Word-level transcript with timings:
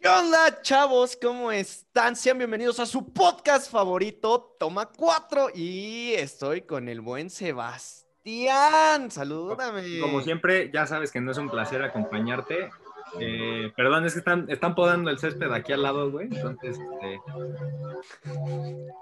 ¿Qué 0.00 0.08
onda, 0.08 0.62
chavos? 0.62 1.16
¿Cómo 1.20 1.50
están? 1.50 2.14
Sean 2.14 2.38
bienvenidos 2.38 2.78
a 2.80 2.86
su 2.86 3.12
podcast 3.12 3.70
favorito, 3.70 4.56
Toma 4.58 4.86
4. 4.96 5.48
Y 5.54 6.12
estoy 6.14 6.62
con 6.62 6.88
el 6.88 7.00
buen 7.00 7.30
Sebastián. 7.30 9.10
Salúdame. 9.10 9.98
Como 10.00 10.20
siempre, 10.22 10.70
ya 10.72 10.86
sabes 10.86 11.10
que 11.10 11.20
no 11.20 11.32
es 11.32 11.38
un 11.38 11.50
placer 11.50 11.82
acompañarte. 11.82 12.70
Eh, 13.18 13.72
perdón, 13.76 14.04
es 14.06 14.12
que 14.12 14.18
están, 14.20 14.46
están 14.50 14.74
podando 14.74 15.10
el 15.10 15.18
césped 15.18 15.50
aquí 15.52 15.72
al 15.72 15.82
lado, 15.82 16.10
güey. 16.10 16.28
Entonces, 16.30 16.78
este, 16.78 17.20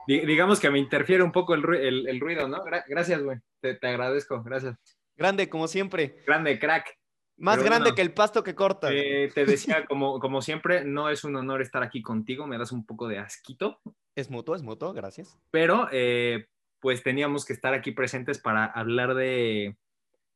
di- 0.07 0.21
digamos 0.25 0.61
que 0.61 0.71
me 0.71 0.79
interfiere 0.79 1.23
un 1.23 1.33
poco 1.33 1.55
el, 1.55 1.63
ru- 1.63 1.79
el- 1.79 2.09
el 2.09 2.21
ruido, 2.21 2.49
¿no? 2.49 2.65
Gra- 2.65 2.85
gracias, 2.89 3.23
güey. 3.23 3.39
Te, 3.61 3.75
te 3.75 3.87
agradezco, 3.89 4.43
gracias. 4.43 4.77
Grande, 5.17 5.49
como 5.49 5.67
siempre. 5.69 6.23
Grande, 6.27 6.59
crack. 6.59 6.97
Más 7.39 7.57
Pero 7.57 7.67
grande 7.67 7.85
bueno. 7.91 7.97
que 7.97 8.03
el 8.03 8.15
pasto 8.15 8.43
que 8.43 8.55
corta. 8.55 8.89
Eh, 8.93 9.31
te 9.35 9.45
decía, 9.45 9.85
como, 9.89 10.19
como 10.21 10.41
siempre, 10.41 10.85
no 10.85 11.11
es 11.11 11.23
un 11.25 11.37
honor 11.37 11.61
estar 11.61 11.83
aquí 11.83 12.01
contigo, 12.03 12.47
me 12.47 12.57
das 12.59 12.73
un 12.73 12.87
poco 12.87 13.09
de 13.09 13.19
asquito, 13.19 13.81
Es 14.15 14.31
mutuo, 14.31 14.55
es 14.55 14.63
mutuo, 14.63 14.93
gracias. 14.95 15.39
pero 15.51 15.89
eh, 15.93 16.47
pues 16.81 17.03
teníamos 17.03 17.45
que 17.45 17.53
estar 17.53 17.75
aquí 17.75 17.93
presentes 17.93 18.39
para 18.39 18.65
hablar 18.65 19.15
de... 19.15 19.77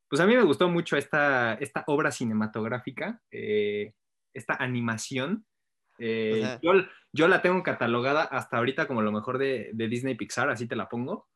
Pues 0.09 0.19
a 0.21 0.27
mí 0.27 0.35
me 0.35 0.43
gustó 0.43 0.67
mucho 0.69 0.97
esta, 0.97 1.53
esta 1.55 1.83
obra 1.87 2.11
cinematográfica, 2.11 3.21
eh, 3.31 3.93
esta 4.33 4.55
animación. 4.55 5.45
Eh, 5.97 6.41
Ajá. 6.43 6.59
yo, 6.61 6.73
yo 7.13 7.27
la 7.27 7.41
tengo 7.41 7.63
catalogada 7.63 8.23
hasta 8.23 8.57
ahorita 8.57 8.87
como 8.87 9.01
lo 9.01 9.11
mejor 9.11 9.37
de, 9.37 9.69
de 9.73 9.87
Disney 9.87 10.15
Pixar, 10.15 10.49
así 10.49 10.67
te 10.67 10.75
la 10.75 10.89
pongo. 10.89 11.29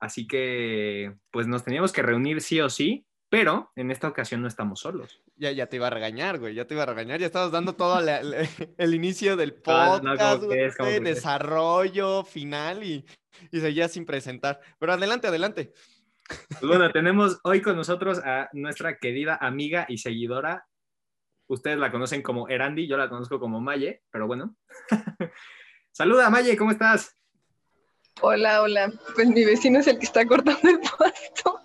Así 0.00 0.26
que, 0.26 1.14
pues 1.30 1.46
nos 1.46 1.62
teníamos 1.64 1.92
que 1.92 2.02
reunir 2.02 2.40
sí 2.40 2.60
o 2.60 2.68
sí, 2.68 3.06
pero 3.32 3.72
en 3.76 3.90
esta 3.90 4.08
ocasión 4.08 4.42
no 4.42 4.46
estamos 4.48 4.80
solos. 4.80 5.22
Ya, 5.36 5.50
ya 5.52 5.66
te 5.66 5.76
iba 5.76 5.86
a 5.86 5.90
regañar, 5.90 6.38
güey. 6.38 6.54
Ya 6.54 6.66
te 6.66 6.74
iba 6.74 6.82
a 6.82 6.86
regañar. 6.86 7.18
Ya 7.18 7.24
estabas 7.24 7.50
dando 7.50 7.72
todo 7.74 7.98
la- 8.02 8.22
la- 8.22 8.36
el 8.76 8.94
inicio 8.94 9.36
del 9.38 9.56
Ah, 9.64 9.98
no, 10.02 10.10
podcast, 10.10 10.42
desarrollo, 11.00 12.24
final 12.24 12.82
y, 12.84 13.06
y 13.50 13.60
seguías 13.60 13.90
sin 13.92 14.04
presentar. 14.04 14.60
Pero 14.78 14.92
adelante, 14.92 15.28
adelante. 15.28 15.72
Pues 16.28 16.60
bueno, 16.60 16.90
tenemos 16.92 17.40
hoy 17.44 17.62
con 17.62 17.74
nosotros 17.74 18.18
a 18.22 18.50
nuestra 18.52 18.98
querida 18.98 19.38
amiga 19.40 19.86
y 19.88 19.96
seguidora. 19.96 20.66
Ustedes 21.46 21.78
la 21.78 21.90
conocen 21.90 22.20
como 22.20 22.48
Erandi, 22.50 22.86
yo 22.86 22.98
la 22.98 23.08
conozco 23.08 23.40
como 23.40 23.62
Maye, 23.62 24.02
pero 24.10 24.26
bueno. 24.26 24.56
Saluda, 25.90 26.28
Maye, 26.28 26.54
¿cómo 26.58 26.70
estás? 26.70 27.16
Hola, 28.20 28.60
hola. 28.60 28.92
Pues 29.14 29.26
mi 29.28 29.42
vecino 29.46 29.78
es 29.78 29.86
el 29.86 29.98
que 29.98 30.04
está 30.04 30.26
cortando 30.26 30.68
el 30.68 30.80
pasto. 30.80 31.60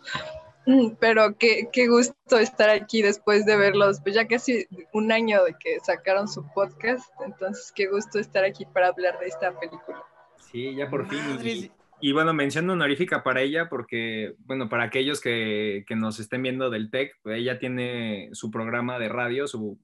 Mm, 0.67 0.95
Pero 0.99 1.37
qué, 1.37 1.69
qué 1.71 1.87
gusto 1.87 2.37
estar 2.37 2.69
aquí 2.69 3.01
después 3.01 3.45
de 3.45 3.55
verlos, 3.55 4.01
pues 4.03 4.13
ya 4.15 4.27
casi 4.27 4.67
un 4.93 5.11
año 5.11 5.43
de 5.45 5.55
que 5.57 5.79
sacaron 5.79 6.27
su 6.27 6.45
podcast. 6.53 7.09
Entonces, 7.25 7.71
qué 7.73 7.87
gusto 7.87 8.19
estar 8.19 8.43
aquí 8.43 8.65
para 8.65 8.89
hablar 8.89 9.17
de 9.19 9.27
esta 9.27 9.57
película. 9.57 10.03
Sí, 10.51 10.75
ya 10.75 10.89
por 10.89 11.07
fin. 11.07 11.19
Y, 11.41 11.71
y 12.01 12.11
bueno, 12.11 12.33
mención 12.33 12.69
honorífica 12.69 13.23
para 13.23 13.41
ella 13.41 13.69
porque, 13.69 14.35
bueno, 14.39 14.67
para 14.69 14.83
aquellos 14.83 15.21
que, 15.21 15.85
que 15.87 15.95
nos 15.95 16.19
estén 16.19 16.43
viendo 16.43 16.69
del 16.69 16.91
TEC, 16.91 17.13
pues 17.23 17.39
ella 17.39 17.59
tiene 17.59 18.29
su 18.33 18.51
programa 18.51 18.99
de 18.99 19.09
radio, 19.09 19.47
su 19.47 19.79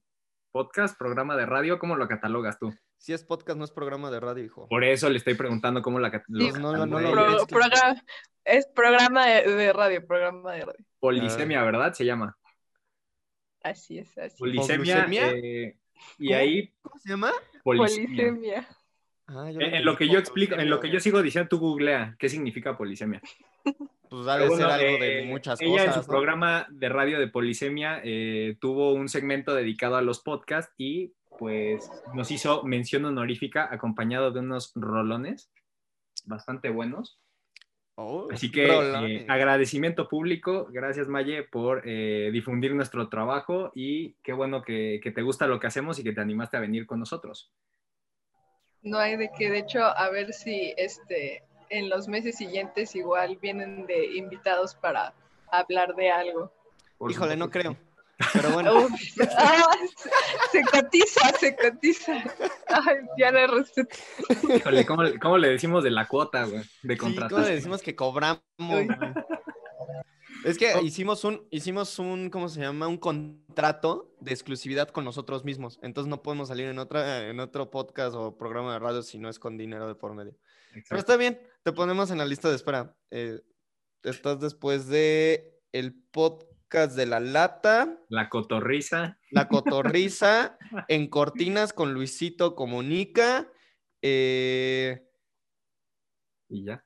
podcast, 0.52 0.98
programa 1.00 1.36
de 1.36 1.46
radio, 1.46 1.80
¿cómo 1.80 1.96
lo 1.96 2.08
catalogas 2.08 2.60
tú? 2.60 2.74
Si 2.98 3.12
es 3.12 3.24
podcast, 3.24 3.58
no 3.58 3.66
es 3.66 3.72
programa 3.72 4.12
de 4.12 4.20
radio, 4.20 4.44
hijo. 4.44 4.68
Por 4.70 4.84
eso 4.84 5.10
le 5.10 5.18
estoy 5.18 5.34
preguntando 5.34 5.82
cómo 5.82 6.00
la 6.00 6.12
Sí, 6.12 6.52
no, 6.60 6.74
no, 6.78 6.86
no 6.86 6.98
vi. 7.00 7.06
Pro- 7.12 7.48
programa- 7.48 8.02
es 8.46 8.66
programa 8.68 9.26
de, 9.28 9.52
de 9.52 9.74
radio, 9.74 10.06
programa 10.06 10.54
de 10.54 10.66
radio. 10.66 10.86
Polisemia, 11.00 11.64
¿verdad? 11.64 11.94
Se 11.94 12.06
llama. 12.06 12.38
Así 13.62 13.98
es, 14.00 14.18
así. 14.18 14.34
es. 14.34 14.40
Polisemia. 14.40 15.08
Eh, 15.32 15.78
y 16.20 16.28
¿Cómo? 16.28 16.40
ahí, 16.40 16.74
¿Cómo 16.82 17.00
se 17.00 17.10
llama? 17.10 17.32
polisemia. 17.64 18.08
Polisemia. 18.32 18.68
Ah, 19.28 19.50
En, 19.50 19.56
lo 19.58 19.62
en 19.66 19.86
lo 19.86 19.96
que 19.98 20.10
yo 20.10 20.20
explico, 20.20 20.56
en 20.56 20.70
lo 20.70 20.80
que 20.82 20.90
yo 20.90 21.00
sigo 21.00 21.22
diciendo, 21.22 21.48
tú 21.48 21.60
googlea 21.60 22.16
qué 22.20 22.30
significa 22.30 22.78
polisemia. 22.78 23.22
Pues 24.10 24.28
ha 24.28 24.38
de 24.38 24.42
Pero 24.44 24.58
ser 24.58 24.66
bueno, 24.68 24.74
algo 24.74 25.04
eh, 25.04 25.08
de 25.08 25.26
muchas 25.26 25.60
ella 25.60 25.86
en 25.86 25.88
cosas. 25.88 25.96
su 25.96 26.02
¿no? 26.02 26.08
programa 26.16 26.68
de 26.70 26.88
radio 26.88 27.20
de 27.20 27.30
polisemia 27.30 28.00
eh, 28.04 28.58
tuvo 28.62 28.94
un 28.94 29.10
segmento 29.10 29.56
dedicado 29.56 29.96
a 29.96 30.04
los 30.04 30.20
podcasts 30.22 30.72
y 30.78 31.16
pues 31.40 31.90
nos 32.14 32.30
hizo 32.30 32.62
mención 32.62 33.06
honorífica 33.06 33.68
acompañado 33.74 34.30
de 34.30 34.42
unos 34.42 34.72
rolones 34.76 35.52
bastante 36.26 36.70
buenos. 36.70 37.23
Oh, 37.96 38.28
Así 38.32 38.52
que 38.52 38.66
eh, 38.66 39.26
agradecimiento 39.30 40.10
público, 40.10 40.68
gracias 40.72 41.08
Maye 41.08 41.44
por 41.44 41.84
eh, 41.86 42.32
difundir 42.34 42.74
nuestro 42.74 43.08
trabajo 43.08 43.72
y 43.76 44.14
qué 44.24 44.34
bueno 44.34 44.64
que, 44.64 45.00
que 45.04 45.12
te 45.12 45.22
gusta 45.22 45.46
lo 45.46 45.60
que 45.60 45.68
hacemos 45.68 46.00
y 46.00 46.04
que 46.04 46.12
te 46.12 46.22
animaste 46.22 46.58
a 46.58 46.62
venir 46.62 46.88
con 46.88 47.00
nosotros. 47.00 47.52
No 48.82 48.98
hay 48.98 49.16
de 49.16 49.30
qué, 49.38 49.52
de 49.52 49.60
hecho, 49.60 49.84
a 49.84 50.10
ver 50.10 50.34
si 50.34 50.74
este 50.76 51.44
en 51.70 51.90
los 51.90 52.08
meses 52.08 52.36
siguientes 52.36 52.96
igual 52.96 53.38
vienen 53.42 53.86
de 53.86 54.06
invitados 54.16 54.76
para 54.76 55.14
hablar 55.52 55.96
de 55.96 56.10
algo. 56.12 56.52
Por 56.98 57.12
Híjole, 57.12 57.36
no 57.36 57.50
creo. 57.50 57.78
Pero 58.34 58.52
bueno, 58.52 58.88
ah, 59.38 59.68
se, 60.52 60.62
cotiza, 60.64 61.30
se 61.40 61.56
cotiza. 61.56 62.14
Ay, 62.68 62.98
ya 63.18 63.32
le 63.32 63.48
respeto. 63.48 63.96
Híjole, 64.56 64.86
¿cómo, 64.86 65.04
cómo 65.22 65.38
le 65.38 65.50
decimos 65.50 65.84
de 65.84 65.92
la 65.92 66.08
cuota, 66.08 66.46
güey? 66.46 66.62
De 66.84 66.94
sí, 66.94 66.98
¿cómo 66.98 67.12
contratación. 67.14 67.46
le 67.50 67.56
decimos 67.56 67.82
que 67.82 67.96
cobramos? 67.96 68.42
Güey? 68.58 68.88
Es 70.46 70.58
que 70.58 70.74
Oh. 70.76 70.82
hicimos 70.82 71.24
un, 71.24 71.48
hicimos 71.52 71.98
un, 72.00 72.30
¿cómo 72.30 72.50
se 72.50 72.60
llama? 72.62 72.88
Un 72.88 72.98
contrato 72.98 74.14
de 74.20 74.32
exclusividad 74.32 74.90
con 74.90 75.06
nosotros 75.06 75.46
mismos. 75.46 75.80
Entonces 75.82 76.10
no 76.10 76.22
podemos 76.22 76.50
salir 76.50 76.68
en 76.68 76.80
otra, 76.80 77.30
en 77.30 77.40
otro 77.40 77.72
podcast 77.72 78.14
o 78.16 78.38
programa 78.38 78.74
de 78.74 78.80
radio 78.80 79.02
si 79.04 79.18
no 79.18 79.30
es 79.30 79.40
con 79.40 79.58
dinero 79.58 79.88
de 79.88 79.96
por 79.96 80.14
medio. 80.14 80.34
Pero 80.70 80.80
Exacto. 80.80 80.96
está 80.98 81.18
bien, 81.18 81.40
te 81.64 81.72
ponemos 81.72 82.12
en 82.12 82.18
la 82.18 82.26
lista 82.26 82.50
de 82.50 82.56
espera. 82.56 82.96
Eh, 83.12 83.40
estás 84.04 84.40
después 84.40 84.88
de 84.88 85.62
el 85.72 85.94
podcast 86.12 86.52
de 86.74 87.06
la 87.06 87.20
lata, 87.20 87.98
La 88.10 88.30
cotorriza. 88.30 89.18
la 89.32 89.48
cotorriza, 89.48 90.58
en 90.88 91.08
cortinas 91.08 91.72
con 91.74 91.94
Luisito 91.94 92.56
Comunica, 92.56 93.48
eh, 94.02 95.08
Y 96.50 96.66
ya. 96.66 96.84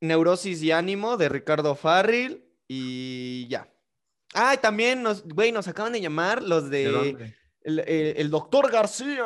Neurosis 0.00 0.62
y 0.62 0.70
Ánimo 0.72 1.16
de 1.16 1.28
Ricardo 1.28 1.74
Farril 1.74 2.44
y 2.68 3.46
ya. 3.48 3.68
Ah, 4.34 4.54
y 4.54 4.58
también 4.58 5.02
nos, 5.02 5.22
güey, 5.28 5.52
nos 5.52 5.68
acaban 5.68 5.92
de 5.92 6.00
llamar 6.00 6.42
los 6.42 6.70
de, 6.70 7.34
el, 7.62 7.78
el- 7.80 8.16
el 8.16 8.30
doctor 8.30 8.70
García. 8.70 9.24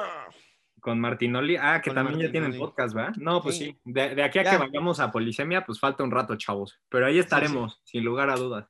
Con 0.80 1.00
Martinoli. 1.00 1.56
Ah, 1.56 1.80
que 1.82 1.90
Con 1.90 1.96
también 1.96 2.20
ya 2.20 2.30
tienen 2.30 2.56
podcast, 2.56 2.94
¿verdad? 2.94 3.14
No, 3.16 3.42
pues 3.42 3.56
Sí. 3.58 3.64
sí. 3.66 3.80
De, 3.84 4.14
de 4.14 4.22
aquí 4.22 4.38
a 4.38 4.44
Ya. 4.44 4.50
que 4.52 4.56
vayamos 4.58 5.00
a 5.00 5.10
Polisemia, 5.10 5.64
pues 5.66 5.80
falta 5.80 6.04
un 6.04 6.10
rato, 6.12 6.36
chavos. 6.36 6.78
Pero 6.88 7.06
ahí 7.06 7.18
estaremos, 7.18 7.80
sin 7.84 8.04
lugar 8.04 8.30
a 8.30 8.36
dudas. 8.36 8.68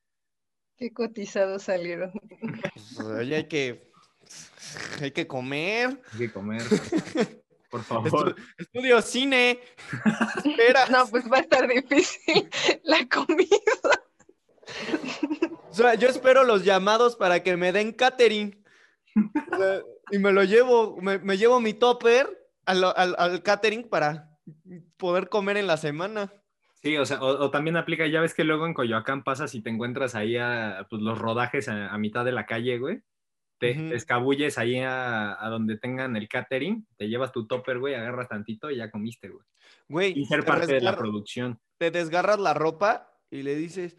Qué 0.79 0.93
cotizados 0.93 1.65
salieron. 1.65 2.13
Pues, 2.41 3.01
oye, 3.01 3.37
hay 3.37 3.49
que, 3.49 3.91
hay 5.01 5.11
que 5.11 5.27
comer. 5.27 6.01
Hay 6.13 6.19
que 6.19 6.33
comer. 6.33 6.63
Por 7.71 7.83
favor. 7.85 8.35
Estu- 8.35 8.45
estudio 8.59 9.03
cine. 9.03 9.61
Espera. 10.45 10.87
No, 10.87 11.07
pues 11.09 11.31
va 11.31 11.39
a 11.39 11.41
estar 11.41 11.69
difícil 11.69 12.49
la 12.85 13.07
comida. 13.09 13.49
O 15.71 15.75
sea, 15.75 15.95
yo 15.95 16.09
espero 16.09 16.45
los 16.45 16.65
llamados 16.65 17.17
para 17.17 17.43
que 17.43 17.57
me 17.57 17.73
den 17.73 17.93
catering. 17.93 18.65
O 19.53 19.57
sea, 19.59 19.83
y 20.11 20.19
me 20.19 20.33
lo 20.33 20.45
llevo, 20.45 20.97
me, 21.01 21.19
me 21.19 21.37
llevo 21.37 21.61
mi 21.61 21.75
topper 21.75 22.49
al, 22.65 22.85
al, 22.85 23.15
al 23.19 23.43
catering 23.43 23.89
para 23.89 24.31
poder 24.97 25.29
comer 25.29 25.57
en 25.59 25.67
la 25.67 25.77
semana. 25.77 26.33
Sí, 26.81 26.97
o 26.97 27.05
sea, 27.05 27.21
o, 27.21 27.27
o 27.45 27.51
también 27.51 27.77
aplica, 27.77 28.07
ya 28.07 28.21
ves 28.21 28.35
que 28.35 28.45
luego 28.45 28.67
en 28.67 28.75
Coyoacán 28.75 29.25
pasas 29.25 29.55
y 29.55 29.63
te 29.63 29.71
encuentras 29.71 30.15
ahí 30.15 30.37
a 30.37 30.87
pues, 30.89 31.03
los 31.03 31.19
rodajes 31.19 31.69
a, 31.69 31.89
a 31.93 31.99
mitad 31.99 32.25
de 32.25 32.33
la 32.33 32.47
calle, 32.47 32.79
güey. 32.79 33.03
Te, 33.59 33.75
te 33.75 33.97
escabulles 33.97 34.57
ahí 34.59 34.79
a, 34.79 35.33
a 35.45 35.49
donde 35.49 35.77
tengan 35.77 36.15
el 36.15 36.29
catering, 36.29 36.87
te 36.97 37.09
llevas 37.09 37.33
tu 37.33 37.49
topper, 37.49 37.81
güey, 37.81 37.95
agarras 37.95 38.29
tantito 38.29 38.71
y 38.71 38.77
ya 38.77 38.89
comiste, 38.93 39.29
güey. 39.29 39.45
Güey, 39.89 40.13
Y 40.21 40.25
ser 40.27 40.41
te 40.43 40.47
parte 40.47 40.67
de 40.73 40.81
la 40.81 40.97
producción. 40.97 41.59
te 41.77 41.91
desgarras 41.91 42.39
la 42.39 42.55
ropa 42.55 43.11
y 43.31 43.43
le 43.43 43.57
dices, 43.57 43.97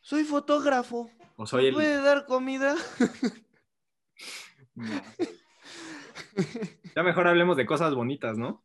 soy 0.00 0.24
fotógrafo, 0.24 1.10
O 1.36 1.46
soy 1.46 1.62
¿me 1.62 1.68
el... 1.68 1.74
puede 1.74 2.02
dar 2.02 2.26
comida? 2.26 2.76
No. 4.74 5.02
Ya 6.94 7.02
mejor 7.02 7.26
hablemos 7.28 7.56
de 7.56 7.66
cosas 7.66 7.94
bonitas, 7.94 8.38
¿no? 8.38 8.64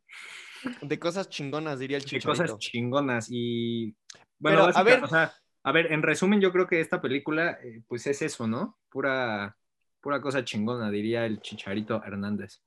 De 0.82 0.98
cosas 0.98 1.28
chingonas, 1.28 1.78
diría 1.78 1.96
el 1.96 2.02
de 2.04 2.08
chicharito. 2.10 2.28
cosas 2.44 2.58
chingonas 2.58 3.26
y 3.30 3.94
bueno, 4.38 4.66
Pero, 4.66 4.78
a 4.78 4.82
ver. 4.82 5.04
o 5.04 5.08
sea, 5.08 5.32
a 5.64 5.72
ver, 5.72 5.92
en 5.92 6.02
resumen 6.02 6.40
yo 6.40 6.52
creo 6.52 6.66
que 6.66 6.80
esta 6.80 7.00
película 7.00 7.58
eh, 7.62 7.82
pues 7.88 8.06
es 8.06 8.22
eso, 8.22 8.46
¿no? 8.46 8.78
Pura 8.90 9.56
pura 10.00 10.20
cosa 10.20 10.44
chingona, 10.44 10.90
diría 10.90 11.26
el 11.26 11.40
Chicharito 11.40 12.02
Hernández. 12.04 12.62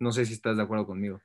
No 0.00 0.12
sé 0.12 0.24
si 0.24 0.32
estás 0.32 0.56
de 0.56 0.62
acuerdo 0.62 0.86
conmigo. 0.86 1.20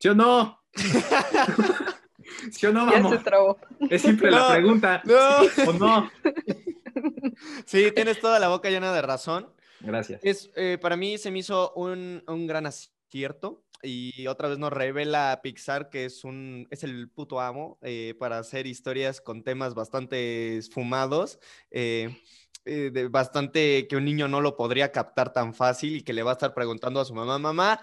¿Sí 0.00 0.08
o 0.08 0.14
no? 0.14 0.60
¿Sí 2.50 2.66
o 2.66 2.72
no, 2.72 2.86
Ya 2.86 2.96
se 2.96 3.02
vamos? 3.02 3.24
trabó. 3.24 3.58
Es 3.88 4.02
simple 4.02 4.30
la 4.30 4.38
No. 4.40 4.48
pregunta. 4.52 5.02
No. 5.04 5.44
¿sí 5.44 5.60
o 5.66 5.72
no? 5.74 6.10
Sí, 7.66 7.90
tienes 7.92 8.20
toda 8.20 8.38
la 8.38 8.48
boca 8.48 8.68
llena 8.68 8.92
de 8.92 9.02
razón. 9.02 9.48
Gracias. 9.84 10.20
Es, 10.24 10.50
eh, 10.56 10.78
para 10.80 10.96
mí 10.96 11.18
se 11.18 11.30
me 11.30 11.40
hizo 11.40 11.72
un, 11.74 12.22
un 12.26 12.46
gran 12.46 12.66
acierto 12.66 13.64
y 13.82 14.26
otra 14.26 14.48
vez 14.48 14.58
nos 14.58 14.72
revela 14.72 15.40
Pixar 15.42 15.90
que 15.90 16.04
es, 16.04 16.24
un, 16.24 16.66
es 16.70 16.84
el 16.84 17.10
puto 17.10 17.40
amo 17.40 17.78
eh, 17.82 18.14
para 18.18 18.38
hacer 18.38 18.66
historias 18.66 19.20
con 19.20 19.42
temas 19.42 19.74
bastante 19.74 20.60
fumados. 20.72 21.38
eh, 21.70 23.08
bastante 23.10 23.88
que 23.88 23.96
un 23.96 24.04
niño 24.04 24.28
no 24.28 24.40
lo 24.40 24.56
podría 24.56 24.92
captar 24.92 25.32
tan 25.32 25.52
fácil 25.52 25.96
y 25.96 26.02
que 26.02 26.12
le 26.12 26.22
va 26.22 26.30
a 26.30 26.34
estar 26.34 26.54
preguntando 26.54 27.00
a 27.00 27.04
su 27.04 27.12
mamá, 27.12 27.38
mamá, 27.38 27.80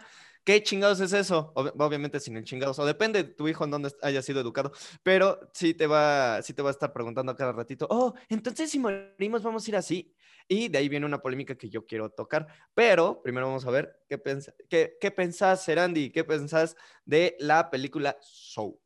¿qué 0.50 0.64
chingados 0.64 1.00
es 1.00 1.14
eso? 1.14 1.54
Ob- 1.54 1.74
obviamente 1.78 2.20
sin 2.20 2.36
el 2.36 2.44
chingados, 2.44 2.80
o 2.80 2.86
depende 2.88 3.22
de 3.22 3.30
tu 3.36 3.48
hijo 3.48 3.66
en 3.66 3.70
dónde 3.70 3.92
haya 4.02 4.24
sido 4.24 4.42
educado, 4.42 4.72
pero 5.04 5.40
sí 5.54 5.76
te 5.76 5.86
va, 5.86 6.42
sí 6.42 6.56
te 6.56 6.64
va 6.64 6.70
a 6.70 6.72
estar 6.72 6.92
preguntando 6.92 7.32
a 7.32 7.36
cada 7.36 7.52
ratito, 7.52 7.86
oh, 7.92 8.16
entonces 8.30 8.72
si 8.72 8.80
morimos 8.80 9.44
vamos 9.44 9.68
a 9.68 9.70
ir 9.70 9.76
así. 9.76 10.12
Y 10.48 10.68
de 10.70 10.80
ahí 10.80 10.90
viene 10.90 11.06
una 11.06 11.22
polémica 11.22 11.54
que 11.54 11.70
yo 11.70 11.86
quiero 11.86 12.10
tocar, 12.10 12.48
pero 12.74 13.22
primero 13.22 13.46
vamos 13.46 13.64
a 13.68 13.70
ver 13.70 14.02
qué, 14.10 14.18
pens 14.18 14.52
qué, 14.68 14.98
qué 15.00 15.12
pensás, 15.12 15.64
Serandi, 15.64 16.10
qué 16.10 16.24
pensás 16.24 16.76
de 17.06 17.38
la 17.40 17.70
película 17.70 18.18
Soul. 18.20 18.80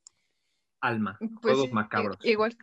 Alma. 0.81 1.17
Pues 1.17 1.55
Juegos 1.55 1.71
macabros. 1.71 2.17
Igual, 2.23 2.57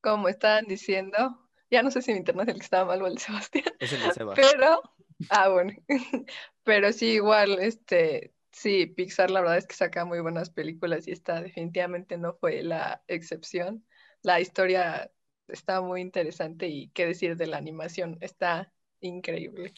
como 0.00 0.28
estaban 0.28 0.64
diciendo, 0.64 1.45
ya 1.70 1.82
no 1.82 1.90
sé 1.90 2.02
si 2.02 2.12
mi 2.12 2.18
internet 2.18 2.48
es 2.48 2.54
el 2.54 2.60
que 2.60 2.64
estaba 2.64 2.84
mal 2.86 3.02
o 3.02 3.06
el 3.06 3.14
de 3.14 3.20
Sebastián, 3.20 3.64
Es 3.78 3.92
el 3.92 4.02
de 4.02 4.12
Seba. 4.12 4.34
pero, 4.34 4.82
ah, 5.30 5.48
bueno, 5.48 5.72
pero 6.64 6.92
sí, 6.92 7.06
igual, 7.14 7.58
este, 7.60 8.34
sí, 8.52 8.86
Pixar 8.86 9.30
la 9.30 9.40
verdad 9.40 9.58
es 9.58 9.66
que 9.66 9.74
saca 9.74 10.04
muy 10.04 10.20
buenas 10.20 10.50
películas 10.50 11.06
y 11.08 11.12
esta 11.12 11.40
definitivamente 11.42 12.18
no 12.18 12.34
fue 12.34 12.62
la 12.62 13.02
excepción. 13.08 13.84
La 14.22 14.40
historia 14.40 15.12
está 15.48 15.80
muy 15.80 16.00
interesante 16.00 16.68
y 16.68 16.88
qué 16.90 17.06
decir 17.06 17.36
de 17.36 17.46
la 17.46 17.58
animación, 17.58 18.18
está 18.20 18.72
increíble. 19.00 19.72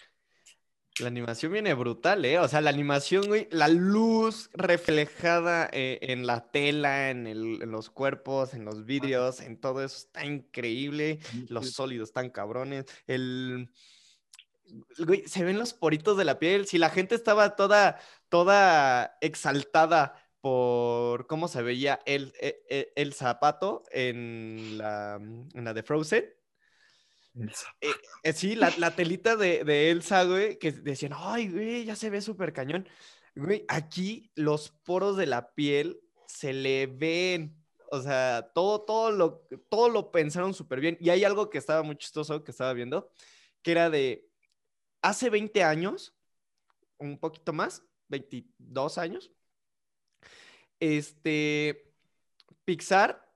La 1.01 1.07
animación 1.09 1.53
viene 1.53 1.75
brutal, 1.75 2.25
¿eh? 2.25 2.39
O 2.41 2.49
sea, 2.49 2.61
la 2.61 2.71
animación, 2.71 3.27
güey, 3.29 3.47
la 3.53 3.69
luz 3.69 4.51
reflejada 4.53 5.69
eh, 5.73 5.99
en 6.03 6.27
la 6.27 6.51
tela, 6.51 7.11
en, 7.11 7.27
el- 7.29 7.63
en 7.63 7.71
los 7.71 7.89
cuerpos, 7.89 8.53
en 8.55 8.65
los 8.65 8.85
vidrios, 8.85 9.41
en 9.41 9.61
todo 9.61 9.85
eso 9.85 9.97
está 9.99 10.25
increíble. 10.25 11.21
Los 11.49 11.71
sólidos 11.73 12.09
están 12.09 12.31
cabrones. 12.31 12.87
El... 13.07 13.71
Güey, 14.99 15.23
se 15.27 15.45
ven 15.45 15.59
los 15.59 15.73
poritos 15.73 16.17
de 16.19 16.25
la 16.25 16.39
piel. 16.39 16.67
Si 16.67 16.79
la 16.79 16.91
gente 16.91 17.15
estaba 17.15 17.55
toda, 17.57 18.01
toda 18.29 19.17
exaltada 19.21 20.15
por 20.41 21.27
cómo 21.27 21.49
se 21.49 21.63
veía 21.63 22.01
el, 22.07 22.33
e- 22.41 22.63
e- 22.69 22.93
el, 22.97 23.13
zapato 23.15 23.85
en 23.93 24.79
la, 24.79 25.15
en 25.21 25.65
la 25.65 25.75
de 25.75 25.83
Frozen. 25.83 26.25
Eh, 27.81 27.93
eh, 28.23 28.33
sí, 28.33 28.55
la, 28.55 28.73
la 28.79 28.95
telita 28.95 29.37
de, 29.37 29.65
de 29.65 29.91
Elsa, 29.91 30.25
güey, 30.25 30.59
que 30.59 30.73
decían, 30.73 31.13
ay, 31.15 31.51
güey, 31.51 31.85
ya 31.85 31.97
se 31.97 32.11
ve 32.11 32.21
súper 32.21 32.53
cañón. 32.53 32.89
Güey, 33.35 33.65
aquí 33.69 34.31
los 34.35 34.71
poros 34.71 35.17
de 35.17 35.27
la 35.27 35.53
piel 35.55 36.01
se 36.27 36.53
le 36.53 36.87
ven. 36.87 37.57
O 37.91 38.03
sea, 38.03 38.51
todo, 38.55 38.83
todo 38.83 39.11
lo, 39.11 39.47
todo 39.69 39.89
lo 39.89 40.11
pensaron 40.11 40.55
súper 40.55 40.81
bien. 40.81 40.99
Y 41.01 41.11
hay 41.11 41.25
algo 41.25 41.49
que 41.49 41.59
estaba 41.59 41.83
muy 41.83 41.97
chistoso 41.97 42.45
que 42.45 42.51
estaba 42.51 42.73
viendo, 42.73 43.11
que 43.63 43.73
era 43.73 43.91
de 43.91 44.29
hace 45.03 45.31
20 45.31 45.63
años, 45.63 46.15
un 46.99 47.19
poquito 47.19 47.53
más, 47.53 47.83
22 48.09 48.99
años, 48.99 49.31
este, 50.81 51.93
Pixar 52.65 53.28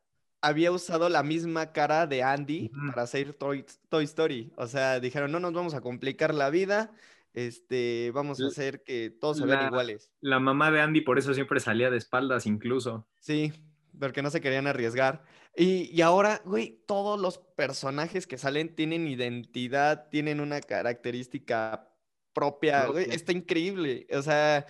había 0.43 0.73
usado 0.73 1.09
la 1.09 1.23
misma 1.23 1.73
cara 1.73 2.07
de 2.07 2.23
Andy 2.23 2.71
para 2.89 3.03
hacer 3.03 3.33
Toy, 3.33 3.65
Toy 3.89 4.05
Story. 4.05 4.53
O 4.57 4.67
sea, 4.67 5.01
dijeron, 5.01 5.33
no 5.33 5.41
nos 5.41 5.53
vamos 5.53 5.75
a 5.75 5.81
complicar 5.81 6.35
la 6.35 6.51
vida, 6.51 6.93
este, 7.33 8.11
vamos 8.13 8.41
a 8.41 8.49
hacer 8.49 8.83
que 8.83 9.11
todos 9.11 9.39
se 9.39 9.47
vean 9.47 9.69
iguales. 9.69 10.11
La 10.21 10.41
mamá 10.41 10.71
de 10.71 10.81
Andy 10.81 11.01
por 11.01 11.19
eso 11.19 11.33
siempre 11.33 11.61
salía 11.61 11.91
de 11.91 11.97
espaldas 11.97 12.47
incluso. 12.47 13.07
Sí, 13.21 13.53
porque 13.99 14.21
no 14.21 14.31
se 14.31 14.41
querían 14.41 14.67
arriesgar. 14.67 15.25
Y, 15.57 15.91
y 15.97 16.03
ahora, 16.03 16.43
güey, 16.45 16.83
todos 16.87 17.21
los 17.21 17.39
personajes 17.39 18.27
que 18.27 18.39
salen 18.39 18.75
tienen 18.75 19.07
identidad, 19.07 20.09
tienen 20.09 20.41
una 20.41 20.61
característica 20.61 21.89
propia, 22.33 22.87
güey, 22.87 23.07
está 23.11 23.33
increíble. 23.33 24.07
O 24.13 24.23
sea, 24.23 24.67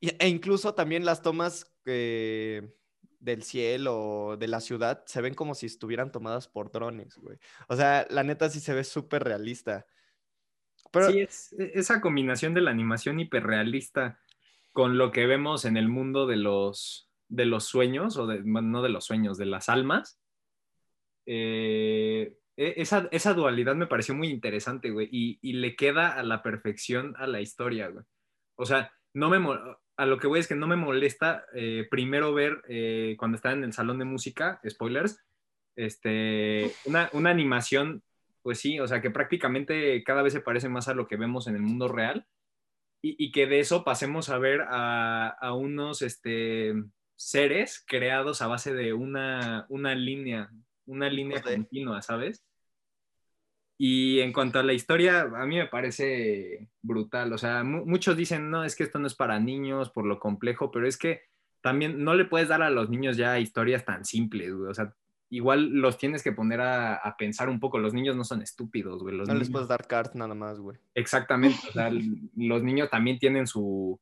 e 0.00 0.28
incluso 0.28 0.74
también 0.74 1.04
las 1.04 1.20
tomas 1.20 1.70
eh, 1.84 2.72
del 3.20 3.42
cielo, 3.42 4.36
de 4.38 4.48
la 4.48 4.60
ciudad, 4.60 5.04
se 5.06 5.20
ven 5.20 5.34
como 5.34 5.54
si 5.54 5.66
estuvieran 5.66 6.10
tomadas 6.10 6.48
por 6.48 6.72
drones, 6.72 7.16
güey. 7.18 7.38
O 7.68 7.76
sea, 7.76 8.06
la 8.10 8.24
neta 8.24 8.48
sí 8.48 8.60
se 8.60 8.74
ve 8.74 8.82
súper 8.82 9.22
realista. 9.22 9.86
Pero, 10.90 11.10
Sí, 11.10 11.20
es 11.20 11.52
e- 11.52 11.72
esa 11.74 12.00
combinación 12.00 12.54
de 12.54 12.62
la 12.62 12.70
animación 12.70 13.20
hiperrealista 13.20 14.18
con 14.72 14.98
lo 14.98 15.12
que 15.12 15.26
vemos 15.26 15.64
en 15.64 15.76
el 15.76 15.88
mundo 15.88 16.26
de 16.26 16.36
los, 16.36 17.10
de 17.28 17.44
los 17.44 17.64
sueños, 17.64 18.16
o 18.16 18.26
de, 18.26 18.42
no 18.42 18.82
de 18.82 18.88
los 18.88 19.04
sueños, 19.04 19.36
de 19.38 19.46
las 19.46 19.68
almas. 19.68 20.18
eh, 21.26 22.36
e- 22.56 22.74
esa, 22.76 23.08
esa 23.12 23.34
dualidad 23.34 23.74
me 23.74 23.86
pareció 23.86 24.14
muy 24.14 24.28
interesante, 24.28 24.90
güey, 24.90 25.08
y, 25.10 25.38
y 25.42 25.54
le 25.54 25.76
queda 25.76 26.14
a 26.14 26.22
la 26.22 26.42
perfección 26.42 27.14
a 27.18 27.26
la 27.26 27.40
historia, 27.40 27.88
güey. 27.88 28.04
O 28.56 28.66
sea, 28.66 28.92
no 29.14 29.28
me 29.30 29.38
a 30.00 30.06
lo 30.06 30.18
que 30.18 30.26
voy 30.26 30.40
es 30.40 30.48
que 30.48 30.54
no 30.54 30.66
me 30.66 30.76
molesta 30.76 31.44
eh, 31.54 31.86
primero 31.90 32.32
ver 32.32 32.62
eh, 32.68 33.16
cuando 33.18 33.36
está 33.36 33.52
en 33.52 33.64
el 33.64 33.74
salón 33.74 33.98
de 33.98 34.06
música, 34.06 34.58
spoilers, 34.66 35.20
este, 35.76 36.72
una, 36.86 37.10
una 37.12 37.28
animación 37.28 38.02
pues 38.42 38.58
sí, 38.58 38.80
o 38.80 38.88
sea, 38.88 39.02
que 39.02 39.10
prácticamente 39.10 40.02
cada 40.02 40.22
vez 40.22 40.32
se 40.32 40.40
parece 40.40 40.70
más 40.70 40.88
a 40.88 40.94
lo 40.94 41.06
que 41.06 41.16
vemos 41.16 41.46
en 41.46 41.56
el 41.56 41.60
mundo 41.60 41.88
real 41.88 42.26
y, 43.02 43.14
y 43.22 43.30
que 43.30 43.46
de 43.46 43.60
eso 43.60 43.84
pasemos 43.84 44.30
a 44.30 44.38
ver 44.38 44.62
a, 44.68 45.28
a 45.28 45.52
unos 45.52 46.00
este, 46.00 46.72
seres 47.16 47.84
creados 47.86 48.40
a 48.40 48.46
base 48.46 48.72
de 48.72 48.94
una, 48.94 49.66
una 49.68 49.94
línea, 49.94 50.50
una 50.86 51.10
línea 51.10 51.40
Ok. 51.40 51.52
continua, 51.52 52.00
¿sabes? 52.00 52.42
Y 53.82 54.20
en 54.20 54.34
cuanto 54.34 54.58
a 54.58 54.62
la 54.62 54.74
historia, 54.74 55.22
a 55.22 55.46
mí 55.46 55.56
me 55.56 55.66
parece 55.66 56.68
brutal. 56.82 57.32
O 57.32 57.38
sea, 57.38 57.64
mu- 57.64 57.86
muchos 57.86 58.14
dicen, 58.14 58.50
no, 58.50 58.62
es 58.62 58.76
que 58.76 58.82
esto 58.82 58.98
no 58.98 59.06
es 59.06 59.14
para 59.14 59.40
niños 59.40 59.88
por 59.88 60.04
lo 60.04 60.18
complejo, 60.20 60.70
pero 60.70 60.86
es 60.86 60.98
que 60.98 61.22
también 61.62 62.04
no 62.04 62.12
le 62.14 62.26
puedes 62.26 62.48
dar 62.48 62.60
a 62.60 62.68
los 62.68 62.90
niños 62.90 63.16
ya 63.16 63.38
historias 63.38 63.86
tan 63.86 64.04
simples, 64.04 64.52
güey. 64.54 64.70
O 64.70 64.74
sea, 64.74 64.92
igual 65.30 65.70
los 65.70 65.96
tienes 65.96 66.22
que 66.22 66.32
poner 66.32 66.60
a, 66.60 66.96
a 66.96 67.16
pensar 67.16 67.48
un 67.48 67.58
poco. 67.58 67.78
Los 67.78 67.94
niños 67.94 68.16
no 68.16 68.24
son 68.24 68.42
estúpidos, 68.42 69.02
güey. 69.02 69.16
Los 69.16 69.26
no 69.28 69.34
les 69.34 69.48
puedes 69.48 69.68
dar 69.68 69.86
cards 69.86 70.14
nada 70.14 70.34
más, 70.34 70.58
güey. 70.60 70.76
Exactamente. 70.94 71.56
O 71.70 71.72
sea, 71.72 71.90
los 72.36 72.62
niños 72.62 72.90
también 72.90 73.18
tienen 73.18 73.46
su, 73.46 73.98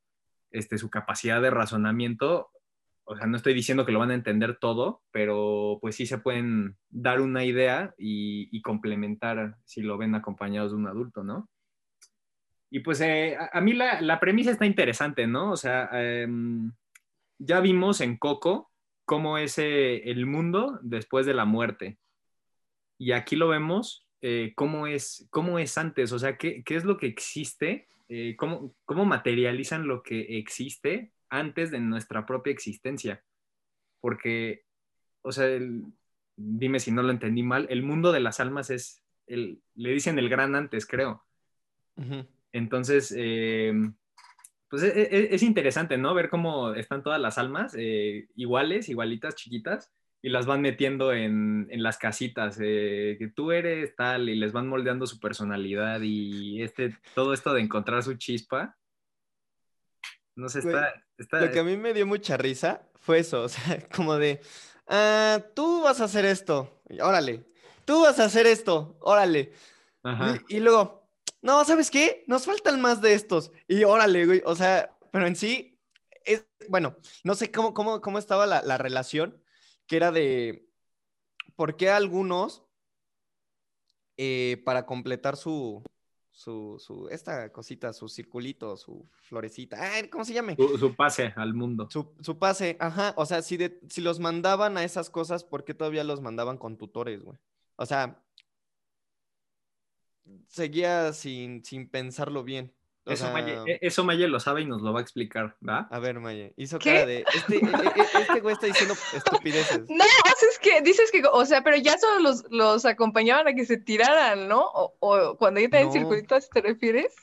este, 0.50 0.76
su 0.78 0.90
capacidad 0.90 1.40
de 1.40 1.50
razonamiento. 1.50 2.48
O 3.10 3.16
sea, 3.16 3.26
no 3.26 3.38
estoy 3.38 3.54
diciendo 3.54 3.86
que 3.86 3.92
lo 3.92 4.00
van 4.00 4.10
a 4.10 4.14
entender 4.14 4.58
todo, 4.60 5.00
pero 5.10 5.78
pues 5.80 5.96
sí 5.96 6.04
se 6.04 6.18
pueden 6.18 6.76
dar 6.90 7.22
una 7.22 7.42
idea 7.42 7.94
y, 7.96 8.60
complementar 8.60 9.56
si 9.64 9.80
lo 9.80 9.96
ven 9.96 10.14
acompañados 10.14 10.72
de 10.72 10.76
un 10.76 10.88
adulto, 10.88 11.24
¿no? 11.24 11.48
Y 12.70 12.80
pues 12.80 13.00
eh, 13.00 13.34
a, 13.50 13.60
mí 13.62 13.72
la, 13.72 14.20
premisa 14.20 14.50
está 14.50 14.66
interesante, 14.66 15.26
¿no? 15.26 15.52
O 15.52 15.56
sea, 15.56 15.88
em, 15.92 16.70
ya 17.38 17.60
vimos 17.60 18.02
en 18.02 18.18
Coco 18.18 18.70
cómo 19.06 19.38
es 19.38 19.58
eh, 19.58 20.10
el 20.10 20.26
mundo 20.26 20.78
después 20.82 21.24
de 21.24 21.32
la 21.32 21.46
muerte. 21.46 21.96
Y 22.98 23.12
aquí 23.12 23.36
lo 23.36 23.48
vemos 23.48 24.06
eh, 24.20 24.52
cómo, 24.54 24.86
es, 24.86 25.26
cómo 25.30 25.58
es 25.58 25.78
antes, 25.78 26.12
o 26.12 26.18
sea, 26.18 26.36
qué, 26.36 26.62
qué 26.62 26.76
es 26.76 26.84
lo 26.84 26.98
que 26.98 27.06
existe, 27.06 27.88
cómo, 28.36 28.74
cómo 28.84 29.06
materializan 29.06 29.86
lo 29.86 30.02
que 30.02 30.38
existe 30.38 31.12
antes 31.30 31.70
de 31.70 31.80
nuestra 31.80 32.26
propia 32.26 32.52
existencia. 32.52 33.22
Porque, 34.00 34.64
o 35.22 35.32
sea, 35.32 35.46
el- 35.46 35.84
dime 36.36 36.78
si 36.80 36.92
no 36.92 37.02
lo 37.02 37.10
entendí 37.10 37.42
mal, 37.42 37.66
el 37.70 37.82
mundo 37.82 38.12
de 38.12 38.20
las 38.20 38.38
almas 38.40 38.70
es, 38.70 39.02
el, 39.26 39.60
le 39.74 39.90
dicen 39.92 40.18
el 40.18 40.28
gran 40.28 40.54
antes, 40.54 40.86
creo. 40.86 41.24
Entonces, 42.52 43.12
eh, 43.16 43.72
pues 44.68 44.82
es, 44.84 44.94
es- 44.96 45.32
es 45.32 45.42
interesante, 45.42 45.98
¿no? 45.98 46.14
Ver 46.14 46.30
cómo 46.30 46.74
están 46.74 47.02
todas 47.02 47.20
las 47.20 47.38
almas 47.38 47.74
eh, 47.76 48.28
iguales, 48.36 48.88
igualitas, 48.88 49.34
chiquitas, 49.34 49.92
y 50.22 50.30
las 50.30 50.46
van 50.46 50.60
metiendo 50.62 51.12
en, 51.12 51.68
en 51.70 51.82
las 51.82 51.96
casitas, 51.98 52.58
eh, 52.60 53.16
que 53.18 53.28
tú 53.28 53.52
eres 53.52 53.94
tal, 53.96 54.28
y 54.28 54.34
les 54.34 54.52
van 54.52 54.68
moldeando 54.68 55.06
su 55.06 55.20
personalidad 55.20 56.00
y 56.02 56.60
este, 56.62 56.96
todo 57.14 57.32
esto 57.32 57.52
de 57.52 57.60
encontrar 57.62 58.02
su 58.02 58.14
chispa. 58.14 58.76
No 60.36 60.48
sé, 60.48 60.60
está... 60.60 61.04
está 61.18 61.40
Lo 61.40 61.50
que 61.50 61.58
a 61.58 61.64
mí 61.64 61.76
me 61.76 61.92
dio 61.92 62.06
mucha 62.06 62.36
risa 62.36 62.82
fue 62.94 63.18
eso, 63.18 63.42
o 63.44 63.48
sea, 63.48 63.86
como 63.94 64.16
de, 64.16 64.40
ah, 64.86 65.42
tú 65.54 65.82
vas 65.82 66.00
a 66.00 66.04
hacer 66.04 66.24
esto, 66.24 66.82
órale, 67.00 67.44
tú 67.84 68.02
vas 68.02 68.18
a 68.18 68.24
hacer 68.24 68.46
esto, 68.46 68.96
órale. 69.00 69.52
ajá. 70.02 70.38
Y, 70.48 70.56
y 70.56 70.60
luego, 70.60 71.08
no, 71.42 71.64
¿sabes 71.64 71.90
qué? 71.90 72.24
Nos 72.26 72.46
faltan 72.46 72.80
más 72.80 73.00
de 73.00 73.14
estos. 73.14 73.52
Y 73.68 73.84
órale, 73.84 74.26
güey, 74.26 74.42
o 74.44 74.56
sea, 74.56 74.96
pero 75.12 75.26
en 75.26 75.36
sí, 75.36 75.78
es, 76.24 76.44
bueno, 76.68 76.96
no 77.24 77.34
sé 77.34 77.50
cómo, 77.50 77.74
cómo, 77.74 78.00
cómo 78.00 78.18
estaba 78.18 78.46
la, 78.46 78.62
la 78.62 78.78
relación, 78.78 79.42
que 79.86 79.96
era 79.96 80.10
de, 80.10 80.68
¿por 81.56 81.76
qué 81.76 81.90
algunos 81.90 82.64
eh, 84.16 84.60
para 84.64 84.84
completar 84.84 85.36
su, 85.36 85.82
su, 86.38 86.76
su, 86.78 87.08
esta 87.08 87.50
cosita, 87.50 87.92
su 87.92 88.08
circulito, 88.08 88.76
su 88.76 89.08
florecita, 89.22 89.76
ay, 89.94 90.08
¿cómo 90.08 90.24
se 90.24 90.32
llama? 90.34 90.54
Su, 90.54 90.78
su 90.78 90.94
pase 90.94 91.32
al 91.34 91.52
mundo. 91.52 91.88
Su, 91.90 92.14
su 92.20 92.38
pase, 92.38 92.76
ajá, 92.78 93.12
o 93.16 93.26
sea, 93.26 93.42
si, 93.42 93.56
de- 93.56 93.80
si 93.88 94.00
los 94.00 94.20
mandaban 94.20 94.76
a 94.76 94.84
esas 94.84 95.10
cosas, 95.10 95.42
¿por 95.42 95.64
qué 95.64 95.74
todavía 95.74 96.04
los 96.04 96.20
mandaban 96.20 96.56
con 96.56 96.78
tutores, 96.78 97.24
güey? 97.24 97.36
O 97.74 97.86
sea, 97.86 98.22
seguía 100.46 101.12
sin, 101.12 101.64
sin 101.64 101.88
pensarlo 101.88 102.44
bien. 102.44 102.72
O 103.08 103.12
Eso, 103.12 103.24
sea, 103.24 103.32
Maye, 103.32 103.78
eso 103.80 104.04
Maye 104.04 104.28
lo 104.28 104.38
sabe 104.38 104.60
y 104.62 104.66
nos 104.66 104.82
lo 104.82 104.92
va 104.92 105.00
a 105.00 105.02
explicar, 105.02 105.56
¿va? 105.66 105.88
a 105.90 105.98
ver, 105.98 106.20
Maye, 106.20 106.52
hizo 106.56 106.78
¿Qué? 106.78 106.92
cara 106.92 107.06
de, 107.06 107.24
este, 107.34 107.56
e- 107.56 107.58
e- 107.60 108.20
este 108.20 108.40
güey 108.40 108.52
está 108.52 108.66
diciendo 108.66 108.94
estupideces. 109.14 109.80
No, 109.88 110.04
o 110.04 110.36
sea, 110.38 110.48
es 110.50 110.58
que 110.58 110.80
dices 110.82 111.10
que, 111.10 111.22
o 111.32 111.44
sea, 111.46 111.64
pero 111.64 111.76
ya 111.78 111.96
solo 111.98 112.20
los, 112.20 112.44
los 112.50 112.84
acompañaban 112.84 113.48
a 113.48 113.54
que 113.54 113.64
se 113.64 113.78
tiraran, 113.78 114.46
¿no? 114.48 114.60
O, 114.60 114.94
o 115.00 115.36
cuando 115.38 115.60
ya 115.60 115.68
te 115.70 115.84
No. 115.84 115.92
circulitos, 115.92 116.48
¿te 116.50 116.60
refieres? 116.60 117.14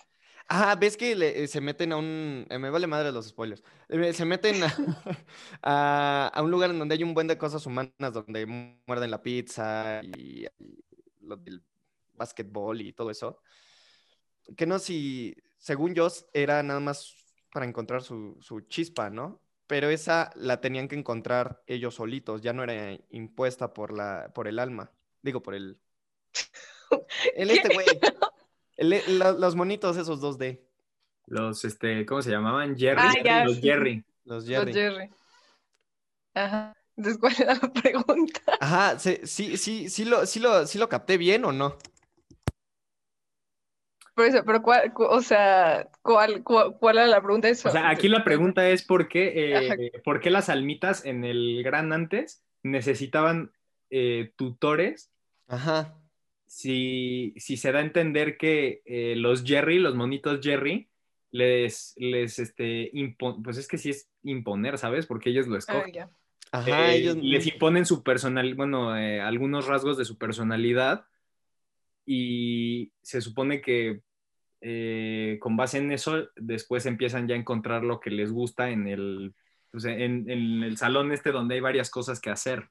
Ah, 0.48 0.76
ves 0.80 0.96
que 0.98 1.16
le- 1.16 1.44
eh, 1.44 1.48
se 1.48 1.60
meten 1.62 1.92
a 1.92 1.98
un. 1.98 2.46
eh, 2.50 2.60
me 2.60 2.70
vale 2.70 2.86
madre 2.88 3.12
los 3.12 3.28
spoilers. 3.28 3.64
Eh, 3.90 4.14
Se 4.14 4.26
meten 4.26 4.62
a, 4.64 4.68
a- 5.62 6.32
a 6.34 6.42
un 6.44 6.52
lugar 6.52 6.70
en 6.70 6.80
donde 6.80 6.96
hay 6.96 7.04
un 7.04 7.14
buen 7.14 7.28
de 7.28 7.38
cosas 7.38 7.66
humanas, 7.66 8.14
donde 8.14 8.46
muerden 8.88 9.12
la 9.12 9.22
pizza 9.24 10.02
y, 10.04 10.46
y 10.60 10.84
lo 11.22 11.36
del 11.38 11.62
básquetbol 12.14 12.82
y 12.82 12.94
todo 12.94 13.10
eso. 13.12 13.40
Que 14.56 14.68
no, 14.68 14.78
si, 14.78 15.36
según 15.58 15.94
yo, 15.96 16.08
era 16.34 16.62
nada 16.64 16.80
más 16.80 17.16
para 17.52 17.66
encontrar 17.66 18.02
su, 18.04 18.38
su 18.42 18.62
chispa, 18.62 19.10
¿no? 19.10 19.42
Pero 19.68 19.90
esa 19.90 20.32
la 20.36 20.62
tenían 20.62 20.88
que 20.88 20.96
encontrar 20.96 21.64
ellos 21.66 21.96
solitos, 21.96 22.42
ya 22.42 22.54
no 22.54 22.64
era 22.64 22.98
impuesta 23.10 23.74
por 23.74 23.92
la, 23.92 24.32
por 24.34 24.48
el 24.48 24.60
alma. 24.60 24.92
Digo, 25.22 25.42
por 25.42 25.56
el. 25.56 25.80
El 27.36 27.50
este 27.50 27.74
güey. 27.74 27.88
El- 28.78 29.20
lo- 29.20 29.32
los 29.34 29.56
monitos 29.56 29.98
esos 29.98 30.22
2D. 30.22 30.62
Los, 31.28 31.66
este, 31.66 32.06
¿cómo 32.06 32.22
se 32.22 32.30
llamaban? 32.30 32.78
Jerry. 32.78 33.02
Ah, 33.28 33.44
los 33.46 33.56
sí. 33.56 33.62
Jerry. 33.64 34.06
Los 34.26 34.48
Los 34.48 34.66
Jerry. 34.74 35.10
Ajá. 36.34 36.74
Entonces, 36.98 37.20
¿cuál 37.20 37.34
era 37.40 37.56
la 37.56 37.74
pregunta? 37.74 38.42
Ajá, 38.60 39.00
se- 39.00 39.26
sí, 39.26 39.58
sí, 39.58 39.90
sí 39.90 40.06
lo, 40.06 40.26
sí 40.26 40.40
lo, 40.40 40.66
sí 40.68 40.78
lo 40.78 40.88
capté 40.90 41.18
bien 41.18 41.44
o 41.46 41.52
no. 41.52 41.78
Por 44.16 44.26
eso, 44.26 44.44
pero 44.46 44.62
¿cuál, 44.62 44.94
cu- 44.94 45.04
o 45.04 45.22
sea, 45.22 45.90
¿cuál, 46.02 46.42
cuál, 46.44 46.78
cuál 46.80 46.98
era 46.98 47.08
la 47.08 47.22
pregunta? 47.22 47.50
Eso, 47.50 47.68
O 47.68 47.72
sea, 47.72 47.90
aquí 47.90 48.08
la 48.08 48.24
pregunta 48.24 48.68
es 48.70 48.82
por 48.84 49.10
qué, 49.10 49.34
eh, 49.36 49.92
por 50.06 50.22
qué 50.22 50.30
las 50.32 50.48
almitas 50.50 51.06
en 51.06 51.26
el 51.26 51.62
gran 51.64 51.92
antes 51.92 52.44
necesitaban 52.64 53.52
eh, 53.90 54.32
tutores 54.38 55.12
Ajá. 55.48 55.96
si, 56.48 57.34
si 57.38 57.58
se 57.58 57.72
da 57.74 57.80
a 57.80 57.84
entender 57.84 58.38
que 58.38 58.82
eh, 58.86 59.16
los 59.18 59.44
Jerry, 59.44 59.80
los 59.80 59.96
monitos 59.96 60.40
Jerry, 60.42 60.90
les, 61.32 61.94
les 61.98 62.40
este, 62.40 62.92
pues 63.44 63.58
es 63.58 63.68
que 63.68 63.78
sí 63.78 63.90
es 63.90 64.10
imponer, 64.24 64.78
¿sabes? 64.78 65.06
Porque 65.06 65.30
ellos 65.32 65.48
lo 65.48 65.56
Ah, 65.56 65.60
escogen. 65.60 65.94
ya. 65.94 66.10
Ajá, 66.54 66.94
Eh, 66.94 66.96
ellos. 66.96 67.18
les 67.18 67.46
imponen 67.48 67.86
su 67.86 68.02
personal, 68.02 68.56
bueno, 68.56 68.98
eh, 68.98 69.20
algunos 69.20 69.68
rasgos 69.68 69.98
de 69.98 70.06
su 70.06 70.18
personalidad 70.18 71.06
y 72.06 72.92
se 73.02 73.20
supone 73.20 73.62
que 73.62 74.02
eh, 74.68 75.38
con 75.40 75.56
base 75.56 75.78
en 75.78 75.92
eso 75.92 76.28
después 76.36 76.88
empiezan 76.88 77.28
ya 77.28 77.36
a 77.36 77.38
encontrar 77.38 77.84
lo 77.84 78.00
que 78.00 78.10
les 78.10 78.32
gusta 78.32 78.72
en 78.72 78.88
el, 78.88 79.36
pues, 79.70 79.86
en, 79.86 80.28
en 80.28 80.64
el 80.64 80.76
salón 80.78 81.12
este 81.12 81.32
donde 81.32 81.54
hay 81.54 81.62
varias 81.62 81.92
cosas 81.92 82.20
que 82.20 82.32
hacer. 82.32 82.68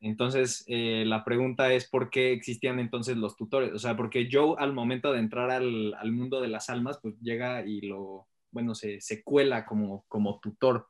Entonces, 0.00 0.64
eh, 0.68 1.02
la 1.04 1.24
pregunta 1.24 1.72
es 1.72 1.88
por 1.90 2.08
qué 2.08 2.30
existían 2.30 2.78
entonces 2.78 3.16
los 3.16 3.34
tutores. 3.34 3.72
O 3.72 3.80
sea, 3.80 3.96
porque 3.96 4.28
Joe 4.30 4.54
al 4.58 4.72
momento 4.72 5.12
de 5.12 5.18
entrar 5.18 5.50
al, 5.50 5.94
al 5.94 6.12
mundo 6.12 6.40
de 6.40 6.48
las 6.48 6.70
almas, 6.70 7.00
pues 7.02 7.18
llega 7.20 7.66
y 7.66 7.80
lo, 7.80 8.28
bueno, 8.52 8.76
se, 8.76 9.00
se 9.00 9.24
cuela 9.24 9.66
como, 9.66 10.04
como 10.06 10.38
tutor. 10.38 10.86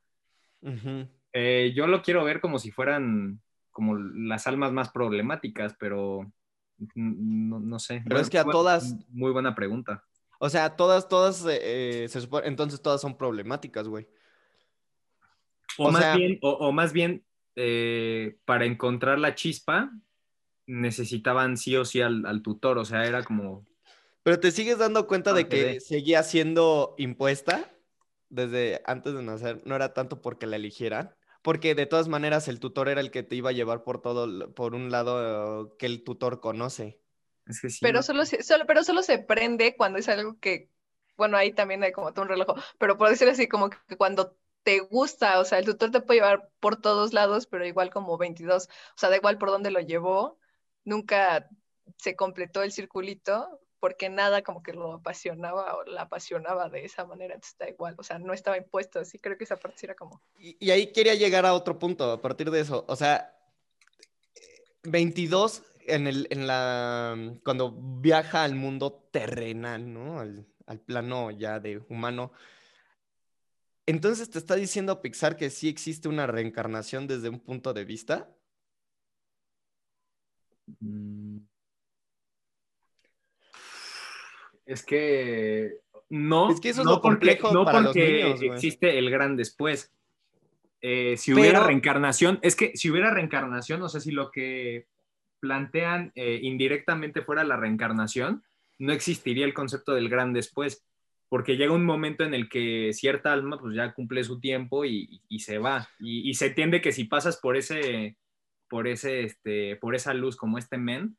Eh, 1.33 1.73
yo 1.75 1.87
lo 1.87 2.03
quiero 2.03 2.23
ver 2.23 2.43
como 2.43 2.59
si 2.59 2.71
fueran 2.71 3.41
como 3.71 3.97
las 3.97 4.47
almas 4.47 4.73
más 4.73 4.91
problemáticas, 4.91 5.75
pero 5.81 6.31
no, 6.95 7.61
no 7.61 7.79
sé. 7.79 8.03
Pero 8.07 8.21
es 8.21 8.31
que 8.31 8.39
a 8.39 8.45
todas- 8.45 8.95
Muy 9.11 9.33
buena 9.33 9.55
pregunta. 9.55 10.05
O 10.39 10.51
sea, 10.51 10.77
todas, 10.77 11.09
todas, 11.09 11.45
eh, 11.47 12.05
eh, 12.05 12.09
se 12.09 12.21
supone, 12.21 12.47
entonces 12.47 12.83
todas 12.83 13.01
son 13.01 13.17
problemáticas, 13.17 13.89
güey. 13.89 14.07
O, 15.79 15.89
O 15.89 15.91
más, 15.91 16.03
sea- 16.03 16.17
bien, 16.17 16.39
o, 16.43 16.51
o 16.51 16.73
más 16.73 16.93
bien, 16.93 17.25
eh, 17.55 18.37
para 18.45 18.67
encontrar 18.67 19.19
la 19.19 19.35
chispa, 19.35 19.91
necesitaban 20.67 21.57
sí 21.57 21.77
o 21.77 21.85
sí 21.85 22.01
al, 22.03 22.27
al 22.27 22.43
tutor. 22.43 22.79
O 22.79 22.85
sea, 22.85 23.07
era 23.07 23.25
como. 23.25 23.67
Pero 24.23 24.41
te 24.41 24.51
sigues 24.51 24.79
dando 24.79 25.07
cuenta 25.07 25.33
de 25.33 25.49
que 25.49 25.65
de. 25.65 25.81
seguía 25.81 26.23
siendo 26.23 26.95
impuesta 26.99 27.73
desde 28.29 28.83
antes 28.85 29.15
de 29.15 29.23
nacer. 29.23 29.63
No 29.65 29.75
era 29.77 29.95
tanto 29.95 30.21
porque 30.21 30.47
la 30.47 30.57
eligieran, 30.57 31.15
porque 31.47 31.75
de 31.77 31.87
todas 31.87 32.09
maneras 32.09 32.49
el 32.49 32.61
tutor 32.61 32.89
era 32.89 33.01
el 33.01 33.11
que 33.13 33.23
te 33.23 33.37
iba 33.37 33.51
a 33.51 33.53
llevar 33.53 33.85
por 33.85 34.03
todo, 34.03 34.53
por 34.55 34.75
un 34.75 34.91
lado 34.91 35.67
eh, 35.67 35.77
que 35.79 35.87
el 35.87 36.05
tutor 36.05 36.41
conoce. 36.41 37.01
Es 37.47 37.61
que 37.61 37.71
sí. 37.71 37.89
Pero 37.89 38.03
¿no? 38.03 38.03
solo, 38.03 38.25
se- 38.27 38.43
solo, 38.43 38.67
pero 38.67 38.83
solo 38.85 39.03
se 39.03 39.19
prende 39.19 39.77
cuando 39.77 39.99
es 39.99 40.09
algo 40.09 40.39
que, 40.41 40.71
bueno, 41.17 41.37
ahí 41.37 41.53
también 41.55 41.83
hay 41.85 41.93
como 41.93 42.13
todo 42.13 42.23
un 42.25 42.29
reloj, 42.31 42.59
pero 42.79 42.97
por 42.99 43.09
decirlo 43.11 43.33
así, 43.33 43.49
como 43.49 43.71
que 43.71 43.97
cuando 43.97 44.37
te 44.63 44.81
gusta, 44.81 45.39
o 45.41 45.45
sea, 45.45 45.59
el 45.59 45.65
tutor 45.67 45.91
te 45.91 46.01
puede 46.01 46.21
llevar 46.21 46.51
por 46.61 46.81
todos 46.81 47.13
lados, 47.13 47.47
pero 47.47 47.67
igual 47.67 47.91
como 47.91 48.19
22, 48.19 48.69
o 48.69 48.99
sea, 48.99 49.11
da 49.11 49.17
igual 49.17 49.39
por 49.39 49.51
dónde 49.51 49.71
lo 49.71 49.81
llevó, 49.81 50.39
nunca 50.85 51.49
se 51.99 52.17
completó 52.17 52.63
el 52.63 52.73
circulito 52.73 53.61
porque 53.81 54.09
nada 54.09 54.43
como 54.43 54.63
que 54.63 54.73
lo 54.73 54.95
apasionaba 54.95 55.77
o 55.77 55.85
la 55.85 56.03
apasionaba 56.03 56.69
de 56.69 56.85
esa 56.85 57.05
manera, 57.05 57.35
entonces 57.35 57.59
da 57.59 57.69
igual, 57.69 57.95
o 57.99 58.03
sea, 58.03 58.19
no 58.19 58.33
estaba 58.33 58.57
impuesto, 58.57 59.01
así 59.01 59.19
creo 59.19 59.37
que 59.37 59.45
esa 59.45 59.57
parte 59.57 59.79
sí 59.79 59.87
era 59.87 59.95
como, 59.95 60.21
Y, 60.39 60.57
y 60.59 60.71
ahí 60.71 60.93
quería 60.93 61.15
llegar 61.15 61.47
a 61.47 61.55
otro 61.55 61.79
punto 61.79 62.11
a 62.11 62.21
partir 62.21 62.51
de 62.51 62.61
eso. 62.61 62.85
O 62.89 62.97
sea, 62.97 63.37
22 64.85 65.63
en 65.87 66.07
el, 66.07 66.27
en 66.31 66.47
la, 66.47 67.17
cuando 67.45 67.73
viaja 67.73 68.45
al 68.45 68.55
mundo 68.55 69.09
terrenal, 69.11 69.93
¿no? 69.93 70.21
Al, 70.21 70.47
al 70.67 70.81
plano 70.81 71.31
ya 71.31 71.61
de 71.61 71.79
humano. 71.89 72.33
Entonces 73.87 74.31
te 74.31 74.39
está 74.39 74.57
diciendo 74.57 75.01
Pixar 75.01 75.37
que 75.37 75.51
sí 75.51 75.69
existe 75.69 76.09
una 76.09 76.27
reencarnación 76.27 77.07
desde 77.07 77.29
un 77.29 77.41
punto 77.41 77.73
de 77.73 77.85
vista. 77.85 78.29
Mm. 80.81 81.39
Es 84.67 84.85
que 84.85 85.77
no. 86.11 86.51
Es 86.51 86.61
que 86.61 86.69
eso 86.71 86.83
es 86.83 86.87
no 86.87 86.95
lo 86.97 87.01
complejo 87.01 87.53
no 87.53 87.65
para 87.65 87.81
los 87.81 87.89
porque 87.95 88.23
niños, 88.23 88.41
güey. 88.41 88.51
existe 88.51 88.99
el 88.99 89.11
gran 89.11 89.37
después. 89.37 89.93
Eh, 90.83 91.17
si 91.17 91.33
hubiera 91.33 91.59
Pero- 91.61 91.67
reencarnación, 91.69 92.39
es 92.43 92.55
que 92.55 92.77
si 92.77 92.91
hubiera 92.91 93.11
reencarnación, 93.11 93.83
o 93.83 93.89
sea, 93.89 94.01
si 94.01 94.13
lo 94.13 94.31
que 94.31 94.87
plantean 95.41 96.13
eh, 96.15 96.41
indirectamente 96.43 97.23
fuera 97.23 97.45
la 97.45 97.57
reencarnación, 97.57 98.43
no 98.79 98.93
existiría 98.93 99.45
el 99.47 99.55
concepto 99.55 99.95
del 99.95 100.09
gran 100.09 100.33
después, 100.33 100.85
porque 101.29 101.57
llega 101.57 101.73
un 101.73 101.85
momento 101.85 102.25
en 102.25 102.35
el 102.35 102.49
que 102.49 102.91
cierta 102.93 103.33
alma 103.33 103.59
pues 103.59 103.75
ya 103.75 103.93
cumple 103.95 104.23
su 104.23 104.39
tiempo 104.39 104.85
y, 104.85 105.23
y 105.29 105.41
se 105.41 105.59
va, 105.59 105.89
y, 105.99 106.29
y 106.29 106.35
se 106.35 106.47
entiende 106.47 106.81
que 106.81 106.93
si 106.93 107.05
pasas 107.05 107.39
por 107.39 107.57
ese, 107.57 108.17
por 108.69 108.87
ese, 108.87 109.23
este, 109.25 109.77
por 109.77 109.95
esa 109.95 110.15
luz 110.15 110.37
como 110.37 110.59
este 110.59 110.79
men, 110.79 111.17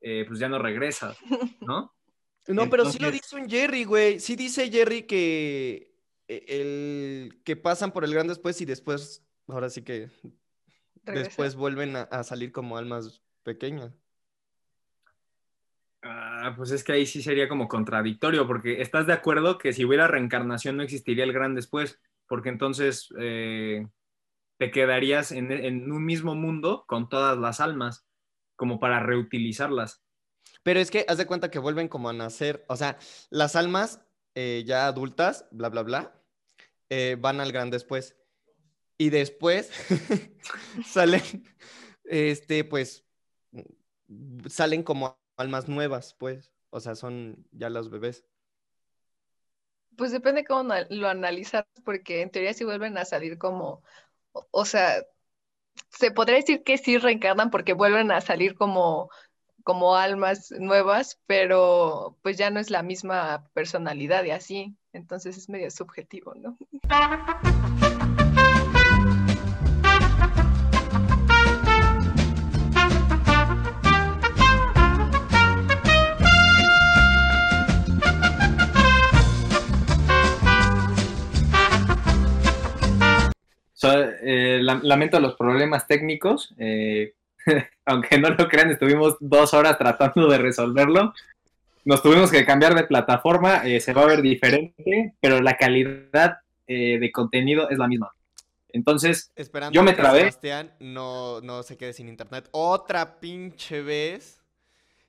eh, 0.00 0.24
pues 0.26 0.38
ya 0.38 0.48
no 0.48 0.58
regresas, 0.58 1.18
¿no? 1.60 1.92
No, 2.48 2.68
pero 2.68 2.84
sí 2.86 2.98
lo 2.98 3.10
dice 3.10 3.36
un 3.36 3.48
Jerry, 3.48 3.84
güey. 3.84 4.20
Sí 4.20 4.36
dice 4.36 4.70
Jerry 4.70 5.02
que 5.02 5.94
eh, 6.28 6.44
el 6.48 7.42
que 7.44 7.56
pasan 7.56 7.92
por 7.92 8.04
el 8.04 8.14
gran 8.14 8.26
después 8.26 8.60
y 8.60 8.64
después, 8.64 9.24
ahora 9.46 9.70
sí 9.70 9.82
que 9.82 10.10
regresa. 11.04 11.28
después 11.28 11.54
vuelven 11.54 11.96
a, 11.96 12.02
a 12.02 12.24
salir 12.24 12.52
como 12.52 12.76
almas 12.76 13.22
pequeñas. 13.42 13.92
Ah, 16.02 16.52
pues 16.56 16.72
es 16.72 16.82
que 16.82 16.92
ahí 16.92 17.06
sí 17.06 17.22
sería 17.22 17.48
como 17.48 17.68
contradictorio, 17.68 18.46
porque 18.46 18.82
estás 18.82 19.06
de 19.06 19.12
acuerdo 19.12 19.56
que 19.56 19.72
si 19.72 19.84
hubiera 19.84 20.08
reencarnación 20.08 20.76
no 20.76 20.82
existiría 20.82 21.22
el 21.22 21.32
gran 21.32 21.54
después, 21.54 22.00
porque 22.26 22.48
entonces 22.48 23.08
eh, 23.20 23.86
te 24.58 24.72
quedarías 24.72 25.30
en, 25.30 25.52
en 25.52 25.92
un 25.92 26.04
mismo 26.04 26.34
mundo 26.34 26.84
con 26.88 27.08
todas 27.08 27.38
las 27.38 27.60
almas, 27.60 28.04
como 28.56 28.80
para 28.80 28.98
reutilizarlas. 29.00 30.02
Pero 30.62 30.80
es 30.80 30.90
que 30.90 31.04
haz 31.08 31.18
de 31.18 31.26
cuenta 31.26 31.50
que 31.50 31.58
vuelven 31.58 31.88
como 31.88 32.08
a 32.08 32.12
nacer, 32.12 32.64
o 32.68 32.76
sea, 32.76 32.98
las 33.30 33.56
almas 33.56 34.00
eh, 34.34 34.62
ya 34.66 34.86
adultas, 34.86 35.46
bla, 35.50 35.68
bla, 35.68 35.82
bla, 35.82 36.14
eh, 36.88 37.16
van 37.18 37.40
al 37.40 37.52
gran 37.52 37.70
después. 37.70 38.16
Y 38.96 39.10
después 39.10 39.70
salen, 40.86 41.22
este, 42.04 42.64
pues, 42.64 43.04
salen 44.48 44.82
como 44.82 45.18
almas 45.36 45.68
nuevas, 45.68 46.14
pues. 46.14 46.52
O 46.70 46.80
sea, 46.80 46.94
son 46.94 47.46
ya 47.50 47.68
los 47.68 47.90
bebés. 47.90 48.24
Pues 49.96 50.12
depende 50.12 50.44
cómo 50.44 50.72
lo 50.88 51.08
analizas, 51.08 51.64
porque 51.84 52.22
en 52.22 52.30
teoría 52.30 52.54
sí 52.54 52.64
vuelven 52.64 52.96
a 52.96 53.04
salir 53.04 53.36
como, 53.36 53.82
o 54.50 54.64
sea, 54.64 55.04
se 55.90 56.10
podría 56.10 56.36
decir 56.36 56.62
que 56.62 56.78
sí 56.78 56.96
reencarnan 56.96 57.50
porque 57.50 57.74
vuelven 57.74 58.10
a 58.10 58.20
salir 58.22 58.54
como 58.54 59.10
como 59.64 59.96
almas 59.96 60.50
nuevas, 60.52 61.20
pero 61.26 62.16
pues 62.22 62.36
ya 62.36 62.50
no 62.50 62.60
es 62.60 62.70
la 62.70 62.82
misma 62.82 63.48
personalidad 63.54 64.24
y 64.24 64.30
así, 64.30 64.76
entonces 64.92 65.36
es 65.36 65.48
medio 65.48 65.70
subjetivo, 65.70 66.34
¿no? 66.34 66.56
Eh, 84.24 84.60
lamento 84.62 85.18
los 85.18 85.34
problemas 85.34 85.86
técnicos. 85.86 86.54
Eh, 86.58 87.14
aunque 87.86 88.18
no 88.18 88.30
lo 88.30 88.48
crean, 88.48 88.70
estuvimos 88.70 89.16
dos 89.20 89.54
horas 89.54 89.78
tratando 89.78 90.28
de 90.28 90.38
resolverlo. 90.38 91.12
Nos 91.84 92.02
tuvimos 92.02 92.30
que 92.30 92.44
cambiar 92.44 92.74
de 92.74 92.84
plataforma, 92.84 93.66
eh, 93.66 93.80
se 93.80 93.92
va 93.92 94.02
a 94.02 94.06
ver 94.06 94.22
diferente, 94.22 95.14
pero 95.20 95.40
la 95.40 95.56
calidad 95.56 96.38
de 96.68 97.10
contenido 97.12 97.68
es 97.68 97.76
la 97.76 97.86
misma. 97.86 98.12
Entonces, 98.72 99.30
yo 99.70 99.82
me 99.82 99.92
trabé. 99.92 100.20
Sebastián 100.20 100.72
no, 100.80 101.40
no 101.42 101.62
se 101.62 101.76
quede 101.76 101.92
sin 101.92 102.08
internet. 102.08 102.48
Otra 102.52 103.20
pinche 103.20 103.82
vez 103.82 104.40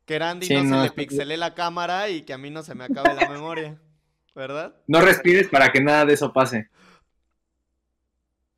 que 0.05 0.19
Randy 0.19 0.49
no, 0.49 0.83
se 0.83 0.83
le 0.83 0.91
pixelé 0.91 1.37
la 1.37 1.53
cámara 1.53 2.09
y 2.09 2.23
que 2.23 2.33
a 2.33 2.37
mí 2.37 2.49
no 2.49 2.61
se 2.63 2.75
me 2.75 2.83
acabe 2.83 3.13
la 3.13 3.29
memoria. 3.29 3.77
¿Verdad? 4.35 4.75
No 4.87 4.99
respires 5.01 5.47
para 5.47 5.71
que 5.71 5.79
nada 5.79 6.05
de 6.05 6.13
eso 6.13 6.33
pase. 6.33 6.69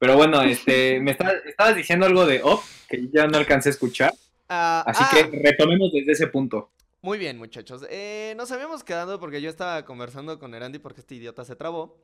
Pero 0.06 0.18
bueno, 0.18 0.44
este, 0.44 1.00
me 1.00 1.18
estabas 1.18 1.76
diciendo 1.76 2.06
algo 2.06 2.28
de 2.28 2.40
Op, 2.44 2.62
que 2.88 3.10
ya 3.12 3.26
no 3.26 3.40
alcancé 3.40 3.70
a 3.70 3.72
escuchar. 3.72 4.14
Ah, 4.48 4.84
así 4.86 5.04
que 5.12 5.22
ah. 5.22 5.40
retomemos 5.44 5.92
desde 5.92 6.12
ese 6.12 6.28
punto. 6.28 6.70
Muy 7.02 7.18
bien, 7.18 7.40
muchachos. 7.40 7.84
Eh, 7.90 8.36
nos 8.38 8.52
habíamos 8.52 8.84
quedado 8.84 9.20
porque 9.20 9.42
yo 9.42 9.50
estaba 9.50 9.84
conversando 9.84 10.38
con 10.38 10.54
Erandi 10.54 10.78
porque 10.78 11.02
este 11.02 11.16
idiota 11.16 11.44
se 11.44 11.56
trabó. 11.56 11.98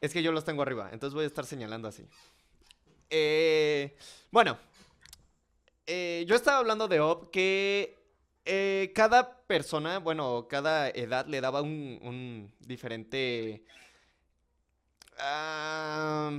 Es 0.00 0.12
que 0.12 0.22
yo 0.22 0.30
los 0.30 0.44
tengo 0.44 0.62
arriba, 0.62 0.90
entonces 0.92 1.12
voy 1.12 1.24
a 1.24 1.26
estar 1.26 1.44
señalando 1.44 1.88
así. 1.88 2.06
Eh, 3.10 3.96
bueno, 4.30 4.56
eh, 5.88 6.24
yo 6.28 6.36
estaba 6.36 6.58
hablando 6.58 6.86
de 6.86 7.00
Op 7.00 7.32
que 7.32 7.98
cada 8.94 9.38
persona, 9.48 9.98
bueno, 9.98 10.46
cada 10.48 10.88
edad 10.88 11.26
le 11.26 11.40
daba 11.40 11.62
un, 11.62 11.98
un 12.00 12.52
diferente... 12.60 13.64
Ah, 15.18 16.30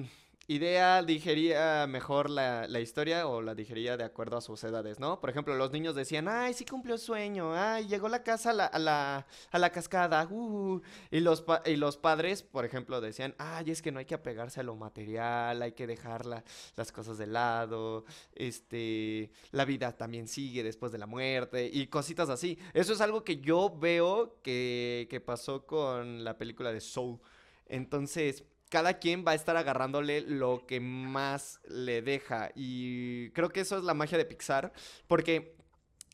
idea 0.48 1.02
digería 1.02 1.88
mejor 1.88 2.30
la, 2.30 2.68
historia 2.80 3.28
o 3.28 3.42
la 3.42 3.56
digería 3.56 3.98
de 3.98 4.04
acuerdo 4.04 4.38
a 4.38 4.42
sus 4.42 4.64
edades, 4.64 5.00
¿no? 5.00 5.20
Por 5.20 5.30
ejemplo, 5.30 5.56
los 5.56 5.72
niños 5.72 5.96
decían, 5.96 6.28
ay, 6.28 6.54
sí 6.54 6.66
cumplió 6.66 6.98
sueño, 6.98 7.54
ay, 7.54 7.88
llegó 7.88 8.10
la 8.10 8.24
casa 8.24 8.52
a 8.52 8.54
la, 8.54 8.66
a 8.66 8.80
la, 8.80 9.28
a 9.52 9.60
la 9.60 9.72
cascada, 9.72 10.28
uh, 10.30 10.82
y, 11.10 11.20
los 11.20 11.44
y 11.66 11.76
los 11.78 11.98
padres, 11.98 12.44
por 12.44 12.66
ejemplo, 12.66 13.02
decían, 13.02 13.34
ay, 13.40 13.72
es 13.72 13.82
que 13.82 13.92
no 13.92 14.00
hay 14.00 14.06
que 14.06 14.16
apegarse 14.16 14.60
a 14.60 14.64
lo 14.64 14.76
material, 14.76 15.62
hay 15.62 15.72
que 15.72 15.88
dejar 15.88 16.26
las 16.26 16.92
cosas 16.92 17.18
de 17.18 17.28
lado, 17.28 18.06
este, 18.36 19.32
la 19.52 19.66
vida 19.66 19.98
también 19.98 20.28
sigue 20.28 20.64
después 20.64 20.92
de 20.92 21.00
la 21.00 21.08
muerte, 21.08 21.70
y 21.72 21.88
cositas 21.88 22.30
así. 22.30 22.60
Eso 22.74 22.94
es 22.94 23.02
algo 23.02 23.24
que 23.24 23.38
yo 23.38 23.76
veo 23.76 24.40
que, 24.44 25.08
que 25.10 25.22
pasó 25.22 25.66
con 25.66 26.24
la 26.24 26.38
película 26.38 26.72
de 26.72 26.82
Soul. 26.82 27.20
Entonces, 27.68 28.44
cada 28.70 28.96
quien 29.00 29.24
va 29.26 29.32
a 29.32 29.36
estar 29.36 29.58
agarrándole 29.58 30.22
lo 30.22 30.66
que 30.66 30.80
más 30.80 31.60
le 31.68 32.02
deja. 32.02 32.52
Y 32.56 33.30
creo 33.32 33.50
que 33.50 33.62
eso 33.62 33.78
es 33.78 33.84
la 33.84 33.94
magia 33.94 34.18
de 34.18 34.26
Pixar, 34.26 34.74
porque 35.08 35.56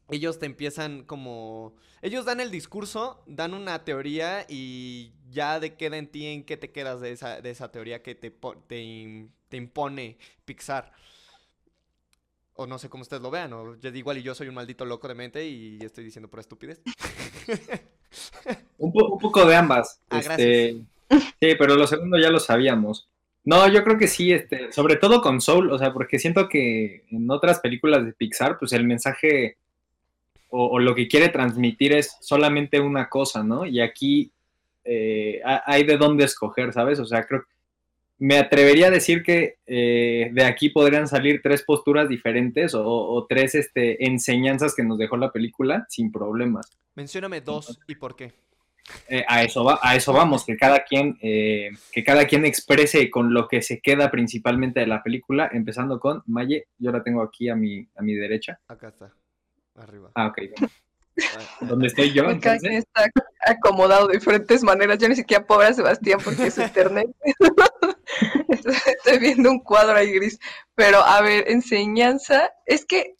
ellos 0.10 0.39
te 0.39 0.46
empiezan 0.46 1.03
como... 1.03 1.74
Ellos 2.01 2.25
dan 2.25 2.39
el 2.39 2.51
discurso, 2.51 3.24
dan 3.27 3.53
una 3.53 3.84
teoría 3.86 4.46
y 4.50 5.13
ya 5.29 5.60
de 5.60 5.75
queda 5.75 5.98
en 5.98 6.08
ti 6.08 6.25
en 6.25 6.43
qué 6.43 6.57
te 6.57 6.72
quedas 6.72 7.00
de 7.00 7.11
esa, 7.11 7.42
de 7.42 7.50
esa 7.50 7.72
teoría 7.72 8.01
que 8.01 8.16
te, 8.16 8.31
te, 8.31 9.27
te 9.48 9.57
impone 9.57 10.18
Pixar. 10.46 10.92
O 12.53 12.68
no 12.68 12.77
sé 12.77 12.90
cómo 12.90 13.03
ustedes 13.03 13.24
lo 13.24 13.31
vean, 13.31 13.53
o 13.53 13.75
igual 13.81 14.18
y 14.18 14.24
yo 14.24 14.35
soy 14.35 14.48
un 14.50 14.55
maldito 14.55 14.83
loco 14.85 15.07
de 15.07 15.16
mente 15.16 15.48
y 15.48 15.79
estoy 15.81 16.03
diciendo 16.03 16.29
por 16.29 16.42
estupidez. 16.42 16.81
un, 18.77 18.92
poco 18.92 19.46
de 19.46 19.55
ambas. 19.55 20.01
Ah, 20.09 20.20
este, 20.20 20.81
Sí, 21.11 21.55
pero 21.57 21.75
lo 21.75 21.87
segundo 21.87 22.17
ya 22.17 22.29
lo 22.29 22.39
sabíamos. 22.39 23.09
No, 23.43 23.67
yo 23.67 23.83
creo 23.83 23.97
que 23.97 24.07
sí, 24.07 24.31
este, 24.31 24.71
sobre 24.71 24.95
todo 24.97 25.21
con 25.21 25.41
Soul, 25.41 25.71
o 25.71 25.77
sea, 25.77 25.93
porque 25.93 26.19
siento 26.19 26.47
que 26.47 27.03
en 27.09 27.29
otras 27.29 27.59
películas 27.59 28.05
de 28.05 28.13
Pixar, 28.13 28.59
pues 28.59 28.71
el 28.74 28.85
mensaje 28.85 29.57
o, 30.50 30.79
lo 30.79 30.93
que 30.93 31.07
quiere 31.07 31.29
transmitir 31.29 31.93
es 31.93 32.17
solamente 32.19 32.79
una 32.79 33.07
cosa, 33.07 33.41
¿no? 33.41 33.65
Y 33.65 33.79
aquí 33.79 34.31
eh, 34.83 35.41
hay 35.65 35.83
de 35.85 35.97
dónde 35.97 36.25
escoger, 36.25 36.74
¿sabes? 36.74 37.00
O 37.00 37.05
sea, 37.05 37.24
creo 37.24 37.45
me 38.21 38.37
atrevería 38.37 38.87
a 38.87 38.91
decir 38.91 39.24
que 39.24 39.55
eh, 39.65 40.29
de 40.31 40.45
aquí 40.45 40.69
podrían 40.69 41.07
salir 41.07 41.41
tres 41.41 41.63
posturas 41.63 42.07
diferentes 42.07 42.74
o, 42.75 43.25
tres 43.27 43.55
este, 43.55 44.05
enseñanzas 44.05 44.75
que 44.75 44.83
nos 44.83 45.00
dejó 45.00 45.17
la 45.17 45.31
película 45.31 45.87
sin 45.89 46.11
problemas. 46.11 46.69
Mencióname 46.93 47.41
dos 47.41 47.79
y 47.87 47.95
por 47.95 48.15
qué. 48.15 48.31
Eh, 49.07 49.24
a, 49.27 49.44
eso 49.44 49.63
va, 49.63 49.79
a 49.81 49.96
eso 49.96 50.13
vamos, 50.13 50.46
que 50.46 50.57
cada, 50.57 50.83
quien, 50.83 51.17
eh, 51.22 51.72
que 51.91 52.03
cada 52.03 52.25
quien 52.25 52.46
exprese 52.46 53.09
con 53.09 53.33
lo 53.33 53.48
que 53.48 53.61
se 53.61 53.79
queda 53.79 54.11
principalmente 54.11 54.79
de 54.79 54.87
la 54.87 55.03
película, 55.03 55.50
empezando 55.51 56.00
con 56.00 56.24
Maye, 56.27 56.67
yo 56.77 56.91
la 56.91 57.03
tengo 57.03 57.22
aquí 57.22 57.50
a 57.50 57.55
mi, 57.55 57.87
a 57.96 58.01
mi 58.01 58.13
derecha. 58.13 58.59
Acá 58.67 58.89
está, 58.89 59.13
arriba. 59.75 60.11
Ah, 60.15 60.27
ok. 60.27 60.39
¿Dónde 61.61 61.87
estoy 61.87 62.13
yo? 62.13 62.24
Cada 62.39 62.57
quien 62.57 62.74
está 62.74 63.05
acomodado 63.46 64.07
de 64.07 64.17
diferentes 64.17 64.63
maneras. 64.63 64.98
Yo 64.98 65.09
ni 65.09 65.15
siquiera 65.15 65.46
pobre 65.46 65.67
a 65.67 65.74
Sebastián 65.74 66.20
porque 66.24 66.48
es 66.48 66.57
internet. 66.57 67.07
Estoy 68.50 69.20
viendo 69.20 69.51
un 69.51 69.59
cuadro 69.59 69.98
ahí 69.98 70.11
gris. 70.11 70.39
Pero, 70.74 71.00
a 71.00 71.22
ver, 71.22 71.50
enseñanza. 71.50 72.51
Es 72.65 72.85
que, 72.85 73.17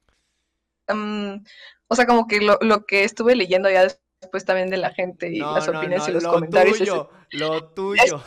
mm, 0.88 1.44
o 1.88 1.96
sea, 1.96 2.06
como 2.06 2.28
que 2.28 2.40
lo, 2.40 2.58
lo 2.62 2.86
que 2.86 3.04
estuve 3.04 3.36
leyendo 3.36 3.70
ya 3.70 3.84
después 3.84 4.11
después 4.22 4.46
también 4.46 4.70
de 4.70 4.78
la 4.78 4.92
gente 4.92 5.30
y 5.30 5.40
las 5.40 5.68
opiniones 5.68 6.08
y 6.08 6.12
los 6.12 6.24
lo 6.24 6.32
comentarios. 6.32 6.78
Tuyo, 6.78 7.10
Lo 7.32 7.66
tuyo, 7.74 8.24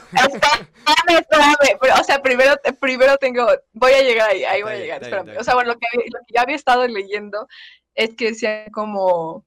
Pero, 1.80 1.94
o 2.00 2.04
sea, 2.04 2.20
primero, 2.20 2.54
primero 2.80 3.16
tengo, 3.16 3.46
voy 3.72 3.92
a 3.92 4.02
llegar 4.02 4.30
ahí, 4.30 4.44
ahí 4.44 4.62
voy 4.62 4.72
a 4.72 4.78
llegar, 4.78 5.02
espérame. 5.02 5.38
O 5.38 5.44
sea, 5.44 5.54
bueno, 5.54 5.72
lo 5.72 5.78
que, 5.78 5.86
lo 5.96 6.18
que 6.26 6.34
ya 6.34 6.42
había 6.42 6.56
estado 6.56 6.86
leyendo 6.88 7.46
es 7.94 8.16
que 8.16 8.26
decían 8.30 8.70
como 8.72 9.44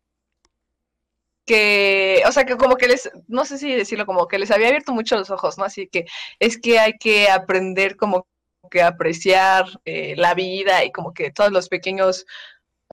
que, 1.45 2.23
o 2.25 2.31
sea, 2.31 2.45
que 2.45 2.55
como 2.55 2.77
que 2.77 2.87
les, 2.87 3.09
no 3.27 3.43
sé 3.43 3.57
si 3.57 3.73
decirlo, 3.73 4.05
como 4.05 4.27
que 4.27 4.39
les 4.39 4.51
había 4.51 4.67
abierto 4.67 4.93
mucho 4.93 5.17
los 5.17 5.29
ojos, 5.29 5.57
¿no? 5.57 5.65
Así 5.65 5.87
que 5.87 6.05
es 6.39 6.57
que 6.57 6.79
hay 6.79 6.97
que 6.97 7.29
aprender 7.29 7.97
como 7.97 8.25
que 8.71 8.81
apreciar 8.81 9.65
eh, 9.85 10.15
la 10.17 10.33
vida 10.33 10.83
y 10.85 10.91
como 10.91 11.13
que 11.13 11.31
todos 11.31 11.51
los 11.51 11.67
pequeños 11.69 12.25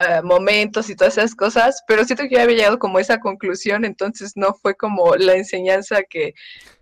eh, 0.01 0.23
momentos 0.23 0.91
y 0.91 0.97
todas 0.97 1.17
esas 1.19 1.37
cosas, 1.37 1.83
pero 1.87 2.05
siento 2.05 2.25
que 2.25 2.35
ya 2.35 2.43
había 2.43 2.57
llegado 2.57 2.79
como 2.81 2.99
esa 2.99 3.21
conclusión, 3.21 3.85
entonces 3.85 4.33
no 4.35 4.53
fue 4.55 4.75
como 4.75 5.15
la 5.15 5.35
enseñanza 5.37 6.03
que 6.03 6.35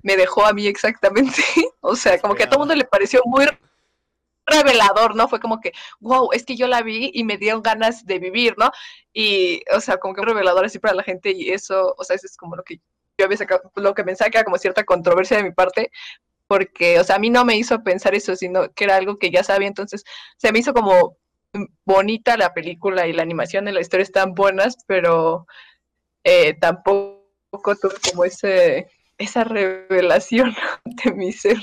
me 0.02 0.16
dejó 0.16 0.46
a 0.46 0.54
mí 0.54 0.66
exactamente, 0.66 1.42
o 1.80 1.94
sea, 1.94 2.18
como 2.18 2.34
que 2.34 2.44
a 2.44 2.48
todo 2.48 2.60
mundo 2.60 2.74
le 2.74 2.84
pareció 2.84 3.20
muy 3.26 3.46
revelador, 4.46 5.14
¿no? 5.14 5.28
Fue 5.28 5.40
como 5.40 5.60
que, 5.60 5.72
wow, 6.00 6.30
es 6.32 6.44
que 6.44 6.56
yo 6.56 6.66
la 6.66 6.82
vi 6.82 7.10
y 7.12 7.24
me 7.24 7.36
dieron 7.36 7.62
ganas 7.62 8.06
de 8.06 8.18
vivir, 8.18 8.54
¿no? 8.56 8.70
Y, 9.12 9.62
o 9.74 9.80
sea, 9.80 9.98
como 9.98 10.14
que 10.14 10.22
revelador 10.22 10.64
así 10.64 10.78
para 10.78 10.94
la 10.94 11.02
gente 11.02 11.32
y 11.32 11.50
eso, 11.50 11.94
o 11.98 12.04
sea, 12.04 12.16
eso 12.16 12.26
es 12.26 12.36
como 12.36 12.56
lo 12.56 12.64
que 12.64 12.80
yo 13.18 13.26
había 13.26 13.36
sacado, 13.36 13.70
lo 13.76 13.94
que 13.94 14.04
pensaba 14.04 14.30
que 14.30 14.38
era 14.38 14.44
como 14.44 14.58
cierta 14.58 14.84
controversia 14.84 15.36
de 15.36 15.44
mi 15.44 15.52
parte, 15.52 15.90
porque, 16.46 16.98
o 17.00 17.04
sea, 17.04 17.16
a 17.16 17.18
mí 17.18 17.30
no 17.30 17.44
me 17.44 17.56
hizo 17.56 17.82
pensar 17.82 18.14
eso, 18.14 18.36
sino 18.36 18.72
que 18.72 18.84
era 18.84 18.96
algo 18.96 19.18
que 19.18 19.30
ya 19.30 19.44
sabía, 19.44 19.68
entonces 19.68 20.04
se 20.38 20.52
me 20.52 20.60
hizo 20.60 20.74
como 20.74 21.18
bonita 21.84 22.36
la 22.36 22.54
película 22.54 23.06
y 23.06 23.12
la 23.12 23.22
animación 23.22 23.64
de 23.64 23.72
la 23.72 23.80
historia 23.80 24.04
están 24.04 24.34
buenas, 24.34 24.76
pero 24.86 25.46
eh, 26.24 26.54
tampoco 26.54 27.76
tuve 27.80 27.94
como 28.10 28.24
ese, 28.24 28.88
esa 29.18 29.44
revelación 29.44 30.54
de 31.04 31.12
mi 31.12 31.32
ser. 31.32 31.58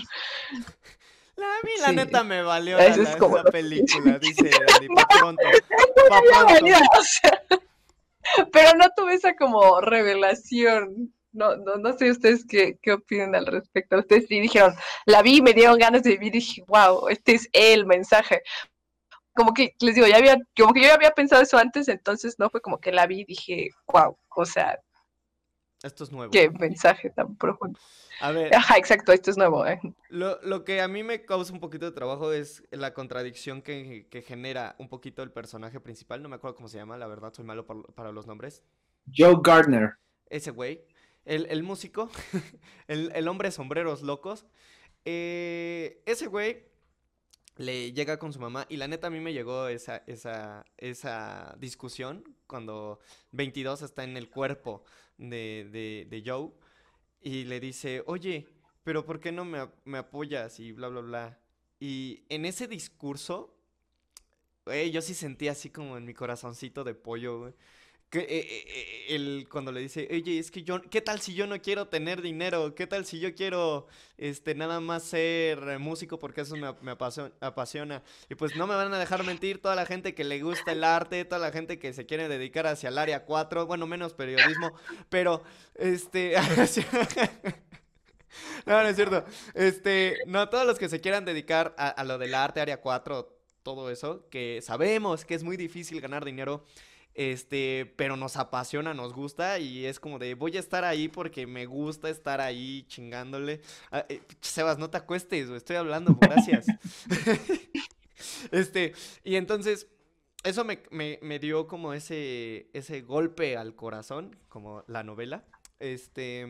La, 1.36 1.46
a 1.46 1.64
mí 1.64 1.72
la 1.82 1.92
neta 1.94 2.24
me 2.24 2.42
valió 2.42 2.78
la, 2.78 2.86
es 2.86 3.16
como 3.16 3.42
película, 3.44 4.20
dice 4.22 4.50
pronto. 5.20 5.44
pero 8.52 8.76
no 8.76 8.86
tuve 8.96 9.14
esa 9.16 9.36
como 9.36 9.82
revelación. 9.82 11.14
No, 11.32 11.56
no, 11.58 11.78
no 11.78 11.96
sé 11.96 12.10
ustedes 12.10 12.44
qué, 12.44 12.80
qué 12.82 12.94
opinan 12.94 13.36
al 13.36 13.46
respecto. 13.46 14.00
Ustedes 14.00 14.26
sí 14.28 14.40
dijeron, 14.40 14.74
la 15.06 15.22
vi, 15.22 15.44
me 15.44 15.54
dieron 15.54 15.78
ganas 15.78 16.02
de 16.02 16.12
vivir 16.12 16.36
y 16.36 16.40
dije, 16.40 16.64
wow, 16.68 17.08
este 17.08 17.36
es 17.36 17.48
el 17.54 17.86
mensaje 17.86 18.42
como 19.40 19.54
que 19.54 19.74
les 19.80 19.96
digo, 19.96 20.08
ya 20.08 20.18
había, 20.18 20.38
como 20.58 20.74
que 20.74 20.82
yo 20.82 20.88
ya 20.88 20.96
había 20.96 21.12
pensado 21.12 21.42
eso 21.42 21.58
antes, 21.58 21.88
entonces 21.88 22.36
no 22.40 22.50
fue 22.50 22.62
como 22.62 22.80
que 22.80 22.92
la 22.92 23.08
vi 23.08 23.22
y 23.22 23.26
dije, 23.26 23.70
wow, 23.88 24.18
o 24.36 24.46
sea, 24.46 24.78
Esto 25.82 26.04
es 26.04 26.12
nuevo. 26.12 26.30
Qué 26.32 26.50
mensaje 26.50 27.10
tan 27.10 27.36
profundo. 27.38 27.80
A 28.20 28.32
ver, 28.32 28.54
Ajá, 28.54 28.78
exacto, 28.78 29.14
esto 29.14 29.32
es 29.32 29.38
nuevo. 29.38 29.66
¿eh? 29.66 29.80
lo, 30.10 30.42
lo 30.42 30.66
que 30.66 30.82
a 30.82 30.90
mí 30.90 31.04
me 31.04 31.24
causa 31.24 31.54
un 31.54 31.62
poquito 31.62 31.86
de 31.86 31.94
trabajo 31.94 32.34
es 32.34 32.64
la 32.72 32.94
contradicción 32.94 33.62
que, 33.62 34.08
que 34.12 34.22
genera 34.22 34.76
un 34.78 34.90
poquito 34.90 35.24
el 35.24 35.32
personaje 35.32 35.80
principal. 35.80 36.22
No 36.22 36.28
me 36.28 36.36
acuerdo 36.36 36.56
cómo 36.58 36.68
se 36.68 36.78
llama, 36.78 36.98
la 36.98 37.08
verdad, 37.08 37.32
soy 37.34 37.46
malo 37.46 37.66
por- 37.66 37.94
para 37.94 38.12
los 38.12 38.28
nombres. 38.28 38.62
Joe 39.18 39.38
Gardner. 39.42 39.94
ese 40.30 40.52
güey, 40.52 40.84
el, 41.24 41.46
el 41.50 41.64
músico, 41.64 42.10
el, 42.88 43.12
el 43.16 43.28
hombre 43.30 43.48
de 43.48 43.52
sombreros 43.54 44.02
locos, 44.02 44.46
eh, 45.06 46.04
ese 46.06 46.28
güey 46.28 46.68
le 47.60 47.92
llega 47.92 48.18
con 48.18 48.32
su 48.32 48.40
mamá 48.40 48.66
y 48.70 48.78
la 48.78 48.88
neta 48.88 49.08
a 49.08 49.10
mí 49.10 49.20
me 49.20 49.34
llegó 49.34 49.68
esa, 49.68 49.98
esa, 50.08 50.66
esa 50.78 51.58
discusión 51.60 52.24
cuando 52.48 53.00
22 53.34 53.82
está 53.82 54.06
en 54.06 54.16
el 54.16 54.30
cuerpo 54.30 54.86
de, 55.18 55.68
de, 55.70 56.08
de 56.10 56.24
Joe 56.26 56.52
y 57.20 57.44
le 57.44 57.60
dice, 57.60 58.02
oye, 58.08 58.48
pero 58.82 59.06
¿por 59.06 59.20
qué 59.20 59.34
no 59.34 59.44
me, 59.44 59.70
me 59.84 59.98
apoyas? 59.98 60.58
Y 60.62 60.72
bla, 60.72 60.88
bla, 60.88 61.02
bla. 61.02 61.40
Y 61.82 62.24
en 62.30 62.46
ese 62.46 62.66
discurso, 62.66 63.54
yo 64.66 65.02
sí 65.02 65.14
sentí 65.14 65.50
así 65.50 65.70
como 65.70 65.98
en 65.98 66.06
mi 66.06 66.14
corazoncito 66.14 66.86
de 66.86 66.96
pollo. 66.96 67.54
Que, 68.10 68.20
eh, 68.22 68.28
eh, 68.30 68.64
eh, 68.68 69.16
el, 69.16 69.48
cuando 69.52 69.72
le 69.72 69.82
dice, 69.82 70.08
oye, 70.12 70.40
es 70.40 70.50
que 70.50 70.64
yo, 70.64 70.82
¿qué 70.82 71.00
tal 71.00 71.22
si 71.22 71.36
yo 71.36 71.46
no 71.46 71.62
quiero 71.62 71.90
tener 71.90 72.24
dinero? 72.24 72.74
¿Qué 72.74 72.88
tal 72.88 73.06
si 73.06 73.20
yo 73.20 73.36
quiero, 73.36 73.86
este, 74.18 74.56
nada 74.56 74.80
más 74.80 75.04
ser 75.04 75.60
eh, 75.70 75.78
músico 75.78 76.18
porque 76.18 76.42
eso 76.42 76.56
me, 76.56 76.74
me 76.82 76.92
apasiona? 77.40 78.02
Y 78.28 78.34
pues 78.34 78.56
no 78.56 78.66
me 78.66 78.74
van 78.74 78.92
a 78.92 78.98
dejar 78.98 79.24
mentir 79.24 79.62
toda 79.62 79.76
la 79.76 79.86
gente 79.86 80.16
que 80.16 80.24
le 80.24 80.42
gusta 80.42 80.72
el 80.72 80.84
arte, 80.84 81.24
toda 81.24 81.40
la 81.40 81.52
gente 81.52 81.78
que 81.78 81.94
se 81.94 82.08
quiere 82.08 82.28
dedicar 82.28 82.66
hacia 82.66 82.90
el 82.90 82.98
área 82.98 83.26
4, 83.26 83.68
bueno, 83.68 83.86
menos 83.86 84.16
periodismo, 84.16 84.74
pero, 85.10 85.44
este, 85.76 86.36
hacia- 86.38 86.88
no, 88.66 88.82
no 88.84 88.88
es 88.90 88.96
cierto, 88.96 89.24
este, 89.54 90.18
no, 90.28 90.50
todos 90.50 90.66
los 90.66 90.78
que 90.78 90.90
se 90.90 91.02
quieran 91.02 91.26
dedicar 91.26 91.74
a, 91.78 91.90
a 91.90 92.04
lo 92.04 92.18
del 92.18 92.34
arte, 92.36 92.62
área 92.62 92.78
4, 92.82 93.36
todo 93.64 93.90
eso, 93.92 94.28
que 94.30 94.62
sabemos 94.62 95.26
que 95.26 95.36
es 95.36 95.44
muy 95.44 95.58
difícil 95.58 96.00
ganar 96.02 96.26
dinero, 96.26 96.66
este, 97.22 97.92
pero 97.98 98.16
nos 98.16 98.38
apasiona, 98.38 98.94
nos 98.94 99.14
gusta 99.14 99.60
y 99.60 99.86
es 99.86 100.00
como 100.00 100.20
de 100.20 100.36
voy 100.36 100.56
a 100.56 100.62
estar 100.62 100.86
ahí 100.86 101.10
porque 101.10 101.46
me 101.48 101.66
gusta 101.66 102.10
estar 102.10 102.40
ahí 102.40 102.84
chingándole. 102.88 103.60
Ah, 103.92 104.06
eh, 104.08 104.22
Sebas, 104.40 104.78
no 104.78 104.90
te 104.90 104.96
acuestes, 104.98 105.50
estoy 105.50 105.76
hablando, 105.76 106.16
gracias. 106.20 106.66
Este, 108.52 108.94
y 109.24 109.36
entonces, 109.36 109.88
eso 110.44 110.64
me, 110.66 110.82
me- 110.92 111.20
me 111.22 111.40
dio 111.40 111.68
como 111.68 111.94
ese, 111.94 112.70
ese 112.74 113.02
golpe 113.02 113.58
al 113.58 113.76
corazón, 113.76 114.36
como 114.50 114.84
la 114.88 115.04
novela. 115.04 115.44
Este, 115.80 116.42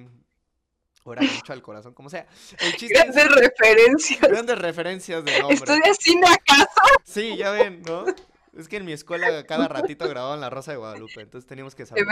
era 1.06 1.22
mucho 1.22 1.54
al 1.54 1.62
corazón, 1.62 1.94
como 1.94 2.10
sea. 2.10 2.28
El 2.60 2.72
chiste 2.76 2.94
es 2.98 3.16
Grandes 3.16 3.36
referencias. 3.36 4.22
grandes 4.22 4.58
referencias 4.60 5.24
del 5.26 5.42
hombre. 5.44 5.56
¿Estudias 5.56 5.98
cine 6.00 6.28
acaso? 6.28 6.68
Sí, 7.04 7.38
ya 7.38 7.52
ven, 7.52 7.82
¿no? 7.84 8.06
Es 8.58 8.68
que 8.68 8.78
en 8.78 8.86
mi 8.86 8.92
escuela 8.94 9.44
cada 9.46 9.68
ratito 9.68 10.08
grababan 10.10 10.42
La 10.42 10.50
Rosa 10.50 10.72
de 10.72 10.78
Guadalupe, 10.78 11.22
entonces 11.22 11.48
teníamos 11.48 11.76
que 11.76 11.86
saber. 11.86 12.04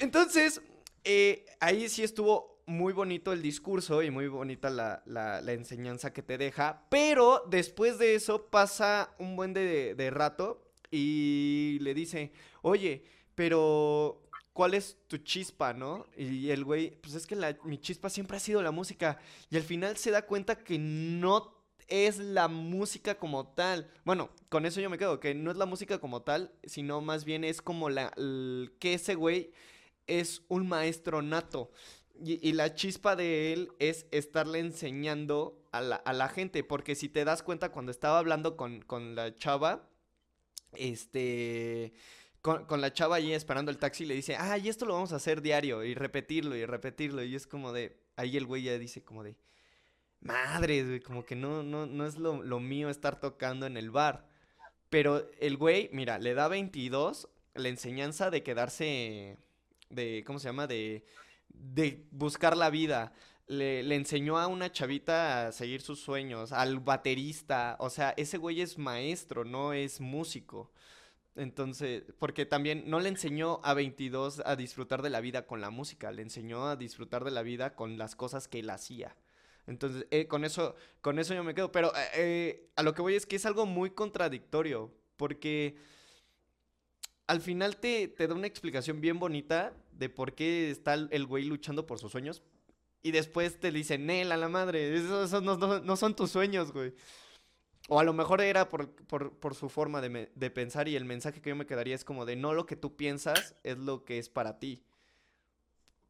Entonces, 0.00 0.60
eh, 1.04 1.44
ahí 1.60 1.88
sí 1.88 2.02
estuvo 2.02 2.62
muy 2.66 2.92
bonito 2.92 3.32
el 3.32 3.42
discurso 3.42 4.02
y 4.02 4.10
muy 4.10 4.28
bonita 4.28 4.70
la, 4.70 5.02
la- 5.06 5.40
la 5.40 5.52
enseñanza 5.52 6.12
que 6.12 6.22
te 6.22 6.38
deja, 6.38 6.84
pero 6.88 7.44
después 7.50 7.98
de 7.98 8.14
eso 8.14 8.46
pasa 8.46 9.12
un 9.18 9.34
buen 9.36 9.52
de, 9.52 9.94
de 9.94 10.10
rato 10.10 10.62
y 10.90 11.78
le 11.80 11.94
dice, 11.94 12.32
oye, 12.62 13.02
pero 13.34 14.22
¿cuál 14.52 14.74
es 14.74 14.98
tu 15.08 15.18
chispa, 15.18 15.72
no? 15.72 16.06
Y 16.16 16.50
el 16.50 16.64
güey, 16.64 16.90
pues 17.00 17.14
es 17.14 17.26
que 17.26 17.34
la- 17.36 17.56
mi 17.64 17.78
chispa 17.78 18.08
siempre 18.10 18.36
ha 18.36 18.40
sido 18.40 18.62
la 18.62 18.70
música 18.70 19.18
y 19.50 19.56
al 19.56 19.62
final 19.62 19.96
se 19.96 20.10
da 20.10 20.22
cuenta 20.22 20.56
que 20.56 20.78
no 20.78 21.59
es 21.90 22.18
la 22.18 22.48
música 22.48 23.16
como 23.16 23.48
tal. 23.48 23.90
Bueno, 24.04 24.30
con 24.48 24.64
eso 24.64 24.80
yo 24.80 24.88
me 24.88 24.96
quedo, 24.96 25.20
que 25.20 25.34
no 25.34 25.50
es 25.50 25.56
la 25.56 25.66
música 25.66 25.98
como 25.98 26.22
tal, 26.22 26.52
sino 26.64 27.00
más 27.00 27.24
bien 27.24 27.44
es 27.44 27.60
como 27.60 27.90
la, 27.90 28.12
que 28.78 28.94
ese 28.94 29.16
güey 29.16 29.52
es 30.06 30.42
un 30.48 30.68
maestro 30.68 31.20
nato. 31.20 31.70
Y, 32.22 32.46
y 32.46 32.52
la 32.52 32.74
chispa 32.74 33.16
de 33.16 33.52
él 33.52 33.72
es 33.78 34.06
estarle 34.10 34.60
enseñando 34.60 35.60
a 35.72 35.80
la, 35.80 35.96
a 35.96 36.12
la 36.12 36.28
gente, 36.28 36.64
porque 36.64 36.94
si 36.94 37.08
te 37.08 37.24
das 37.24 37.42
cuenta 37.42 37.72
cuando 37.72 37.90
estaba 37.90 38.18
hablando 38.18 38.56
con, 38.56 38.82
con 38.82 39.14
la 39.14 39.34
chava, 39.36 39.88
este, 40.74 41.92
con, 42.40 42.66
con 42.66 42.80
la 42.80 42.92
chava 42.92 43.16
ahí 43.16 43.32
esperando 43.32 43.70
el 43.70 43.78
taxi, 43.78 44.04
le 44.04 44.14
dice, 44.14 44.36
ah, 44.36 44.58
y 44.58 44.68
esto 44.68 44.86
lo 44.86 44.94
vamos 44.94 45.12
a 45.12 45.16
hacer 45.16 45.42
diario, 45.42 45.84
y 45.84 45.94
repetirlo, 45.94 46.56
y 46.56 46.66
repetirlo, 46.66 47.22
y 47.24 47.34
es 47.34 47.46
como 47.46 47.72
de, 47.72 47.98
ahí 48.16 48.36
el 48.36 48.46
güey 48.46 48.62
ya 48.64 48.78
dice 48.78 49.02
como 49.02 49.24
de, 49.24 49.36
madres, 50.20 50.86
güey, 50.86 51.00
como 51.00 51.24
que 51.24 51.36
no, 51.36 51.62
no, 51.62 51.86
no 51.86 52.06
es 52.06 52.16
lo, 52.18 52.42
lo 52.42 52.60
mío 52.60 52.90
estar 52.90 53.20
tocando 53.20 53.66
en 53.66 53.76
el 53.76 53.90
bar. 53.90 54.26
Pero 54.90 55.30
el 55.40 55.56
güey, 55.56 55.88
mira, 55.92 56.18
le 56.18 56.34
da 56.34 56.48
22 56.48 57.28
la 57.54 57.68
enseñanza 57.68 58.30
de 58.30 58.42
quedarse, 58.42 59.38
de, 59.88 60.24
¿cómo 60.26 60.38
se 60.38 60.48
llama? 60.48 60.66
De, 60.66 61.04
de 61.48 62.06
buscar 62.10 62.56
la 62.56 62.70
vida. 62.70 63.12
Le, 63.46 63.82
le 63.82 63.96
enseñó 63.96 64.38
a 64.38 64.46
una 64.46 64.70
chavita 64.70 65.48
a 65.48 65.52
seguir 65.52 65.80
sus 65.82 66.00
sueños, 66.00 66.52
al 66.52 66.80
baterista. 66.80 67.76
O 67.80 67.90
sea, 67.90 68.14
ese 68.16 68.38
güey 68.38 68.60
es 68.60 68.78
maestro, 68.78 69.44
no 69.44 69.72
es 69.72 70.00
músico. 70.00 70.70
Entonces, 71.36 72.04
porque 72.18 72.44
también 72.46 72.84
no 72.86 73.00
le 73.00 73.08
enseñó 73.08 73.60
a 73.62 73.74
22 73.74 74.42
a 74.44 74.56
disfrutar 74.56 75.02
de 75.02 75.10
la 75.10 75.20
vida 75.20 75.46
con 75.46 75.60
la 75.60 75.70
música, 75.70 76.10
le 76.12 76.22
enseñó 76.22 76.68
a 76.68 76.76
disfrutar 76.76 77.24
de 77.24 77.30
la 77.30 77.42
vida 77.42 77.74
con 77.74 77.98
las 77.98 78.16
cosas 78.16 78.48
que 78.48 78.60
él 78.60 78.70
hacía. 78.70 79.16
Entonces, 79.70 80.06
eh, 80.10 80.26
con 80.26 80.44
eso, 80.44 80.74
con 81.00 81.18
eso 81.18 81.32
yo 81.34 81.44
me 81.44 81.54
quedo. 81.54 81.72
Pero 81.72 81.92
eh, 82.14 82.68
a 82.76 82.82
lo 82.82 82.94
que 82.94 83.02
voy 83.02 83.14
es 83.14 83.26
que 83.26 83.36
es 83.36 83.46
algo 83.46 83.66
muy 83.66 83.90
contradictorio, 83.90 84.92
porque 85.16 85.76
al 87.26 87.40
final 87.40 87.76
te, 87.76 88.08
te 88.08 88.26
da 88.26 88.34
una 88.34 88.46
explicación 88.46 89.00
bien 89.00 89.18
bonita 89.18 89.72
de 89.92 90.08
por 90.08 90.34
qué 90.34 90.70
está 90.70 90.94
el, 90.94 91.26
güey 91.26 91.44
luchando 91.44 91.86
por 91.86 91.98
sus 91.98 92.12
sueños. 92.12 92.42
Y 93.02 93.12
después 93.12 93.58
te 93.58 93.70
dicen, 93.72 94.06
Nel, 94.06 94.32
a 94.32 94.36
la 94.36 94.48
madre, 94.48 94.94
esos, 94.96 95.42
no, 95.42 95.96
son 95.96 96.16
tus 96.16 96.30
sueños, 96.30 96.72
güey. 96.72 96.92
O 97.88 98.00
a 98.00 98.04
lo 98.04 98.12
mejor 98.12 98.40
era 98.40 98.68
por, 98.68 98.90
por- 98.96 99.54
su 99.54 99.68
forma 99.68 100.00
de, 100.00 100.30
de 100.34 100.50
pensar 100.50 100.88
y 100.88 100.96
el 100.96 101.04
mensaje 101.04 101.40
que 101.40 101.50
yo 101.50 101.56
me 101.56 101.66
quedaría 101.66 101.94
es 101.94 102.04
como 102.04 102.26
de 102.26 102.36
no 102.36 102.54
lo 102.54 102.66
que 102.66 102.76
tú 102.76 102.96
piensas 102.96 103.56
es 103.64 103.78
lo 103.78 104.04
que 104.04 104.18
es 104.18 104.28
para 104.28 104.58
ti. 104.58 104.84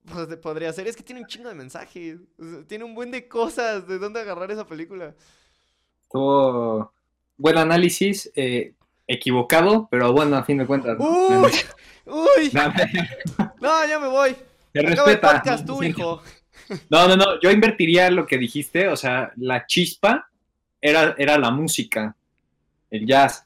Pues 0.04 0.26
podría 0.36 0.72
ser, 0.72 0.88
es 0.88 0.96
que 0.96 1.02
tiene 1.02 1.20
un 1.20 1.26
chingo 1.26 1.48
de 1.48 1.54
mensajes, 1.54 2.18
o 2.38 2.44
sea, 2.44 2.62
tiene 2.66 2.84
un 2.84 2.94
buen 2.94 3.10
de 3.10 3.28
cosas, 3.28 3.86
¿de 3.86 3.98
dónde 3.98 4.20
agarrar 4.20 4.50
esa 4.50 4.66
película? 4.66 5.14
Tuvo 6.10 6.92
buen 7.36 7.58
análisis, 7.58 8.30
eh, 8.34 8.74
equivocado, 9.06 9.88
pero 9.90 10.12
bueno, 10.12 10.36
a 10.36 10.44
fin 10.44 10.58
de 10.58 10.66
cuentas. 10.66 10.98
¿no? 10.98 11.06
¡Uy! 11.42 11.50
¡Uy! 12.06 12.50
No, 12.52 12.72
No, 13.60 13.86
ya 13.86 13.98
me 13.98 14.08
voy. 14.08 14.34
Te 14.72 14.80
Acaba 14.80 14.90
el 14.92 14.96
respeta. 14.96 15.32
podcast 15.32 15.66
tú, 15.66 15.82
hijo. 15.82 16.22
No, 16.88 17.08
no, 17.08 17.16
no, 17.16 17.40
yo 17.40 17.50
invertiría 17.50 18.10
lo 18.10 18.26
que 18.26 18.38
dijiste, 18.38 18.88
o 18.88 18.96
sea, 18.96 19.32
la 19.36 19.66
chispa 19.66 20.30
era, 20.80 21.14
era 21.18 21.36
la 21.36 21.50
música, 21.50 22.16
el 22.90 23.06
jazz. 23.06 23.44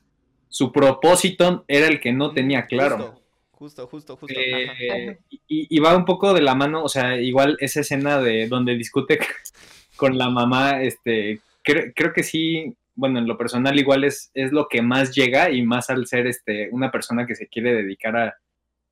Su 0.48 0.70
propósito 0.70 1.64
era 1.66 1.88
el 1.88 2.00
que 2.00 2.12
no 2.12 2.32
tenía 2.32 2.66
claro. 2.66 3.20
Justo, 3.54 3.86
justo, 3.86 4.16
justo. 4.16 4.34
Eh, 4.38 5.18
y, 5.30 5.76
y 5.76 5.78
va 5.80 5.96
un 5.96 6.04
poco 6.04 6.34
de 6.34 6.42
la 6.42 6.54
mano, 6.54 6.82
o 6.84 6.88
sea, 6.88 7.16
igual 7.20 7.56
esa 7.60 7.80
escena 7.80 8.20
de 8.20 8.46
donde 8.48 8.76
discute 8.76 9.18
con 9.96 10.16
la 10.18 10.28
mamá, 10.30 10.82
este, 10.82 11.40
creo, 11.62 11.92
creo 11.94 12.12
que 12.12 12.22
sí, 12.22 12.74
bueno, 12.94 13.18
en 13.18 13.26
lo 13.26 13.36
personal 13.38 13.78
igual 13.78 14.04
es, 14.04 14.30
es 14.34 14.52
lo 14.52 14.68
que 14.68 14.82
más 14.82 15.14
llega 15.14 15.50
y 15.50 15.62
más 15.62 15.90
al 15.90 16.06
ser 16.06 16.26
este, 16.26 16.68
una 16.72 16.90
persona 16.90 17.26
que 17.26 17.34
se 17.34 17.48
quiere 17.48 17.72
dedicar 17.74 18.16
a- 18.16 18.36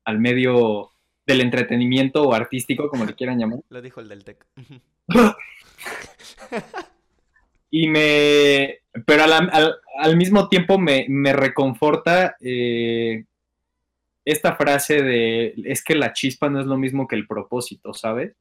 al 0.05 0.19
medio 0.19 0.89
del 1.25 1.39
entretenimiento 1.41 2.23
o 2.23 2.33
artístico, 2.33 2.89
como 2.89 3.05
le 3.05 3.13
quieran 3.15 3.39
llamar. 3.39 3.59
Lo 3.69 3.81
dijo 3.81 3.99
el 4.01 4.09
del 4.09 4.23
TEC. 4.23 4.45
Y 7.75 7.87
me. 7.87 8.79
Pero 9.05 9.23
al, 9.23 9.33
al- 9.33 9.75
al 9.97 10.17
mismo 10.17 10.47
tiempo 10.47 10.77
me, 10.77 11.05
me 11.09 11.33
reconforta 11.33 12.35
eh, 12.39 13.23
esta 14.25 14.55
frase 14.55 15.01
de. 15.01 15.53
Es 15.65 15.83
que 15.83 15.95
la 15.95 16.13
chispa 16.13 16.49
no 16.49 16.59
es 16.59 16.65
lo 16.65 16.77
mismo 16.77 17.07
que 17.07 17.15
el 17.15 17.27
propósito, 17.27 17.93
¿sabes? 17.93 18.33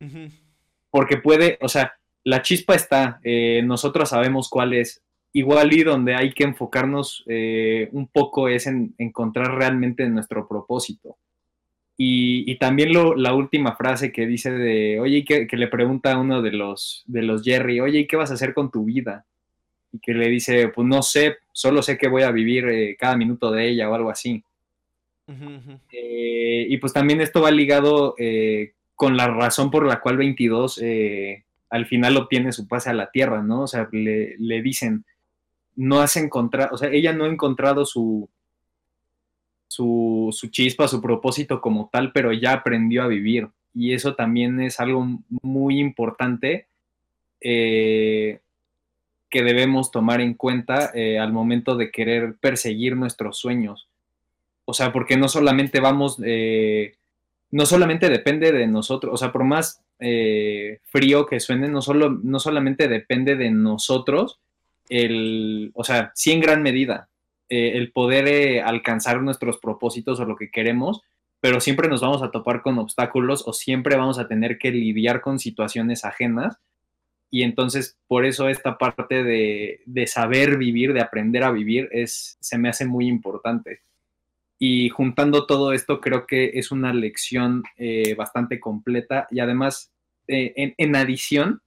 Porque 0.90 1.16
puede. 1.16 1.58
O 1.60 1.68
sea, 1.68 1.94
la 2.24 2.42
chispa 2.42 2.74
está. 2.74 3.20
eh, 3.24 3.62
nosotros 3.64 4.08
sabemos 4.10 4.48
cuál 4.48 4.72
es. 4.74 5.02
Igual 5.32 5.72
y 5.72 5.82
donde 5.82 6.14
hay 6.14 6.32
que 6.34 6.44
enfocarnos 6.44 7.24
eh, 7.26 7.88
un 7.92 8.06
poco 8.06 8.48
es 8.48 8.66
en 8.66 8.94
encontrar 8.98 9.54
realmente 9.56 10.06
nuestro 10.08 10.46
propósito. 10.46 11.16
Y, 11.96 12.50
y 12.50 12.56
también 12.58 12.92
lo- 12.92 13.14
la 13.14 13.34
última 13.34 13.74
frase 13.76 14.12
que 14.12 14.26
dice 14.26 14.50
de, 14.50 14.98
oye, 15.00 15.24
que 15.24 15.46
le 15.56 15.68
pregunta 15.68 16.12
a 16.12 16.18
uno 16.20 16.42
de 16.42 16.52
los, 16.52 17.02
de 17.06 17.22
los 17.22 17.42
Jerry, 17.42 17.80
oye, 17.80 18.00
¿y 18.00 18.06
qué 18.06 18.16
vas 18.16 18.30
a 18.30 18.34
hacer 18.34 18.54
con 18.54 18.70
tu 18.70 18.84
vida? 18.84 19.24
Y 19.92 19.98
que 20.00 20.12
le 20.14 20.28
dice, 20.28 20.68
pues 20.68 20.86
no 20.88 21.02
sé, 21.02 21.36
solo 21.52 21.82
sé 21.82 21.96
que 21.98 22.08
voy 22.08 22.22
a 22.22 22.30
vivir 22.30 22.66
eh, 22.68 22.96
cada 22.98 23.16
minuto 23.16 23.50
de 23.50 23.68
ella 23.68 23.88
o 23.90 23.94
algo 23.94 24.10
así. 24.10 24.42
Eh, 25.28 26.66
y 26.68 26.76
pues 26.78 26.92
también 26.92 27.20
esto 27.20 27.40
va 27.40 27.50
ligado 27.50 28.14
eh, 28.18 28.74
con 28.94 29.16
la 29.16 29.28
razón 29.28 29.70
por 29.70 29.86
la 29.86 30.00
cual 30.00 30.16
22 30.16 30.80
eh, 30.82 31.44
al 31.70 31.86
final 31.86 32.16
obtiene 32.16 32.52
su 32.52 32.68
pase 32.68 32.90
a 32.90 32.94
la 32.94 33.10
tierra, 33.10 33.42
¿no? 33.42 33.62
O 33.62 33.66
sea, 33.66 33.88
le, 33.92 34.36
le 34.38 34.62
dicen, 34.62 35.04
no 35.74 36.00
has 36.00 36.16
encontrado, 36.16 36.74
o 36.74 36.76
sea, 36.76 36.90
ella 36.90 37.12
no 37.12 37.24
ha 37.24 37.28
encontrado 37.28 37.86
su, 37.86 38.28
su, 39.68 40.28
su, 40.32 40.48
chispa, 40.48 40.86
su 40.86 41.00
propósito 41.00 41.60
como 41.60 41.88
tal, 41.90 42.12
pero 42.12 42.32
ya 42.32 42.52
aprendió 42.52 43.02
a 43.02 43.08
vivir. 43.08 43.48
Y 43.74 43.94
eso 43.94 44.14
también 44.14 44.60
es 44.60 44.80
algo 44.80 45.18
muy 45.42 45.80
importante 45.80 46.66
que 47.40 48.38
debemos 49.32 49.90
tomar 49.90 50.20
en 50.20 50.34
cuenta 50.34 50.92
al 50.94 51.32
momento 51.32 51.74
de 51.74 51.90
querer 51.90 52.36
perseguir 52.38 52.96
nuestros 52.96 53.38
sueños. 53.38 53.88
O 54.72 54.74
sea, 54.74 54.90
porque 54.90 55.18
no 55.18 55.28
solamente 55.28 55.80
vamos, 55.80 56.18
no 57.52 57.66
solamente 57.66 58.08
depende 58.08 58.50
de 58.50 58.66
nosotros, 58.66 59.12
o 59.12 59.16
sea, 59.18 59.30
por 59.30 59.44
más 59.44 59.82
eh, 60.00 60.80
frío 60.86 61.26
que 61.26 61.38
suene, 61.38 61.68
no, 61.68 61.82
solo, 61.82 62.08
no 62.22 62.40
solamente 62.40 62.88
depende 62.88 63.36
de 63.36 63.50
nosotros, 63.50 64.40
el, 64.88 65.70
o 65.74 65.84
sea, 65.84 66.12
sí 66.14 66.32
en 66.32 66.40
gran 66.40 66.62
medida, 66.62 67.10
eh, 67.50 67.72
el 67.74 67.92
poder 67.92 68.26
eh, 68.26 68.62
alcanzar 68.62 69.20
nuestros 69.20 69.58
propósitos 69.58 70.18
o 70.18 70.24
lo 70.24 70.36
que 70.36 70.50
queremos, 70.50 71.02
pero 71.42 71.60
siempre 71.60 71.90
nos 71.90 72.00
vamos 72.00 72.22
a 72.22 72.30
topar 72.30 72.62
con 72.62 72.78
obstáculos 72.78 73.44
o 73.46 73.52
siempre 73.52 73.96
vamos 73.96 74.18
a 74.18 74.26
tener 74.26 74.56
que 74.56 74.70
lidiar 74.70 75.20
con 75.20 75.38
situaciones 75.38 76.06
ajenas 76.06 76.56
y 77.30 77.42
entonces, 77.42 77.98
por 78.08 78.24
eso 78.24 78.48
esta 78.48 78.78
parte 78.78 79.22
de, 79.22 79.82
de, 79.84 80.06
saber 80.06 80.56
vivir, 80.56 80.94
de 80.94 81.02
aprender 81.02 81.44
a 81.44 81.50
vivir, 81.50 81.90
es, 81.92 82.38
se 82.40 82.56
me 82.56 82.70
hace 82.70 82.86
muy 82.86 83.08
importante. 83.08 83.82
Y 84.64 84.90
juntando 84.90 85.44
todo 85.44 85.72
esto, 85.72 86.00
creo 86.00 86.24
que 86.24 86.52
es 86.54 86.70
una 86.70 86.94
lección 86.94 87.64
eh, 87.76 88.14
bastante 88.14 88.60
completa. 88.60 89.26
Y 89.32 89.40
además, 89.40 89.90
eh, 90.28 90.52
en, 90.54 90.74
en 90.78 90.94
adición, 90.94 91.62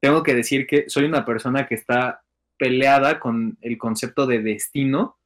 tengo 0.00 0.22
que 0.22 0.34
decir 0.34 0.66
que 0.66 0.88
soy 0.88 1.04
una 1.04 1.26
persona 1.26 1.66
que 1.66 1.74
está 1.74 2.22
peleada 2.56 3.20
con 3.20 3.58
el 3.60 3.76
concepto 3.76 4.26
de 4.26 4.40
destino, 4.40 5.18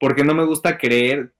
porque 0.00 0.24
no 0.24 0.34
me 0.34 0.44
gusta 0.44 0.76
creer 0.76 1.30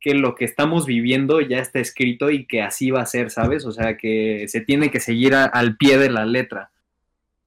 que 0.00 0.14
lo 0.14 0.34
que 0.34 0.46
estamos 0.46 0.86
viviendo 0.86 1.42
ya 1.42 1.58
está 1.58 1.80
escrito 1.80 2.30
y 2.30 2.46
que 2.46 2.62
así 2.62 2.90
va 2.90 3.02
a 3.02 3.06
ser, 3.06 3.30
¿sabes? 3.30 3.66
O 3.66 3.72
sea, 3.72 3.98
que 3.98 4.46
se 4.48 4.62
tiene 4.62 4.90
que 4.90 5.00
seguir 5.00 5.34
al 5.34 5.76
pie 5.76 5.98
de 5.98 6.08
la 6.08 6.24
letra. 6.24 6.70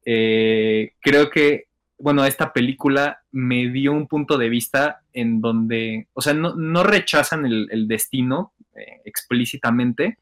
Eh, 0.06 0.94
creo 1.00 1.32
que, 1.32 1.67
bueno, 2.00 2.26
esta 2.26 2.54
película 2.54 3.24
me 3.32 3.70
dio 3.70 3.92
un 3.92 4.08
punto 4.08 4.38
de 4.38 4.50
vista 4.50 5.02
en 5.14 5.42
donde, 5.42 6.08
o 6.14 6.22
sea, 6.22 6.34
no, 6.34 6.56
no 6.56 6.84
rechazan 6.84 7.46
el, 7.46 7.68
el 7.72 7.88
destino 7.88 8.54
eh, 8.76 9.02
explícitamente, 9.06 10.18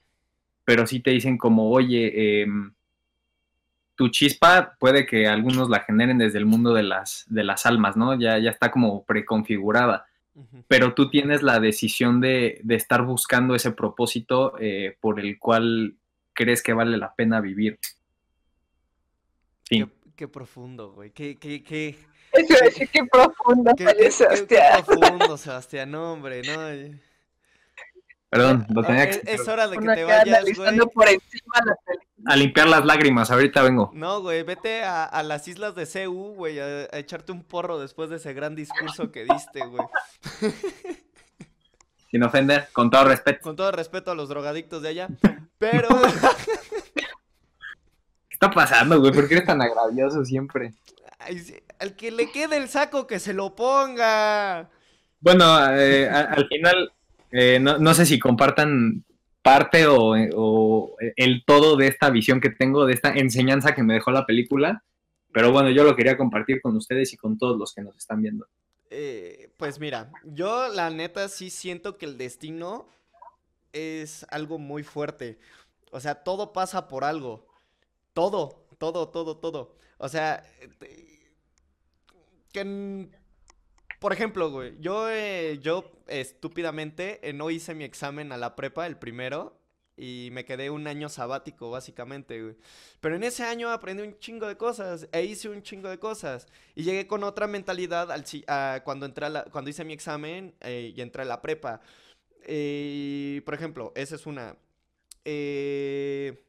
pero 0.64 0.88
sí 0.88 1.00
te 1.02 1.12
dicen 1.12 1.38
como, 1.38 1.70
oye, 1.70 2.12
eh, 2.16 2.48
tu 3.96 4.10
chispa 4.10 4.76
puede 4.80 5.06
que 5.06 5.28
algunos 5.28 5.70
la 5.70 5.82
generen 5.82 6.18
desde 6.18 6.38
el 6.38 6.46
mundo 6.46 6.74
de 6.74 6.84
las, 6.84 7.26
de 7.28 7.44
las 7.44 7.66
almas, 7.66 7.96
¿no? 7.96 8.18
Ya, 8.20 8.38
ya 8.40 8.50
está 8.52 8.72
como 8.72 9.04
preconfigurada, 9.04 10.06
uh 10.34 10.42
-huh. 10.42 10.64
pero 10.68 10.94
tú 10.94 11.10
tienes 11.10 11.44
la 11.44 11.60
decisión 11.60 12.22
de, 12.22 12.60
de 12.64 12.76
estar 12.76 13.04
buscando 13.04 13.56
ese 13.56 13.72
propósito 13.72 14.54
eh, 14.60 14.98
por 15.00 15.20
el 15.20 15.40
cual 15.40 15.96
crees 16.34 16.62
que 16.62 16.74
vale 16.74 16.98
la 16.98 17.14
pena 17.16 17.42
vivir. 17.42 17.80
Sí. 19.64 19.86
Qué, 20.15 20.28
profundo, 20.28 20.91
güey. 20.93 21.12
Qué, 21.12 21.38
qué, 21.38 21.63
qué. 21.63 21.97
Eso 22.32 22.56
es 22.63 22.89
qué 22.89 23.04
profundo, 23.12 23.71
qué, 23.78 23.86
qué, 23.97 24.12
Sebastián. 24.12 24.84
Qué 24.86 24.95
profundo, 24.95 25.38
Sebastián, 25.38 25.91
no, 25.91 26.13
hombre, 26.13 26.41
no. 26.43 26.99
Perdón, 28.30 28.65
lo 28.69 28.84
tenía 28.84 29.10
que... 29.10 29.21
Es 29.32 29.47
hora 29.47 29.67
de 29.67 29.78
que 29.78 29.86
te 29.86 30.04
vayas, 30.04 30.43
güey. 30.56 30.78
Por 30.93 31.08
encima 31.08 31.54
la 31.65 31.75
a 32.25 32.36
limpiar 32.36 32.67
las 32.67 32.86
lágrimas, 32.86 33.30
ahorita 33.30 33.62
vengo. 33.62 33.91
No, 33.93 34.21
güey, 34.21 34.43
vete 34.43 34.84
a, 34.84 35.06
a, 35.06 35.21
las 35.21 35.47
islas 35.47 35.75
de 35.75 35.86
CU, 35.86 36.34
güey, 36.36 36.60
a, 36.60 36.88
a, 36.91 36.97
echarte 36.97 37.32
un 37.32 37.43
porro 37.43 37.80
después 37.80 38.10
de 38.10 38.15
ese 38.15 38.34
gran 38.34 38.56
discurso 38.56 39.12
que 39.12 39.25
diste, 39.25 39.65
güey. 39.65 39.86
Sin 42.10 42.23
ofender, 42.23 42.67
con 42.73 42.89
todo 42.89 43.06
respeto. 43.06 43.41
Con 43.41 43.56
todo 43.56 43.71
respeto 43.71 44.12
a 44.12 44.15
los 44.15 44.30
drogadictos 44.30 44.82
de 44.82 44.89
allá, 44.89 45.08
pero... 45.58 45.89
¿Qué 48.46 48.50
está 48.50 48.62
pasando, 48.62 49.00
güey? 49.00 49.12
¿Por 49.12 49.28
qué 49.28 49.36
eres 49.36 49.48
tan 49.48 49.62
agravioso 49.62 50.24
siempre? 50.24 50.74
Ay, 51.18 51.42
al 51.80 51.96
que 51.96 52.12
le 52.12 52.32
quede 52.32 52.58
el 52.58 52.68
saco, 52.68 53.08
que 53.08 53.20
se 53.20 53.34
lo 53.34 53.56
ponga. 53.56 54.70
Bueno, 55.20 55.46
eh, 55.76 56.08
a, 56.08 56.22
al 56.22 56.48
final, 56.48 56.94
eh, 57.32 57.60
no, 57.60 57.80
no, 57.80 57.94
sé 57.96 58.06
si 58.06 58.20
compartan 58.20 59.04
parte 59.42 59.88
o, 59.88 60.14
o, 60.36 60.96
el 61.16 61.44
todo 61.46 61.76
de 61.76 61.88
esta 61.88 62.12
visión 62.12 62.40
que 62.40 62.52
tengo, 62.52 62.86
de 62.86 62.94
esta 62.94 63.14
enseñanza 63.14 63.74
que 63.74 63.82
me 63.82 63.96
dejó 63.96 64.12
la 64.12 64.28
película, 64.28 64.84
pero 65.32 65.52
bueno, 65.52 65.72
yo 65.72 65.84
lo 65.84 65.96
quería 65.96 66.18
compartir 66.18 66.62
con 66.62 66.76
ustedes 66.76 67.12
y 67.14 67.18
con 67.18 67.38
todos 67.40 67.58
los 67.58 67.74
que 67.74 67.82
nos 67.82 67.98
están 67.98 68.22
viendo. 68.22 68.46
Eh, 68.92 69.50
pues 69.58 69.80
mira, 69.80 70.12
yo 70.24 70.68
la 70.68 70.92
neta 70.92 71.30
sí 71.30 71.50
siento 71.50 71.98
que 71.98 72.06
el 72.06 72.18
destino 72.20 72.88
es 73.74 74.26
algo 74.30 74.60
muy 74.60 74.84
fuerte. 74.84 75.40
O 75.92 76.00
sea, 76.00 76.24
todo 76.24 76.54
pasa 76.54 76.88
por 76.88 77.04
algo. 77.04 77.55
Todo, 78.15 78.65
todo, 78.80 79.10
todo, 79.10 79.38
todo. 79.38 79.75
O 79.99 80.10
sea, 80.10 80.41
que 82.54 83.10
por 83.99 84.13
ejemplo, 84.13 84.51
güey, 84.51 84.80
yo, 84.80 85.10
eh, 85.10 85.60
yo 85.62 85.91
estúpidamente 86.08 87.19
eh, 87.28 87.34
no 87.34 87.49
hice 87.51 87.75
mi 87.75 87.84
examen 87.84 88.32
a 88.32 88.38
la 88.38 88.56
prepa, 88.56 88.88
el 88.88 88.97
primero, 88.97 89.60
y 89.97 90.30
me 90.32 90.45
quedé 90.45 90.69
un 90.69 90.88
año 90.88 91.10
sabático, 91.10 91.71
básicamente, 91.71 92.41
güey. 92.41 92.56
Pero 93.01 93.15
en 93.15 93.23
ese 93.23 93.43
año 93.43 93.69
aprendí 93.69 94.04
un 94.04 94.17
chingo 94.19 94.47
de 94.47 94.58
cosas, 94.58 95.08
e 95.12 95.23
hice 95.23 95.49
un 95.49 95.62
chingo 95.63 95.89
de 95.89 95.99
cosas. 95.99 96.47
Y 96.75 96.84
llegué 96.84 97.08
con 97.08 97.23
otra 97.23 97.47
mentalidad 97.47 98.12
al, 98.12 98.23
a, 98.47 98.82
cuando, 98.86 99.06
entré 99.06 99.30
la, 99.30 99.43
cuando 99.45 99.69
hice 99.69 99.84
mi 99.86 99.93
examen 99.93 100.56
eh, 100.62 100.93
y 100.95 101.01
entré 101.01 101.23
a 101.23 101.25
la 101.25 101.41
prepa. 101.41 101.82
Eh, 102.43 103.41
por 103.45 103.54
ejemplo, 103.56 103.91
esa 103.95 104.15
es 104.15 104.25
una. 104.25 104.58
Eh, 105.25 106.45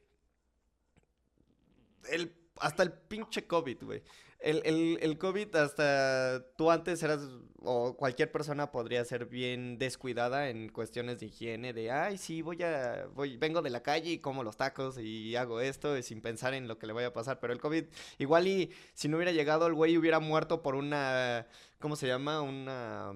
el, 2.11 2.33
hasta 2.59 2.83
el 2.83 2.91
pinche 2.91 3.45
COVID, 3.47 3.83
güey. 3.83 4.03
El, 4.39 4.61
el, 4.65 4.99
el, 5.01 5.17
COVID, 5.17 5.55
hasta 5.55 6.45
tú 6.57 6.69
antes 6.69 7.01
eras, 7.01 7.21
o 7.63 7.97
cualquier 7.97 8.31
persona 8.31 8.71
podría 8.71 9.03
ser 9.03 9.25
bien 9.25 9.79
descuidada 9.79 10.49
en 10.49 10.69
cuestiones 10.69 11.19
de 11.19 11.25
higiene, 11.25 11.73
de, 11.73 11.89
ay, 11.89 12.19
sí, 12.19 12.43
voy 12.43 12.61
a, 12.61 13.07
voy, 13.15 13.37
vengo 13.37 13.63
de 13.63 13.71
la 13.71 13.81
calle 13.81 14.11
y 14.11 14.19
como 14.19 14.43
los 14.43 14.55
tacos 14.55 14.99
y 14.99 15.35
hago 15.35 15.59
esto 15.59 15.99
sin 16.03 16.21
pensar 16.21 16.53
en 16.53 16.67
lo 16.67 16.77
que 16.77 16.85
le 16.85 16.93
vaya 16.93 17.07
a 17.07 17.13
pasar. 17.13 17.39
Pero 17.39 17.51
el 17.51 17.59
COVID, 17.59 17.85
igual 18.19 18.47
y 18.47 18.71
si 18.93 19.07
no 19.07 19.17
hubiera 19.17 19.31
llegado, 19.31 19.65
el 19.65 19.73
güey 19.73 19.97
hubiera 19.97 20.19
muerto 20.19 20.61
por 20.61 20.75
una, 20.75 21.47
¿cómo 21.79 21.95
se 21.95 22.05
llama? 22.07 22.41
Una 22.41 23.15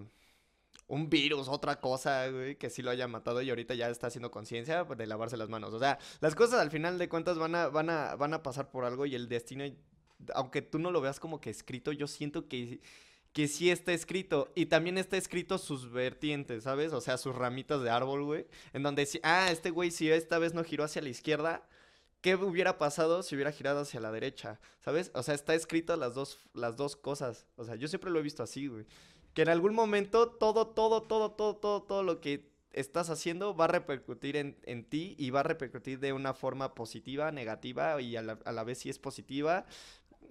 un 0.92 1.10
virus, 1.10 1.48
otra 1.48 1.80
cosa, 1.80 2.28
güey, 2.30 2.58
que 2.58 2.70
sí 2.70 2.82
lo 2.82 2.92
haya 2.92 3.08
matado 3.08 3.42
y 3.42 3.50
ahorita 3.50 3.74
ya 3.76 3.90
está 3.90 4.08
haciendo 4.08 4.30
conciencia 4.30 4.84
de 4.84 5.08
lavarse 5.08 5.38
las 5.38 5.48
manos. 5.48 5.74
O 5.74 5.80
sea, 5.80 5.98
las 6.20 6.36
cosas 6.36 6.60
al 6.60 6.70
final 6.70 6.98
de 6.98 7.08
cuentas 7.08 7.38
van 7.38 7.56
a, 7.56 7.70
van 7.70 7.90
a, 7.90 8.16
van 8.18 8.34
a 8.34 8.44
pasar 8.44 8.70
por 8.72 8.84
algo 8.84 9.06
y 9.06 9.16
el 9.16 9.30
destino, 9.30 9.64
aunque 10.34 10.62
tú 10.62 10.80
no 10.80 10.92
lo 10.92 11.00
veas 11.00 11.22
como 11.22 11.40
que 11.40 11.50
escrito, 11.50 11.94
yo 11.94 12.08
siento 12.08 12.50
que, 12.50 12.82
que 13.32 13.48
sí 13.48 13.72
está 13.72 13.94
escrito. 13.94 14.52
Y 14.54 14.66
también 14.66 14.98
está 14.98 15.16
escrito 15.16 15.58
sus 15.58 15.90
vertientes, 15.90 16.64
¿sabes? 16.64 16.92
O 16.92 17.00
sea, 17.00 17.18
sus 17.18 17.34
ramitas 17.38 17.82
de 17.82 17.90
árbol, 17.90 18.26
güey. 18.26 18.48
En 18.74 18.84
donde, 18.84 19.06
si, 19.06 19.22
ah, 19.24 19.50
este 19.50 19.70
güey, 19.70 19.92
si 19.92 20.12
esta 20.12 20.40
vez 20.40 20.54
no 20.54 20.62
giró 20.66 20.84
hacia 20.84 21.02
la 21.02 21.08
izquierda, 21.08 21.66
¿qué 22.20 22.36
hubiera 22.36 22.78
pasado 22.78 23.24
si 23.24 23.36
hubiera 23.36 23.54
girado 23.54 23.80
hacia 23.80 24.02
la 24.02 24.12
derecha? 24.12 24.60
¿Sabes? 24.84 25.10
O 25.14 25.24
sea, 25.24 25.36
está 25.36 25.56
escrito 25.56 25.96
las 25.96 26.16
dos, 26.16 26.38
las 26.54 26.76
dos 26.76 26.98
cosas. 26.98 27.46
O 27.56 27.64
sea, 27.64 27.76
yo 27.76 27.88
siempre 27.88 28.12
lo 28.12 28.20
he 28.20 28.24
visto 28.24 28.44
así, 28.44 28.68
güey 28.68 28.86
que 29.34 29.42
en 29.44 29.50
algún 29.50 29.74
momento 29.74 30.30
todo, 30.30 30.68
todo, 30.68 31.04
todo, 31.04 31.32
todo, 31.32 31.56
todo, 31.56 31.84
todo 31.84 32.04
lo 32.04 32.22
que 32.22 32.52
estás 32.74 33.10
haciendo 33.10 33.56
va 33.56 33.66
a 33.66 33.70
repercutir 33.70 34.38
en, 34.38 34.58
en 34.64 34.84
ti 34.86 35.16
y 35.18 35.30
va 35.30 35.42
a 35.42 35.44
repercutir 35.44 36.00
de 36.00 36.14
una 36.14 36.34
forma 36.34 36.74
positiva, 36.74 37.32
negativa 37.32 38.02
y 38.02 38.16
a 38.16 38.22
la, 38.22 38.40
a 38.46 38.52
la, 38.52 38.64
vez 38.64 38.80
si 38.80 38.90
es 38.90 38.98
positiva, 38.98 39.66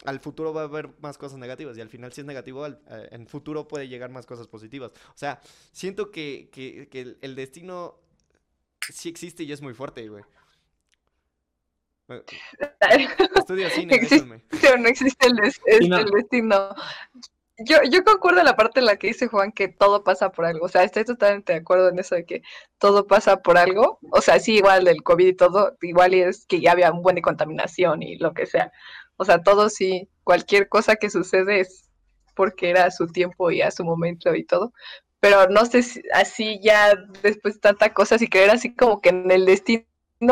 al 0.04 0.20
futuro 0.20 0.52
va 0.52 0.62
a 0.62 0.64
haber 0.64 0.90
más 1.00 1.18
cosas 1.18 1.38
negativas 1.38 1.76
y 1.76 1.80
al 1.80 1.88
final 1.88 2.12
si 2.12 2.22
es 2.22 2.26
negativo, 2.26 2.64
al, 2.64 2.80
eh, 2.88 3.08
en 3.12 3.26
futuro 3.26 3.68
puede 3.68 3.88
llegar 3.88 4.10
más 4.10 4.26
cosas 4.26 4.46
positivas. 4.46 4.92
O 5.08 5.18
sea, 5.18 5.40
siento 5.72 6.10
que, 6.10 6.48
que, 6.52 6.88
que 6.88 7.00
el, 7.00 7.18
el, 7.20 7.34
destino 7.34 7.98
sí 8.80 9.08
existe 9.08 9.42
y 9.42 9.52
es 9.52 9.60
muy 9.60 9.74
fuerte, 9.74 10.08
güey. 10.08 10.24
Estudio 13.36 13.70
cine, 13.70 13.94
existe 13.94 14.68
o 14.72 14.76
no 14.76 14.88
existe 14.88 15.28
el, 15.28 15.36
des 15.36 15.60
sí, 15.78 15.88
no. 15.88 15.98
el 15.98 16.06
destino 16.06 16.74
yo, 17.64 17.76
yo 17.90 18.04
concuerdo 18.04 18.40
en 18.40 18.46
la 18.46 18.56
parte 18.56 18.80
en 18.80 18.86
la 18.86 18.96
que 18.96 19.08
dice 19.08 19.28
Juan 19.28 19.52
que 19.52 19.68
todo 19.68 20.04
pasa 20.04 20.30
por 20.30 20.44
algo. 20.46 20.66
O 20.66 20.68
sea, 20.68 20.82
estoy 20.84 21.04
totalmente 21.04 21.52
de 21.52 21.60
acuerdo 21.60 21.88
en 21.88 21.98
eso 21.98 22.14
de 22.14 22.24
que 22.24 22.42
todo 22.78 23.06
pasa 23.06 23.38
por 23.42 23.58
algo. 23.58 23.98
O 24.10 24.20
sea, 24.20 24.40
sí, 24.40 24.56
igual 24.56 24.84
del 24.84 25.02
COVID 25.02 25.26
y 25.26 25.34
todo, 25.34 25.76
igual 25.82 26.14
es 26.14 26.46
que 26.46 26.60
ya 26.60 26.72
había 26.72 26.92
un 26.92 27.02
buen 27.02 27.16
de 27.16 27.22
contaminación 27.22 28.02
y 28.02 28.16
lo 28.16 28.34
que 28.34 28.46
sea. 28.46 28.72
O 29.16 29.24
sea, 29.24 29.42
todo 29.42 29.68
sí, 29.68 30.08
cualquier 30.24 30.68
cosa 30.68 30.96
que 30.96 31.10
sucede 31.10 31.60
es 31.60 31.90
porque 32.34 32.70
era 32.70 32.84
a 32.86 32.90
su 32.90 33.06
tiempo 33.08 33.50
y 33.50 33.62
a 33.62 33.70
su 33.70 33.84
momento 33.84 34.34
y 34.34 34.44
todo. 34.44 34.72
pero 35.20 35.48
no 35.48 35.66
sé 35.66 35.82
si 35.82 36.02
así 36.14 36.60
ya 36.62 36.94
después 37.22 37.54
de 37.54 37.60
tanta 37.60 37.92
cosa, 37.94 38.18
si 38.18 38.28
creer 38.28 38.50
así 38.50 38.74
como 38.74 39.00
que 39.02 39.10
en 39.10 39.30
el 39.30 39.46
destino 39.46 39.84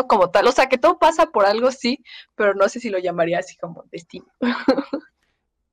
como 0.09 0.31
tal, 0.31 0.47
o 0.47 0.53
sea, 0.53 0.69
que 0.69 0.79
todo 0.79 0.99
pasa 0.99 1.27
por 1.27 1.47
algo, 1.47 1.71
sí, 1.73 2.05
pero 2.37 2.55
no 2.55 2.69
sé 2.69 2.81
si 2.81 2.91
lo 2.91 2.99
llamaría 2.99 3.38
así 3.41 3.57
como 3.57 3.85
destino. 3.93 4.27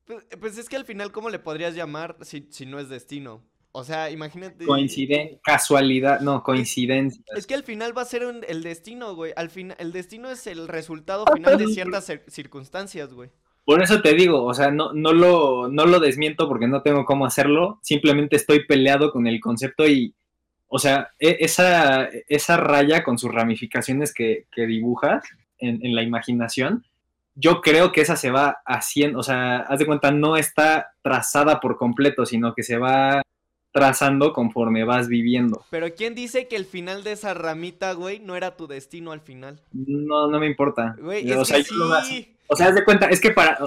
Pues, 0.06 0.26
pues 0.40 0.58
es 0.58 0.70
que 0.70 0.76
al 0.76 0.86
final, 0.86 1.12
¿cómo 1.12 1.30
le 1.30 1.40
podrías 1.40 1.76
llamar 1.76 2.18
si, 2.22 2.48
si 2.52 2.66
no 2.66 2.80
es 2.80 2.90
destino? 2.90 3.44
O 3.72 3.84
sea, 3.84 4.10
imagínate. 4.10 4.66
Coincidencia, 4.66 5.38
casualidad, 5.44 6.22
no, 6.22 6.44
coincidencia. 6.44 7.22
Es 7.36 7.46
que 7.46 7.56
al 7.56 7.64
final 7.64 7.98
va 7.98 8.04
a 8.04 8.06
ser 8.06 8.26
un- 8.26 8.46
el 8.48 8.64
destino, 8.64 9.16
güey. 9.16 9.34
Al 9.36 9.50
final, 9.50 9.76
el 9.80 9.92
destino 9.92 10.30
es 10.30 10.48
el 10.48 10.68
resultado 10.70 11.26
final 11.34 11.58
de 11.58 11.68
ciertas 11.68 12.10
cir- 12.10 12.24
circunstancias, 12.28 13.14
güey. 13.14 13.32
Por 13.66 13.82
eso 13.82 14.02
te 14.02 14.14
digo, 14.14 14.44
o 14.46 14.54
sea, 14.54 14.70
no, 14.72 14.94
no, 14.94 15.12
lo, 15.12 15.68
no 15.70 15.86
lo 15.88 16.00
desmiento 16.00 16.48
porque 16.48 16.68
no 16.68 16.84
tengo 16.84 17.04
cómo 17.04 17.26
hacerlo, 17.26 17.80
simplemente 17.82 18.36
estoy 18.36 18.66
peleado 18.66 19.12
con 19.12 19.26
el 19.28 19.40
concepto 19.42 19.88
y, 19.88 20.14
o 20.68 20.78
sea, 20.80 21.10
e- 21.20 21.38
esa, 21.40 22.06
esa 22.30 22.58
raya 22.58 23.04
con 23.04 23.18
sus 23.18 23.34
ramificaciones 23.34 24.14
que, 24.14 24.46
que 24.52 24.68
dibujas 24.68 25.26
en, 25.58 25.84
en 25.84 25.96
la 25.96 26.04
imaginación, 26.04 26.86
yo 27.36 27.62
creo 27.62 27.92
que 27.92 28.02
esa 28.02 28.16
se 28.16 28.32
va 28.32 28.58
haciendo, 28.66 29.20
o 29.20 29.24
sea, 29.24 29.58
haz 29.58 29.80
de 29.80 29.86
cuenta, 29.86 30.12
no 30.12 30.38
está 30.38 30.94
trazada 31.02 31.60
por 31.60 31.78
completo, 31.78 32.26
sino 32.26 32.54
que 32.54 32.64
se 32.64 32.78
va 32.78 33.22
trazando 33.72 34.32
conforme 34.32 34.86
vas 34.86 35.10
viviendo. 35.10 35.66
Pero 35.70 35.94
¿quién 35.94 36.16
dice 36.16 36.48
que 36.48 36.56
el 36.56 36.66
final 36.66 37.04
de 37.04 37.12
esa 37.12 37.34
ramita, 37.34 37.92
güey, 37.92 38.20
no 38.20 38.38
era 38.38 38.56
tu 38.56 38.68
destino 38.68 39.12
al 39.12 39.20
final? 39.20 39.60
No, 39.74 40.30
no 40.30 40.40
me 40.40 40.48
importa. 40.48 40.96
Güey, 40.98 41.30
o 41.34 41.44
sea, 41.44 41.58
yo 41.60 42.02
sí. 42.04 42.32
O 42.48 42.56
sea, 42.56 42.68
haz 42.68 42.76
de 42.76 42.86
cuenta, 42.86 43.08
es 43.10 43.20
que 43.20 43.32
para. 43.32 43.58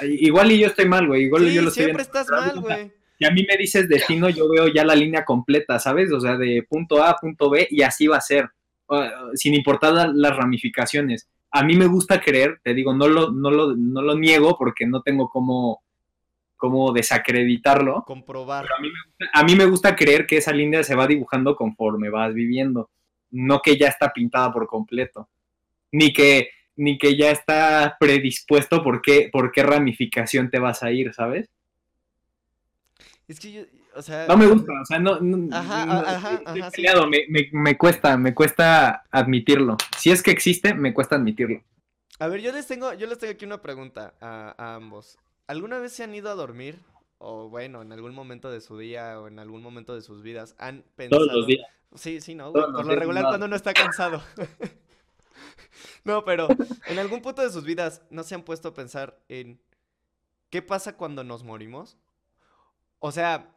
Igual 0.00 0.52
y 0.52 0.60
yo 0.60 0.68
estoy 0.68 0.86
mal, 0.88 1.06
güey. 1.06 1.24
Igual 1.24 1.42
y 1.42 1.46
yo 1.46 1.60
Sí, 1.60 1.64
lo 1.64 1.68
estoy 1.68 1.84
siempre 1.84 2.04
viendo, 2.04 2.20
estás 2.20 2.30
mal, 2.30 2.60
güey. 2.60 2.92
Si 3.18 3.24
a 3.26 3.30
mí 3.32 3.44
me 3.46 3.56
dices 3.56 3.88
destino, 3.88 4.28
yo 4.30 4.48
veo 4.48 4.68
ya 4.68 4.84
la 4.84 4.94
línea 4.94 5.24
completa, 5.24 5.78
¿sabes? 5.80 6.12
O 6.12 6.20
sea, 6.20 6.36
de 6.36 6.64
punto 6.66 7.02
A 7.02 7.10
a 7.10 7.16
punto 7.16 7.50
B 7.50 7.66
y 7.68 7.82
así 7.82 8.06
va 8.06 8.16
a 8.18 8.20
ser, 8.20 8.48
sin 9.34 9.54
importar 9.54 9.92
la- 9.92 10.06
las 10.14 10.36
ramificaciones. 10.36 11.28
A 11.50 11.64
mí 11.64 11.76
me 11.76 11.86
gusta 11.86 12.20
creer, 12.20 12.60
te 12.62 12.74
digo, 12.74 12.94
no 12.94 13.08
lo, 13.08 13.30
no 13.30 13.50
lo, 13.50 13.74
no 13.74 14.02
lo 14.02 14.14
niego 14.14 14.56
porque 14.58 14.86
no 14.86 15.02
tengo 15.02 15.28
cómo, 15.28 15.82
cómo 16.56 16.92
desacreditarlo. 16.92 18.04
Comprobar. 18.06 18.64
Pero 18.64 18.76
a 18.76 18.80
mí, 18.80 18.88
me 18.88 18.98
gusta, 19.06 19.24
a 19.32 19.44
mí 19.44 19.56
me 19.56 19.64
gusta 19.66 19.96
creer 19.96 20.26
que 20.26 20.36
esa 20.36 20.52
línea 20.52 20.82
se 20.82 20.94
va 20.94 21.06
dibujando 21.06 21.56
conforme 21.56 22.10
vas 22.10 22.34
viviendo, 22.34 22.90
no 23.30 23.60
que 23.62 23.78
ya 23.78 23.88
está 23.88 24.12
pintada 24.12 24.52
por 24.52 24.66
completo, 24.66 25.28
ni 25.92 26.12
que, 26.12 26.50
ni 26.76 26.98
que 26.98 27.16
ya 27.16 27.30
está 27.30 27.96
predispuesto 27.98 28.82
por 28.82 29.00
qué, 29.00 29.30
por 29.32 29.52
qué 29.52 29.62
ramificación 29.62 30.50
te 30.50 30.58
vas 30.58 30.82
a 30.82 30.90
ir, 30.90 31.14
¿sabes? 31.14 31.48
Es 33.26 33.40
que 33.40 33.52
yo, 33.52 33.62
o 33.98 34.02
sea. 34.02 34.26
No 34.26 34.36
me 34.36 34.46
gusta, 34.46 34.72
o 34.80 34.84
sea, 34.84 34.98
no, 34.98 35.20
no- 35.20 35.54
Ajá, 35.54 35.84
no- 35.86 35.92
ajá, 36.00 36.40
ajá, 36.46 36.70
sí. 36.70 36.82
me, 37.10 37.24
me- 37.28 37.48
me 37.52 37.76
cuesta, 37.76 38.16
me 38.16 38.34
cuesta 38.34 39.04
admitirlo. 39.10 39.76
Si 39.98 40.10
es 40.10 40.22
que 40.22 40.30
existe, 40.30 40.74
me 40.74 40.94
cuesta 40.94 41.16
admitirlo. 41.16 41.62
A 42.18 42.28
ver, 42.28 42.40
yo 42.40 42.52
les 42.52 42.66
tengo, 42.66 42.92
yo 42.94 43.06
les 43.06 43.18
tengo 43.18 43.32
aquí 43.32 43.44
una 43.44 43.60
pregunta 43.62 44.14
a, 44.20 44.54
a 44.56 44.74
ambos. 44.76 45.18
¿Alguna 45.46 45.78
vez 45.78 45.92
se 45.92 46.04
han 46.04 46.14
ido 46.14 46.30
a 46.30 46.34
dormir? 46.34 46.78
O 47.18 47.48
bueno, 47.48 47.82
en 47.82 47.92
algún 47.92 48.14
momento 48.14 48.50
de 48.50 48.60
su 48.60 48.78
día 48.78 49.20
o 49.20 49.28
en 49.28 49.38
algún 49.38 49.62
momento 49.62 49.94
de 49.94 50.02
sus 50.02 50.22
vidas, 50.22 50.54
¿han 50.58 50.84
pensado? 50.96 51.24
Todos 51.26 51.36
los 51.36 51.46
días. 51.46 51.66
Sí, 51.94 52.20
sí, 52.20 52.34
¿no? 52.34 52.52
Güey? 52.52 52.64
Por 52.72 52.86
lo 52.86 52.94
regular 52.94 53.24
cuando 53.24 53.46
uno 53.46 53.56
está 53.56 53.72
cansado. 53.74 54.22
No, 56.04 56.24
pero 56.24 56.48
en 56.86 56.98
algún 56.98 57.20
punto 57.20 57.42
de 57.42 57.50
sus 57.50 57.64
vidas 57.64 58.02
no 58.10 58.22
se 58.22 58.34
han 58.34 58.42
puesto 58.42 58.68
a 58.68 58.74
pensar 58.74 59.18
en 59.28 59.60
qué 60.50 60.62
pasa 60.62 60.96
cuando 60.96 61.22
nos 61.22 61.44
morimos. 61.44 61.96
O 62.98 63.12
sea, 63.12 63.50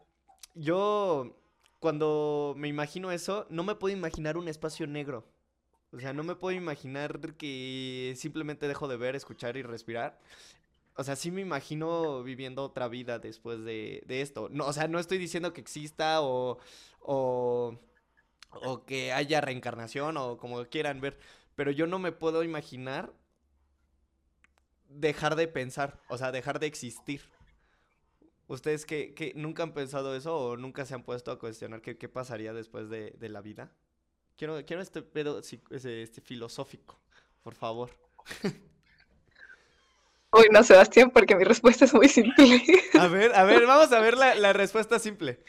yo 0.55 1.37
cuando 1.79 2.53
me 2.57 2.67
imagino 2.67 3.11
eso, 3.11 3.47
no 3.49 3.63
me 3.63 3.75
puedo 3.75 3.95
imaginar 3.95 4.37
un 4.37 4.47
espacio 4.47 4.87
negro. 4.87 5.25
O 5.91 5.99
sea, 5.99 6.13
no 6.13 6.23
me 6.23 6.35
puedo 6.35 6.55
imaginar 6.55 7.19
que 7.37 8.13
simplemente 8.17 8.67
dejo 8.67 8.87
de 8.87 8.97
ver, 8.97 9.15
escuchar 9.15 9.57
y 9.57 9.63
respirar. 9.63 10.19
O 10.95 11.03
sea, 11.03 11.15
sí 11.15 11.31
me 11.31 11.41
imagino 11.41 12.23
viviendo 12.23 12.63
otra 12.63 12.87
vida 12.87 13.19
después 13.19 13.63
de, 13.65 14.03
de 14.07 14.21
esto. 14.21 14.49
No, 14.51 14.67
o 14.67 14.73
sea, 14.73 14.87
no 14.87 14.99
estoy 14.99 15.17
diciendo 15.17 15.53
que 15.53 15.61
exista 15.61 16.21
o, 16.21 16.59
o, 17.01 17.79
o 18.51 18.85
que 18.85 19.13
haya 19.13 19.41
reencarnación 19.41 20.17
o 20.17 20.37
como 20.37 20.65
quieran 20.65 21.01
ver, 21.01 21.19
pero 21.55 21.71
yo 21.71 21.87
no 21.87 21.99
me 21.99 22.11
puedo 22.11 22.43
imaginar 22.43 23.13
dejar 24.89 25.35
de 25.35 25.47
pensar, 25.47 25.99
o 26.09 26.17
sea, 26.17 26.31
dejar 26.31 26.59
de 26.59 26.67
existir. 26.67 27.21
¿Ustedes 28.51 28.85
qué, 28.85 29.13
qué- 29.13 29.33
nunca 29.35 29.63
han 29.63 29.73
pensado 29.73 30.15
eso 30.15 30.37
o 30.37 30.57
nunca 30.57 30.85
se 30.85 30.93
han 30.93 31.03
puesto 31.03 31.31
a 31.31 31.39
cuestionar 31.39 31.81
qué, 31.81 31.97
qué 31.97 32.09
pasaría 32.09 32.53
después 32.53 32.89
de, 32.89 33.11
de 33.17 33.29
la 33.29 33.41
vida? 33.41 33.71
Quiero, 34.37 34.63
quiero 34.65 34.81
este 34.81 35.01
pedo 35.01 35.39
ese- 35.39 36.03
este 36.03 36.21
filosófico, 36.21 36.99
por 37.43 37.55
favor. 37.55 37.91
Uy, 40.33 40.47
no, 40.51 40.63
Sebastián, 40.63 41.11
porque 41.11 41.35
mi 41.35 41.43
respuesta 41.43 41.85
es 41.85 41.93
muy 41.93 42.07
simple. 42.07 42.61
A 42.99 43.07
ver, 43.07 43.33
a 43.35 43.43
ver, 43.43 43.65
vamos 43.65 43.91
a 43.91 43.99
ver 43.99 44.17
la, 44.17 44.33
la 44.35 44.53
respuesta 44.53 44.97
simple. 44.99 45.43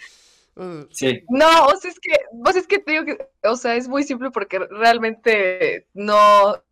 Uh, 0.56 0.86
Sí. 0.90 1.22
No, 1.28 1.66
o 1.66 1.76
sea, 1.76 1.90
es 1.90 1.98
que, 2.00 2.12
pues 2.42 2.56
es 2.56 2.66
que 2.66 2.78
te 2.78 2.92
digo 2.92 3.04
que, 3.04 3.18
o 3.44 3.56
sea, 3.56 3.76
es 3.76 3.88
muy 3.88 4.02
simple 4.04 4.30
porque 4.30 4.58
realmente 4.58 5.88
no, 5.94 6.62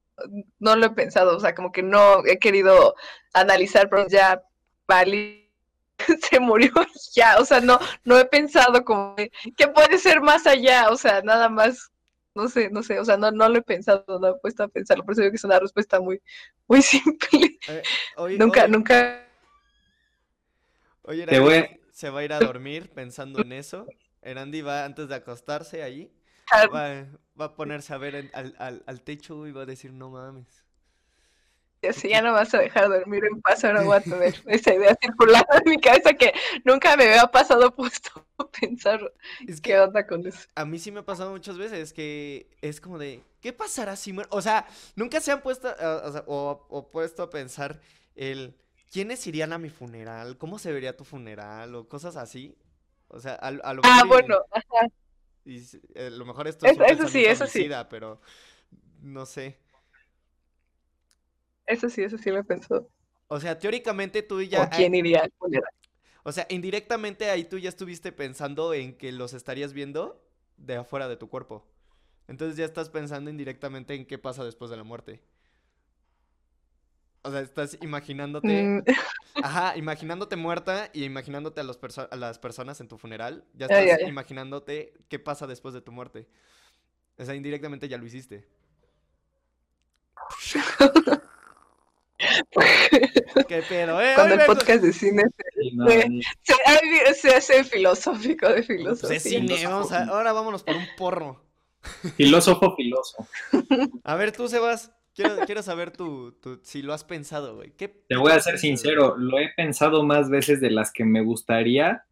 no 0.59 0.77
lo 0.77 0.87
he 0.87 0.91
pensado, 0.91 1.37
o 1.37 1.41
sea, 1.41 1.55
como 1.55 1.73
que 1.73 1.83
no 1.83 2.25
he 2.27 2.39
querido 2.39 2.95
analizar, 3.33 3.89
pero 3.89 4.07
ya 4.09 4.43
Pali 4.87 5.50
se 6.31 6.41
murió 6.41 6.73
y 6.77 7.21
ya, 7.21 7.39
o 7.39 7.45
sea, 7.45 7.61
no, 7.61 7.79
no 8.05 8.19
he 8.19 8.25
pensado 8.27 8.85
como 8.85 9.17
que, 9.17 9.31
¿qué 9.57 9.69
puede 9.69 9.99
ser 9.99 10.21
más 10.21 10.47
allá, 10.47 10.91
o 10.91 10.97
sea, 10.97 11.23
nada 11.23 11.49
más, 11.49 11.91
no 12.35 12.49
sé, 12.49 12.71
no 12.71 12.83
sé, 12.83 12.99
o 13.01 13.05
sea, 13.05 13.17
no, 13.17 13.31
no 13.33 13.49
lo 13.49 13.59
he 13.59 13.63
pensado, 13.63 14.05
no 14.21 14.29
he 14.29 14.39
puesto 14.41 14.63
a 14.65 14.69
pensarlo, 14.69 15.05
por 15.05 15.13
eso 15.13 15.23
digo 15.23 15.33
que 15.33 15.37
es 15.37 15.45
una 15.45 15.61
respuesta 15.61 16.01
muy, 16.01 16.21
muy 16.69 16.83
simple. 16.83 17.59
eh, 17.67 17.83
hoy- 18.17 18.39
Nunca, 18.39 18.65
hoy- 18.65 18.71
nunca, 18.71 19.27
Oye, 21.03 21.23
Erandi 21.23 21.41
voy 21.41 21.81
se 21.93 22.11
va 22.11 22.21
a 22.21 22.25
ir 22.25 22.33
a 22.33 22.41
dormir 22.41 22.91
pensando 22.95 23.41
en 23.43 23.53
eso. 23.53 23.87
Erandi 24.23 24.63
va 24.63 24.85
antes 24.85 25.09
de 25.09 25.15
acostarse 25.15 25.83
allí. 25.83 26.11
Ah. 26.53 26.67
Va, 26.75 27.07
va 27.41 27.45
a 27.47 27.55
ponerse 27.57 27.95
a 27.95 27.99
ver 27.99 28.15
en- 28.15 28.31
al, 28.35 28.55
al, 28.59 28.83
al 28.87 29.03
techo 29.03 29.47
y 29.47 29.53
va 29.53 29.63
a 29.63 29.67
decir, 29.67 29.93
no 29.93 30.11
mames. 30.11 30.65
Si 31.93 32.09
ya 32.11 32.23
no 32.23 32.33
vas 32.33 32.53
a 32.55 32.59
dejar 32.59 32.89
dormir 32.89 33.25
en 33.25 33.41
paz, 33.41 33.65
ahora 33.65 33.83
voy 33.83 33.97
a 33.97 34.01
tener 34.01 34.35
esa 34.47 34.75
idea 34.75 34.97
circulando 35.01 35.49
en 35.65 35.71
mi 35.71 35.79
cabeza 35.81 36.13
que 36.15 36.33
nunca 36.65 36.97
me 36.97 37.05
había 37.05 37.27
pasado 37.29 37.75
puesto 37.75 38.11
a 38.39 38.49
pensar 38.61 39.13
Es 39.47 39.61
qué 39.61 39.71
que 39.73 39.79
onda 39.79 40.07
con 40.07 40.27
eso. 40.27 40.49
a 40.55 40.65
mí 40.65 40.79
sí 40.79 40.91
me 40.93 41.01
ha 41.01 41.05
pasado 41.05 41.31
muchas 41.31 41.57
veces 41.59 41.93
que 41.93 42.51
es 42.61 42.81
como 42.81 42.99
de, 42.99 43.23
¿qué 43.41 43.53
pasará 43.53 43.97
si 43.97 44.13
muero? 44.13 44.29
O 44.33 44.43
sea, 44.43 44.67
nunca 44.97 45.21
se 45.21 45.33
han 45.33 45.43
puesto 45.43 45.69
a- 45.69 46.03
o, 46.07 46.13
sea, 46.13 46.25
o- 46.27 46.67
o 46.69 46.91
puesto 46.91 47.23
a 47.23 47.31
pensar 47.31 47.81
el, 48.15 48.55
¿quiénes 48.93 49.27
irían 49.27 49.53
a 49.53 49.59
mi 49.59 49.71
funeral? 49.71 50.37
¿Cómo 50.39 50.59
se 50.59 50.73
vería 50.73 50.97
tu 50.97 51.05
funeral? 51.05 51.75
O 51.75 51.89
cosas 51.89 52.17
así. 52.17 52.57
O 53.09 53.21
sea, 53.21 53.35
a, 53.35 53.49
a 53.49 53.75
lo 53.75 53.83
Ah, 53.85 54.05
mejor 54.05 54.07
y- 54.07 54.09
bueno, 54.09 54.39
ajá. 54.51 54.89
y 55.45 55.59
eh, 55.95 56.07
a 56.07 56.11
lo 56.11 56.25
mejor 56.27 56.49
esto 56.49 56.67
es 56.67 56.77
un 56.77 56.85
eso 56.85 57.09
sí, 57.09 57.25
eso 57.25 57.47
sí. 57.47 57.69
pero 57.89 58.21
no 59.03 59.27
sé. 59.27 59.59
Eso 61.71 61.89
sí, 61.89 62.03
eso 62.03 62.19
sí 62.19 62.31
lo 62.31 62.43
pensado. 62.45 62.89
O 63.29 63.39
sea, 63.41 63.59
teóricamente 63.59 64.23
tú 64.23 64.43
ya... 64.43 64.65
¿O 64.65 64.69
quién 64.71 64.95
iría 64.95 65.23
al 65.23 65.33
funeral? 65.39 65.71
O 66.25 66.33
sea, 66.33 66.47
indirectamente 66.51 67.31
ahí 67.31 67.45
tú 67.45 67.59
ya 67.59 67.69
estuviste 67.69 68.13
pensando 68.13 68.75
en 68.75 68.97
que 68.99 69.13
los 69.13 69.33
estarías 69.33 69.73
viendo 69.73 70.23
de 70.57 70.77
afuera 70.77 71.09
de 71.09 71.17
tu 71.17 71.29
cuerpo. 71.29 71.65
Entonces 72.29 72.57
ya 72.57 72.65
estás 72.65 72.91
pensando 72.91 73.31
indirectamente 73.31 73.95
en 73.95 74.05
qué 74.05 74.19
pasa 74.19 74.45
después 74.45 74.71
de 74.71 74.77
la 74.77 74.85
muerte. 74.85 75.23
O 77.23 77.31
sea, 77.31 77.41
estás 77.41 77.79
imaginándote, 77.83 78.65
Mm, 78.65 78.83
ajá, 79.45 79.77
imaginándote 79.77 80.37
muerta 80.37 80.91
y 80.93 81.05
imaginándote 81.05 81.61
a, 81.61 81.65
los 81.65 81.81
perso- 81.81 82.09
a 82.11 82.17
las 82.17 82.39
personas 82.39 82.81
en 82.81 82.89
tu 82.89 82.99
funeral. 82.99 83.45
Ya 83.55 83.67
estás 83.67 84.09
imaginándote 84.09 84.95
qué 85.09 85.19
pasa 85.19 85.47
después 85.47 85.73
de 85.75 85.81
tu 85.83 85.93
muerte. 85.93 86.29
O 87.17 87.25
sea, 87.25 87.35
indirectamente 87.35 87.89
ya 87.89 87.97
lo 87.99 88.07
hiciste. 88.07 88.49
¿Qué 93.49 93.63
pedo, 93.69 94.01
eh? 94.01 94.13
Cuando 94.15 94.35
el 94.35 94.47
podcast 94.47 94.83
de 94.83 94.93
cine 94.93 95.25
no, 95.75 95.87
se, 97.15 97.35
hace 97.35 97.65
filosófico 97.65 98.47
de 98.49 98.55
Pues 98.63 98.67
filosofía. 98.67 99.17
es 99.17 99.23
cine, 99.23 99.57
vamos 99.67 99.93
a- 99.93 100.05
ahora 100.05 100.33
vámonos 100.33 100.63
por 100.63 100.77
un 100.77 100.87
porro. 100.97 101.45
Filósofo, 102.17 102.75
filósofo. 102.77 103.27
A 104.05 104.15
ver, 104.15 104.33
tú, 104.33 104.49
Sebas, 104.49 104.93
quiero, 105.15 105.37
quiero 105.47 105.63
saber 105.63 105.91
tu, 105.91 106.33
tu- 106.33 106.61
si 106.63 106.83
lo 106.83 106.93
has 106.93 107.05
pensado, 107.05 107.57
güey. 107.57 107.73
¿Qué, 107.77 107.89
Te 107.89 108.17
voy 108.17 108.33
a 108.33 108.41
ser 108.41 108.55
pensado? 108.55 108.59
sincero, 108.59 109.17
lo 109.17 109.39
he 109.39 109.49
pensado 109.57 110.03
más 110.03 110.29
veces 110.29 110.61
de 110.61 110.71
las 110.71 110.93
que 110.93 111.05
me 111.05 111.23
gustaría, 111.23 112.05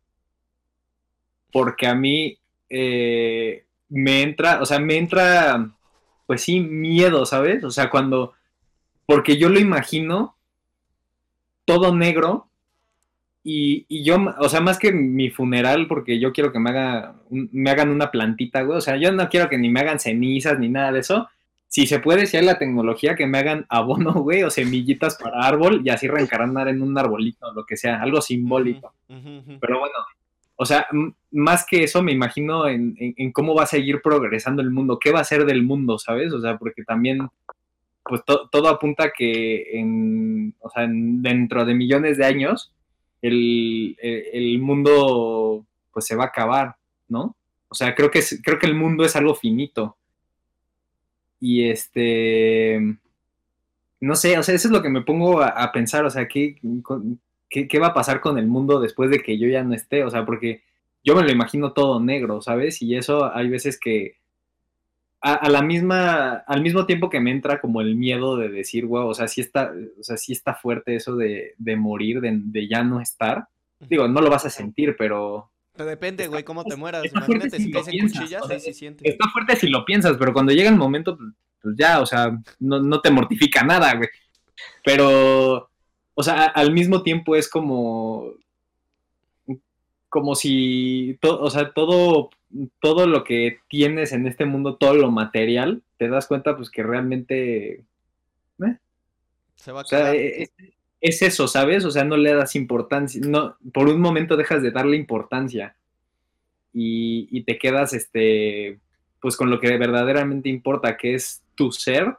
porque 1.52 1.86
a 1.86 1.94
mí 1.94 2.38
eh, 2.70 3.66
me 3.88 4.22
entra, 4.22 4.60
o 4.62 4.66
sea, 4.66 4.78
me 4.78 4.96
entra, 4.96 5.70
pues 6.26 6.42
sí, 6.42 6.60
miedo, 6.60 7.26
¿sabes? 7.26 7.62
O 7.64 7.70
sea, 7.70 7.90
cuando, 7.90 8.34
porque 9.08 9.38
yo 9.38 9.48
lo 9.48 9.58
imagino 9.58 10.36
todo 11.64 11.94
negro 11.94 12.48
y, 13.42 13.86
y 13.88 14.04
yo, 14.04 14.16
o 14.38 14.48
sea, 14.48 14.60
más 14.60 14.78
que 14.78 14.92
mi 14.92 15.30
funeral, 15.30 15.86
porque 15.86 16.18
yo 16.20 16.32
quiero 16.32 16.52
que 16.52 16.58
me, 16.58 16.70
haga 16.70 17.14
me 17.30 17.70
hagan 17.70 17.88
una 17.88 18.10
plantita, 18.10 18.62
güey. 18.62 18.76
O 18.76 18.80
sea, 18.82 18.96
yo 18.96 19.10
no 19.12 19.28
quiero 19.30 19.48
que 19.48 19.56
ni 19.56 19.70
me 19.70 19.80
hagan 19.80 19.98
cenizas 19.98 20.58
ni 20.58 20.68
nada 20.68 20.92
de 20.92 21.00
eso. 21.00 21.28
Si 21.68 21.86
se 21.86 22.00
puede, 22.00 22.26
si 22.26 22.36
hay 22.36 22.44
la 22.44 22.58
tecnología, 22.58 23.14
que 23.14 23.26
me 23.26 23.38
hagan 23.38 23.64
abono, 23.70 24.12
güey, 24.22 24.42
o 24.42 24.50
semillitas 24.50 25.16
para 25.16 25.46
árbol 25.46 25.80
y 25.84 25.88
así 25.90 26.06
reencarnar 26.08 26.68
en 26.68 26.82
un 26.82 26.96
arbolito 26.98 27.46
o 27.46 27.52
lo 27.54 27.64
que 27.64 27.76
sea, 27.78 28.02
algo 28.02 28.20
simbólico. 28.20 28.92
Pero 29.60 29.78
bueno, 29.78 29.94
o 30.56 30.66
sea, 30.66 30.86
más 31.30 31.64
que 31.64 31.84
eso 31.84 32.02
me 32.02 32.12
imagino 32.12 32.66
en, 32.68 32.94
en- 32.98 33.14
en 33.16 33.32
cómo 33.32 33.54
va 33.54 33.62
a 33.62 33.66
seguir 33.66 34.02
progresando 34.02 34.60
el 34.60 34.70
mundo, 34.70 34.98
qué 34.98 35.10
va 35.12 35.20
a 35.20 35.24
ser 35.24 35.46
del 35.46 35.62
mundo, 35.62 35.98
¿sabes? 35.98 36.32
O 36.34 36.40
sea, 36.40 36.58
porque 36.58 36.82
también, 36.84 37.28
pues 38.08 38.24
to- 38.24 38.48
todo 38.50 38.68
apunta 38.68 39.12
que 39.16 39.78
en, 39.78 40.54
o 40.60 40.70
sea, 40.70 40.84
en- 40.84 41.22
dentro 41.22 41.64
de 41.64 41.74
millones 41.74 42.16
de 42.18 42.24
años, 42.26 42.72
el, 43.22 43.96
el- 44.00 44.24
el 44.32 44.58
mundo, 44.60 45.66
pues 45.92 46.06
se 46.06 46.16
va 46.16 46.24
a 46.24 46.28
acabar, 46.28 46.76
¿no? 47.08 47.36
O 47.68 47.74
sea, 47.74 47.94
creo 47.94 48.10
que, 48.10 48.20
creo 48.42 48.58
que 48.58 48.66
el 48.66 48.74
mundo 48.74 49.04
es 49.04 49.14
algo 49.16 49.34
finito. 49.34 49.96
Y 51.40 51.68
este, 51.68 52.80
no 54.00 54.14
sé, 54.16 54.38
o 54.38 54.42
sea, 54.42 54.54
eso 54.54 54.68
es 54.68 54.72
lo 54.72 54.82
que 54.82 54.88
me 54.88 55.02
pongo 55.02 55.40
a, 55.40 55.48
a 55.48 55.72
pensar, 55.72 56.04
o 56.04 56.10
sea, 56.10 56.28
¿qué, 56.28 56.56
qué, 57.48 57.68
qué 57.68 57.78
va 57.78 57.88
a 57.88 57.94
pasar 57.94 58.20
con 58.20 58.38
el 58.38 58.46
mundo 58.46 58.80
después 58.80 59.10
de 59.10 59.20
que 59.20 59.38
yo 59.38 59.48
ya 59.48 59.62
no 59.64 59.74
esté? 59.74 60.04
O 60.04 60.10
sea, 60.10 60.24
porque 60.24 60.62
yo 61.04 61.14
me 61.16 61.22
lo 61.22 61.30
imagino 61.30 61.72
todo 61.72 62.00
negro, 62.00 62.40
¿sabes? 62.42 62.82
Y 62.82 62.96
eso 62.96 63.32
hay 63.34 63.48
veces 63.48 63.78
que 63.78 64.16
a, 65.20 65.34
a 65.34 65.48
la 65.50 65.62
misma, 65.62 66.34
al 66.46 66.62
mismo 66.62 66.86
tiempo 66.86 67.10
que 67.10 67.20
me 67.20 67.30
entra 67.30 67.60
como 67.60 67.80
el 67.80 67.96
miedo 67.96 68.36
de 68.36 68.48
decir, 68.48 68.86
wow, 68.86 69.08
o 69.08 69.14
sea, 69.14 69.28
sí 69.28 69.40
está, 69.40 69.72
o 70.00 70.02
sea, 70.02 70.16
sí 70.16 70.32
está 70.32 70.54
fuerte 70.54 70.96
eso 70.96 71.16
de, 71.16 71.54
de 71.58 71.76
morir, 71.76 72.20
de, 72.20 72.32
de 72.42 72.68
ya 72.68 72.84
no 72.84 73.00
estar. 73.00 73.48
Digo, 73.88 74.08
no 74.08 74.20
lo 74.20 74.30
vas 74.30 74.46
a 74.46 74.50
sentir, 74.50 74.96
pero 74.98 75.50
Pero 75.72 75.88
depende, 75.88 76.26
güey, 76.28 76.44
cómo 76.44 76.66
te 76.66 76.76
mueras. 76.76 77.02
está 77.02 77.18
Imagínate 77.18 77.60
si 77.60 77.64
si 77.64 77.70
piensas, 77.70 77.94
cuchillas, 77.94 78.42
o 78.42 78.48
sea, 78.48 78.72
sientes. 78.74 79.08
está 79.10 79.28
fuerte 79.30 79.56
si 79.56 79.68
lo 79.68 79.84
piensas, 79.84 80.16
pero 80.18 80.32
cuando 80.32 80.52
llega 80.52 80.70
el 80.70 80.76
momento, 80.76 81.16
pues, 81.16 81.30
pues 81.62 81.74
ya, 81.78 82.00
o 82.00 82.06
sea, 82.06 82.38
no, 82.60 82.80
no 82.80 83.00
te 83.00 83.10
mortifica 83.10 83.64
nada, 83.64 83.94
güey. 83.96 84.08
Pero, 84.84 85.70
o 86.14 86.22
sea, 86.22 86.46
al 86.46 86.72
mismo 86.72 87.02
tiempo 87.02 87.36
es 87.36 87.48
como, 87.48 88.32
como 90.08 90.34
si, 90.34 91.18
to- 91.20 91.40
o 91.40 91.50
sea, 91.50 91.72
todo, 91.72 92.30
todo 92.80 93.06
lo 93.06 93.24
que 93.24 93.58
tienes 93.68 94.12
en 94.12 94.26
este 94.26 94.44
mundo, 94.44 94.76
todo 94.76 94.94
lo 94.94 95.10
material, 95.10 95.82
te 95.96 96.08
das 96.08 96.26
cuenta, 96.26 96.56
pues 96.56 96.70
que 96.70 96.82
realmente, 96.82 97.84
Se 99.56 99.72
va 99.72 99.80
a 99.80 99.82
o 99.82 99.86
sea, 99.86 100.14
es, 100.14 100.50
es 101.00 101.22
eso, 101.22 101.48
¿sabes? 101.48 101.84
O 101.84 101.90
sea, 101.90 102.04
no 102.04 102.16
le 102.16 102.34
das 102.34 102.56
importancia, 102.56 103.20
no, 103.24 103.56
por 103.72 103.88
un 103.88 104.00
momento 104.00 104.36
dejas 104.36 104.62
de 104.62 104.70
darle 104.70 104.96
importancia 104.96 105.76
y, 106.72 107.28
y 107.30 107.42
te 107.42 107.58
quedas, 107.58 107.92
este, 107.92 108.78
pues 109.20 109.36
con 109.36 109.50
lo 109.50 109.60
que 109.60 109.76
verdaderamente 109.76 110.48
importa, 110.48 110.96
que 110.96 111.14
es 111.14 111.42
tu 111.54 111.72
ser 111.72 112.16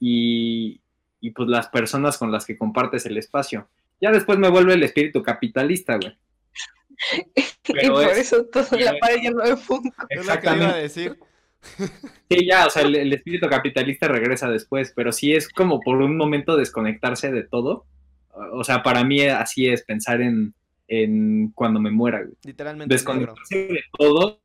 y, 0.00 0.80
y 1.20 1.30
pues 1.30 1.48
las 1.48 1.68
personas 1.68 2.18
con 2.18 2.32
las 2.32 2.46
que 2.46 2.56
compartes 2.56 3.06
el 3.06 3.18
espacio. 3.18 3.68
Ya 4.00 4.12
después 4.12 4.38
me 4.38 4.48
vuelve 4.48 4.74
el 4.74 4.82
espíritu 4.82 5.22
capitalista, 5.22 5.96
güey. 5.96 6.16
y 7.68 7.88
por 7.88 8.02
es- 8.04 8.18
eso 8.18 8.44
toda 8.46 8.64
la 8.72 8.90
pero- 8.92 8.98
pared 9.00 9.16
lleno 9.22 9.42
de 9.44 9.56
Funko. 9.56 10.06
Es 10.08 10.26
iba 10.26 10.68
a 10.70 10.76
decir. 10.76 11.18
Sí, 12.30 12.46
ya, 12.46 12.66
o 12.66 12.70
sea, 12.70 12.82
el, 12.82 12.94
el 12.94 13.12
espíritu 13.12 13.48
capitalista 13.48 14.06
regresa 14.06 14.48
después, 14.48 14.92
pero 14.94 15.10
sí 15.10 15.32
es 15.34 15.48
como 15.48 15.80
por 15.80 15.96
un 15.96 16.16
momento 16.16 16.56
desconectarse 16.56 17.32
de 17.32 17.42
todo. 17.42 17.84
O 18.52 18.62
sea, 18.62 18.82
para 18.84 19.02
mí 19.02 19.22
así 19.26 19.66
es 19.66 19.82
pensar 19.82 20.20
en, 20.20 20.54
en 20.86 21.50
cuando 21.56 21.80
me 21.80 21.90
muera, 21.90 22.18
güey. 22.22 22.36
Literalmente 22.44 22.94
negro. 22.94 23.12
desconectarse 23.12 23.56
de 23.56 23.80
todo 23.98 24.40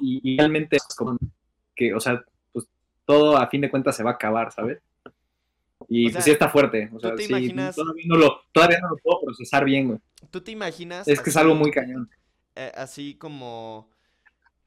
y, 0.00 0.20
y 0.22 0.36
realmente 0.36 0.76
es 0.76 0.84
como 0.96 1.16
que, 1.74 1.94
o 1.94 2.00
sea, 2.00 2.22
pues 2.52 2.66
todo 3.06 3.36
a 3.38 3.48
fin 3.48 3.62
de 3.62 3.70
cuentas 3.70 3.96
se 3.96 4.02
va 4.02 4.10
a 4.10 4.14
acabar, 4.14 4.52
¿sabes? 4.52 4.80
Y 5.86 6.06
O 6.06 6.08
sea, 6.08 6.14
pues 6.16 6.24
sí 6.24 6.30
está 6.32 6.48
fuerte, 6.48 6.90
o 6.92 6.98
sea, 6.98 7.14
te 7.14 7.22
sí, 7.22 7.28
imaginas- 7.32 7.76
todavía, 7.76 8.04
no 8.08 8.16
lo, 8.16 8.40
todavía 8.52 8.80
no 8.80 8.88
lo 8.88 8.96
puedo 8.96 9.20
procesar 9.26 9.64
bien, 9.64 9.88
güey. 9.88 10.00
¿Tú 10.30 10.40
te 10.40 10.50
imaginas? 10.50 11.06
Es 11.06 11.20
que 11.20 11.30
es 11.30 11.36
algo 11.36 11.54
muy 11.54 11.70
cañón. 11.70 12.10
eh, 12.56 12.72
así 12.74 13.14
como 13.14 13.88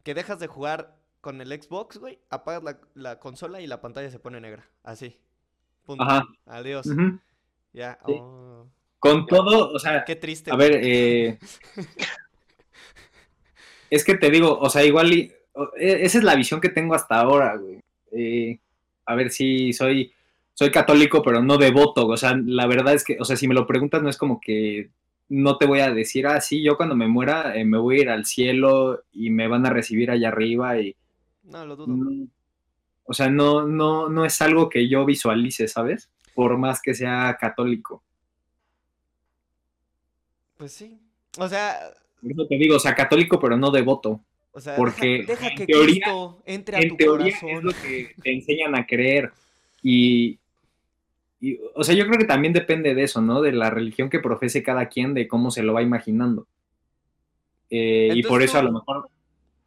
que 0.04 0.14
dejas 0.14 0.40
de 0.40 0.48
jugar 0.48 0.96
con 1.20 1.42
el 1.42 1.50
Xbox, 1.62 1.98
güey, 1.98 2.20
apagas 2.30 2.64
la, 2.64 2.80
la 2.96 3.20
consola 3.20 3.60
y 3.62 3.68
la 3.68 3.82
pantalla 3.82 4.10
se 4.10 4.20
pone 4.20 4.40
negra. 4.40 4.66
Así. 4.84 5.18
Punto. 5.86 6.04
Ajá. 6.04 6.26
Adiós. 6.46 6.88
Ya. 7.74 8.00
Sí. 8.06 8.14
oh, 8.18 8.68
Con 9.00 9.26
todo, 9.28 9.72
o 9.72 9.80
sea, 9.80 10.04
Qué 10.06 10.16
triste. 10.16 10.50
a 10.52 10.56
ver, 10.56 10.80
eh, 10.82 11.38
es 13.90 14.04
que 14.06 14.16
te 14.16 14.30
digo, 14.32 14.58
o 14.60 14.70
sea, 14.70 14.84
igual 14.86 15.12
y- 15.14 15.32
e- 15.78 16.06
esa 16.06 16.18
es 16.18 16.24
la 16.24 16.36
visión 16.36 16.62
que 16.62 16.70
tengo 16.70 16.96
hasta 16.96 17.20
ahora, 17.20 17.56
güey. 17.58 17.82
Eh, 18.14 18.60
a 19.06 19.16
ver 19.16 19.30
si 19.32 19.74
soy, 19.74 20.14
soy 20.62 20.70
católico, 20.72 21.24
pero 21.24 21.42
no 21.42 21.58
devoto. 21.58 22.06
O 22.08 22.18
sea, 22.18 22.36
la 22.46 22.68
verdad 22.68 22.94
es 22.94 23.04
que, 23.04 23.18
o 23.20 23.26
sea, 23.26 23.36
si 23.36 23.48
me 23.48 23.56
lo 23.56 23.66
preguntas, 23.66 24.00
no 24.04 24.10
es 24.10 24.18
como 24.18 24.40
que 24.40 24.92
no 25.28 25.58
te 25.58 25.66
voy 25.66 25.80
a 25.80 25.92
decir, 25.92 26.28
ah, 26.28 26.40
sí, 26.40 26.62
yo 26.62 26.78
cuando 26.78 26.96
me 26.96 27.08
muera 27.08 27.56
eh, 27.56 27.66
me 27.66 27.80
voy 27.80 27.98
a 27.98 28.02
ir 28.02 28.10
al 28.12 28.26
cielo 28.26 29.02
y 29.12 29.32
me 29.32 29.48
van 29.48 29.66
a 29.66 29.72
recibir 29.72 30.12
allá 30.12 30.28
arriba 30.28 30.80
y. 30.80 30.96
No, 31.46 31.66
lo 31.66 31.76
dudo. 31.76 31.88
no, 31.88 32.28
o 33.06 33.14
sea, 33.16 33.28
no, 33.30 33.66
no, 33.66 34.08
no 34.08 34.24
es 34.24 34.40
algo 34.40 34.70
que 34.70 34.88
yo 34.88 35.04
visualice, 35.04 35.68
¿sabes? 35.68 36.10
Por 36.36 36.58
más 36.60 36.80
que 36.80 36.94
sea 36.94 37.36
católico. 37.42 38.04
Pues 40.58 40.72
sí. 40.74 41.00
O 41.40 41.48
sea, 41.50 41.80
Por 42.22 42.32
eso 42.32 42.46
te 42.48 42.56
digo, 42.58 42.76
o 42.76 42.80
sea, 42.80 42.94
católico, 42.94 43.40
pero 43.40 43.58
no 43.58 43.72
devoto. 43.72 44.22
o 44.52 44.60
sea, 44.62 44.76
Porque 44.76 45.24
deja, 45.26 45.32
deja 45.34 45.48
en 45.50 45.56
que 45.58 45.66
teoría- 45.66 46.04
Cristo 46.06 46.42
entre 46.46 46.78
a 46.78 46.80
en 46.82 46.90
tu 46.90 46.96
teoría 46.98 47.28
es 47.34 47.40
corazón. 47.40 47.66
lo 47.66 47.72
que 47.72 48.14
te 48.22 48.32
enseñan 48.34 48.76
a 48.76 48.86
creer. 48.86 49.32
Y, 49.82 50.38
y, 51.42 51.60
o 51.74 51.84
sea, 51.84 51.96
yo 51.96 52.06
creo 52.06 52.20
que 52.20 52.26
también 52.26 52.54
depende 52.54 52.94
de 52.94 53.04
eso, 53.04 53.20
¿no? 53.20 53.42
De 53.42 53.52
la 53.52 53.72
religión 53.72 54.10
que 54.10 54.20
profese 54.20 54.62
cada 54.62 54.86
quien, 54.86 55.16
de 55.16 55.28
cómo 55.28 55.50
se 55.50 55.64
lo 55.64 55.74
va 55.74 55.82
imaginando. 55.82 56.46
Eh, 57.72 58.12
y 58.14 58.22
por 58.22 58.44
eso 58.44 58.60
a 58.60 58.64
lo 58.64 58.72
mejor 58.72 59.10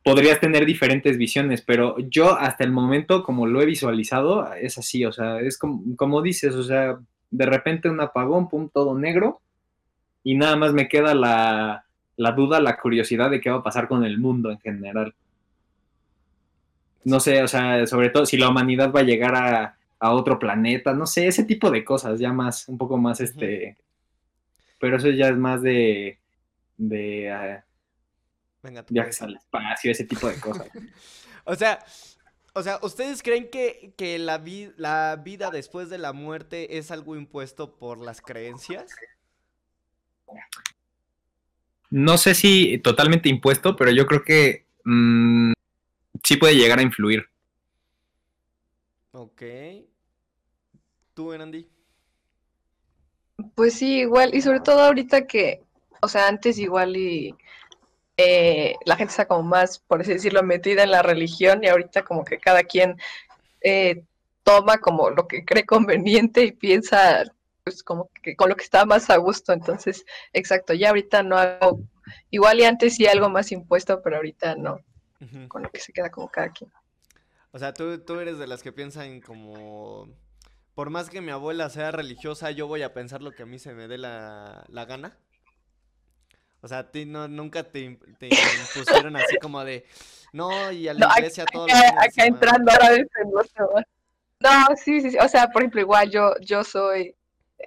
podrías 0.05 0.39
tener 0.39 0.67
diferentes 0.67 1.19
visiones, 1.19 1.63
pero 1.63 1.97
yo 1.99 2.39
hasta 2.39 2.63
el 2.63 2.71
momento, 2.71 3.25
como 3.25 3.47
lo 3.47 3.61
he 3.61 3.67
visualizado, 3.67 4.53
es 4.55 4.79
así, 4.79 5.05
o 5.05 5.11
sea, 5.11 5.41
es 5.41 5.59
como, 5.59 5.97
como 5.97 6.23
dices, 6.23 6.55
o 6.55 6.63
sea, 6.63 6.99
de 7.31 7.47
repente 7.47 7.89
un 7.89 8.01
apagón, 8.01 8.49
pum, 8.49 8.69
todo 8.73 8.97
negro, 8.97 9.41
y 10.23 10.37
nada 10.37 10.55
más 10.57 10.73
me 10.73 10.89
queda 10.89 11.15
la, 11.15 11.87
la 12.17 12.33
duda, 12.33 12.61
la 12.61 12.77
curiosidad 12.77 13.31
de 13.31 13.41
qué 13.41 13.51
va 13.51 13.57
a 13.57 13.63
pasar 13.63 13.89
con 13.89 14.05
el 14.05 14.19
mundo 14.19 14.51
en 14.51 14.61
general. 14.61 15.15
No 17.05 17.19
sé, 17.19 17.43
o 17.43 17.49
sea, 17.49 17.87
sobre 17.87 18.11
todo 18.11 18.27
si 18.27 18.37
la 18.37 18.49
humanidad 18.49 18.93
va 18.93 19.01
a 19.01 19.05
llegar 19.05 19.35
a, 19.35 19.77
a 20.05 20.13
otro 20.13 20.39
planeta, 20.39 20.93
no 20.93 21.07
sé, 21.07 21.27
ese 21.27 21.45
tipo 21.45 21.71
de 21.71 21.83
cosas, 21.83 22.21
ya 22.21 22.31
más, 22.31 22.69
un 22.69 22.77
poco 22.77 22.99
más, 22.99 23.23
este, 23.23 23.79
pero 24.79 24.99
eso 24.99 25.09
ya 25.09 25.29
es 25.29 25.37
más 25.39 25.63
de, 25.63 26.19
de 26.77 27.31
ah, 27.33 27.65
Venga, 28.63 28.85
viajes 28.91 29.23
al 29.23 29.35
espacio, 29.37 29.91
ese 29.93 30.05
tipo 30.05 30.29
de 30.29 30.39
cosas. 30.41 30.69
O 31.47 31.55
sea, 31.55 31.85
o 32.55 32.63
sea, 32.63 32.79
¿ustedes 32.83 33.23
creen 33.23 33.51
que, 33.51 33.93
que 33.99 34.19
la, 34.19 34.39
vi- 34.39 34.73
la 34.79 35.21
vida 35.23 35.51
después 35.51 35.91
de 35.91 35.99
la 35.99 36.15
muerte 36.15 36.79
es 36.79 36.91
algo 36.91 37.17
impuesto 37.17 37.77
por 37.77 37.99
las 37.99 38.23
creencias? 38.23 38.95
No 41.91 42.17
sé 42.17 42.35
si 42.35 42.79
totalmente 42.79 43.29
impuesto, 43.29 43.77
pero 43.77 43.91
yo 43.91 44.07
creo 44.07 44.23
que 44.23 44.67
mm, 44.85 45.53
sí 46.23 46.37
puede 46.37 46.57
llegar 46.57 46.79
a 46.79 46.83
influir. 46.83 47.27
Ok. 49.13 49.43
¿Tú, 51.15 51.33
Andy? 51.33 51.69
Pues 53.55 53.75
sí, 53.75 54.01
igual, 54.01 54.35
y 54.35 54.43
sobre 54.43 54.61
todo 54.61 54.81
ahorita 54.81 55.27
que, 55.27 55.63
o 56.03 56.09
sea, 56.09 56.29
antes 56.29 56.59
igual 56.59 56.97
y 56.97 57.35
eh, 58.17 58.75
la 58.85 58.97
gente 58.97 59.11
está 59.11 59.27
como 59.27 59.43
más, 59.43 59.79
por 59.79 60.01
así 60.01 60.13
decirlo, 60.13 60.43
metida 60.43 60.83
en 60.83 60.91
la 60.91 61.03
religión 61.03 61.63
y 61.63 61.69
ahorita 61.69 62.05
como 62.05 62.25
que 62.25 62.39
cada 62.39 62.63
quien 62.63 62.97
eh, 63.61 64.05
toma 64.45 64.79
como 64.79 65.11
lo 65.11 65.27
que 65.27 65.45
cree 65.45 65.65
conveniente 65.67 66.45
y 66.45 66.53
piensa 66.53 67.25
pues 67.65 67.83
como 67.83 68.11
que 68.23 68.37
con 68.37 68.51
lo 68.51 68.57
que 68.57 68.65
está 68.65 68.85
más 68.85 69.09
a 69.11 69.17
gusto. 69.17 69.53
Entonces, 69.53 70.05
exacto, 70.33 70.75
ya 70.75 70.91
ahorita 70.91 71.23
no 71.23 71.39
hago, 71.39 71.81
igual 72.31 72.61
y 72.61 72.65
antes 72.65 72.97
sí 72.97 73.07
algo 73.07 73.31
más 73.31 73.51
impuesto, 73.53 74.03
pero 74.03 74.17
ahorita 74.17 74.55
no, 74.57 74.81
con 75.49 75.63
lo 75.63 75.71
que 75.71 75.81
se 75.81 75.93
queda 75.93 76.11
como 76.11 76.29
cada 76.29 76.51
quien. 76.51 76.71
O 77.53 77.59
sea, 77.59 77.73
tú, 77.73 77.99
tú 78.01 78.19
eres 78.21 78.39
de 78.39 78.47
las 78.47 78.63
que 78.63 78.73
piensan 78.73 79.21
como... 79.21 80.09
Por 80.75 80.91
más 80.91 81.09
que 81.11 81.21
mi 81.21 81.31
abuela 81.31 81.71
sea 81.71 81.91
religiosa, 81.93 82.51
yo 82.51 82.67
voy 82.67 82.83
a 82.83 82.93
pensar 82.93 83.23
lo 83.23 83.33
que 83.33 83.45
a 83.45 83.47
mí 83.47 83.59
se 83.59 83.75
me 83.75 83.87
dé 83.89 83.99
la, 83.99 84.65
la 84.69 84.85
gana. 84.85 85.17
O 86.61 86.69
sea, 86.69 86.79
a 86.79 86.91
ti 86.91 87.05
no, 87.05 87.29
nunca 87.29 87.63
te, 87.65 87.99
te 88.19 88.29
impusieron 88.29 89.17
así 89.17 89.37
como 89.39 89.65
de... 89.65 89.87
No, 90.33 90.73
y 90.73 90.89
a 90.89 90.95
la 90.95 91.07
No, 91.07 91.13
iglesia 91.17 91.45
todos 91.47 91.69
los 91.71 91.79
acá, 91.79 91.89
fines 91.89 91.95
de 91.95 92.01
acá 92.01 92.11
semana". 92.11 92.35
entrando 92.35 92.73
ahora 92.73 92.91
de 92.91 93.01
este 93.01 93.21
no 94.41 94.77
sí, 94.77 95.01
sí, 95.01 95.11
sí. 95.13 95.19
O 95.21 95.29
sea, 95.29 95.49
por 95.49 95.63
ejemplo, 95.63 95.81
igual 95.81 96.11
yo, 96.11 96.35
yo 96.41 96.65
soy 96.65 97.15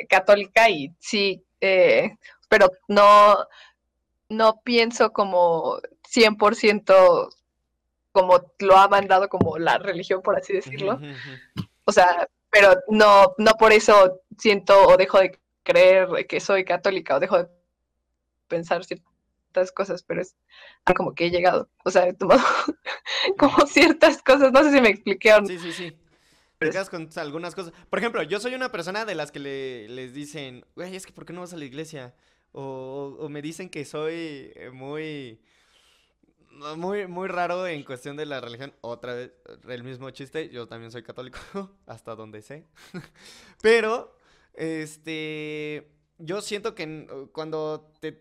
católica 0.10 0.70
y 0.70 0.94
sí 1.00 1.44
eh, 1.62 2.12
pero 2.50 2.70
no, 2.88 3.36
no 4.30 4.62
pienso 4.64 5.12
como 5.12 5.80
100% 6.04 7.30
como 8.12 8.54
lo 8.60 8.78
ha 8.78 8.88
mandado 8.88 9.30
como 9.30 9.58
la 9.60 9.78
religión, 9.78 10.22
por 10.22 10.38
así 10.38 10.54
decirlo. 10.54 11.00
O 11.86 11.92
sea, 11.92 12.28
pero 12.50 12.76
no, 12.88 13.34
no 13.38 13.52
por 13.54 13.72
eso 13.72 14.22
siento 14.38 14.88
o 14.88 14.98
dejo 14.98 15.20
de 15.20 15.40
creer 15.64 16.08
que 16.28 16.40
soy 16.40 16.64
católica 16.64 17.16
o 17.16 17.20
dejo 17.20 17.44
de 17.44 17.50
pensar 18.48 18.84
ciertas 18.86 19.72
cosas, 19.72 20.04
pero 20.04 20.22
es 20.22 20.36
como 20.96 21.14
que 21.14 21.26
he 21.26 21.32
llegado, 21.32 21.70
o 21.84 21.92
sea, 21.92 22.08
he 22.08 22.14
tomado 22.14 22.44
como 23.38 23.66
ciertas 23.68 24.22
cosas, 24.22 24.52
no 24.52 24.64
sé 24.64 24.72
si 24.72 24.82
me 24.82 24.90
expliqué 24.90 25.34
o 25.34 25.42
no. 25.42 25.48
Sí, 25.48 25.60
sí, 25.60 25.72
sí. 25.74 25.98
Te 26.60 26.72
con 26.90 27.08
algunas 27.18 27.54
cosas. 27.54 27.72
Por 27.90 28.00
ejemplo, 28.00 28.24
yo 28.24 28.40
soy 28.40 28.56
una 28.56 28.72
persona 28.72 29.06
de 29.06 29.14
las 29.14 29.32
que 29.32 29.40
le, 29.40 29.88
les 29.90 30.14
dicen, 30.14 30.66
güey, 30.76 30.96
es 30.96 31.06
que 31.06 31.14
¿por 31.14 31.26
qué 31.26 31.34
no 31.34 31.42
vas 31.42 31.54
a 31.54 31.58
la 31.58 31.66
iglesia? 31.66 32.16
O, 32.52 33.28
me 33.30 33.44
dicen 33.44 33.70
que 33.70 33.86
soy 33.86 34.52
eh, 34.56 34.72
muy, 34.74 35.40
muy, 36.76 37.08
muy 37.08 37.28
raro 37.28 37.68
en 37.68 37.84
cuestión 37.84 38.18
de 38.18 38.26
la 38.26 38.42
religión. 38.42 38.74
Otra 38.82 39.14
vez, 39.14 39.32
el 39.68 39.84
mismo 39.84 40.10
chiste, 40.12 40.50
yo 40.50 40.68
también 40.68 40.92
soy 40.92 41.04
católico, 41.04 41.40
hasta 41.86 42.16
donde 42.16 42.42
sé. 42.42 42.66
Pero, 43.62 44.16
este, 44.54 45.92
yo 46.18 46.42
siento 46.42 46.76
que 46.76 47.30
cuando 47.32 47.92
te 48.00 48.12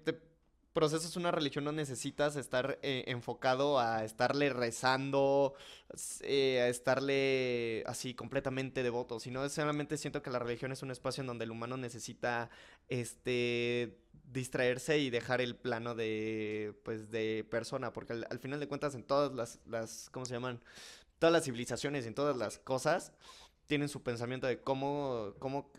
procesas 0.76 1.16
una 1.16 1.30
religión 1.30 1.64
no 1.64 1.72
necesitas 1.72 2.36
estar 2.36 2.78
eh, 2.82 3.04
enfocado 3.06 3.80
a 3.80 4.04
estarle 4.04 4.50
rezando, 4.50 5.54
eh, 6.20 6.60
a 6.60 6.68
estarle 6.68 7.82
así 7.86 8.12
completamente 8.12 8.82
devoto, 8.82 9.18
sino 9.18 9.48
solamente 9.48 9.96
siento 9.96 10.20
que 10.20 10.28
la 10.28 10.38
religión 10.38 10.72
es 10.72 10.82
un 10.82 10.90
espacio 10.90 11.22
en 11.22 11.28
donde 11.28 11.46
el 11.46 11.50
humano 11.50 11.78
necesita 11.78 12.50
este 12.88 13.96
distraerse 14.30 14.98
y 14.98 15.08
dejar 15.08 15.40
el 15.40 15.56
plano 15.56 15.94
de 15.94 16.78
pues 16.84 17.10
de 17.10 17.46
persona, 17.50 17.94
porque 17.94 18.12
al, 18.12 18.38
final 18.38 18.60
de 18.60 18.68
cuentas 18.68 18.94
en 18.94 19.02
todas 19.02 19.32
las, 19.32 19.60
las 19.64 20.10
¿cómo 20.10 20.26
se 20.26 20.34
llaman? 20.34 20.60
Todas 21.18 21.32
las 21.32 21.44
civilizaciones 21.44 22.04
y 22.04 22.08
en 22.08 22.14
todas 22.14 22.36
las 22.36 22.58
cosas 22.58 23.14
tienen 23.66 23.88
su 23.88 24.02
pensamiento 24.02 24.46
de 24.46 24.60
cómo, 24.60 25.32
cómo 25.38 25.72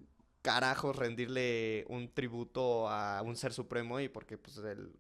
carajos 0.48 0.96
rendirle 0.96 1.84
un 1.90 2.08
tributo 2.08 2.88
a 2.88 3.22
un 3.22 3.36
ser 3.36 3.52
supremo 3.52 4.00
y 4.00 4.08
porque 4.08 4.38
pues, 4.38 4.56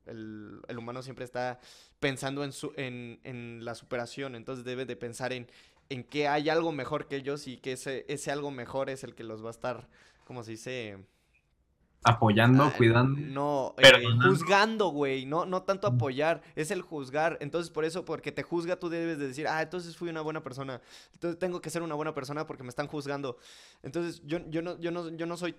el, 0.05 0.77
humano 0.77 1.01
siempre 1.01 1.23
está 1.23 1.61
pensando 2.01 2.43
en, 2.43 2.51
su, 2.51 2.73
en, 2.75 3.63
la 3.63 3.73
superación, 3.73 4.35
entonces 4.35 4.65
debe 4.65 4.83
de 4.83 4.97
pensar 4.97 5.31
en, 5.31 5.47
en 5.87 6.03
que 6.03 6.27
hay 6.27 6.49
algo 6.49 6.73
mejor 6.73 7.07
que 7.07 7.15
ellos 7.15 7.47
y 7.47 7.59
que 7.59 7.71
ese, 7.71 8.03
ese 8.09 8.29
algo 8.29 8.51
mejor 8.51 8.89
es 8.89 9.05
el 9.05 9.15
que 9.15 9.23
los 9.23 9.41
va 9.41 9.47
a 9.47 9.51
estar, 9.51 9.87
como 10.25 10.43
se 10.43 10.51
dice? 10.51 10.97
Apoyando, 12.03 12.63
ah, 12.63 12.73
cuidando. 12.75 13.19
No, 13.19 13.75
eh, 13.77 14.03
juzgando, 14.23 14.89
güey. 14.89 15.25
No, 15.25 15.45
no 15.45 15.63
tanto 15.63 15.87
apoyar, 15.87 16.41
es 16.55 16.71
el 16.71 16.81
juzgar. 16.81 17.37
Entonces, 17.41 17.69
por 17.69 17.85
eso, 17.85 18.05
porque 18.05 18.31
te 18.31 18.43
juzga, 18.43 18.77
tú 18.77 18.89
debes 18.89 19.19
de 19.19 19.27
decir, 19.27 19.47
ah, 19.47 19.61
entonces 19.61 19.97
fui 19.97 20.09
una 20.09 20.21
buena 20.21 20.43
persona. 20.43 20.81
Entonces 21.13 21.37
tengo 21.39 21.61
que 21.61 21.69
ser 21.69 21.81
una 21.81 21.95
buena 21.95 22.13
persona 22.13 22.47
porque 22.47 22.63
me 22.63 22.69
están 22.69 22.87
juzgando. 22.87 23.37
Entonces, 23.83 24.21
yo, 24.25 24.39
yo, 24.49 24.61
no, 24.61 24.79
yo, 24.79 24.91
no, 24.91 25.09
yo 25.09 25.25
no 25.25 25.37
soy 25.37 25.55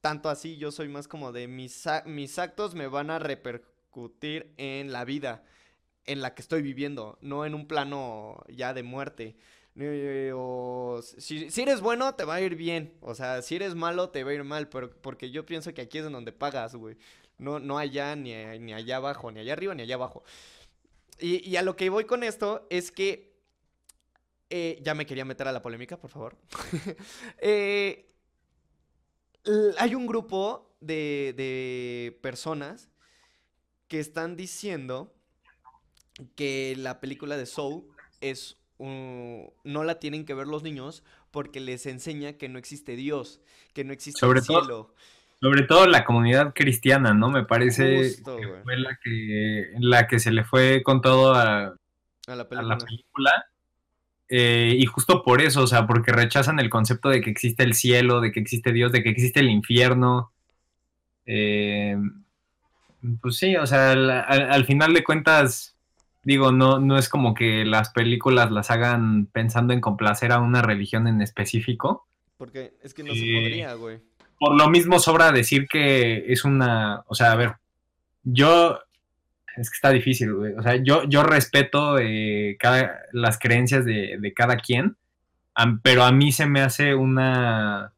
tanto 0.00 0.28
así, 0.28 0.56
yo 0.56 0.70
soy 0.72 0.88
más 0.88 1.08
como 1.08 1.32
de 1.32 1.46
mis, 1.46 1.86
mis 2.06 2.38
actos 2.38 2.74
me 2.74 2.86
van 2.86 3.10
a 3.10 3.18
repercutir 3.18 4.54
en 4.56 4.92
la 4.92 5.04
vida 5.04 5.44
en 6.06 6.22
la 6.22 6.34
que 6.34 6.42
estoy 6.42 6.62
viviendo, 6.62 7.18
no 7.20 7.44
en 7.44 7.54
un 7.54 7.66
plano 7.66 8.42
ya 8.48 8.72
de 8.72 8.82
muerte. 8.82 9.36
Eh, 9.76 10.32
o 10.34 11.00
si, 11.02 11.48
eres 11.60 11.80
bueno, 11.80 12.14
te 12.14 12.24
va 12.24 12.34
a 12.34 12.40
ir 12.40 12.56
bien. 12.56 12.94
O 13.00 13.14
sea, 13.14 13.42
si 13.42 13.56
eres 13.56 13.74
malo, 13.74 14.10
te 14.10 14.24
va 14.24 14.30
a 14.30 14.34
ir 14.34 14.44
mal. 14.44 14.68
Pero 14.68 14.90
porque 15.00 15.30
yo 15.30 15.46
pienso 15.46 15.72
que 15.72 15.82
aquí 15.82 15.98
es 15.98 16.10
donde 16.10 16.32
pagas, 16.32 16.74
güey. 16.74 16.96
No, 17.38 17.58
no 17.58 17.78
allá, 17.78 18.16
ni, 18.16 18.34
ni 18.58 18.72
allá 18.72 18.96
abajo, 18.96 19.30
ni 19.30 19.40
allá 19.40 19.52
arriba, 19.52 19.74
ni 19.74 19.82
allá 19.82 19.94
abajo. 19.94 20.22
Y, 21.18 21.56
a 21.56 21.62
lo 21.62 21.76
que 21.76 21.90
voy 21.90 22.04
con 22.04 22.22
esto 22.22 22.66
es 22.70 22.90
que. 22.90 23.30
Eh, 24.52 24.80
ya 24.82 24.94
me 24.94 25.06
quería 25.06 25.24
meter 25.24 25.46
a 25.46 25.52
la 25.52 25.62
polémica, 25.62 25.96
por 25.96 26.10
favor. 26.10 26.36
Eh, 27.42 28.06
hay 29.78 29.94
un 29.94 30.06
grupo 30.06 30.76
de, 30.80 31.32
de 31.34 32.18
personas 32.20 32.90
que 33.88 34.00
están 34.00 34.36
diciendo 34.36 35.14
que 36.34 36.74
la 36.76 37.00
película 37.00 37.36
de 37.36 37.46
Soul 37.46 37.88
es 38.20 38.59
no 38.80 39.84
la 39.84 39.98
tienen 39.98 40.24
que 40.24 40.34
ver 40.34 40.46
los 40.46 40.62
niños 40.62 41.04
porque 41.30 41.60
les 41.60 41.86
enseña 41.86 42.34
que 42.34 42.48
no 42.48 42.58
existe 42.58 42.96
Dios, 42.96 43.40
que 43.74 43.84
no 43.84 43.92
existe 43.92 44.24
el 44.24 44.42
cielo. 44.42 44.94
sobre 45.40 45.62
todo 45.62 45.86
la 45.86 46.04
comunidad 46.04 46.54
cristiana, 46.54 47.12
¿no? 47.12 47.30
Me 47.30 47.44
parece 47.44 48.14
que 48.24 48.62
fue 48.62 48.76
la 48.78 48.98
que, 49.02 49.72
la 49.78 50.06
que 50.06 50.18
se 50.18 50.30
le 50.30 50.44
fue 50.44 50.82
con 50.82 51.00
todo 51.00 51.34
a, 51.34 51.74
la 52.26 52.48
película. 52.48 53.46
Eh, 54.32 54.76
y 54.78 54.86
justo 54.86 55.24
por 55.24 55.42
eso, 55.42 55.62
o 55.62 55.66
sea, 55.66 55.86
porque 55.86 56.12
rechazan 56.12 56.60
el 56.60 56.70
concepto 56.70 57.08
de 57.08 57.20
que 57.20 57.30
existe 57.30 57.64
el 57.64 57.74
cielo, 57.74 58.20
de 58.20 58.30
que 58.30 58.38
existe 58.38 58.72
Dios, 58.72 58.92
de 58.92 59.02
que 59.02 59.10
existe 59.10 59.40
el 59.40 59.50
infierno. 59.50 60.32
Eh, 61.26 61.96
pues 63.20 63.36
sí, 63.36 63.56
o 63.56 63.66
sea, 63.66 63.92
al 63.92 64.64
final 64.64 64.94
de 64.94 65.02
cuentas, 65.02 65.76
Digo, 66.30 66.52
no, 66.52 66.78
no 66.78 66.96
es 66.96 67.08
como 67.08 67.34
que 67.34 67.64
las 67.64 67.90
películas 67.90 68.52
las 68.52 68.70
hagan 68.70 69.26
pensando 69.26 69.72
en 69.72 69.80
complacer 69.80 70.30
a 70.30 70.38
una 70.38 70.62
religión 70.62 71.08
en 71.08 71.20
específico. 71.22 72.06
Porque 72.36 72.74
es 72.84 72.94
que 72.94 73.02
no 73.02 73.12
se 73.12 73.18
podría, 73.18 73.74
güey. 73.74 73.98
Por 74.38 74.56
lo 74.56 74.70
mismo 74.70 75.00
sobra 75.00 75.32
decir 75.32 75.66
que 75.66 76.32
es 76.32 76.44
una, 76.44 77.02
o 77.08 77.16
sea, 77.16 77.32
a 77.32 77.34
ver, 77.34 77.56
yo, 78.22 78.78
es 79.56 79.70
que 79.70 79.74
está 79.74 79.90
difícil, 79.90 80.32
güey. 80.32 80.52
O 80.52 80.62
sea, 80.62 80.76
yo, 80.76 81.02
yo 81.08 81.24
respeto 81.24 81.98
eh, 81.98 82.56
cada, 82.60 83.00
las 83.10 83.36
creencias 83.36 83.84
de, 83.84 84.16
de 84.20 84.32
cada 84.32 84.56
quien, 84.56 84.96
pero 85.82 86.04
a 86.04 86.12
mí 86.12 86.30
se 86.30 86.46
me 86.46 86.60
hace 86.60 86.94
una, 86.94 87.92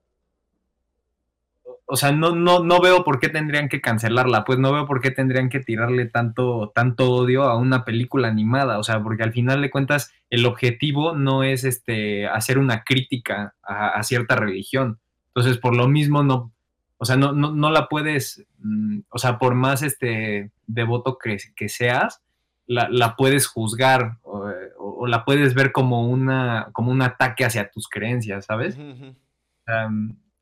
o 1.92 1.96
sea, 1.96 2.10
no, 2.10 2.34
no, 2.34 2.64
no 2.64 2.80
veo 2.80 3.04
por 3.04 3.20
qué 3.20 3.28
tendrían 3.28 3.68
que 3.68 3.82
cancelarla, 3.82 4.44
pues 4.46 4.58
no 4.58 4.72
veo 4.72 4.86
por 4.86 5.02
qué 5.02 5.10
tendrían 5.10 5.50
que 5.50 5.60
tirarle 5.60 6.06
tanto, 6.06 6.72
tanto 6.74 7.10
odio 7.12 7.42
a 7.42 7.58
una 7.58 7.84
película 7.84 8.28
animada, 8.28 8.78
o 8.78 8.82
sea, 8.82 9.02
porque 9.02 9.24
al 9.24 9.34
final 9.34 9.60
de 9.60 9.70
cuentas 9.70 10.10
el 10.30 10.46
objetivo 10.46 11.14
no 11.14 11.42
es 11.42 11.64
este, 11.64 12.26
hacer 12.26 12.56
una 12.56 12.82
crítica 12.82 13.56
a, 13.62 14.02
cierta 14.04 14.36
religión. 14.36 15.00
Entonces, 15.34 15.58
por 15.58 15.76
lo 15.76 15.86
mismo, 15.86 16.22
no, 16.22 16.54
o 16.96 17.04
sea, 17.04 17.16
no, 17.16 17.32
no, 17.32 17.70
la 17.70 17.90
puedes, 17.90 18.42
mm, 18.60 19.00
o 19.10 19.18
sea, 19.18 19.38
por 19.38 19.54
más 19.54 19.82
este 19.82 20.50
devoto 20.66 21.18
que, 21.18 21.36
que 21.54 21.68
seas, 21.68 22.22
la, 22.66 23.16
puedes 23.16 23.46
juzgar 23.46 24.16
o, 24.22 25.06
la 25.06 25.26
puedes 25.26 25.52
ver 25.52 25.72
como, 25.72 26.08
una, 26.08 26.70
como 26.72 26.90
un 26.90 27.02
ataque 27.02 27.44
hacia 27.44 27.70
tus 27.70 27.86
creencias, 27.86 28.46
¿sabes? 28.46 28.78
Eh, 28.78 29.88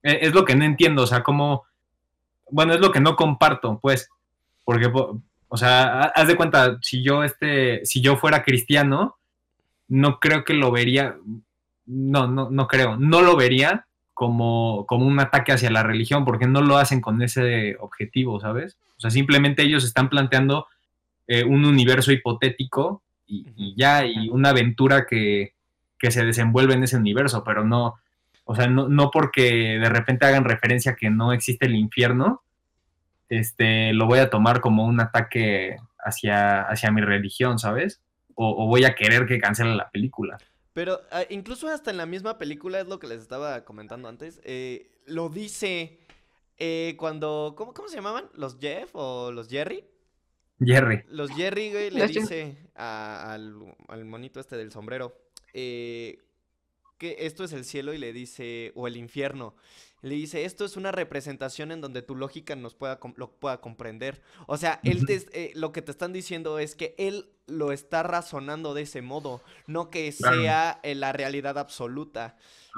es 0.03 0.32
lo 0.32 0.44
que 0.44 0.55
no 0.55 0.64
entiendo, 0.64 1.03
o 1.03 1.07
sea, 1.07 1.22
como, 1.22 1.64
bueno, 2.51 2.74
es 2.74 2.80
lo 2.80 2.90
que 2.92 3.01
no 3.01 3.16
comparto, 3.16 3.78
pues, 3.80 4.09
porque, 4.64 4.90
o 5.48 5.57
sea, 5.57 6.03
haz 6.03 6.28
de 6.28 6.36
cuenta, 6.36 6.78
si 6.82 7.03
yo, 7.03 7.24
este, 7.24 7.84
si 7.84 8.01
yo 8.01 8.16
fuera 8.16 8.42
cristiano, 8.42 9.16
no 9.88 10.20
creo 10.20 10.44
que 10.44 10.55
lo 10.55 10.70
vería, 10.70 11.16
no, 11.86 12.26
no, 12.28 12.51
no 12.51 12.68
creo, 12.68 12.96
no 12.96 13.22
lo 13.22 13.36
vería 13.36 13.86
como, 14.14 14.84
como 14.86 15.07
un 15.07 15.18
ataque 15.18 15.53
hacia 15.53 15.70
la 15.70 15.82
religión, 15.82 16.24
porque 16.24 16.46
no 16.46 16.62
lo 16.62 16.76
hacen 16.76 17.01
con 17.01 17.20
ese 17.22 17.76
objetivo, 17.80 18.40
¿sabes? 18.40 18.76
O 18.96 19.01
sea, 19.01 19.11
simplemente 19.11 19.62
ellos 19.62 19.84
están 19.84 20.09
planteando 20.09 20.66
eh, 21.26 21.44
un 21.44 21.64
universo 21.64 22.12
hipotético 22.12 23.03
y, 23.26 23.74
ya, 23.76 24.05
y 24.05 24.28
una 24.28 24.51
aventura 24.51 25.07
que, 25.07 25.55
que 25.98 26.11
se 26.11 26.24
desenvuelve 26.24 26.74
en 26.74 26.82
ese 26.82 26.96
universo, 26.96 27.42
pero 27.44 27.64
no, 27.64 27.96
o 28.51 28.55
sea, 28.57 28.66
no, 28.66 29.12
porque 29.12 29.78
de 29.78 29.88
repente 29.88 30.26
hagan 30.26 30.42
referencia 30.42 30.90
a 30.90 30.96
que 30.96 31.09
no 31.09 31.32
existe 31.32 31.66
el 31.66 31.76
infierno, 31.76 32.42
este, 33.28 33.92
lo 33.92 34.07
voy 34.07 34.18
a 34.18 34.28
tomar 34.28 34.61
como 34.61 34.84
un 34.86 34.98
ataque 34.98 35.76
hacia, 36.01 36.62
hacia 36.62 36.90
mi 36.90 37.01
religión, 37.01 37.61
¿sabes? 37.61 38.03
O, 38.34 38.66
voy 38.66 38.82
a 38.82 38.96
querer 38.96 39.26
que 39.26 39.38
cancelen 39.38 39.76
la 39.76 39.88
película. 39.92 40.36
Pero 40.72 41.01
ah, 41.12 41.22
incluso 41.30 41.68
hasta 41.68 41.92
en 41.92 41.96
la 41.96 42.07
misma 42.07 42.38
película, 42.38 42.80
es 42.80 42.88
lo 42.88 42.98
que 42.98 43.07
les 43.07 43.20
estaba 43.20 43.64
comentando 43.64 44.09
antes, 44.09 44.40
eh, 44.42 44.90
lo 45.07 45.28
dice 45.28 46.01
eh, 46.59 46.96
cuando, 46.98 47.55
¿cómo, 47.57 47.72
¿cómo 47.72 47.86
se 47.86 47.94
llamaban? 47.94 48.24
¿Los 48.34 48.59
Jeff 48.59 48.90
o 48.94 49.30
los 49.30 49.48
Jerry? 49.48 49.84
Jerry. 50.59 51.05
Los 51.09 51.30
Jerry, 51.30 51.70
güey, 51.70 51.90
le 51.92 52.05
dice 52.09 52.57
al, 52.74 53.76
al 53.86 54.05
monito 54.07 54.40
este 54.40 54.57
del 54.57 54.72
sombrero, 54.72 55.14
eh, 55.55 56.18
que 57.01 57.16
esto 57.20 57.44
es 57.44 57.55
el 57.55 57.64
cielo 57.64 57.94
y 57.94 57.98
le 57.98 58.12
dice, 58.12 58.72
o 58.76 58.86
el 58.86 58.98
infierno. 58.98 59.55
Le 60.03 60.14
dice, 60.14 60.44
esto 60.44 60.66
es 60.66 60.76
una 60.76 60.92
representación 60.92 61.72
en 61.72 61.80
donde 61.80 62.03
tu 62.03 62.14
lógica 62.14 62.55
nos 62.57 62.74
pueda, 62.74 63.01
lo 63.16 63.32
pueda 63.32 63.61
comprender. 63.62 64.22
O 64.46 64.59
sea, 64.59 64.80
él 64.82 65.07
te, 65.07 65.26
eh, 65.32 65.53
lo 65.55 65.72
que 65.72 65.80
te 65.80 65.90
están 65.90 66.12
diciendo 66.12 66.59
es 66.59 66.74
que 66.74 66.94
él 66.98 67.30
lo 67.46 67.72
está 67.72 68.03
razonando 68.03 68.74
de 68.74 68.82
ese 68.82 69.01
modo, 69.01 69.42
no 69.66 69.88
que 69.90 70.12
sea 70.12 70.78
eh, 70.82 70.94
la 70.94 71.12
realidad 71.12 71.59
absoluta. 71.59 72.36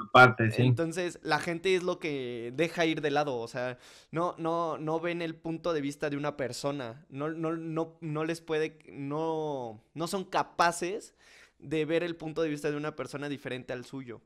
Aparte, 0.09 0.51
sí. 0.51 0.63
Entonces, 0.63 1.19
la 1.21 1.39
gente 1.39 1.75
es 1.75 1.83
lo 1.83 1.99
que 1.99 2.53
deja 2.55 2.85
ir 2.85 3.01
de 3.01 3.11
lado, 3.11 3.37
o 3.37 3.47
sea, 3.47 3.77
no, 4.11 4.35
no, 4.37 4.77
no 4.77 4.99
ven 5.01 5.21
el 5.21 5.35
punto 5.35 5.73
de 5.73 5.81
vista 5.81 6.09
de 6.09 6.17
una 6.17 6.37
persona, 6.37 7.05
no, 7.09 7.29
no, 7.29 7.55
no, 7.55 7.97
no 7.99 8.23
les 8.23 8.41
puede, 8.41 8.79
no, 8.87 9.83
no 9.93 10.07
son 10.07 10.23
capaces 10.23 11.13
de 11.63 11.85
ver 11.85 12.03
el 12.03 12.15
punto 12.15 12.41
de 12.41 12.49
vista 12.49 12.69
de 12.69 12.77
una 12.77 12.95
persona 12.95 13.29
diferente 13.29 13.73
al 13.73 13.85
suyo. 13.85 14.21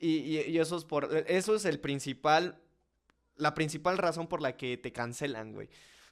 Y, 0.00 0.58
eso 0.58 0.76
es 0.76 0.84
por. 0.84 1.24
Eso 1.28 1.54
es 1.54 1.64
el 1.64 1.80
principal. 1.80 2.60
La 3.36 3.54
principal 3.54 3.98
razón 3.98 4.26
por 4.26 4.42
la 4.42 4.56
que 4.56 4.76
te 4.76 4.92
cancelan, 4.92 5.52
güey. 5.52 5.68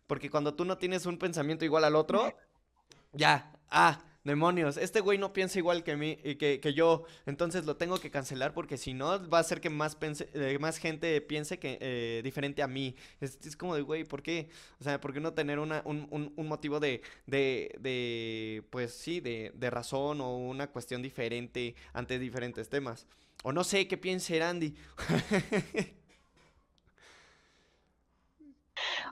Porque 0.07 0.31
cuando 0.31 0.55
tú 0.55 0.65
no 0.65 0.79
tienes 0.79 1.07
un 1.07 1.19
pensamiento 1.19 1.65
igual 1.65 1.85
al 1.85 1.97
otro, 1.97 2.37
ya, 3.13 3.53
ah, 3.71 4.03
demonios, 4.25 4.77
este 4.77 5.01
güey 5.01 5.19
no 5.19 5.33
piensa 5.33 5.59
igual 5.59 5.83
que 5.83 5.97
mí, 5.97 6.17
que, 6.17 6.61
que 6.61 6.75
yo, 6.75 7.05
entonces 7.27 7.65
lo 7.65 7.77
tengo 7.77 7.99
que 7.99 8.11
cancelar 8.11 8.55
porque 8.55 8.79
si 8.79 8.95
no 8.95 9.29
va 9.29 9.39
a 9.39 9.41
hacer 9.41 9.61
que 9.61 9.71
más, 9.71 9.97
eh, 10.01 10.59
más 10.61 10.79
gente 10.79 11.21
piense 11.21 11.59
que 11.59 11.79
eh, 11.81 12.21
diferente 12.23 12.63
a 12.63 12.69
mí. 12.69 12.95
Es, 13.21 13.39
es, 13.45 13.57
como 13.57 13.75
de, 13.75 13.83
güey, 13.83 14.05
¿por 14.05 14.23
qué? 14.23 14.49
O 14.81 14.85
sea, 14.85 15.01
¿por 15.01 15.13
qué 15.13 15.21
no 15.21 15.33
tener 15.33 15.59
una, 15.59 15.83
un, 15.85 16.07
un, 16.11 16.33
un, 16.37 16.49
motivo 16.49 16.79
de, 16.81 17.03
de, 17.27 17.75
de, 17.81 18.63
pues 18.71 18.95
sí, 18.95 19.21
de, 19.21 19.53
de 19.55 19.71
razón 19.71 20.21
o 20.21 20.37
una 20.37 20.69
cuestión 20.69 21.03
diferente 21.03 21.75
ante 21.93 22.19
diferentes 22.19 22.69
temas? 22.69 23.07
O 23.43 23.53
no 23.53 23.65
sé 23.65 23.89
qué 23.89 23.97
piense 23.97 24.43
Andy. 24.43 24.75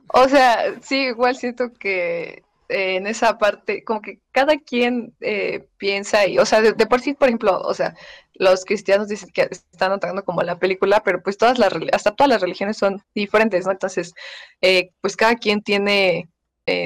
o 0.09 0.29
sea, 0.29 0.81
sí, 0.83 1.07
igual 1.07 1.37
siento 1.37 1.73
que 1.73 2.45
eh, 2.71 2.97
en 2.97 3.07
esa 3.07 3.39
parte, 3.39 3.85
como 3.85 4.01
que 4.01 4.21
cada 4.33 4.59
quien 4.59 5.14
eh, 5.21 5.66
piensa 5.77 6.27
y, 6.27 6.39
o 6.39 6.47
sea, 6.47 6.61
de, 6.62 6.75
por 6.87 7.01
sí, 7.01 7.14
por 7.14 7.29
ejemplo, 7.29 7.61
o 7.61 7.75
sea, 7.75 7.95
los 8.35 8.64
cristianos 8.64 9.09
dicen 9.09 9.31
que 9.31 9.43
están 9.51 9.93
atacando 9.93 10.25
como 10.25 10.43
la 10.43 10.59
película, 10.59 11.03
pero 11.03 11.23
pues 11.23 11.37
todas 11.37 11.59
las, 11.59 11.73
hasta 11.93 12.14
todas 12.14 12.31
las 12.31 12.41
religiones 12.41 12.79
son 12.79 13.03
diferentes, 13.14 13.66
¿no? 13.66 13.73
Entonces, 13.73 14.14
eh, 14.61 14.93
pues 15.01 15.16
cada 15.16 15.37
quien 15.37 15.62
tiene 15.62 16.29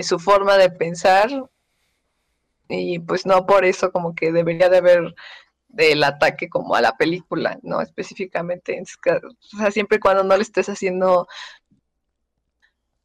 su 0.03 0.19
forma 0.19 0.57
de 0.57 0.71
pensar 0.71 1.29
y 2.69 2.99
pues 2.99 3.27
no 3.27 3.45
por 3.45 3.67
eso 3.67 3.93
como 3.93 4.15
que 4.15 4.33
debería 4.33 4.71
de 4.71 4.79
haber 4.79 5.15
del 5.69 6.05
ataque 6.05 6.49
como 6.49 6.75
a 6.75 6.81
la 6.81 6.97
película, 6.97 7.59
¿no? 7.63 7.83
Específicamente, 7.83 8.81
o 8.81 9.59
sea, 9.59 9.71
siempre 9.71 10.01
cuando 10.01 10.25
no 10.25 10.37
le 10.37 10.43
estés 10.43 10.69
haciendo 10.69 11.29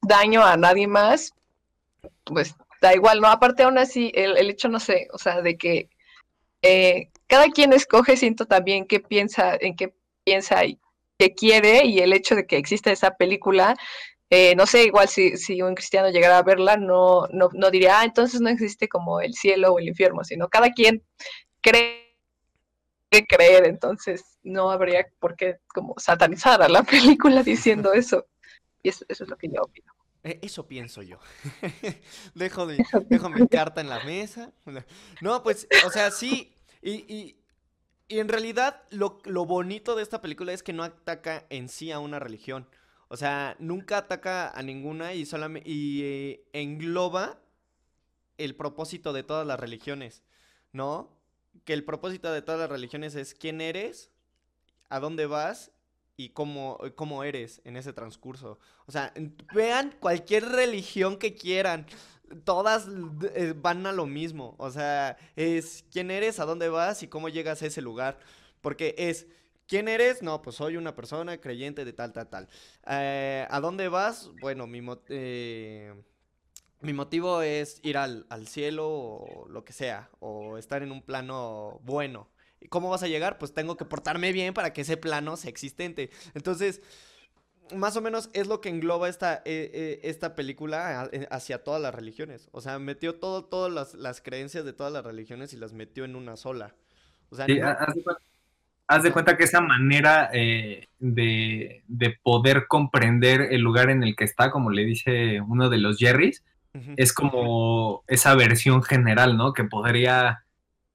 daño 0.01 0.43
a 0.45 0.55
nadie 0.55 0.87
más, 0.87 1.33
pues 2.23 2.55
da 2.81 2.93
igual, 2.93 3.21
¿no? 3.21 3.27
Aparte 3.27 3.63
aún 3.63 3.77
así, 3.77 4.11
el, 4.15 4.49
hecho, 4.49 4.69
no 4.69 4.79
sé, 4.79 5.07
o 5.13 5.17
sea, 5.17 5.41
de 5.41 5.57
que 5.57 5.89
eh, 6.61 7.09
cada 7.27 7.49
quien 7.49 7.73
escoge, 7.73 8.17
siento 8.17 8.45
también 8.45 8.85
qué 8.87 8.99
piensa, 8.99 9.55
en 9.59 9.75
qué 9.75 9.93
piensa 10.23 10.65
y 10.65 10.79
qué 11.17 11.33
quiere, 11.33 11.85
y 11.85 11.99
el 11.99 12.13
hecho 12.13 12.35
de 12.35 12.45
que 12.45 12.57
exista 12.57 12.91
esa 12.91 13.15
película, 13.15 13.75
eh, 14.29 14.55
no 14.55 14.65
sé, 14.65 14.83
igual 14.85 15.07
si, 15.07 15.37
si, 15.37 15.61
un 15.61 15.75
cristiano 15.75 16.09
llegara 16.09 16.37
a 16.37 16.43
verla, 16.43 16.77
no, 16.77 17.27
no, 17.31 17.49
no 17.53 17.71
diría, 17.71 17.99
ah, 17.99 18.05
entonces 18.05 18.41
no 18.41 18.49
existe 18.49 18.87
como 18.87 19.21
el 19.21 19.33
cielo 19.33 19.73
o 19.73 19.79
el 19.79 19.87
infierno, 19.87 20.23
sino 20.23 20.49
cada 20.49 20.71
quien 20.71 21.03
cree 21.61 22.09
que 23.09 23.25
creer, 23.25 23.65
entonces 23.65 24.37
no 24.43 24.69
habría 24.71 25.07
por 25.19 25.35
qué 25.35 25.57
como 25.67 25.95
satanizar 25.97 26.61
a 26.61 26.69
la 26.69 26.83
película 27.17 27.43
diciendo 27.43 27.93
eso. 27.93 28.27
Y 28.83 28.89
eso, 28.89 29.05
es 29.09 29.19
lo 29.21 29.35
que 29.37 29.49
yo 29.49 29.61
opino. 29.61 29.88
Eh, 30.23 30.39
eso 30.41 30.67
pienso 30.67 31.01
yo. 31.01 31.19
dejo, 32.35 32.67
dejo 32.67 33.29
mi 33.29 33.47
carta 33.47 33.81
en 33.81 33.89
la 33.89 34.03
mesa. 34.03 34.51
No, 35.21 35.43
pues, 35.43 35.67
o 35.85 35.89
sea, 35.89 36.11
sí. 36.11 36.53
Y, 36.81 36.91
y, 37.13 37.43
y 38.07 38.19
en 38.19 38.27
realidad 38.27 38.83
lo, 38.89 39.19
lo, 39.25 39.45
bonito 39.45 39.95
de 39.95 40.03
esta 40.03 40.21
película 40.21 40.53
es 40.53 40.63
que 40.63 40.73
no 40.73 40.83
ataca 40.83 41.45
en 41.49 41.69
sí 41.69 41.91
a 41.91 41.99
una 41.99 42.19
religión. 42.19 42.67
O 43.07 43.17
sea, 43.17 43.55
nunca 43.59 43.97
ataca 43.97 44.49
a 44.49 44.61
ninguna 44.61 45.13
y, 45.13 45.25
solamente, 45.25 45.69
y 45.69 46.03
eh, 46.03 46.49
engloba 46.53 47.41
el 48.37 48.55
propósito 48.55 49.13
de 49.13 49.23
todas 49.23 49.45
las 49.45 49.59
religiones, 49.59 50.23
¿no? 50.71 51.19
que 51.65 51.73
el 51.73 51.83
propósito 51.83 52.31
de 52.31 52.41
todas 52.41 52.59
las 52.59 52.69
religiones 52.69 53.15
es 53.15 53.33
quién 53.33 53.61
eres, 53.61 54.11
a 54.89 54.99
dónde 54.99 55.25
vas 55.25 55.71
y 56.19 56.31
cómo, 56.31 56.77
cómo 56.95 57.23
eres 57.23 57.61
en 57.63 57.77
ese 57.77 57.93
transcurso. 57.93 58.59
O 58.87 58.91
sea, 58.91 59.13
vean 59.55 59.95
cualquier 60.01 60.43
religión 60.49 61.15
que 61.15 61.33
quieran. 61.33 61.85
Todas 62.43 62.89
eh, 63.35 63.53
van 63.55 63.87
a 63.87 63.93
lo 63.93 64.05
mismo. 64.05 64.53
O 64.57 64.69
sea, 64.69 65.15
es 65.37 65.85
quién 65.93 66.11
eres, 66.11 66.41
a 66.41 66.45
dónde 66.45 66.67
vas 66.67 67.03
y 67.03 67.07
cómo 67.07 67.29
llegas 67.29 67.61
a 67.61 67.67
ese 67.67 67.81
lugar. 67.81 68.19
Porque 68.59 68.95
es, 68.97 69.27
¿quién 69.65 69.87
eres? 69.87 70.21
No, 70.21 70.41
pues 70.41 70.57
soy 70.57 70.75
una 70.75 70.93
persona 70.93 71.39
creyente 71.39 71.85
de 71.85 71.93
tal, 71.93 72.11
tal, 72.11 72.27
tal. 72.27 72.49
Eh, 72.85 73.47
¿A 73.49 73.61
dónde 73.61 73.87
vas? 73.87 74.29
Bueno, 74.41 74.67
mi... 74.67 74.81
Eh, 75.07 75.93
mi 76.81 76.93
motivo 76.93 77.41
es 77.41 77.79
ir 77.83 77.97
al, 77.97 78.25
cielo 78.47 78.89
o 78.89 79.47
lo 79.49 79.65
que 79.65 79.73
sea, 79.73 80.09
o 80.19 80.57
estar 80.57 80.81
en 80.81 80.93
un 80.93 81.01
plano 81.01 81.81
bueno. 81.83 82.29
¿Y 82.61 82.67
cómo 82.67 82.89
vas 82.89 83.03
a 83.03 83.07
llegar? 83.07 83.37
Pues 83.37 83.53
tengo 83.53 83.77
que 83.77 83.85
portarme 83.85 84.31
bien 84.31 84.53
para 84.53 84.73
que 84.73 84.81
ese 84.81 84.97
plano 84.97 85.37
sea 85.37 85.49
existente. 85.49 86.09
Entonces, 86.33 86.81
más 87.75 87.95
o 87.95 88.01
menos 88.01 88.29
es 88.33 88.47
lo 88.47 88.61
que 88.61 88.69
engloba 88.69 89.09
esta, 89.09 89.35
eh, 89.45 89.71
eh, 89.73 89.99
esta 90.03 90.35
película 90.35 91.09
eh, 91.11 91.27
hacia 91.31 91.63
todas 91.63 91.81
las 91.81 91.93
religiones. 91.93 92.49
O 92.51 92.61
sea, 92.61 92.79
metió 92.79 93.15
todo, 93.15 93.45
todas 93.45 93.93
las, 93.93 94.21
creencias 94.21 94.65
de 94.65 94.73
todas 94.73 94.91
las 94.91 95.03
religiones 95.03 95.53
y 95.53 95.57
las 95.57 95.73
metió 95.73 96.05
en 96.05 96.15
una 96.15 96.35
sola. 96.35 96.75
O 97.29 97.35
sea, 97.35 97.45
haz, 98.87 99.03
de 99.03 99.11
cuenta, 99.11 99.37
que 99.37 99.43
esa 99.43 99.61
manera 99.61 100.31
de, 100.31 100.87
de 101.87 102.19
poder 102.23 102.65
comprender 102.67 103.41
el 103.51 103.61
lugar 103.61 103.89
en 103.89 104.03
el 104.03 104.15
que 104.15 104.23
está, 104.23 104.49
como 104.49 104.71
le 104.71 104.83
dice 104.83 105.41
uno 105.41 105.69
de 105.69 105.77
los 105.77 105.97
Jerrys, 105.97 106.43
es 106.97 107.13
como 107.13 108.03
esa 108.07 108.35
versión 108.35 108.83
general, 108.83 109.37
¿no? 109.37 109.53
Que 109.53 109.63
podría, 109.63 110.45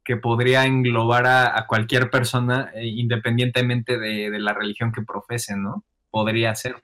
que 0.05 0.17
podría 0.17 0.67
englobar 0.67 1.27
a, 1.27 1.67
cualquier 1.67 2.11
persona 2.11 2.71
eh, 2.75 2.87
independientemente 2.87 3.99
de, 3.99 4.39
la 4.39 4.53
religión 4.53 4.93
que 4.93 5.03
profesen, 5.03 5.63
¿no? 5.63 5.85
Podría 6.11 6.55
ser. 6.55 6.77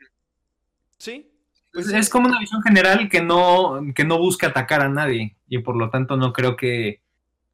Sí. 0.98 1.30
Pues 1.72 1.88
es 1.88 2.08
como 2.08 2.28
una 2.28 2.40
visión 2.40 2.62
general 2.62 3.08
que 3.08 3.20
no, 3.20 3.80
que 3.94 4.04
no 4.04 4.18
busca 4.18 4.48
atacar 4.48 4.80
a 4.80 4.88
nadie 4.88 5.36
y 5.48 5.58
por 5.58 5.76
lo 5.76 5.90
tanto 5.90 6.16
no 6.16 6.32
creo 6.32 6.56
que, 6.56 7.00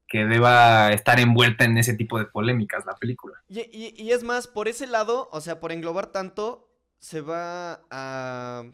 que 0.08 0.24
deba 0.24 0.92
estar 0.92 1.20
envuelta 1.20 1.64
en 1.64 1.76
ese 1.76 1.94
tipo 1.94 2.18
de 2.18 2.24
polémicas 2.24 2.86
la 2.86 2.94
película. 2.94 3.42
Y, 3.48 3.94
y 4.00 4.12
es 4.12 4.22
más, 4.22 4.46
por 4.46 4.68
ese 4.68 4.86
lado, 4.86 5.28
o 5.32 5.40
sea, 5.40 5.60
por 5.60 5.72
englobar 5.72 6.06
tanto, 6.06 6.70
se 6.98 7.20
va 7.20 7.80
a 7.90 8.64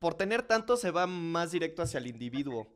por 0.00 0.14
tener 0.14 0.42
tanto 0.42 0.76
se 0.76 0.90
va 0.90 1.06
más 1.06 1.52
directo 1.52 1.82
hacia 1.82 1.98
el 1.98 2.06
individuo, 2.06 2.66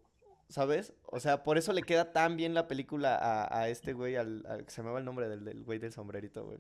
¿sabes? 0.49 0.93
O 1.07 1.21
sea, 1.21 1.43
por 1.43 1.59
eso 1.59 1.73
le 1.73 1.83
queda 1.83 2.13
tan 2.13 2.37
bien 2.37 2.55
la 2.55 2.69
película 2.69 3.49
a, 3.51 3.69
este 3.69 3.93
güey, 3.93 4.17
al, 4.17 4.65
se 4.69 4.83
me 4.83 4.91
va 4.91 4.99
el 4.99 5.05
nombre 5.05 5.29
del, 5.29 5.65
güey 5.65 5.79
del 5.79 5.93
sombrerito, 5.93 6.45
güey. 6.45 6.59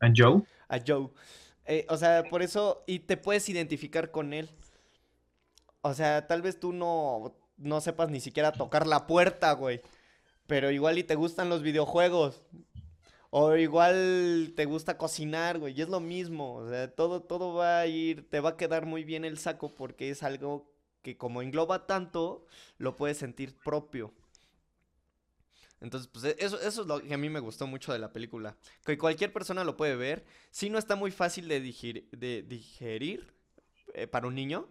¿A 0.00 0.10
Joe? 0.14 0.42
A 0.68 0.78
Joe. 0.84 1.10
Eh, 1.64 1.86
o 1.88 1.96
sea, 1.96 2.24
por 2.24 2.42
eso, 2.42 2.84
y 2.86 3.00
te 3.00 3.16
puedes 3.16 3.48
identificar 3.48 4.10
con 4.10 4.32
él. 4.32 4.50
O 5.82 5.94
sea, 5.94 6.26
tal 6.26 6.42
vez 6.42 6.58
tú 6.60 6.72
no, 6.72 7.36
no 7.56 7.80
sepas 7.80 8.10
ni 8.10 8.20
siquiera 8.20 8.52
tocar 8.52 8.86
la 8.86 9.06
puerta, 9.06 9.52
güey. 9.52 9.80
Pero 10.46 10.70
igual 10.70 10.98
y 10.98 11.04
te 11.04 11.14
gustan 11.14 11.48
los 11.48 11.62
videojuegos. 11.62 12.42
O 13.30 13.56
igual 13.56 14.52
te 14.56 14.64
gusta 14.64 14.96
cocinar, 14.96 15.58
güey, 15.58 15.76
y 15.76 15.82
es 15.82 15.88
lo 15.88 16.00
mismo, 16.00 16.54
o 16.54 16.70
sea, 16.70 16.90
todo, 16.94 17.22
todo 17.22 17.54
va 17.54 17.80
a 17.80 17.86
ir, 17.86 18.30
te 18.30 18.40
va 18.40 18.50
a 18.50 18.56
quedar 18.56 18.86
muy 18.86 19.04
bien 19.04 19.24
el 19.24 19.36
saco 19.36 19.74
porque 19.74 20.08
es 20.10 20.22
algo 20.22 20.72
que 21.06 21.16
como 21.16 21.40
engloba 21.40 21.86
tanto, 21.86 22.44
lo 22.78 22.96
puedes 22.96 23.18
sentir 23.18 23.54
propio. 23.64 24.12
Entonces, 25.80 26.10
pues 26.12 26.24
e, 26.24 26.36
eso, 26.40 26.60
eso 26.60 26.82
es 26.82 26.88
lo 26.88 27.00
que 27.00 27.14
a 27.14 27.16
mí 27.16 27.28
me 27.28 27.38
gustó 27.38 27.68
mucho 27.68 27.92
de 27.92 28.00
la 28.00 28.12
película. 28.12 28.56
Que 28.84 28.98
cualquier 28.98 29.32
persona 29.32 29.62
lo 29.62 29.76
puede 29.76 29.94
ver. 29.94 30.24
Sí 30.50 30.68
no 30.68 30.78
está 30.78 30.96
muy 30.96 31.12
fácil 31.12 31.46
de 31.46 31.60
digerir, 31.60 32.08
de 32.10 32.42
digerir 32.42 33.32
eh, 33.94 34.08
para 34.08 34.26
un 34.26 34.34
niño. 34.34 34.68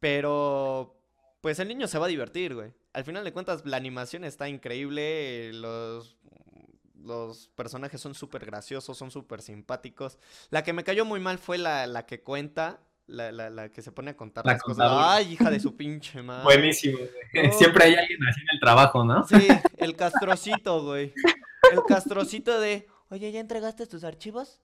Pero, 0.00 0.96
pues 1.40 1.60
el 1.60 1.68
niño 1.68 1.86
se 1.86 1.98
va 2.00 2.06
a 2.06 2.08
divertir, 2.08 2.56
güey. 2.56 2.72
Al 2.92 3.04
final 3.04 3.22
de 3.22 3.32
cuentas, 3.32 3.64
la 3.64 3.76
animación 3.76 4.24
está 4.24 4.48
increíble. 4.48 5.52
Los 5.52 6.16
los 7.04 7.48
personajes 7.48 8.00
son 8.00 8.14
súper 8.14 8.46
graciosos, 8.46 8.96
son 8.96 9.10
súper 9.10 9.42
simpáticos. 9.42 10.18
La 10.50 10.64
que 10.64 10.72
me 10.72 10.84
cayó 10.84 11.04
muy 11.04 11.20
mal 11.20 11.38
fue 11.38 11.58
la, 11.58 11.86
la 11.86 12.06
que 12.06 12.22
cuenta, 12.22 12.80
la, 13.06 13.30
la, 13.32 13.50
la, 13.50 13.68
que 13.68 13.82
se 13.82 13.92
pone 13.92 14.12
a 14.12 14.16
contar 14.16 14.44
las 14.46 14.62
cosas. 14.62 14.88
Ay, 14.90 15.32
hija 15.32 15.50
de 15.50 15.60
su 15.60 15.76
pinche 15.76 16.22
madre. 16.22 16.44
Buenísimo. 16.44 16.98
Siempre 17.52 17.84
hay 17.84 17.94
alguien 17.94 18.18
así 18.28 18.40
en 18.40 18.46
el 18.54 18.60
trabajo, 18.60 19.04
¿no? 19.04 19.26
Sí, 19.26 19.46
el 19.78 19.94
castrocito, 19.96 20.82
güey. 20.82 21.12
el 21.72 21.82
castrocito 21.86 22.58
de, 22.60 22.86
oye, 23.10 23.30
¿ya 23.32 23.40
entregaste 23.40 23.86
tus 23.86 24.04
archivos? 24.04 24.60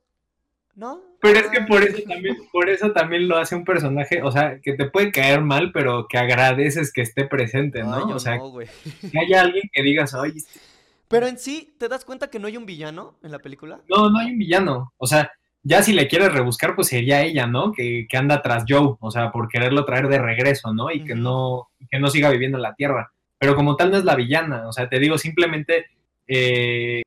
¿No? 0.77 1.03
Pero 1.21 1.41
es 1.41 1.49
que 1.49 1.59
Ah, 1.59 1.67
por 1.69 1.83
eso 1.83 2.03
también, 2.09 2.37
por 2.53 2.71
eso 2.71 2.93
también 2.93 3.29
lo 3.29 3.37
hace 3.37 3.57
un 3.57 3.65
personaje, 3.65 4.23
o 4.23 4.31
sea, 4.31 4.61
que 4.63 4.73
te 4.75 4.89
puede 4.89 5.11
caer 5.11 5.43
mal, 5.43 5.73
pero 5.73 6.07
que 6.09 6.17
agradeces 6.17 6.93
que 6.93 7.03
esté 7.03 7.27
presente, 7.27 7.83
¿no? 7.83 8.07
Ay, 8.07 8.13
o 8.15 8.19
sea, 8.21 8.37
no, 8.37 8.51
güey. 8.51 8.69
que 9.11 9.19
haya 9.19 9.43
alguien 9.43 9.69
que 9.73 9.83
digas, 9.83 10.15
oye, 10.15 10.35
este- 10.39 10.61
Pero 11.09 11.27
en 11.27 11.39
sí, 11.39 11.75
¿te 11.79 11.89
das 11.89 12.05
cuenta 12.05 12.31
que 12.31 12.39
no 12.39 12.47
hay 12.47 12.57
un 12.57 12.67
villano 12.67 13.19
en 13.23 13.33
la 13.33 13.41
película? 13.41 13.81
no, 13.89 14.09
no 14.11 14.19
hay 14.21 14.31
un 14.31 14.39
villano. 14.39 14.95
O 14.97 15.07
sea, 15.09 15.31
ya 15.63 15.83
si 15.83 15.93
le 15.93 16.09
quieres 16.09 16.33
rebuscar, 16.33 16.75
pues 16.75 16.89
sería 16.89 17.23
ella, 17.23 17.47
¿no? 17.47 17.73
Que, 17.73 18.07
que 18.09 18.17
anda 18.17 18.43
tras 18.43 18.65
Joe, 18.69 18.97
o 18.99 19.11
sea, 19.11 19.31
por 19.31 19.49
quererlo 19.49 19.85
traer 19.85 20.09
de 20.09 20.19
regreso, 20.19 20.73
¿no? 20.73 20.91
Y 20.91 21.05
que 21.05 21.15
no, 21.15 21.69
que 21.91 21.99
no 21.99 22.09
siga 22.09 22.31
viviendo 22.31 22.59
en 22.59 22.63
la 22.63 22.75
Tierra. 22.75 23.13
Pero 23.39 23.55
como 23.57 23.77
tal 23.77 23.91
no 23.91 23.97
es 23.97 24.05
la 24.05 24.17
villana, 24.17 24.69
o 24.69 24.73
sea, 24.73 24.89
te 24.89 24.99
digo, 24.99 25.19
simplemente 25.19 25.87
eh, 26.27 27.03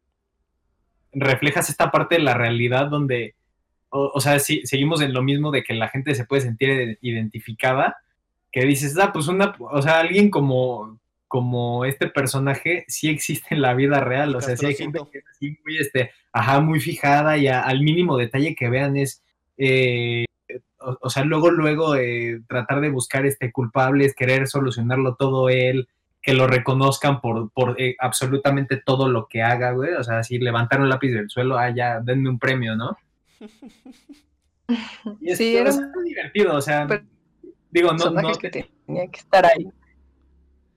reflejas 1.11 1.69
esta 1.69 1.91
parte 1.91 2.15
de 2.15 2.21
la 2.21 2.33
realidad 2.33 2.87
donde, 2.87 3.35
o, 3.89 4.11
o 4.13 4.21
sea, 4.21 4.39
si, 4.39 4.65
seguimos 4.65 5.01
en 5.01 5.13
lo 5.13 5.23
mismo 5.23 5.51
de 5.51 5.63
que 5.63 5.73
la 5.73 5.89
gente 5.89 6.15
se 6.15 6.25
puede 6.25 6.41
sentir 6.41 6.97
identificada, 7.01 7.97
que 8.51 8.65
dices, 8.65 8.97
ah, 8.99 9.11
pues 9.11 9.27
una, 9.27 9.55
o 9.59 9.81
sea, 9.81 9.99
alguien 9.99 10.29
como, 10.29 10.99
como 11.33 11.83
este 11.83 12.05
personaje 12.09 12.85
sí 12.87 13.09
existe 13.09 13.55
en 13.55 13.63
la 13.63 13.73
vida 13.73 13.99
real, 13.99 14.35
o 14.35 14.39
sea, 14.39 14.55
sí 14.55 14.67
hay 14.67 14.75
gente 14.75 14.99
que 15.11 15.17
es 15.17 15.25
así 15.31 15.57
muy, 15.65 15.79
este, 15.79 16.11
ajá, 16.31 16.59
muy 16.61 16.79
fijada 16.79 17.37
y 17.39 17.47
a- 17.47 17.61
al 17.63 17.81
mínimo 17.81 18.17
detalle 18.17 18.53
que 18.53 18.69
vean 18.69 18.97
es, 18.97 19.23
eh, 19.57 20.25
o, 20.77 20.95
o 21.01 21.09
sea, 21.09 21.23
luego, 21.23 21.49
luego 21.49 21.95
eh, 21.95 22.39
tratar 22.47 22.81
de 22.81 22.89
buscar 22.91 23.25
este 23.25 23.51
culpables, 23.51 24.13
querer 24.13 24.47
solucionarlo 24.47 25.15
todo 25.15 25.49
él, 25.49 25.87
que 26.21 26.33
lo 26.35 26.45
reconozcan 26.45 27.19
por, 27.19 27.49
por 27.51 27.81
eh, 27.81 27.95
absolutamente 27.97 28.77
todo 28.77 29.09
lo 29.09 29.25
que 29.27 29.41
haga, 29.41 29.71
güey, 29.71 29.93
o 29.95 30.03
sea, 30.03 30.21
si 30.21 30.37
levantar 30.37 30.81
un 30.81 30.89
lápiz 30.89 31.09
del 31.13 31.31
suelo, 31.31 31.57
ah, 31.57 31.71
ya, 31.71 31.99
denme 31.99 32.29
un 32.29 32.37
premio, 32.37 32.75
¿no? 32.75 32.95
Y 35.19 35.31
es, 35.31 35.37
Sí, 35.39 35.55
o 35.55 35.61
era 35.61 35.71
sea, 35.71 35.89
divertido, 36.05 36.55
o 36.55 36.61
sea, 36.61 36.87
digo, 37.71 37.91
no, 37.93 38.11
no, 38.11 38.33
que 38.35 38.49
tenía 38.49 39.07
que 39.07 39.19
estar 39.19 39.45
ahí. 39.47 39.67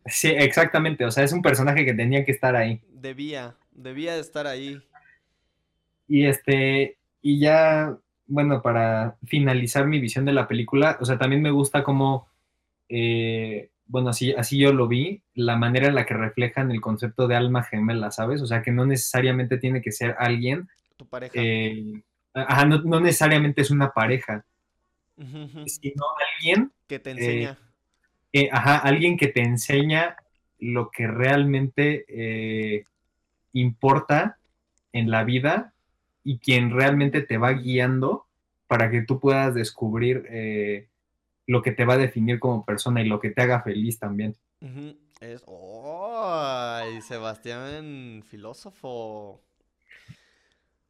Sí, 0.06 0.28
exactamente, 0.28 1.04
o 1.04 1.10
sea, 1.10 1.24
es 1.24 1.32
un 1.32 1.42
personaje 1.42 1.84
que 1.84 1.94
tenía 1.94 2.24
que 2.24 2.32
estar 2.32 2.54
ahí. 2.56 2.80
Debía, 2.88 3.56
debía 3.72 4.14
de 4.14 4.20
estar 4.20 4.46
ahí. 4.46 4.80
Y 6.08 6.26
este, 6.26 6.98
y 7.22 7.40
ya, 7.40 7.96
bueno, 8.26 8.62
para 8.62 9.16
finalizar 9.24 9.86
mi 9.86 9.98
visión 10.00 10.24
de 10.24 10.32
la 10.32 10.46
película, 10.48 10.96
o 11.00 11.04
sea, 11.04 11.18
también 11.18 11.42
me 11.42 11.50
gusta 11.50 11.82
como, 11.82 12.28
eh, 12.88 13.70
bueno, 13.86 14.10
así, 14.10 14.32
así 14.32 14.58
yo 14.58 14.72
lo 14.72 14.88
vi, 14.88 15.22
la 15.34 15.56
manera 15.56 15.88
en 15.88 15.94
la 15.96 16.06
que 16.06 16.14
reflejan 16.14 16.70
el 16.70 16.80
concepto 16.80 17.26
de 17.28 17.36
alma 17.36 17.62
gemela, 17.64 18.10
¿sabes? 18.10 18.40
O 18.42 18.46
sea, 18.46 18.62
que 18.62 18.72
no 18.72 18.86
necesariamente 18.86 19.58
tiene 19.58 19.80
que 19.82 19.92
ser 19.92 20.14
alguien, 20.18 20.68
Tu 20.96 21.06
pareja. 21.08 21.34
eh, 21.34 22.02
ajá, 22.34 22.64
no, 22.66 22.82
no 22.82 23.00
necesariamente 23.00 23.62
es 23.62 23.70
una 23.70 23.92
pareja, 23.92 24.44
sino 25.66 26.04
alguien, 26.38 26.72
Que 26.86 26.98
te 26.98 27.10
enseña. 27.10 27.52
eh, 27.52 27.65
ajá, 28.52 28.78
alguien 28.78 29.16
que 29.16 29.28
te 29.28 29.42
enseña 29.42 30.16
lo 30.58 30.90
que 30.90 31.06
realmente 31.06 32.04
eh, 32.08 32.84
importa 33.52 34.38
en 34.92 35.10
la 35.10 35.24
vida 35.24 35.72
y 36.24 36.38
quien 36.38 36.70
realmente 36.70 37.20
te 37.22 37.38
va 37.38 37.52
guiando 37.52 38.26
para 38.66 38.90
que 38.90 39.02
tú 39.02 39.20
puedas 39.20 39.54
descubrir 39.54 40.26
eh, 40.30 40.88
lo 41.46 41.62
que 41.62 41.72
te 41.72 41.84
va 41.84 41.94
a 41.94 41.98
definir 41.98 42.38
como 42.40 42.64
persona 42.64 43.00
y 43.02 43.08
lo 43.08 43.20
que 43.20 43.30
te 43.30 43.42
haga 43.42 43.62
feliz 43.62 43.98
también. 43.98 44.34
Ujú, 44.60 44.96
Es. 45.20 45.44
¡Ay! 45.46 47.00
Sebastián, 47.02 48.22
filósofo. 48.28 49.40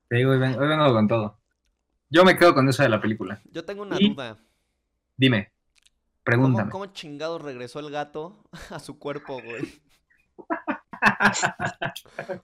Te 0.08 0.16
digo, 0.16 0.30
hoy, 0.32 0.38
ven- 0.38 0.58
hoy 0.58 0.68
vengo 0.68 0.92
con 0.92 1.08
todo. 1.08 1.38
Yo 2.08 2.24
me 2.24 2.36
quedo 2.36 2.54
con 2.54 2.68
eso 2.68 2.82
de 2.82 2.88
la 2.88 3.00
película. 3.00 3.40
Yo 3.52 3.64
tengo 3.64 3.82
una 3.82 3.96
Y- 4.00 4.10
duda. 4.10 4.38
Dime, 5.16 5.48
¿Cómo, 5.48 5.55
pregúntame. 6.26 6.70
cómo 6.70 6.86
chingados 6.86 7.40
regresó 7.40 7.78
el 7.78 7.90
gato 7.90 8.44
a 8.70 8.80
su 8.80 8.98
cuerpo, 8.98 9.40
güey? 9.40 9.80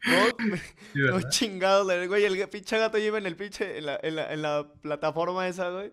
¿Cómo, 0.05 1.21
Sí, 1.31 1.59
cómo 1.61 1.85
güey? 2.09 2.25
El 2.25 2.49
pinche 2.49 2.79
gato 2.79 2.99
lleva 2.99 3.19
en 3.19 3.27
el 3.27 3.37
pinche, 3.37 3.79
en 3.79 3.87
la, 3.87 3.99
en 4.03 4.17
la, 4.17 4.33
en 4.33 4.43
la 4.43 4.73
plataforma 4.81 5.49
esa, 5.49 5.71
güey. 5.71 5.93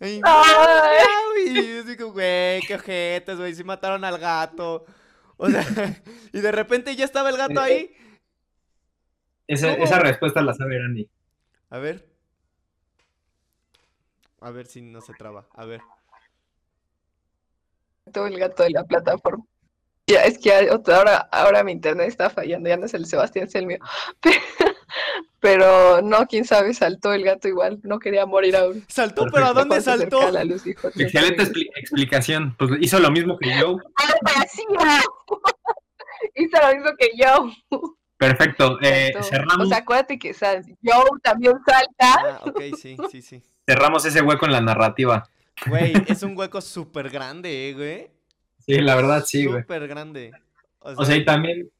Y, 0.00 0.20
Ay. 0.24 1.04
y 1.44 1.54
yo 1.76 1.84
digo, 1.84 2.12
güey, 2.12 2.60
qué 2.62 2.76
ojetes, 2.76 3.36
güey, 3.36 3.54
sí 3.54 3.62
mataron 3.62 4.04
al 4.04 4.18
gato. 4.18 4.86
O 5.36 5.48
sea, 5.48 5.62
y 6.32 6.40
de 6.40 6.52
repente 6.52 6.96
ya 6.96 7.04
estaba 7.04 7.30
el 7.30 7.36
gato 7.36 7.60
ahí. 7.60 7.94
Esa, 9.46 9.72
¿Cómo? 9.72 9.84
esa 9.84 9.98
respuesta 9.98 10.40
la 10.42 10.54
sabe 10.54 10.76
Andy. 10.82 11.10
A 11.70 11.78
ver. 11.78 12.08
A 14.40 14.50
ver 14.50 14.66
si 14.66 14.82
no 14.82 15.00
se 15.00 15.12
traba. 15.14 15.46
A 15.52 15.64
ver. 15.64 15.80
Todo 18.08 18.26
el 18.26 18.38
gato 18.38 18.62
de 18.62 18.70
la 18.70 18.84
plataforma. 18.84 19.44
Ya, 20.06 20.22
es 20.22 20.38
que 20.38 20.50
ahora, 20.52 21.16
ahora 21.30 21.62
mi 21.64 21.72
internet 21.72 22.08
está 22.08 22.30
fallando, 22.30 22.68
ya 22.68 22.76
no 22.78 22.86
es 22.86 22.94
el 22.94 23.04
Sebastián, 23.06 23.46
es 23.46 23.54
el 23.54 23.66
mío. 23.66 23.78
Pero 25.40 26.02
no, 26.02 26.26
quién 26.26 26.44
sabe, 26.44 26.74
saltó 26.74 27.12
el 27.12 27.22
gato 27.22 27.46
igual, 27.46 27.78
no 27.84 28.00
quería 28.00 28.26
morir 28.26 28.56
aún. 28.56 28.84
Saltó, 28.88 29.24
pero 29.32 29.46
¿a 29.46 29.52
dónde 29.52 29.80
saltó? 29.80 30.32
la 30.32 30.42
luz, 30.42 30.64
dijo, 30.64 30.90
"Tengo 30.90 30.94
que 30.96 31.02
Excelente 31.04 31.44
regresar". 31.44 31.54
expli- 31.54 31.70
explicación. 31.76 32.56
Pues 32.58 32.70
hizo 32.80 32.98
lo 32.98 33.10
mismo 33.12 33.38
que 33.38 33.56
yo. 33.56 33.76
Hizo 36.34 36.58
lo 36.60 36.74
mismo 36.74 36.90
que 36.98 37.10
yo. 37.16 37.50
Perfecto. 38.16 38.78
Eh, 38.82 39.12
cerramos, 39.22 39.66
O 39.66 39.68
sea, 39.68 39.78
acuérdate 39.78 40.18
que 40.18 40.34
Joe 40.34 41.04
también 41.22 41.54
salta. 41.64 41.86
Ah, 42.00 42.40
ok, 42.44 42.60
sí, 42.76 42.96
sí, 43.10 43.22
sí. 43.22 43.42
cerramos 43.64 44.04
ese 44.04 44.20
hueco 44.22 44.46
en 44.46 44.52
la 44.52 44.60
narrativa. 44.60 45.28
Güey, 45.66 45.92
es 46.06 46.22
un 46.22 46.36
hueco 46.36 46.60
súper 46.60 47.10
grande, 47.10 47.70
eh, 47.70 47.74
güey. 47.74 48.10
Sí, 48.66 48.80
la 48.80 48.96
verdad 48.96 49.24
sí, 49.26 49.46
güey. 49.46 49.62
Súper 49.62 49.88
grande. 49.88 50.32
O 50.80 51.04
sea, 51.04 51.16
y 51.16 51.24
también, 51.24 51.70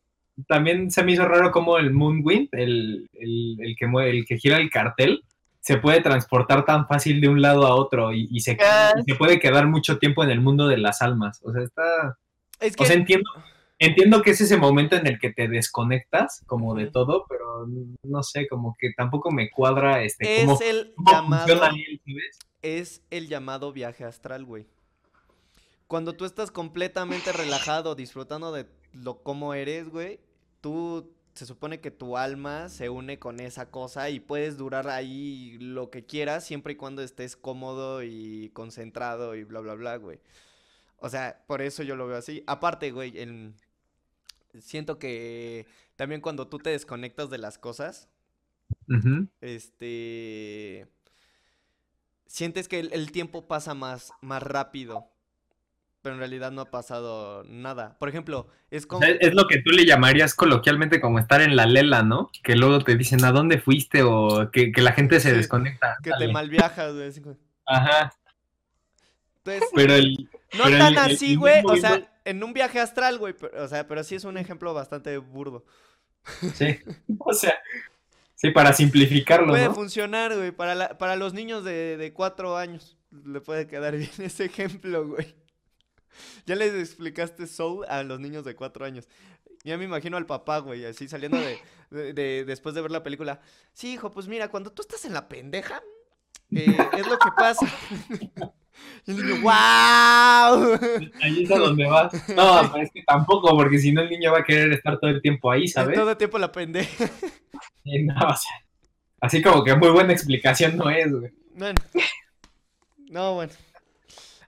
también 0.47 0.91
se 0.91 1.03
me 1.05 1.13
hizo 1.13 1.27
raro 1.27 1.51
como 1.51 1.79
el 1.79 1.93
Moonwind, 1.93 2.49
el, 2.53 3.09
el, 3.13 3.57
el 3.61 3.77
que 3.77 3.87
mueve, 3.87 4.11
el 4.11 4.25
que 4.25 4.39
gira 4.39 4.59
el 4.59 4.71
cartel, 4.71 5.23
se 5.61 5.77
puede 5.77 6.01
transportar 6.01 6.65
tan 6.65 6.87
fácil 6.87 7.21
de 7.21 7.29
un 7.29 7.43
lado 7.43 7.67
a 7.67 7.75
otro 7.75 8.13
y, 8.13 8.29
y 8.31 8.41
se, 8.41 8.53
y 8.53 9.03
se 9.11 9.15
puede 9.17 9.39
quedar 9.39 9.67
mucho 9.67 9.99
tiempo 9.99 10.25
en 10.25 10.31
el 10.31 10.41
mundo 10.41 10.67
de 10.67 10.79
las 10.79 11.03
almas. 11.03 11.41
O 11.45 11.53
sea, 11.53 11.63
está. 11.63 12.19
Es 12.61 12.75
que 12.75 12.85
O 12.85 12.87
sea, 12.87 12.97
entiendo, 12.97 13.31
entiendo 13.79 14.23
que 14.23 14.31
es 14.31 14.41
ese 14.41 14.57
momento 14.57 14.97
en 14.97 15.07
el 15.07 15.19
que 15.19 15.33
te 15.33 15.47
desconectas 15.49 16.43
como 16.47 16.75
de 16.75 16.87
todo, 16.87 17.25
pero 17.29 17.67
no 18.03 18.23
sé, 18.23 18.49
como 18.49 18.77
que 18.79 18.93
tampoco 18.97 19.31
me 19.31 19.51
cuadra 19.51 20.03
este 20.03 20.41
es 20.41 20.47
cómo, 20.47 20.59
el 20.61 20.93
cómo 20.97 21.11
llamado. 21.11 21.47
funciona 21.47 21.69
él, 21.69 22.01
¿sabes? 22.05 22.39
Es 22.63 23.03
el 23.11 23.29
llamado 23.29 23.73
viaje 23.73 24.05
astral, 24.05 24.45
güey. 24.45 24.67
Cuando 25.87 26.15
tú 26.15 26.25
estás 26.25 26.51
completamente 26.51 27.33
relajado, 27.33 27.95
disfrutando 27.95 28.53
de 28.53 28.67
lo 28.93 29.23
como 29.23 29.55
eres, 29.55 29.89
güey, 29.89 30.21
tú 30.61 31.11
se 31.35 31.47
supone 31.47 31.81
que 31.81 31.91
tu 31.91 32.17
alma 32.17 32.69
se 32.69 32.89
une 32.91 33.19
con 33.19 33.39
esa 33.41 33.71
cosa 33.71 34.11
y 34.11 34.19
puedes 34.21 34.57
durar 34.59 34.89
ahí 34.89 35.57
lo 35.61 35.89
que 35.91 36.05
quieras 36.05 36.45
siempre 36.45 36.73
y 36.73 36.77
cuando 36.77 37.01
estés 37.03 37.37
cómodo 37.37 38.03
y 38.03 38.51
concentrado 38.55 39.35
y 39.37 39.45
bla, 39.45 39.61
bla, 39.61 39.75
bla, 39.75 39.97
güey. 39.97 40.19
O 40.99 41.09
sea, 41.09 41.45
por 41.47 41.63
eso 41.63 41.85
yo 41.85 41.95
lo 41.95 42.09
veo 42.09 42.17
así. 42.17 42.43
Aparte, 42.49 42.91
güey, 42.91 43.17
el- 43.19 43.55
siento 44.59 44.99
que 44.99 45.67
también 45.95 46.21
cuando 46.21 46.49
tú 46.49 46.59
te 46.59 46.71
desconectas 46.71 47.31
de 47.31 47.39
las 47.39 47.57
cosas, 47.57 48.09
este 49.41 50.89
sientes 52.29 52.69
que 52.69 52.79
el, 52.79 52.93
el 52.93 53.11
tiempo 53.11 53.49
pasa 53.49 53.75
más, 53.75 54.13
más 54.21 54.43
rápido, 54.43 55.09
pero 56.03 56.15
en 56.15 56.21
realidad 56.21 56.53
no 56.53 56.61
ha 56.61 56.71
pasado 56.71 57.43
nada. 57.45 57.99
Por 57.99 58.09
ejemplo, 58.09 58.47
es 58.71 58.87
como... 58.87 59.05
es 59.05 59.35
lo 59.35 59.49
que 59.49 59.61
tú 59.61 59.71
le 59.73 59.85
llamarías 59.85 60.35
coloquialmente 60.35 61.01
como 61.01 61.19
estar 61.19 61.41
en 61.41 61.57
la 61.57 61.67
lela, 61.67 62.05
¿no? 62.05 62.31
Que 62.45 62.55
luego 62.55 62.79
te 62.85 62.95
dicen 62.97 63.25
a 63.25 63.33
dónde 63.33 63.59
fuiste 63.59 64.03
o 64.05 64.51
que, 64.53 64.71
que 64.71 64.81
la 64.83 64.93
gente 64.93 65.19
se 65.19 65.31
Sí, 65.31 65.37
desconecta. 65.37 65.97
que 66.03 66.11
te 66.11 66.15
Ándale. 66.15 66.33
malviajas, 66.33 66.95
güey. 66.95 67.37
Ajá, 67.67 68.13
Entonces, 69.39 69.69
pero 69.75 69.95
el... 69.95 70.29
no 70.57 70.65
pero 70.65 70.79
tan 70.79 70.93
el- 70.93 70.99
así, 70.99 71.35
güey. 71.37 71.63
O 71.65 71.77
sea, 71.77 71.97
igual- 71.97 72.11
en 72.25 72.45
un 72.45 72.53
viaje 72.53 72.79
astral, 72.81 73.19
güey. 73.19 73.35
O 73.59 73.67
sea, 73.69 73.87
pero 73.89 74.05
sí 74.05 74.15
es 74.15 74.25
un 74.25 74.37
ejemplo 74.39 74.73
bastante 74.75 75.17
burdo. 75.19 75.65
Sí, 76.55 76.79
o 77.19 77.33
sea, 77.33 77.55
sí, 78.41 78.51
para 78.51 78.73
simplificarlo, 78.73 79.49
Puede 79.49 79.67
¿no? 79.69 79.75
funcionar, 79.75 80.35
güey. 80.35 80.51
Para, 80.53 80.75
la- 80.75 80.97
para 80.97 81.17
los 81.17 81.35
niños 81.35 81.63
de, 81.65 81.97
de 81.99 82.13
cuatro 82.15 82.57
años 82.57 82.97
le 83.11 83.41
puede 83.43 83.67
quedar 83.67 83.95
bien 83.99 84.11
ese 84.19 84.47
ejemplo, 84.47 85.07
güey. 85.07 85.35
Ya 86.47 86.57
les 86.57 86.73
explicaste 86.75 87.47
Soul 87.47 87.85
a 87.89 88.03
los 88.03 88.19
niños 88.19 88.45
de 88.45 88.57
cuatro 88.57 88.85
años. 88.85 89.07
Ya 89.65 89.77
me 89.77 89.85
imagino 89.85 90.17
al 90.17 90.25
papá, 90.27 90.59
güey, 90.59 90.85
así 90.85 91.07
saliendo 91.09 91.37
de, 91.39 91.59
de- 91.91 92.13
de- 92.15 92.45
después 92.45 92.75
de 92.75 92.81
ver 92.81 92.91
la 92.91 93.03
película. 93.03 93.41
Sí, 93.75 93.93
hijo, 93.95 94.11
pues 94.11 94.27
mira, 94.29 94.49
cuando 94.51 94.73
tú 94.73 94.83
estás 94.83 95.05
en 95.05 95.13
la 95.13 95.29
pendeja, 95.29 95.83
eh, 96.51 96.77
es 96.97 97.07
lo 97.07 97.19
que 97.19 97.31
pasa. 97.37 97.67
Y 99.07 99.11
el 99.13 99.17
niño, 99.17 99.43
¡wow! 99.43 100.79
Ahí 101.23 101.45
es 101.45 101.51
a 101.51 101.59
donde 101.59 101.87
vas. 101.87 102.13
No, 102.29 102.71
pero 102.73 102.85
es 102.85 102.91
que 102.93 103.03
tampoco, 103.05 103.57
porque 103.57 103.79
si 103.79 103.93
no 103.93 104.03
el 104.03 104.11
niño 104.11 104.33
va 104.33 104.41
a 104.41 104.45
querer 104.45 104.73
estar 104.73 104.99
todo 104.99 105.11
el 105.11 105.23
tiempo 105.23 105.51
ahí, 105.51 105.67
¿sabes? 105.67 105.97
Todo 105.97 106.11
el 106.11 106.17
tiempo 106.17 106.39
la 106.39 106.53
pendeja. 106.53 107.07
Sí, 107.85 108.03
no, 108.03 108.15
o 108.15 108.37
sea, 108.37 108.53
así 109.21 109.41
como 109.41 109.65
que 109.65 109.75
muy 109.75 109.89
buena 109.91 110.13
explicación 110.13 110.77
no 110.77 110.91
es, 110.91 111.11
güey. 111.11 111.33
Bueno. 111.55 111.77
No, 113.11 113.35
bueno. 113.35 113.53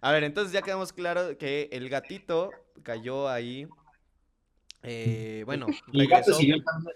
A 0.02 0.12
ver, 0.12 0.24
entonces 0.24 0.52
ya 0.52 0.62
quedamos 0.62 0.92
claro 0.92 1.36
que 1.38 1.68
el 1.72 1.88
gatito 1.88 2.50
cayó 2.82 3.28
ahí. 3.28 3.66
Eh, 4.82 5.42
bueno, 5.44 5.66
el 5.92 6.06
gato 6.06 6.32
siguió 6.32 6.56
estando. 6.56 6.90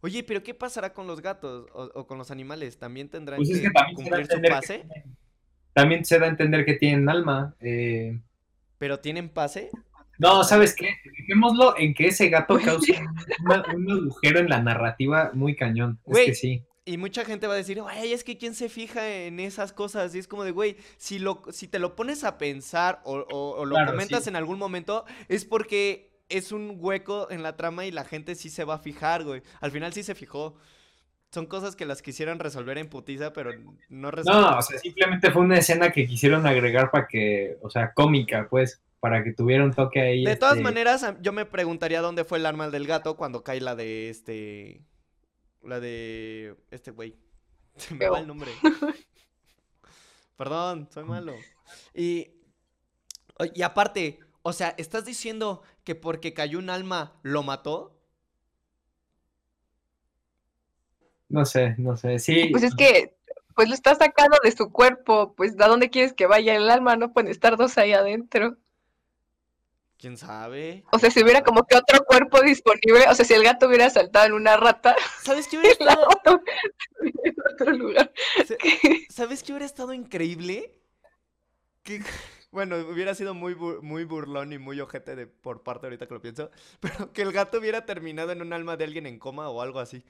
Oye, 0.00 0.22
pero 0.22 0.42
¿qué 0.42 0.54
pasará 0.54 0.92
con 0.92 1.06
los 1.06 1.20
gatos 1.20 1.66
o, 1.72 1.90
o 1.94 2.06
con 2.06 2.18
los 2.18 2.30
animales? 2.30 2.78
¿También 2.78 3.08
tendrán 3.08 3.38
Pues 3.38 3.50
es 3.50 3.60
que 3.60 3.70
cumplir 3.94 4.26
su 4.26 4.40
que 4.40 4.48
pase? 4.48 4.84
También 5.72 6.04
se 6.04 6.18
da 6.18 6.26
a 6.26 6.28
entender 6.30 6.64
que 6.64 6.74
tienen 6.74 7.08
alma. 7.08 7.54
eh, 7.60 8.18
¿Pero 8.78 9.00
tienen 9.00 9.28
pase? 9.28 9.70
No, 10.18 10.44
¿sabes 10.44 10.74
qué? 10.74 10.96
Dejémoslo 11.18 11.78
en 11.78 11.94
que 11.94 12.06
ese 12.08 12.28
gato 12.28 12.58
causa 12.58 12.92
una- 13.44 13.64
un 13.74 13.90
agujero 13.90 14.38
en 14.40 14.48
la 14.48 14.60
narrativa 14.62 15.30
muy 15.34 15.54
cañón. 15.56 15.98
Güey. 16.04 16.22
Es 16.24 16.28
que 16.30 16.34
sí. 16.34 16.64
Y 16.84 16.96
mucha 16.96 17.24
gente 17.24 17.46
va 17.46 17.54
a 17.54 17.56
decir, 17.58 17.80
ay, 17.88 18.12
es 18.12 18.24
que 18.24 18.36
quién 18.36 18.54
se 18.54 18.68
fija 18.68 19.06
en 19.08 19.38
esas 19.38 19.72
cosas. 19.72 20.14
Y 20.14 20.18
es 20.18 20.26
como 20.26 20.44
de, 20.44 20.50
güey, 20.50 20.76
si, 20.96 21.18
lo, 21.18 21.42
si 21.50 21.68
te 21.68 21.78
lo 21.78 21.94
pones 21.94 22.24
a 22.24 22.36
pensar 22.38 23.00
o, 23.04 23.18
o- 23.18 23.60
o 23.60 23.64
lo 23.64 23.76
Claro, 23.76 23.92
comentas 23.92 24.24
sí. 24.24 24.30
en 24.30 24.36
algún 24.36 24.58
momento, 24.58 25.04
es 25.28 25.44
porque 25.44 26.10
es 26.28 26.52
un 26.52 26.76
hueco 26.78 27.28
en 27.30 27.42
la 27.42 27.56
trama 27.56 27.84
y 27.86 27.90
la 27.90 28.04
gente 28.04 28.34
sí 28.34 28.50
se 28.50 28.64
va 28.64 28.74
a 28.74 28.78
fijar, 28.78 29.24
güey. 29.24 29.42
Al 29.60 29.70
final 29.70 29.92
sí 29.92 30.02
se 30.02 30.14
fijó. 30.14 30.56
Son 31.32 31.46
cosas 31.46 31.76
que 31.76 31.86
las 31.86 32.02
quisieran 32.02 32.40
resolver 32.40 32.76
en 32.78 32.88
putiza, 32.88 33.32
pero 33.32 33.52
no 33.88 34.10
resuelven. 34.10 34.42
No, 34.42 34.58
o 34.58 34.62
sea, 34.62 34.78
simplemente 34.80 35.30
fue 35.30 35.42
una 35.42 35.58
escena 35.58 35.92
que 35.92 36.06
quisieron 36.06 36.44
agregar 36.44 36.90
para 36.90 37.06
que, 37.06 37.56
o 37.62 37.70
sea, 37.70 37.92
cómica, 37.92 38.48
pues, 38.50 38.82
para 38.98 39.22
que 39.22 39.32
tuviera 39.32 39.64
un 39.64 39.72
toque 39.72 40.00
ahí. 40.00 40.24
De 40.24 40.36
todas 40.36 40.54
este, 40.56 40.64
maneras, 40.64 41.06
yo 41.20 41.32
me 41.32 41.46
preguntaría 41.46 42.00
dónde 42.00 42.24
fue 42.24 42.38
el 42.38 42.46
arma 42.46 42.68
del 42.68 42.86
gato 42.86 43.16
cuando 43.16 43.44
cae 43.44 43.60
la 43.60 43.76
de 43.76 44.10
este. 44.10 44.82
La 45.62 45.78
de. 45.78 46.56
Este 46.70 46.90
güey. 46.90 47.16
Se 47.76 47.94
me 47.94 48.08
va 48.08 48.18
el 48.18 48.26
nombre. 48.26 48.50
Perdón, 50.36 50.88
soy 50.92 51.04
malo. 51.04 51.34
Y. 51.94 52.32
Y 53.54 53.62
aparte, 53.62 54.18
o 54.42 54.52
sea, 54.52 54.74
¿estás 54.76 55.06
diciendo 55.06 55.62
que 55.82 55.94
porque 55.94 56.34
cayó 56.34 56.58
un 56.58 56.70
alma 56.70 57.18
lo 57.22 57.42
mató? 57.42 57.99
No 61.30 61.46
sé, 61.46 61.76
no 61.78 61.96
sé. 61.96 62.18
Sí, 62.18 62.48
Pues 62.50 62.64
es 62.64 62.74
que, 62.74 63.14
pues 63.54 63.68
lo 63.68 63.74
está 63.74 63.94
sacando 63.94 64.36
de 64.42 64.52
su 64.52 64.70
cuerpo, 64.70 65.32
pues 65.34 65.58
¿a 65.58 65.68
dónde 65.68 65.88
quieres 65.88 66.12
que 66.12 66.26
vaya 66.26 66.54
el 66.54 66.68
alma? 66.68 66.96
No 66.96 67.12
pueden 67.12 67.30
estar 67.30 67.56
dos 67.56 67.78
ahí 67.78 67.92
adentro. 67.92 68.56
¿Quién 69.96 70.16
sabe? 70.16 70.82
O 70.92 70.98
sea, 70.98 71.10
si 71.10 71.22
hubiera 71.22 71.42
como 71.42 71.66
que 71.66 71.76
otro 71.76 72.04
cuerpo 72.04 72.40
disponible, 72.40 73.04
o 73.08 73.14
sea, 73.14 73.24
si 73.24 73.34
el 73.34 73.44
gato 73.44 73.68
hubiera 73.68 73.90
saltado 73.90 74.26
en 74.26 74.32
una 74.32 74.56
rata, 74.56 74.96
¿Sabes 75.22 75.46
qué 75.46 75.58
hubiera 75.58 75.72
estado, 75.72 76.08
en 77.02 77.34
otro 77.52 77.72
lugar. 77.72 78.12
¿sabes 79.10 79.42
qué 79.42 79.52
hubiera 79.52 79.66
estado 79.66 79.92
increíble? 79.92 80.72
Que, 81.82 82.00
bueno, 82.50 82.76
hubiera 82.76 83.14
sido 83.14 83.34
muy, 83.34 83.54
muy 83.54 84.04
burlón 84.04 84.52
y 84.52 84.58
muy 84.58 84.80
ojete 84.80 85.14
de, 85.14 85.26
por 85.26 85.62
parte 85.62 85.86
ahorita 85.86 86.06
que 86.06 86.14
lo 86.14 86.22
pienso, 86.22 86.50
pero 86.80 87.12
que 87.12 87.22
el 87.22 87.30
gato 87.30 87.58
hubiera 87.58 87.86
terminado 87.86 88.32
en 88.32 88.42
un 88.42 88.52
alma 88.52 88.76
de 88.76 88.84
alguien 88.84 89.06
en 89.06 89.18
coma 89.18 89.48
o 89.50 89.60
algo 89.60 89.78
así. 89.78 90.02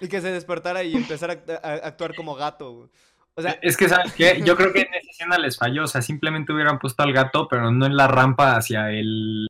Y 0.00 0.08
que 0.08 0.20
se 0.20 0.32
despertara 0.32 0.82
y 0.82 0.94
empezara 0.96 1.34
a, 1.34 1.36
act- 1.36 1.60
a 1.64 1.86
actuar 1.86 2.14
como 2.14 2.34
gato. 2.34 2.72
güey. 2.72 2.88
O 3.34 3.42
sea, 3.42 3.58
es 3.62 3.76
que, 3.76 3.88
¿sabes 3.88 4.12
qué? 4.14 4.42
Yo 4.44 4.56
creo 4.56 4.72
que 4.72 4.80
en 4.80 4.94
esa 4.94 5.10
escena 5.10 5.38
les 5.38 5.56
falló. 5.56 5.84
O 5.84 5.86
sea, 5.86 6.02
simplemente 6.02 6.52
hubieran 6.52 6.78
puesto 6.78 7.02
al 7.02 7.12
gato, 7.12 7.48
pero 7.48 7.70
no 7.70 7.86
en 7.86 7.96
la 7.96 8.08
rampa 8.08 8.56
hacia 8.56 8.90
el, 8.90 9.46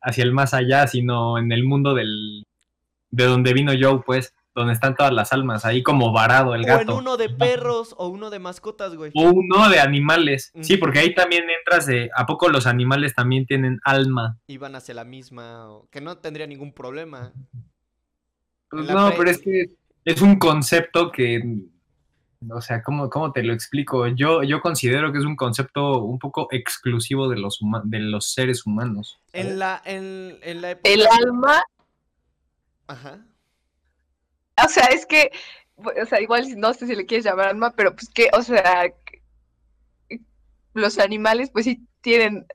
hacia 0.00 0.24
el 0.24 0.32
más 0.32 0.54
allá, 0.54 0.86
sino 0.86 1.36
en 1.38 1.50
el 1.52 1.64
mundo 1.64 1.94
del, 1.94 2.44
de 3.10 3.24
donde 3.24 3.52
vino 3.52 3.72
Joe, 3.78 4.02
pues, 4.06 4.34
donde 4.54 4.72
están 4.72 4.94
todas 4.94 5.12
las 5.12 5.32
almas, 5.32 5.64
ahí 5.64 5.82
como 5.82 6.12
varado 6.12 6.54
el 6.54 6.60
o 6.60 6.64
en 6.64 6.68
gato. 6.78 6.96
uno 6.96 7.16
de 7.16 7.28
perros 7.28 7.92
o 7.98 8.06
uno 8.06 8.30
de 8.30 8.38
mascotas, 8.38 8.94
güey. 8.94 9.10
O 9.16 9.22
uno 9.30 9.68
de 9.68 9.80
animales. 9.80 10.52
Sí, 10.60 10.76
porque 10.76 11.00
ahí 11.00 11.12
también 11.12 11.44
entras 11.50 11.86
de, 11.86 12.08
¿a 12.14 12.24
poco 12.24 12.48
los 12.48 12.66
animales 12.68 13.14
también 13.16 13.46
tienen 13.46 13.80
alma? 13.84 14.36
Iban 14.46 14.76
hacia 14.76 14.94
la 14.94 15.04
misma, 15.04 15.68
o- 15.70 15.88
que 15.90 16.00
no 16.00 16.18
tendría 16.18 16.46
ningún 16.46 16.72
problema. 16.72 17.32
Pues 18.70 18.88
no, 18.88 19.12
pero 19.16 19.30
es 19.30 19.38
que 19.40 19.70
es 20.04 20.20
un 20.22 20.38
concepto 20.38 21.10
que, 21.10 21.42
o 22.50 22.60
sea, 22.60 22.82
¿cómo, 22.82 23.08
cómo 23.08 23.32
te 23.32 23.42
lo 23.42 23.52
explico? 23.52 24.06
Yo, 24.08 24.42
yo 24.42 24.60
considero 24.60 25.12
que 25.12 25.18
es 25.18 25.24
un 25.24 25.36
concepto 25.36 26.02
un 26.02 26.18
poco 26.18 26.48
exclusivo 26.50 27.28
de 27.28 27.38
los, 27.38 27.60
huma- 27.62 27.82
de 27.84 28.00
los 28.00 28.32
seres 28.32 28.66
humanos. 28.66 29.18
¿sabes? 29.32 29.46
En 29.46 29.58
la, 29.58 29.82
en, 29.84 30.38
en 30.42 30.60
la 30.60 30.70
época... 30.72 30.90
El 30.90 31.06
alma, 31.06 31.62
Ajá. 32.86 33.24
o 34.64 34.68
sea, 34.68 34.86
es 34.86 35.06
que, 35.06 35.30
o 35.76 36.06
sea, 36.06 36.20
igual 36.20 36.44
no 36.58 36.74
sé 36.74 36.86
si 36.86 36.94
le 36.94 37.06
quieres 37.06 37.24
llamar 37.24 37.48
alma, 37.48 37.72
pero 37.74 37.94
pues 37.94 38.08
que, 38.10 38.28
o 38.36 38.42
sea, 38.42 38.92
los 40.74 40.98
animales 40.98 41.50
pues 41.50 41.64
sí 41.64 41.86
tienen, 42.00 42.46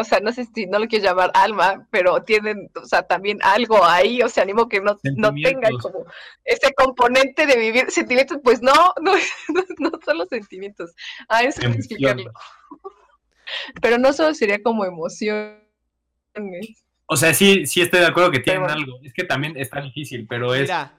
o 0.00 0.04
sea, 0.04 0.20
no 0.20 0.32
sé 0.32 0.46
si 0.54 0.66
no 0.66 0.78
lo 0.78 0.86
quieres 0.86 1.06
llamar 1.08 1.30
alma, 1.34 1.86
pero 1.90 2.22
tienen, 2.22 2.70
o 2.80 2.84
sea, 2.86 3.02
también 3.02 3.38
algo 3.42 3.84
ahí, 3.84 4.22
o 4.22 4.28
sea, 4.28 4.42
animo 4.42 4.68
que 4.68 4.80
no, 4.80 4.98
no 5.16 5.32
tengan 5.34 5.76
como 5.78 6.04
ese 6.44 6.72
componente 6.74 7.46
de 7.46 7.56
vivir 7.58 7.90
sentimientos, 7.90 8.38
pues 8.42 8.62
no, 8.62 8.72
no, 9.02 9.12
no, 9.48 9.62
no 9.78 9.90
son 10.04 10.18
los 10.18 10.28
sentimientos. 10.28 10.92
Ah, 11.28 11.42
eso 11.42 11.60
hay 11.62 11.72
que 11.72 11.78
explicarlo. 11.78 12.32
Pero 13.80 13.98
no 13.98 14.12
solo 14.12 14.34
sería 14.34 14.62
como 14.62 14.84
emociones. 14.84 15.56
O 17.06 17.16
sea, 17.16 17.32
sí, 17.32 17.66
sí 17.66 17.80
estoy 17.80 18.00
de 18.00 18.06
acuerdo 18.06 18.30
que 18.30 18.40
tienen 18.40 18.62
Pero- 18.62 18.74
algo. 18.74 18.98
Es 19.02 19.12
que 19.12 19.24
también 19.24 19.56
está 19.56 19.80
difícil, 19.80 20.26
pero 20.28 20.54
es, 20.54 20.62
Mira, 20.62 20.92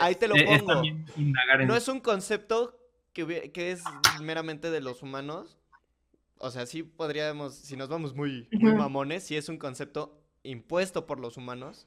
ahí 0.00 0.14
te 0.14 0.28
lo 0.28 0.34
es- 0.34 0.42
es 0.42 0.58
pongo. 0.60 0.72
también 0.74 1.06
indagar 1.16 1.62
en 1.62 1.68
no 1.68 1.74
es 1.76 1.88
un 1.88 2.00
concepto 2.00 2.78
que, 3.14 3.50
que 3.52 3.70
es 3.72 3.82
meramente 4.20 4.70
de 4.70 4.80
los 4.82 5.02
humanos. 5.02 5.56
O 6.44 6.50
sea, 6.50 6.66
sí 6.66 6.82
podríamos, 6.82 7.54
si 7.54 7.76
nos 7.76 7.88
vamos 7.88 8.14
muy, 8.14 8.48
muy 8.52 8.74
mamones, 8.74 9.24
sí 9.24 9.36
es 9.36 9.48
un 9.48 9.56
concepto 9.58 10.20
impuesto 10.42 11.06
por 11.06 11.18
los 11.18 11.36
humanos. 11.36 11.86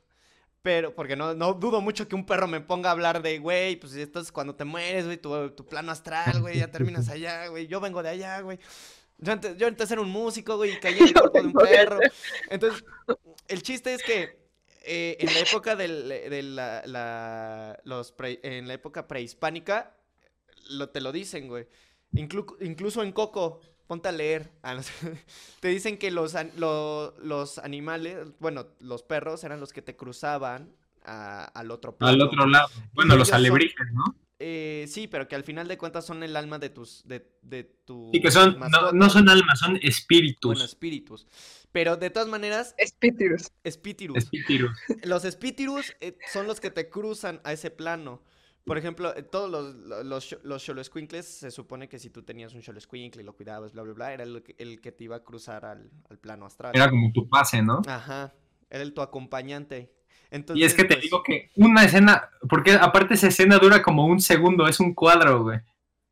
Pero, 0.64 0.96
porque 0.96 1.16
no, 1.16 1.34
no 1.36 1.54
dudo 1.54 1.80
mucho 1.80 2.08
que 2.08 2.16
un 2.16 2.26
perro 2.26 2.48
me 2.48 2.60
ponga 2.60 2.90
a 2.90 2.92
hablar 2.92 3.22
de, 3.22 3.38
güey, 3.40 3.76
pues 3.78 3.94
esto 3.96 4.20
es 4.20 4.32
cuando 4.32 4.56
te 4.56 4.66
mueres, 4.66 5.06
güey, 5.06 5.18
tu, 5.18 5.52
tu 5.52 5.66
plano 5.66 5.92
astral, 5.92 6.42
güey, 6.42 6.58
ya 6.58 6.72
terminas 6.72 7.08
allá, 7.10 7.48
güey, 7.48 7.68
yo 7.68 7.80
vengo 7.80 8.02
de 8.04 8.10
allá, 8.10 8.42
güey. 8.42 8.60
Yo 9.20 9.32
antes, 9.34 9.56
yo 9.58 9.68
antes 9.68 9.90
era 9.92 10.02
un 10.02 10.10
músico, 10.10 10.58
güey, 10.58 10.74
y 10.74 10.80
caí 10.80 10.98
en 10.98 11.08
el 11.08 11.14
cuerpo 11.14 11.40
de 11.40 11.48
un 11.48 11.54
perro. 11.54 12.00
Entonces, 12.50 12.84
el 13.48 13.62
chiste 13.62 13.94
es 13.94 14.04
que 14.04 14.48
eh, 14.84 15.18
en 15.20 15.34
la 15.34 15.40
época 15.40 15.76
del- 15.76 16.08
de 16.10 16.42
la, 16.44 16.82
la- 16.86 17.80
los 17.84 18.12
pre- 18.12 18.40
en 18.44 18.68
la 18.68 18.74
época 18.74 19.08
prehispánica, 19.08 19.96
lo, 20.70 20.90
te 20.90 21.00
lo 21.00 21.12
dicen, 21.12 21.48
güey. 21.48 21.68
Inclu- 22.14 22.58
incluso 22.62 23.04
en 23.04 23.12
Coco, 23.12 23.62
ponte 23.88 24.10
a 24.10 24.12
leer. 24.12 24.50
Ah, 24.64 24.80
te 25.60 25.68
dicen 25.70 25.98
que 25.98 26.12
los, 26.12 26.36
an- 26.36 26.52
lo- 26.58 27.16
los 27.20 27.58
animales, 27.58 28.18
bueno, 28.40 28.68
los 28.80 29.04
perros 29.04 29.44
eran 29.44 29.60
los 29.60 29.74
que 29.74 29.82
te 29.82 29.96
cruzaban 29.96 30.72
a- 31.04 31.46
al 31.46 31.72
otro 31.72 31.92
al 31.92 31.98
plano. 31.98 32.26
otro 32.26 32.46
lado. 32.48 32.68
Bueno, 32.94 33.16
los 33.16 33.32
alebrijes, 33.34 33.88
¿no? 33.94 34.16
Eh, 34.40 34.86
sí, 34.88 35.08
pero 35.08 35.28
que 35.28 35.36
al 35.36 35.44
final 35.44 35.68
de 35.68 35.80
cuentas 35.80 36.06
son 36.06 36.22
el 36.22 36.36
alma 36.36 36.60
de 36.60 36.70
tus, 36.70 37.02
de, 37.08 37.28
de 37.42 37.64
tu 37.64 38.12
Sí, 38.14 38.22
que 38.22 38.30
son, 38.30 38.60
no, 38.70 38.92
no 38.92 39.10
son 39.10 39.28
almas, 39.30 39.58
son 39.58 39.80
espíritus. 39.82 40.52
Bueno, 40.54 40.64
espíritus. 40.66 41.26
Pero 41.72 41.98
de 41.98 42.12
todas 42.12 42.28
maneras, 42.30 42.76
Espíritus. 42.78 43.50
espíritus. 43.64 44.16
espíritus. 44.18 44.70
Los 45.04 45.26
espíritus 45.26 45.96
eh, 46.02 46.18
son 46.32 46.46
los 46.46 46.60
que 46.60 46.70
te 46.70 46.88
cruzan 46.88 47.42
a 47.44 47.52
ese 47.54 47.72
plano. 47.72 48.22
Por 48.68 48.78
ejemplo, 48.78 49.16
eh, 49.16 49.24
todos 49.24 49.50
los, 49.50 49.74
lo- 49.76 50.04
los, 50.04 50.38
los 50.44 50.64
xoloescuincles, 50.64 51.26
se 51.26 51.50
supone 51.50 51.88
que 51.90 51.98
si 51.98 52.10
tú 52.12 52.22
tenías 52.22 52.54
un 52.54 52.62
xoloescuincle 52.62 53.22
y 53.22 53.26
lo 53.26 53.34
cuidabas, 53.34 53.72
bla, 53.74 53.82
bla, 53.84 53.94
bla, 53.94 54.14
era 54.14 54.24
el 54.24 54.44
que, 54.44 54.56
el 54.60 54.80
que 54.82 54.92
te 54.92 55.06
iba 55.06 55.16
a 55.16 55.24
cruzar 55.24 55.66
al, 55.66 55.90
al 56.10 56.18
plano 56.20 56.46
astral. 56.46 56.74
Era 56.76 56.90
como 56.90 57.12
tu 57.14 57.28
pase, 57.28 57.62
¿no? 57.64 57.82
Ajá, 57.88 58.34
era 58.70 58.84
el 58.84 58.94
tu 58.94 59.02
acompañante. 59.02 59.92
Entonces, 60.30 60.62
Y 60.62 60.66
es 60.66 60.74
que 60.74 60.84
te 60.84 60.96
pues, 60.96 61.04
digo 61.04 61.24
que 61.24 61.50
una 61.56 61.86
escena, 61.86 62.30
porque 62.50 62.74
aparte 62.74 63.14
esa 63.14 63.28
escena 63.30 63.58
dura 63.58 63.82
como 63.82 64.06
un 64.06 64.20
segundo, 64.20 64.68
es 64.68 64.80
un 64.82 64.94
cuadro, 64.94 65.44
güey. 65.44 65.60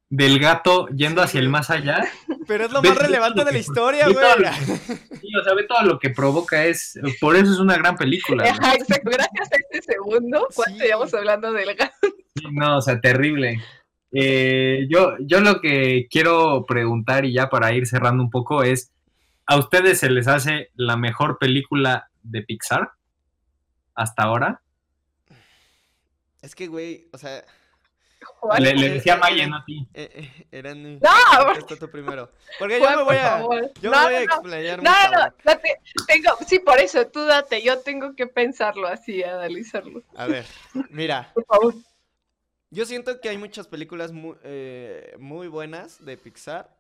Del 0.08 0.40
gato 0.40 0.88
yendo 0.90 1.22
hacia 1.22 1.40
el 1.42 1.50
más 1.50 1.70
allá. 1.70 2.06
Pero 2.48 2.66
es 2.66 2.72
lo 2.72 2.82
más 2.82 2.96
relevante 2.96 3.40
lo 3.40 3.46
de 3.46 3.52
la 3.52 3.58
historia, 3.58 4.06
güey. 4.08 4.16
lo 4.40 4.54
Sí, 5.20 5.36
o 5.36 5.44
sea, 5.44 5.54
ve 5.56 5.64
todo 5.64 5.82
lo 5.82 6.00
que 6.00 6.12
provoca 6.12 6.64
es. 6.64 6.98
Por 7.20 7.36
eso 7.36 7.52
es 7.52 7.60
una 7.60 7.76
gran 7.76 7.98
película. 7.98 8.44
Ajá, 8.46 8.76
exacto. 8.76 9.10
Gracias 9.12 9.52
a 9.52 9.56
este 9.56 9.94
segundo, 9.94 10.48
¿cuánto 10.56 10.84
Sí. 11.08 11.18
hablando 11.18 11.52
del 11.52 11.76
gato? 11.76 12.08
Sí, 12.36 12.44
no, 12.52 12.78
o 12.78 12.82
sea, 12.82 13.00
terrible. 13.00 13.62
Eh, 14.12 14.88
yo, 14.90 15.14
yo 15.20 15.40
lo 15.40 15.62
que 15.62 16.08
quiero 16.10 16.66
preguntar, 16.66 17.24
y 17.26 17.34
ya 17.34 17.50
para 17.50 17.72
ir 17.74 17.88
cerrando 17.88 18.22
un 18.24 18.30
poco, 18.30 18.62
es: 18.64 18.92
¿a 19.46 19.58
ustedes 19.58 20.00
se 20.00 20.10
les 20.10 20.28
hace 20.28 20.70
la 20.76 20.98
mejor 20.98 21.38
película 21.38 22.10
de 22.24 22.42
Pixar 22.44 22.92
hasta 23.94 24.24
ahora? 24.24 24.62
Es 26.42 26.54
que, 26.56 26.68
güey, 26.68 27.08
o 27.14 27.18
sea, 27.18 27.44
Le, 28.60 28.76
le 28.76 28.88
Eh, 28.88 28.90
decía 28.96 29.16
eh, 29.16 29.18
Maya, 29.18 29.44
eh, 29.46 29.48
no 29.48 29.56
a 29.58 29.66
ti. 29.66 29.88
Eh, 29.94 30.30
eh, 30.52 30.64
No, 31.02 31.46
contesta 31.46 31.78
tú 31.78 31.90
primero. 31.90 32.32
Porque 32.60 32.80
yo 32.80 32.90
me 32.90 32.96
voy 32.98 33.06
por 33.06 33.16
a, 33.16 33.30
favor. 33.38 33.72
yo 33.82 33.92
No, 33.92 33.98
me 33.98 34.04
voy 34.06 34.16
a 34.16 34.20
no, 34.20 34.26
no. 34.26 34.34
explayar 34.34 34.84
No, 34.84 34.92
muy 34.92 35.00
no, 35.06 35.12
cabrón. 35.12 35.34
date, 35.46 35.76
tengo, 36.08 36.30
sí, 36.46 36.60
por 36.60 36.80
eso, 36.80 37.08
tú 37.08 37.26
date, 37.26 37.64
yo 37.64 37.80
tengo 37.80 38.14
que 38.16 38.28
pensarlo 38.28 38.88
así, 38.88 39.24
analizarlo. 39.24 40.04
A 40.18 40.28
ver, 40.28 40.46
mira, 40.90 41.32
Por 41.34 41.46
favor. 41.46 41.74
Yo 42.76 42.86
siento 42.86 43.22
que 43.22 43.30
hay 43.30 43.38
muchas 43.38 43.68
películas 43.68 44.12
muy, 44.12 44.36
eh, 44.44 45.16
muy 45.18 45.48
buenas 45.48 46.04
de 46.04 46.18
Pixar 46.18 46.78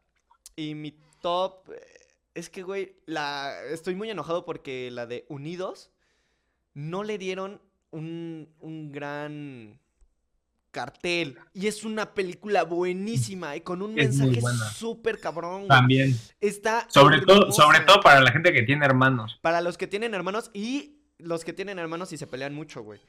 y 0.55 0.75
mi 0.75 0.91
top 1.21 1.69
eh, 1.71 1.81
es 2.33 2.49
que, 2.49 2.63
güey, 2.63 2.97
la 3.05 3.63
estoy 3.71 3.95
muy 3.95 4.09
enojado 4.09 4.43
porque 4.43 4.91
la 4.91 5.05
de 5.05 5.25
Unidos 5.29 5.91
no 6.73 7.05
le 7.05 7.17
dieron 7.17 7.61
un, 7.91 8.49
un 8.59 8.91
gran 8.91 9.79
cartel 10.71 11.37
y 11.53 11.67
es 11.67 11.85
una 11.85 12.13
película 12.13 12.63
buenísima 12.63 13.55
y 13.55 13.61
con 13.61 13.81
un 13.81 13.97
Es 13.97 14.17
mensaje 14.17 14.41
súper 14.73 15.21
cabrón. 15.21 15.69
También. 15.69 16.13
Está 16.41 16.85
Sobre 16.89 17.21
todo, 17.21 17.53
sobre 17.53 17.79
todo 17.79 18.01
para 18.01 18.19
la 18.19 18.33
gente 18.33 18.51
que 18.51 18.63
tiene 18.63 18.85
hermanos. 18.85 19.39
Para 19.41 19.61
los 19.61 19.77
que 19.77 19.87
tienen 19.87 20.13
hermanos 20.13 20.51
y 20.53 20.97
los 21.19 21.45
que 21.45 21.53
tienen 21.53 21.79
hermanos 21.79 22.11
y 22.11 22.17
se 22.17 22.27
pelean 22.27 22.53
mucho, 22.53 22.83
güey. 22.83 22.99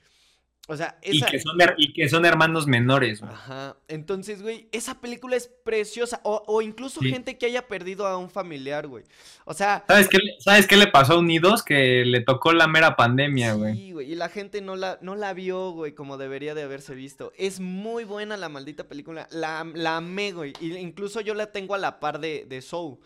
O 0.68 0.76
sea, 0.76 0.98
Y 1.00 1.22
que, 1.22 1.38
son, 1.38 1.56
her- 1.60 1.76
y 1.78 1.92
que 1.92 2.08
son 2.08 2.24
hermanos 2.26 2.66
menores. 2.66 3.20
güey. 3.20 3.32
Ajá. 3.32 3.76
Entonces, 3.86 4.42
güey, 4.42 4.68
esa 4.72 5.00
película 5.00 5.36
es 5.36 5.46
preciosa. 5.46 6.20
O, 6.24 6.42
o 6.48 6.60
incluso 6.60 6.98
Sí. 7.00 7.08
gente 7.10 7.38
que 7.38 7.46
haya 7.46 7.68
perdido 7.68 8.04
a 8.04 8.16
un 8.16 8.28
familiar, 8.30 8.88
güey. 8.88 9.04
O 9.44 9.54
sea... 9.54 9.84
¿Sabes 9.86 10.08
qué, 10.08 10.18
le- 10.18 10.34
¿Sabes 10.40 10.66
qué 10.66 10.76
le 10.76 10.88
pasó 10.88 11.12
a 11.12 11.18
Unidos? 11.20 11.62
Que 11.62 12.04
le 12.04 12.20
tocó 12.20 12.52
la 12.52 12.66
mera 12.66 12.96
pandemia, 12.96 13.52
güey. 13.54 13.76
Sí, 13.76 13.92
güey. 13.92 14.10
Y 14.10 14.16
la 14.16 14.28
gente 14.28 14.60
no 14.60 14.74
la, 14.74 14.98
no 15.02 15.14
la 15.14 15.34
vio, 15.34 15.70
güey, 15.70 15.94
como 15.94 16.16
debería 16.16 16.56
de 16.56 16.64
haberse 16.64 16.96
visto. 16.96 17.32
Es 17.36 17.60
muy 17.60 18.02
buena 18.02 18.36
la 18.36 18.48
maldita 18.48 18.88
película. 18.88 19.28
La, 19.30 19.64
la 19.72 19.98
amé, 19.98 20.32
güey. 20.32 20.52
Y 20.60 20.74
incluso 20.76 21.20
yo 21.20 21.34
la 21.34 21.52
tengo 21.52 21.76
a 21.76 21.78
la 21.78 22.00
par 22.00 22.18
de, 22.18 22.44
de 22.44 22.60
Soul. 22.60 22.98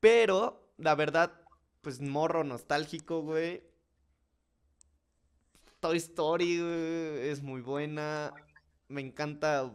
Pero, 0.00 0.66
la 0.78 0.94
verdad, 0.96 1.30
pues 1.82 2.00
morro 2.00 2.42
nostálgico, 2.42 3.22
güey. 3.22 3.62
Toy 5.80 5.96
Story, 5.96 6.60
es 7.22 7.42
muy 7.42 7.62
buena. 7.62 8.32
Me 8.88 9.00
encanta. 9.00 9.72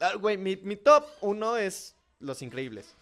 Ah, 0.00 0.14
Güey, 0.16 0.36
mi, 0.36 0.56
mi 0.56 0.76
top 0.76 1.04
uno 1.20 1.56
es 1.56 1.96
Los 2.18 2.42
Increíbles. 2.42 2.96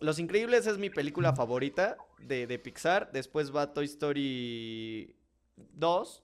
Los 0.00 0.18
Increíbles 0.18 0.66
es 0.66 0.78
mi 0.78 0.90
película 0.90 1.34
favorita 1.34 1.96
de, 2.18 2.46
de 2.46 2.58
Pixar. 2.58 3.10
Después 3.12 3.54
va 3.54 3.72
Toy 3.72 3.84
Story 3.84 5.14
2. 5.56 6.22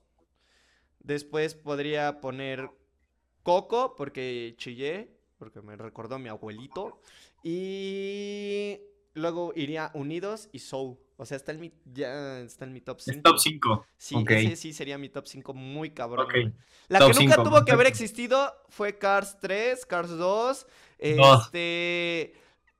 Después 1.00 1.54
podría 1.54 2.20
poner 2.20 2.70
Coco, 3.42 3.94
porque 3.96 4.54
chillé, 4.56 5.16
porque 5.38 5.62
me 5.62 5.76
recordó 5.76 6.16
a 6.16 6.18
mi 6.18 6.28
abuelito. 6.28 7.00
Y 7.42 8.80
luego 9.14 9.52
iría 9.54 9.90
Unidos 9.94 10.48
y 10.52 10.58
Soul. 10.58 10.98
O 11.20 11.26
sea, 11.26 11.36
está 11.36 11.52
en 11.52 11.60
mi, 11.60 11.70
ya 11.92 12.40
está 12.40 12.64
en 12.64 12.72
mi 12.72 12.80
top 12.80 12.98
5. 12.98 13.18
Es 13.18 13.22
top 13.22 13.38
5. 13.38 13.86
Sí, 13.98 14.14
ok. 14.14 14.30
ese 14.30 14.56
sí 14.56 14.72
sería 14.72 14.96
mi 14.96 15.10
top 15.10 15.26
5 15.26 15.52
muy 15.52 15.90
cabrón. 15.90 16.54
La 16.88 16.98
Top 16.98 17.12
que 17.12 17.24
nunca 17.24 17.42
tuvo 17.42 17.62
que 17.62 17.72
haber 17.72 17.88
existido 17.88 18.50
fue 18.70 18.96
Cars 18.96 19.36
3, 19.38 19.84
Cars 19.84 20.08
2, 20.08 20.18
Dos. 20.18 20.66
este, 21.44 22.32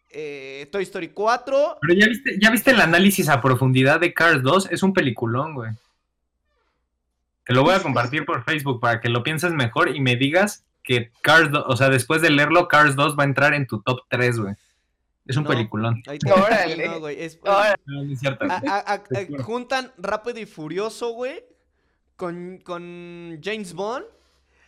eh, 0.08 0.66
Toy 0.72 0.82
Story 0.84 1.08
4. 1.08 1.78
Pero 1.82 1.94
ya 1.94 2.06
viste, 2.06 2.38
ya 2.40 2.50
viste 2.50 2.70
el 2.70 2.80
análisis 2.80 3.28
a 3.28 3.42
profundidad 3.42 4.00
de 4.00 4.14
Cars 4.14 4.42
2, 4.42 4.70
es 4.70 4.82
un 4.82 4.94
peliculón, 4.94 5.52
güey. 5.54 5.72
Te 7.44 7.52
lo 7.52 7.62
voy 7.62 7.74
a 7.74 7.82
compartir 7.82 8.24
por 8.24 8.42
Facebook 8.44 8.80
para 8.80 9.02
que 9.02 9.10
lo 9.10 9.22
pienses 9.22 9.52
mejor 9.52 9.94
y 9.94 10.00
me 10.00 10.16
digas 10.16 10.64
que 10.82 11.12
Cars 11.20 11.50
2, 11.50 11.64
o 11.66 11.76
sea, 11.76 11.90
después 11.90 12.22
de 12.22 12.30
leerlo, 12.30 12.68
Cars 12.68 12.96
2 12.96 13.18
va 13.18 13.24
a 13.24 13.26
entrar 13.26 13.52
en 13.52 13.66
tu 13.66 13.82
top 13.82 14.00
3, 14.08 14.38
güey. 14.38 14.54
Es 15.30 15.36
un 15.36 15.44
No. 15.44 15.50
peliculón. 15.50 16.02
Ahí 16.06 16.18
te 16.20 16.30
va, 16.30 16.42
Órale. 16.42 16.86
no, 16.88 17.00
güey, 17.00 17.22
es- 17.22 17.38
No, 17.86 18.02
es 18.12 18.20
cierto. 18.20 18.44
a- 18.48 18.62
a- 18.66 18.92
a- 18.94 19.02
Te 19.04 19.26
juro. 19.26 19.44
juntan 19.44 19.92
Rápido 19.96 20.38
y 20.40 20.46
Furioso, 20.46 21.10
güey, 21.12 21.42
con, 22.16 22.58
con 22.58 23.38
James 23.42 23.72
Bond 23.72 24.04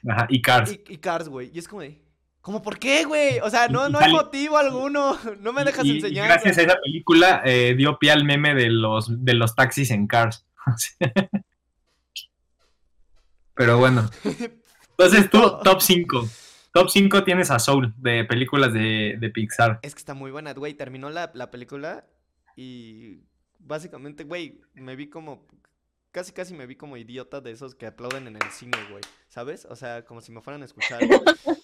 Ajá, 0.08 0.26
y 0.30 0.40
Cars. 0.40 0.72
y, 0.72 0.94
y 0.94 0.96
Cars, 0.98 1.28
güey. 1.28 1.50
Y 1.52 1.58
es 1.58 1.68
como 1.68 1.82
de, 1.82 2.00
¿cómo 2.40 2.62
por 2.62 2.78
qué, 2.78 3.04
güey? 3.04 3.38
O 3.40 3.50
sea, 3.50 3.68
no, 3.68 3.84
Y- 3.86 3.90
y 3.90 3.92
no 3.92 3.98
hay 3.98 4.12
motivo 4.12 4.56
alguno. 4.58 5.18
No 5.40 5.52
me 5.52 5.64
dejas 5.64 5.84
Y- 5.84 5.90
y 5.92 5.96
enseñar. 5.96 6.28
gracias 6.28 6.58
a 6.58 6.62
esa 6.62 6.80
película 6.80 7.42
eh, 7.44 7.74
dio 7.76 7.98
pie 7.98 8.12
al 8.12 8.24
meme 8.24 8.54
de 8.54 8.70
los, 8.70 9.24
de 9.24 9.34
los 9.34 9.54
taxis 9.54 9.90
en 9.90 10.06
Cars. 10.06 10.46
Pero 13.54 13.78
bueno. 13.78 14.08
Entonces 14.90 15.28
tú, 15.30 15.40
top 15.62 15.80
5. 15.80 16.28
Top 16.72 16.88
5 16.88 17.24
tienes 17.24 17.50
a 17.50 17.58
Soul 17.58 17.92
de 17.98 18.24
películas 18.24 18.72
de, 18.72 19.16
de 19.20 19.30
Pixar. 19.30 19.78
Es 19.82 19.94
que 19.94 19.98
está 19.98 20.14
muy 20.14 20.30
buena, 20.30 20.54
güey. 20.54 20.72
Terminó 20.72 21.10
la, 21.10 21.30
la 21.34 21.50
película 21.50 22.06
y 22.56 23.20
básicamente, 23.58 24.24
güey, 24.24 24.60
me 24.74 24.96
vi 24.96 25.08
como. 25.08 25.46
Casi, 26.12 26.32
casi 26.32 26.54
me 26.54 26.66
vi 26.66 26.76
como 26.76 26.96
idiota 26.96 27.40
de 27.40 27.52
esos 27.52 27.74
que 27.74 27.86
aplauden 27.86 28.26
en 28.26 28.36
el 28.36 28.50
cine, 28.50 28.78
güey. 28.90 29.02
¿Sabes? 29.28 29.66
O 29.66 29.76
sea, 29.76 30.04
como 30.04 30.22
si 30.22 30.32
me 30.32 30.40
fueran 30.40 30.62
a 30.62 30.64
escuchar. 30.64 31.00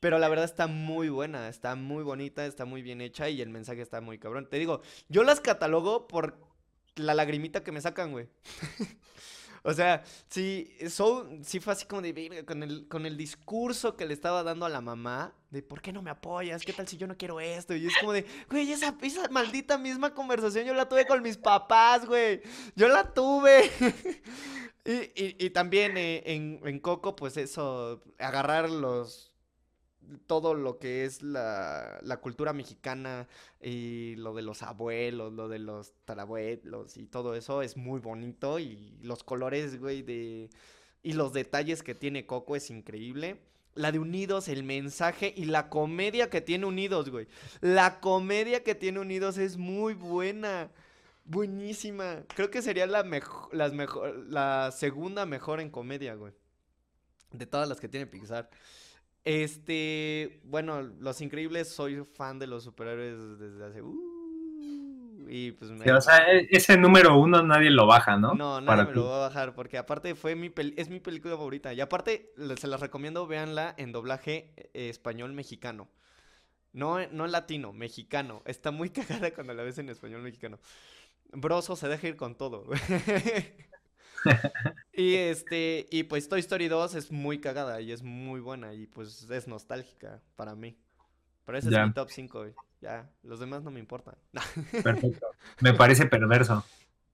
Pero 0.00 0.18
la 0.18 0.28
verdad 0.28 0.44
está 0.44 0.66
muy 0.66 1.08
buena, 1.08 1.48
está 1.48 1.74
muy 1.74 2.02
bonita, 2.02 2.46
está 2.46 2.64
muy 2.64 2.82
bien 2.82 3.00
hecha 3.00 3.28
y 3.28 3.40
el 3.42 3.48
mensaje 3.50 3.82
está 3.82 4.00
muy 4.00 4.18
cabrón. 4.18 4.48
Te 4.50 4.58
digo, 4.58 4.82
yo 5.08 5.22
las 5.22 5.40
catalogo 5.40 6.06
por 6.08 6.38
la 6.94 7.14
lagrimita 7.14 7.62
que 7.62 7.72
me 7.72 7.80
sacan, 7.80 8.12
güey. 8.12 8.28
O 9.68 9.74
sea, 9.74 10.04
sí, 10.28 10.72
Soul 10.88 11.40
sí 11.42 11.58
fue 11.58 11.72
así 11.72 11.86
como 11.86 12.00
de 12.00 12.44
con 12.46 12.62
el, 12.62 12.86
con 12.86 13.04
el 13.04 13.16
discurso 13.16 13.96
que 13.96 14.06
le 14.06 14.14
estaba 14.14 14.44
dando 14.44 14.64
a 14.64 14.68
la 14.68 14.80
mamá, 14.80 15.34
de 15.50 15.60
¿por 15.60 15.82
qué 15.82 15.92
no 15.92 16.02
me 16.02 16.10
apoyas? 16.10 16.62
¿Qué 16.64 16.72
tal 16.72 16.86
si 16.86 16.96
yo 16.96 17.08
no 17.08 17.16
quiero 17.16 17.40
esto? 17.40 17.74
Y 17.74 17.84
es 17.86 17.92
como 17.98 18.12
de, 18.12 18.24
güey, 18.48 18.70
esa, 18.70 18.96
esa 19.02 19.28
maldita 19.28 19.76
misma 19.76 20.14
conversación 20.14 20.66
yo 20.66 20.72
la 20.74 20.88
tuve 20.88 21.04
con 21.06 21.20
mis 21.20 21.36
papás, 21.36 22.06
güey. 22.06 22.42
Yo 22.76 22.86
la 22.88 23.12
tuve. 23.12 23.68
y, 24.84 24.92
y- 24.92 25.36
y 25.46 25.50
también 25.50 25.96
eh, 25.96 26.22
en, 26.26 26.60
en 26.64 26.78
Coco, 26.78 27.16
pues 27.16 27.36
eso, 27.36 28.02
agarrar 28.18 28.70
los 28.70 29.32
todo 30.26 30.54
lo 30.54 30.78
que 30.78 31.04
es 31.04 31.22
la, 31.22 31.98
la 32.02 32.18
cultura 32.18 32.52
mexicana 32.52 33.28
y 33.60 34.14
lo 34.16 34.34
de 34.34 34.42
los 34.42 34.62
abuelos, 34.62 35.32
lo 35.32 35.48
de 35.48 35.58
los 35.58 35.92
tarabuelos 36.04 36.96
y 36.96 37.06
todo 37.06 37.34
eso 37.34 37.62
es 37.62 37.76
muy 37.76 38.00
bonito 38.00 38.58
y 38.58 38.98
los 39.02 39.24
colores, 39.24 39.78
güey, 39.80 40.02
de... 40.02 40.50
y 41.02 41.12
los 41.12 41.32
detalles 41.32 41.82
que 41.82 41.94
tiene 41.94 42.26
Coco 42.26 42.56
es 42.56 42.70
increíble. 42.70 43.40
La 43.74 43.92
de 43.92 43.98
Unidos, 43.98 44.48
el 44.48 44.62
mensaje 44.64 45.34
y 45.36 45.44
la 45.44 45.68
comedia 45.68 46.30
que 46.30 46.40
tiene 46.40 46.64
Unidos, 46.64 47.10
güey. 47.10 47.28
La 47.60 48.00
comedia 48.00 48.64
que 48.64 48.74
tiene 48.74 49.00
Unidos 49.00 49.36
es 49.36 49.58
muy 49.58 49.92
buena. 49.92 50.70
Buenísima. 51.24 52.22
Creo 52.34 52.50
que 52.50 52.62
sería 52.62 52.86
la 52.86 53.02
las 53.52 53.72
mejor, 53.74 54.16
la 54.28 54.70
segunda 54.72 55.26
mejor 55.26 55.60
en 55.60 55.70
comedia, 55.70 56.14
güey. 56.14 56.32
De 57.32 57.44
todas 57.44 57.68
las 57.68 57.80
que 57.80 57.88
tiene 57.88 58.06
Pixar. 58.06 58.48
Este, 59.26 60.40
bueno, 60.44 60.82
Los 60.82 61.20
Increíbles, 61.20 61.68
soy 61.68 62.04
fan 62.14 62.38
de 62.38 62.46
los 62.46 62.62
superhéroes 62.62 63.38
desde 63.40 63.64
hace... 63.66 63.82
uh, 63.82 65.26
y 65.28 65.50
pues 65.50 65.72
me... 65.72 65.82
Sí, 65.84 65.90
o 65.90 66.00
sea, 66.00 66.18
e- 66.32 66.46
ese 66.50 66.76
número 66.78 67.18
uno 67.18 67.42
nadie 67.42 67.70
lo 67.70 67.86
baja, 67.86 68.16
¿no? 68.16 68.34
No, 68.34 68.60
nadie 68.60 68.66
Para 68.66 68.84
me 68.84 68.94
lo 68.94 69.06
va 69.06 69.16
a 69.16 69.28
bajar 69.28 69.54
porque 69.56 69.78
aparte 69.78 70.14
fue 70.14 70.36
mi 70.36 70.48
pel- 70.48 70.74
es 70.76 70.88
mi 70.88 71.00
película 71.00 71.36
favorita 71.36 71.74
y 71.74 71.80
aparte 71.80 72.32
se 72.56 72.68
las 72.68 72.80
recomiendo 72.80 73.26
véanla 73.26 73.74
en 73.76 73.90
doblaje 73.90 74.52
eh, 74.56 74.88
español 74.88 75.32
mexicano. 75.32 75.88
No, 76.72 77.00
eh, 77.00 77.08
no 77.10 77.26
latino, 77.26 77.72
mexicano. 77.72 78.42
Está 78.44 78.70
muy 78.70 78.90
cagada 78.90 79.32
cuando 79.32 79.54
la 79.54 79.64
ves 79.64 79.78
en 79.78 79.88
español 79.88 80.22
mexicano. 80.22 80.60
Broso 81.32 81.74
se 81.74 81.88
deja 81.88 82.06
ir 82.06 82.16
con 82.16 82.36
todo. 82.36 82.64
y 84.92 85.14
este, 85.14 85.86
y 85.90 86.04
pues 86.04 86.28
Toy 86.28 86.40
Story 86.40 86.68
2 86.68 86.94
es 86.94 87.10
muy 87.10 87.40
cagada 87.40 87.80
y 87.80 87.92
es 87.92 88.02
muy 88.02 88.40
buena 88.40 88.74
y 88.74 88.86
pues 88.86 89.28
es 89.30 89.48
nostálgica 89.48 90.20
para 90.36 90.54
mí. 90.54 90.76
Pero 91.44 91.58
ese 91.58 91.70
Ya. 91.70 91.82
es 91.82 91.86
mi 91.88 91.92
top 91.94 92.10
5, 92.10 92.44
Ya, 92.80 93.08
los 93.22 93.38
demás 93.40 93.62
no 93.62 93.70
me 93.70 93.80
importan. 93.80 94.16
Perfecto. 94.82 95.26
Me 95.60 95.72
parece 95.74 96.06
perverso. 96.06 96.64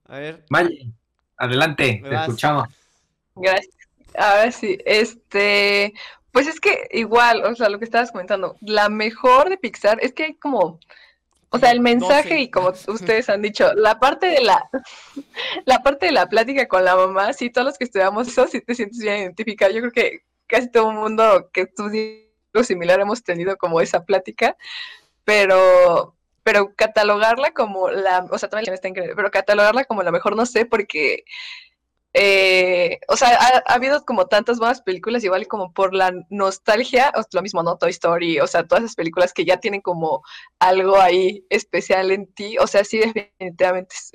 A 0.05 0.17
ver, 0.17 0.45
Maye, 0.49 0.91
adelante, 1.37 2.01
te 2.03 2.09
vas. 2.09 2.27
escuchamos. 2.27 2.67
gracias. 3.35 3.75
Ahora 4.15 4.51
sí, 4.51 4.77
este, 4.85 5.93
pues 6.31 6.47
es 6.47 6.59
que 6.59 6.87
igual, 6.91 7.43
o 7.45 7.55
sea, 7.55 7.69
lo 7.69 7.79
que 7.79 7.85
estabas 7.85 8.11
comentando, 8.11 8.57
la 8.61 8.89
mejor 8.89 9.49
de 9.49 9.57
Pixar 9.57 9.97
es 10.01 10.13
que 10.13 10.23
hay 10.25 10.35
como, 10.35 10.79
o 11.53 11.59
sea, 11.59 11.69
el 11.69 11.81
mensaje 11.81 12.29
12. 12.29 12.39
y 12.39 12.49
como 12.49 12.69
ustedes 12.87 13.29
han 13.29 13.43
dicho, 13.43 13.73
la 13.75 13.99
parte 13.99 14.25
de 14.25 14.41
la, 14.41 14.67
la 15.65 15.83
parte 15.83 16.07
de 16.07 16.11
la 16.11 16.27
plática 16.27 16.67
con 16.67 16.83
la 16.83 16.95
mamá, 16.95 17.31
sí, 17.31 17.51
todos 17.51 17.65
los 17.67 17.77
que 17.77 17.83
estudiamos 17.83 18.27
eso, 18.27 18.47
sí 18.47 18.59
te 18.59 18.73
sientes 18.73 18.97
bien 18.97 19.19
identificado. 19.19 19.71
Yo 19.71 19.81
creo 19.81 19.91
que 19.91 20.21
casi 20.47 20.71
todo 20.71 20.89
el 20.89 20.97
mundo 20.97 21.51
que 21.53 21.61
estudia 21.61 22.23
algo 22.55 22.63
similar 22.63 22.99
hemos 22.99 23.23
tenido 23.23 23.55
como 23.57 23.81
esa 23.81 24.03
plática, 24.03 24.57
pero, 25.25 26.15
pero 26.41 26.73
catalogarla 26.75 27.51
como 27.51 27.91
la, 27.91 28.25
o 28.31 28.37
sea, 28.39 28.49
también 28.49 28.73
está 28.73 28.87
increíble, 28.87 29.15
pero 29.15 29.29
catalogarla 29.29 29.85
como 29.85 30.01
la 30.01 30.11
mejor 30.11 30.35
no 30.35 30.47
sé, 30.47 30.65
porque 30.65 31.23
eh, 32.13 32.99
o 33.07 33.17
sea, 33.17 33.29
ha, 33.29 33.63
ha 33.65 33.73
habido 33.75 34.05
como 34.05 34.27
tantas 34.27 34.59
buenas 34.59 34.81
películas, 34.81 35.23
igual 35.23 35.47
como 35.47 35.73
por 35.73 35.93
la 35.95 36.13
nostalgia, 36.29 37.11
o 37.15 37.21
lo 37.31 37.41
mismo, 37.41 37.63
¿no? 37.63 37.77
Toy 37.77 37.89
Story, 37.91 38.39
o 38.39 38.47
sea, 38.47 38.67
todas 38.67 38.83
esas 38.83 38.95
películas 38.95 39.33
que 39.33 39.45
ya 39.45 39.57
tienen 39.57 39.81
como 39.81 40.23
algo 40.59 40.97
ahí 40.99 41.45
especial 41.49 42.11
en 42.11 42.27
ti, 42.33 42.57
o 42.59 42.67
sea, 42.67 42.83
sí, 42.83 42.99
definitivamente 42.99 43.95
es, 43.95 44.11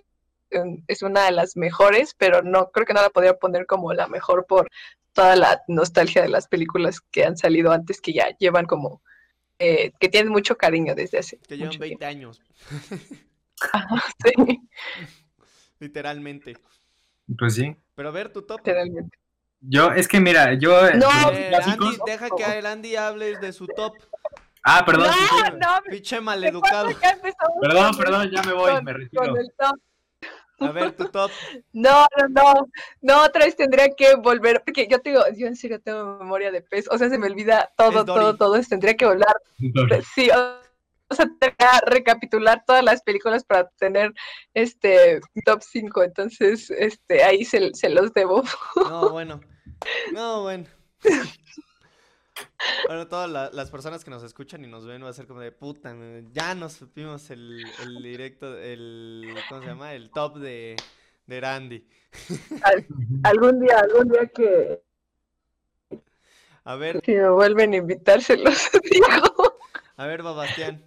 un- 0.53 0.85
es 0.87 1.03
una 1.03 1.25
de 1.25 1.33
las 1.33 1.57
mejores, 1.57 2.15
pero 2.17 2.43
no, 2.43 2.71
creo 2.71 2.87
que 2.87 2.95
no 2.95 3.03
la 3.03 3.11
podría 3.11 3.35
poner 3.35 3.67
como 3.67 3.93
la 3.93 4.07
mejor 4.07 4.47
por 4.47 4.69
toda 5.13 5.35
la 5.37 5.61
nostalgia 5.69 6.23
de 6.23 6.29
las 6.29 6.47
películas 6.47 7.01
que 7.11 7.25
han 7.25 7.37
salido 7.37 7.73
antes, 7.73 8.01
que 8.01 8.13
ya 8.13 8.29
llevan 8.39 8.67
como, 8.67 9.03
eh, 9.59 9.91
que 9.99 10.09
tienen 10.09 10.33
mucho 10.33 10.57
cariño 10.57 10.95
desde 10.95 11.19
hace 11.19 11.39
Que 11.39 11.57
llevan 11.57 11.69
mucho 11.71 11.81
20 11.81 12.05
años. 12.07 12.41
Sí, 14.25 14.61
literalmente. 15.81 16.57
Pues 17.37 17.55
sí. 17.57 17.77
Pero 17.99 18.11
a 18.11 18.13
ver, 18.13 18.33
tu 18.33 18.43
top. 18.43 18.59
literalmente. 18.59 19.19
Yo, 19.61 19.91
es 19.91 20.07
que 20.07 20.21
mira, 20.21 20.55
yo. 20.55 20.85
de 20.85 20.95
No. 20.95 21.09
Eh, 21.33 21.51
Andy, 21.61 21.99
deja 22.07 22.29
que 22.31 22.59
el 22.61 22.65
Andy 22.65 22.95
hable 22.95 23.37
de 23.39 23.53
su 23.53 23.67
top. 23.67 23.97
Ah, 24.63 24.85
perdón. 24.87 25.11
No, 25.11 25.59
no, 25.59 25.83
Pinche 25.91 26.21
maleducado. 26.21 26.91
Perdón, 27.61 27.97
perdón, 27.99 28.31
ya 28.31 28.41
me 28.45 28.53
voy, 28.53 28.71
con- 28.71 28.85
me 28.85 28.93
retiro. 28.93 29.35
A 30.61 30.71
ver, 30.71 30.93
tu 30.93 31.07
top. 31.07 31.33
No, 31.73 32.07
no, 32.17 32.29
no, 32.29 32.69
no, 33.03 33.25
otra 33.25 33.47
vez 33.47 33.57
tendría 33.57 33.89
que 33.89 34.15
volver, 34.15 34.63
porque 34.65 34.87
yo 34.89 35.01
te 35.01 35.11
digo, 35.11 35.23
yo 35.37 35.49
en 35.49 35.57
serio 35.57 35.81
tengo 35.81 36.19
memoria 36.19 36.53
de 36.53 36.63
pez, 36.63 36.87
o 36.91 36.99
sea, 36.99 37.09
se 37.09 37.19
me 37.19 37.27
olvida 37.27 37.73
todo, 37.77 38.05
todo, 38.05 38.37
todo, 38.37 38.57
eso, 38.57 38.69
tendría 38.71 38.95
que 38.95 39.07
volar, 39.07 39.37
sí, 40.15 40.31
o, 40.31 40.68
o 41.11 41.15
sea, 41.15 41.27
tendría 41.27 41.55
que 41.57 41.91
recapitular 41.91 42.65
todas 42.67 42.85
las 42.85 43.03
películas 43.03 43.45
para 43.45 43.69
tener 43.79 44.13
este 44.55 45.21
top 45.45 45.63
5, 45.63 46.03
entonces, 46.03 46.71
este, 46.71 47.23
ahí 47.25 47.45
se, 47.45 47.73
se 47.75 47.89
los 47.89 48.13
debo. 48.13 48.43
No, 48.77 49.11
bueno. 49.11 49.41
No, 50.13 50.43
bueno. 50.43 50.65
Ahora 52.89 53.09
todas 53.09 53.31
la- 53.31 53.51
las 53.53 53.71
personas 53.71 54.05
que 54.05 54.11
nos 54.11 54.23
escuchan 54.23 54.65
y 54.65 54.69
nos 54.69 54.87
ven 54.87 55.03
va 55.05 55.09
a 55.09 55.13
ser 55.13 55.27
como 55.27 55.41
de 55.41 55.53
puta, 55.53 55.95
ya 56.33 56.55
nos 56.55 56.73
supimos 56.75 57.31
el, 57.31 57.63
el 57.83 58.03
directo, 58.03 58.57
el, 58.59 59.35
¿cómo 59.49 59.61
se 59.61 59.67
llama? 59.69 59.93
El 59.95 60.11
top 60.11 60.39
de, 60.39 60.77
de 61.27 61.41
Randy. 61.41 61.87
Algún 63.25 63.61
día, 63.61 63.79
algún 63.81 64.09
día 64.09 64.27
que, 64.27 64.81
A 66.65 66.77
ver, 66.77 67.01
si 67.05 67.13
me 67.13 67.29
vuelven 67.31 67.73
a 67.75 67.77
invitar, 67.77 68.23
se 68.23 68.37
los 68.37 68.69
digo, 68.91 69.57
a 69.97 70.07
ver, 70.07 70.23
Babastián. 70.23 70.85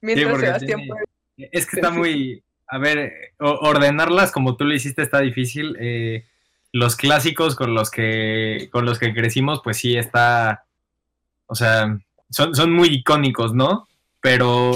Mientras 0.00 0.30
porque 0.30 0.46
Sebastián 0.46 0.80
tiene- 0.80 0.92
puede. 0.92 1.04
Es 1.52 1.66
que 1.66 1.76
está 1.80 1.90
muy. 1.90 2.42
A 2.72 2.78
ver, 2.78 3.12
ordenarlas 3.38 4.30
como 4.30 4.56
tú 4.56 4.64
lo 4.64 4.74
hiciste 4.74 5.02
está 5.02 5.20
difícil. 5.20 5.76
eh, 5.80 6.26
los 6.72 6.94
clásicos 6.94 7.56
con 7.56 7.74
los 7.74 7.90
que 7.90 8.68
con 8.70 8.84
los 8.84 8.98
que 9.00 9.12
crecimos, 9.12 9.60
pues 9.64 9.76
sí 9.78 9.96
está. 9.96 10.64
O 11.46 11.56
sea, 11.56 11.98
son, 12.30 12.54
son 12.54 12.72
muy 12.72 12.88
icónicos, 12.88 13.52
¿no? 13.54 13.88
Pero 14.20 14.72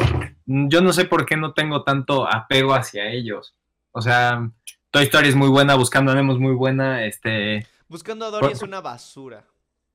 yo 0.46 0.80
no 0.80 0.92
sé 0.92 1.04
por 1.04 1.24
qué 1.24 1.36
no 1.36 1.52
tengo 1.52 1.84
tanto 1.84 2.26
apego 2.28 2.74
hacia 2.74 3.10
ellos. 3.12 3.54
O 3.92 4.02
sea, 4.02 4.50
Toy 4.90 5.04
Story 5.04 5.28
es 5.28 5.36
muy 5.36 5.48
buena, 5.48 5.76
Buscando 5.76 6.10
a 6.10 6.14
Nemo 6.16 6.32
es 6.32 6.38
muy 6.40 6.54
buena, 6.54 7.04
este, 7.04 7.64
Buscando 7.86 8.26
a 8.26 8.30
Dory 8.30 8.42
Por- 8.46 8.52
es 8.52 8.62
una 8.62 8.80
basura. 8.80 9.44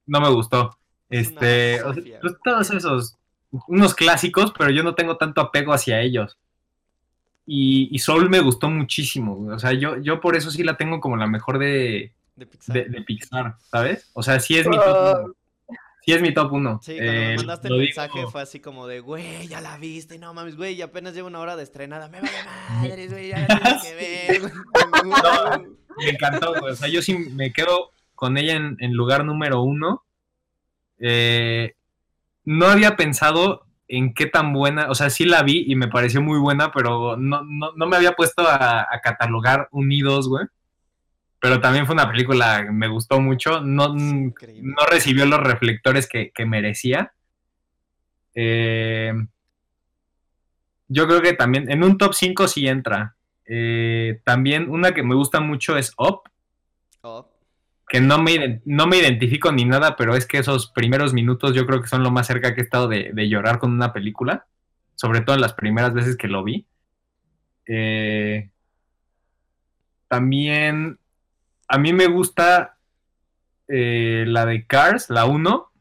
no 0.05 0.21
me 0.21 0.30
gustó. 0.30 0.77
Es 1.09 1.32
una 1.32 1.41
Este, 1.41 1.73
o 1.73 1.77
sea, 1.80 1.88
basofia. 1.89 2.19
pues 2.21 2.34
todos 2.43 2.71
esos, 2.71 3.17
unos 3.68 3.95
clásicos, 3.95 4.54
pero 4.58 4.70
yo 4.72 4.84
no 4.84 4.95
tengo 4.95 5.18
tanto 5.18 5.41
apego 5.41 5.74
hacia 5.74 6.02
ellos. 6.02 6.38
Y, 7.45 7.89
y 7.91 8.00
Soul 8.00 8.30
me 8.30 8.39
gustó 8.41 8.70
muchísimo, 8.70 9.47
o 9.52 9.58
sea, 9.58 9.74
yo, 9.74 9.97
yo 9.97 10.22
por 10.22 10.36
eso 10.36 10.52
sí 10.52 10.64
la 10.64 10.78
tengo 10.78 11.00
como 11.00 11.18
la 11.18 11.26
mejor 11.26 11.58
de, 11.58 12.14
De 12.36 12.45
Pixar. 12.45 12.76
de, 12.76 12.86
de 12.86 13.02
Pixar, 13.02 13.56
¿sabes? 13.72 14.12
O 14.14 14.22
sea, 14.22 14.39
sí 14.39 14.56
es 14.58 14.68
mi 14.68 14.76
top 14.78 14.86
Ah. 14.88 15.22
uno. 15.24 15.34
Sí 16.06 16.14
es 16.14 16.22
mi 16.22 16.34
top 16.34 16.52
uno. 16.54 16.80
Sí, 16.84 16.93
cuando 16.95 17.12
me 17.12 17.34
Eh, 17.34 17.36
mandaste 17.38 17.70
lo 17.70 17.76
el 17.76 17.82
digo- 17.82 18.02
mensaje 18.02 18.28
fue 18.32 18.41
así 18.41 18.60
como 18.60 18.86
de, 18.88 19.00
güey, 19.00 19.47
ya 19.47 19.62
la 19.62 19.78
viste, 19.78 20.18
no 20.20 20.34
mames, 20.34 20.56
güey, 20.58 20.76
y 20.76 20.82
apenas 20.84 21.14
llevo 21.16 21.28
una 21.28 21.39
hora 21.39 21.56
de 21.56 21.64
estrenada, 21.64 22.08
me 22.08 22.22
vale 22.22 22.32
madres, 22.70 23.12
güey, 23.12 23.30
ya 23.30 23.39
la 23.39 23.47
tienes 23.47 23.84
que 23.84 23.95
ver. 24.41 24.52
No, 25.04 25.64
me 25.97 26.10
encantó, 26.10 26.54
güey. 26.60 26.74
O 26.74 26.76
sea, 26.76 26.88
yo 26.88 27.02
sí 27.02 27.18
me 27.18 27.52
quedo 27.52 27.91
con 28.16 28.38
ella 28.38 28.54
en, 28.56 28.78
en 28.80 28.93
lugar 28.93 29.26
número 29.26 29.62
uno. 29.64 30.04
Eh, 31.00 31.74
no 32.45 32.67
había 32.67 32.95
pensado 32.95 33.65
en 33.87 34.13
qué 34.13 34.27
tan 34.27 34.53
buena, 34.53 34.89
o 34.89 34.95
sea, 34.95 35.09
sí 35.09 35.25
la 35.25 35.43
vi 35.43 35.65
y 35.67 35.75
me 35.75 35.87
pareció 35.87 36.21
muy 36.21 36.39
buena, 36.39 36.71
pero 36.71 37.17
no, 37.17 37.43
no, 37.43 37.71
no 37.75 37.87
me 37.87 37.95
había 37.95 38.13
puesto 38.13 38.47
a, 38.47 38.81
a 38.81 39.01
catalogar 39.01 39.67
Unidos, 39.71 40.27
güey. 40.29 40.45
Pero 41.41 41.61
también 41.61 41.85
fue 41.85 41.95
una 41.95 42.09
película 42.11 42.63
que 42.65 42.71
me 42.71 42.87
gustó 42.87 43.21
mucho. 43.21 43.61
No, 43.61 43.95
no 43.95 44.85
recibió 44.89 45.25
los 45.25 45.39
reflectores 45.39 46.07
que, 46.07 46.31
que 46.31 46.45
merecía. 46.45 47.13
Eh, 48.35 49.13
yo 50.89 51.07
creo 51.07 51.21
que 51.21 51.33
también 51.33 51.71
en 51.71 51.83
un 51.83 51.97
top 51.97 52.13
5 52.13 52.47
sí 52.47 52.67
entra. 52.67 53.15
Eh, 53.45 54.19
también 54.25 54.69
una 54.69 54.93
que 54.93 55.01
me 55.01 55.15
gusta 55.15 55.39
mucho 55.39 55.77
es 55.77 55.93
Up, 55.97 56.23
Oh, 57.01 57.25
que 57.89 57.99
no 57.99 58.21
me, 58.21 58.61
no 58.65 58.87
me 58.87 58.97
identifico 58.97 59.51
ni 59.51 59.65
nada, 59.65 59.95
pero 59.95 60.15
es 60.15 60.25
que 60.25 60.37
esos 60.37 60.71
primeros 60.71 61.13
minutos 61.13 61.53
yo 61.53 61.65
creo 61.65 61.81
que 61.81 61.87
son 61.87 62.03
lo 62.03 62.11
más 62.11 62.27
cerca 62.27 62.53
que 62.53 62.61
he 62.61 62.63
estado 62.63 62.87
de, 62.87 63.11
de 63.13 63.27
llorar 63.27 63.59
con 63.59 63.73
una 63.73 63.91
película, 63.91 64.45
sobre 64.95 65.21
todo 65.21 65.35
en 65.35 65.41
las 65.41 65.53
primeras 65.53 65.93
veces 65.93 66.15
que 66.15 66.27
lo 66.27 66.43
vi. 66.43 66.65
Eh, 67.65 68.49
también 70.07 70.99
a 71.67 71.77
mí 71.77 71.93
me 71.93 72.07
gusta 72.07 72.77
eh, 73.67 74.23
la 74.27 74.45
de 74.45 74.65
Cars, 74.65 75.09
la 75.09 75.25
1 75.25 75.71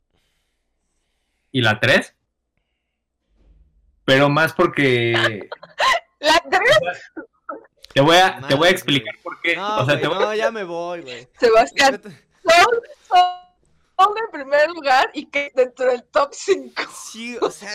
y 1.52 1.62
la 1.62 1.78
3, 1.80 2.14
pero 4.04 4.28
más 4.28 4.54
porque 4.54 5.48
La 6.20 6.42
tres, 6.50 7.10
te 7.94 8.00
voy 8.00 8.16
a, 8.16 8.40
te 8.46 8.54
voy 8.54 8.68
a 8.68 8.70
explicar 8.70 9.14
por 9.22 9.40
qué. 9.40 9.56
No, 9.56 9.78
o 9.78 9.84
sea, 9.84 9.94
güey, 9.94 10.00
te 10.02 10.08
voy 10.08 10.16
a- 10.16 10.20
no, 10.20 10.34
ya 10.34 10.50
me 10.50 10.64
voy, 10.64 11.00
güey. 11.02 11.28
Sebastián, 11.38 12.00
son, 12.02 12.12
son, 13.08 13.24
son 13.98 14.14
en 14.18 14.30
primer 14.30 14.70
lugar 14.70 15.10
y 15.14 15.26
que 15.26 15.50
dentro 15.54 15.86
del 15.86 16.04
top 16.04 16.30
5. 16.32 16.82
Sí, 17.10 17.36
o 17.40 17.50
sea, 17.50 17.70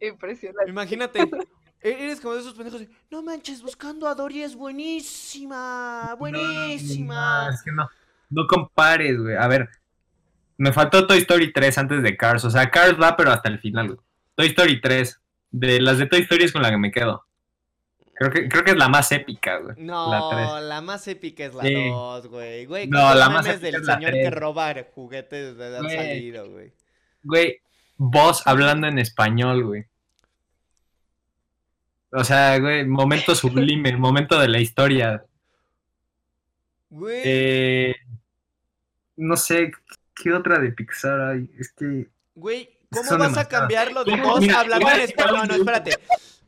Impresionante. 0.00 0.70
imagínate. 0.70 1.20
e- 1.20 2.04
Eres 2.04 2.20
como 2.20 2.34
de 2.34 2.40
esos 2.40 2.54
pendejos 2.54 2.80
de, 2.80 2.88
no 3.10 3.22
manches, 3.22 3.60
buscando 3.62 4.08
a 4.08 4.14
Dory 4.14 4.42
es 4.42 4.54
buenísima, 4.56 6.14
buenísima. 6.18 7.44
No, 7.44 7.50
es 7.54 7.62
que 7.62 7.72
no, 7.72 7.88
no 8.30 8.46
compares, 8.46 9.18
güey. 9.20 9.36
A 9.36 9.46
ver, 9.48 9.68
me 10.56 10.72
faltó 10.72 11.06
Toy 11.06 11.18
Story 11.18 11.52
3 11.52 11.76
antes 11.78 12.02
de 12.02 12.16
Cars. 12.16 12.44
O 12.44 12.50
sea, 12.50 12.70
Cars 12.70 12.98
va, 13.00 13.16
pero 13.16 13.30
hasta 13.32 13.48
el 13.48 13.58
final, 13.58 13.88
güey. 13.88 13.98
Toy 14.34 14.46
Story 14.48 14.80
3. 14.80 15.20
De 15.50 15.80
las 15.80 15.98
de 15.98 16.06
Toy 16.06 16.20
Story 16.22 16.44
es 16.44 16.52
con 16.52 16.62
la 16.62 16.70
que 16.70 16.78
me 16.78 16.90
quedo. 16.90 17.24
Creo 18.16 18.30
que, 18.30 18.48
creo 18.48 18.64
que 18.64 18.70
es 18.72 18.76
la 18.76 18.88
más 18.88 19.10
épica, 19.12 19.58
güey. 19.58 19.74
No, 19.78 20.10
La 20.10 20.60
la, 20.60 20.76
3. 20.76 20.82
más 20.84 21.08
épica 21.08 21.44
es 21.46 21.54
la 21.54 21.62
Sí. 21.62 21.88
2, 21.90 22.26
güey. 22.28 22.66
Güey, 22.66 22.86
No, 22.86 22.98
¿cuántos 23.00 23.18
la 23.18 23.28
más 23.30 23.60
del 23.60 23.74
es 23.74 23.82
la 23.82 23.94
señor 23.94 24.12
que 24.12 24.20
3. 24.20 24.34
roba 24.34 24.74
juguetes 24.94 25.58
han 25.60 25.82
Güey. 25.82 25.96
salido, 25.96 26.50
güey. 26.50 26.72
Güey, 27.24 27.58
voz 27.96 28.46
hablando 28.46 28.86
en 28.86 28.98
español, 28.98 29.64
güey. 29.64 29.84
O 32.12 32.22
sea, 32.22 32.58
güey, 32.60 32.84
momento 32.86 33.34
sublime, 33.34 33.96
momento 33.96 34.38
de 34.38 34.48
la 34.48 34.60
historia. 34.60 35.24
Güey, 36.90 37.22
Eh, 37.24 37.94
no 39.16 39.36
sé, 39.36 39.72
¿qué 40.14 40.32
otra 40.32 40.60
de 40.60 40.70
Pixar 40.70 41.20
hay? 41.20 41.50
Es 41.58 41.72
que... 41.72 42.06
güey, 42.36 42.78
¿cómo 42.90 43.18
vas 43.18 43.36
a 43.36 43.48
cambiarlo 43.48 44.04
de 44.04 44.16
vos 44.20 44.40
Mira, 44.40 44.60
hablando 44.60 44.88
en 44.90 45.00
español? 45.00 45.36
No, 45.38 45.44
no, 45.46 45.54
espérate. 45.54 45.96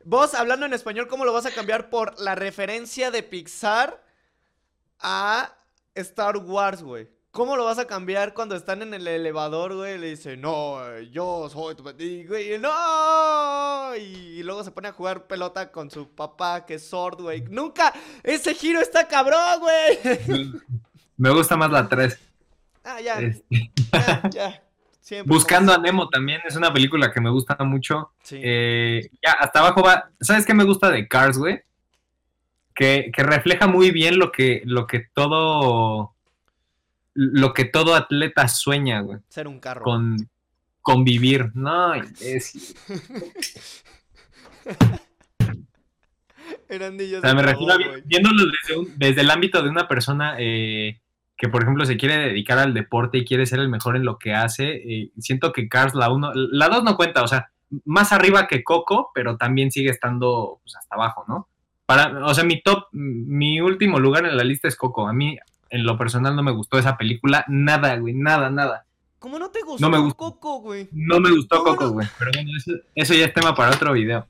Vos 0.09 0.33
hablando 0.35 0.65
en 0.65 0.71
español, 0.71 1.09
¿cómo 1.09 1.25
lo 1.25 1.33
vas 1.33 1.45
a 1.45 1.51
cambiar 1.51 1.89
por 1.89 2.17
la 2.17 2.33
referencia 2.33 3.11
de 3.11 3.23
Pixar 3.23 4.01
a 5.01 5.53
Star 5.95 6.37
Wars, 6.37 6.81
güey? 6.81 7.09
¿Cómo 7.31 7.57
lo 7.57 7.65
vas 7.65 7.77
a 7.77 7.87
cambiar 7.87 8.33
cuando 8.33 8.55
están 8.55 8.81
en 8.81 8.93
el 8.93 9.05
elevador, 9.05 9.75
güey? 9.75 9.97
Le 9.97 10.11
dice, 10.11 10.37
no, 10.37 10.97
yo 11.11 11.49
soy 11.49 11.75
tu... 11.75 11.83
pa-", 11.83 11.91
Y, 11.99 12.25
güey, 12.25 12.57
no. 12.57 13.93
Y 13.97 14.43
luego 14.43 14.63
se 14.63 14.71
pone 14.71 14.87
a 14.87 14.93
jugar 14.93 15.27
pelota 15.27 15.73
con 15.73 15.91
su 15.91 16.07
papá, 16.07 16.65
que 16.65 16.75
es 16.75 16.87
Sword, 16.87 17.23
güey. 17.23 17.41
Nunca. 17.41 17.93
Ese 18.23 18.55
giro 18.55 18.79
está 18.79 19.09
cabrón, 19.09 19.59
güey. 19.59 20.53
Me 21.17 21.31
gusta 21.31 21.57
más 21.57 21.69
la 21.69 21.89
3. 21.89 22.17
Ah, 22.85 23.01
ya, 23.01 23.19
Este, 23.19 23.71
ya, 23.91 24.29
ya. 24.29 24.63
Siempre 25.07 25.33
Buscando 25.33 25.71
a 25.73 25.77
Nemo 25.77 26.09
también 26.09 26.41
es 26.45 26.57
una 26.57 26.73
película 26.73 27.13
que 27.13 27.21
me 27.21 27.29
gusta 27.29 27.55
mucho. 27.63 28.11
Sí. 28.23 28.41
Eh, 28.43 29.09
ya, 29.25 29.31
hasta 29.39 29.59
abajo 29.59 29.81
va. 29.81 30.09
¿Sabes 30.19 30.45
qué 30.45 30.53
me 30.53 30.65
gusta 30.65 30.91
de 30.91 31.07
Cars, 31.07 31.37
güey? 31.37 31.61
Que, 32.75 33.09
que 33.15 33.23
refleja 33.23 33.67
muy 33.67 33.91
bien 33.91 34.19
lo 34.19 34.33
que, 34.33 34.63
lo 34.65 34.85
que 34.85 35.05
todo. 35.13 36.13
Lo 37.13 37.53
que 37.53 37.63
todo 37.63 37.95
atleta 37.95 38.49
sueña, 38.49 38.99
güey. 38.99 39.19
Ser 39.29 39.47
un 39.47 39.61
carro. 39.61 39.83
Con, 39.85 40.17
con 40.81 41.05
vivir. 41.05 41.51
No, 41.55 41.93
es, 41.93 42.75
Erandi 46.69 47.09
ya 47.09 47.19
O 47.19 47.21
sea, 47.21 47.29
se 47.29 47.35
me 47.37 47.43
refiero 47.43 47.73
a 47.73 47.77
viéndolo 48.03 48.43
desde, 48.51 48.77
un- 48.77 48.93
desde 48.97 49.21
el 49.21 49.31
ámbito 49.31 49.63
de 49.63 49.69
una 49.69 49.87
persona 49.87 50.35
eh, 50.37 50.99
que, 51.37 51.49
por 51.49 51.61
ejemplo, 51.61 51.85
se 51.85 51.97
quiere 51.97 52.17
dedicar 52.17 52.57
al 52.57 52.73
deporte 52.73 53.19
y 53.19 53.25
quiere 53.25 53.45
ser 53.45 53.59
el 53.59 53.69
mejor 53.69 53.95
en 53.95 54.05
lo 54.05 54.17
que 54.17 54.33
hace. 54.33 54.75
eh, 54.75 55.11
siento 55.19 55.51
que 55.53 55.69
Cars, 55.69 55.93
la 55.93 56.09
1, 56.11 56.31
la 56.33 56.67
2 56.69 56.83
no 56.83 56.95
cuenta, 56.97 57.23
o 57.23 57.27
sea, 57.27 57.51
más 57.85 58.11
arriba 58.11 58.47
que 58.47 58.63
Coco, 58.63 59.11
pero 59.13 59.37
también 59.37 59.71
sigue 59.71 59.89
estando 59.89 60.59
pues, 60.63 60.75
hasta 60.75 60.95
abajo, 60.95 61.25
¿no? 61.27 61.47
Para, 61.85 62.25
o 62.25 62.33
sea, 62.33 62.43
mi 62.43 62.61
top, 62.61 62.85
mi 62.91 63.61
último 63.61 63.99
lugar 63.99 64.25
en 64.25 64.35
la 64.35 64.43
lista 64.43 64.67
es 64.67 64.75
Coco. 64.75 65.07
A 65.07 65.13
mí, 65.13 65.37
en 65.69 65.85
lo 65.85 65.97
personal, 65.97 66.35
no 66.35 66.43
me 66.43 66.51
gustó 66.51 66.77
esa 66.79 66.97
película. 66.97 67.45
Nada, 67.47 67.95
güey, 67.97 68.13
nada, 68.13 68.49
nada. 68.49 68.85
¿Cómo 69.19 69.39
no 69.39 69.49
te 69.49 69.61
gustó 69.61 69.85
No 69.85 69.89
me 69.89 69.97
gusta. 69.99 70.17
Coco, 70.17 70.59
güey? 70.59 70.89
No 70.91 71.19
me 71.19 71.31
gustó 71.31 71.57
¿Cómo 71.63 71.71
Coco, 71.71 71.85
no? 71.85 71.91
güey. 71.93 72.07
Pero 72.19 72.31
bueno, 72.33 72.51
eso, 72.57 72.71
eso 72.93 73.13
ya 73.13 73.25
es 73.25 73.33
tema 73.33 73.55
para 73.55 73.71
otro 73.75 73.93
video. 73.93 74.27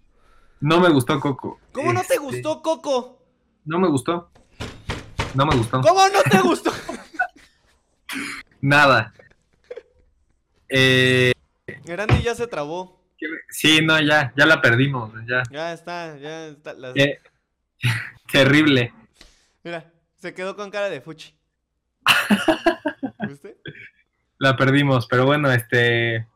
No 0.59 0.79
me 0.79 0.89
gustó 0.89 1.19
Coco. 1.19 1.59
¿Cómo 1.71 1.93
no 1.93 1.99
te 2.01 2.13
Este, 2.15 2.17
gustó 2.19 2.61
Coco? 2.61 3.19
No 3.65 3.79
me 3.79 3.87
gustó. 3.87 4.29
No 5.37 5.45
me 5.45 5.55
gustó. 5.55 5.81
¿Cómo 5.81 6.01
no 6.09 6.21
te 6.31 6.39
gustó? 6.41 6.73
Nada. 8.59 9.13
Eh, 10.67 11.31
Erandi 11.85 12.23
ya 12.23 12.33
se 12.33 12.47
trabó. 12.47 12.99
sí, 13.49 13.81
no, 13.83 13.99
ya, 14.01 14.33
ya 14.35 14.45
la 14.47 14.61
perdimos. 14.61 15.11
Ya. 15.27 15.43
Ya 15.51 15.73
está, 15.73 16.17
ya 16.17 16.47
está. 16.47 16.73
Eh, 16.95 17.19
terrible. 18.31 18.91
Mira, 19.63 19.91
se 20.15 20.33
quedó 20.33 20.55
con 20.55 20.71
cara 20.71 20.89
de 20.89 21.01
fuchi. 21.01 21.35
¿Viste? 23.27 23.57
La 24.39 24.55
perdimos, 24.57 25.07
pero 25.07 25.25
bueno, 25.25 25.51
este. 25.51 26.27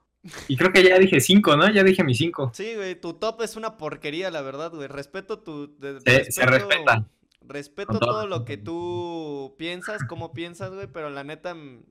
Y 0.47 0.55
creo 0.57 0.71
que 0.71 0.83
ya 0.83 0.99
dije 0.99 1.19
cinco, 1.19 1.55
¿no? 1.57 1.67
Ya 1.71 1.83
dije 1.83 2.03
mis 2.03 2.17
cinco. 2.19 2.51
Sí, 2.53 2.75
güey, 2.75 2.93
tu 2.99 3.15
top 3.15 3.41
es 3.41 3.55
una 3.55 3.77
porquería, 3.77 4.29
la 4.29 4.41
verdad, 4.41 4.71
güey. 4.71 4.87
Respeto 4.87 5.39
tu... 5.39 5.75
de- 5.79 5.99
Se- 6.01 6.31
se 6.31 6.45
respeta. 6.45 7.03
Respeto 7.41 7.99
todo 7.99 8.27
lo 8.27 8.45
que 8.45 8.57
tú 8.57 9.55
piensas, 9.57 10.03
cómo 10.07 10.31
piensas, 10.33 10.71
güey, 10.71 10.87
pero 10.87 11.09
la 11.09 11.23
neta 11.23 11.53
mm, 11.55 11.83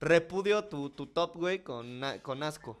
repudio 0.00 0.64
tu, 0.64 0.90
tu 0.90 1.06
top, 1.06 1.36
güey, 1.36 1.62
con, 1.62 2.00
con 2.22 2.42
asco. 2.42 2.80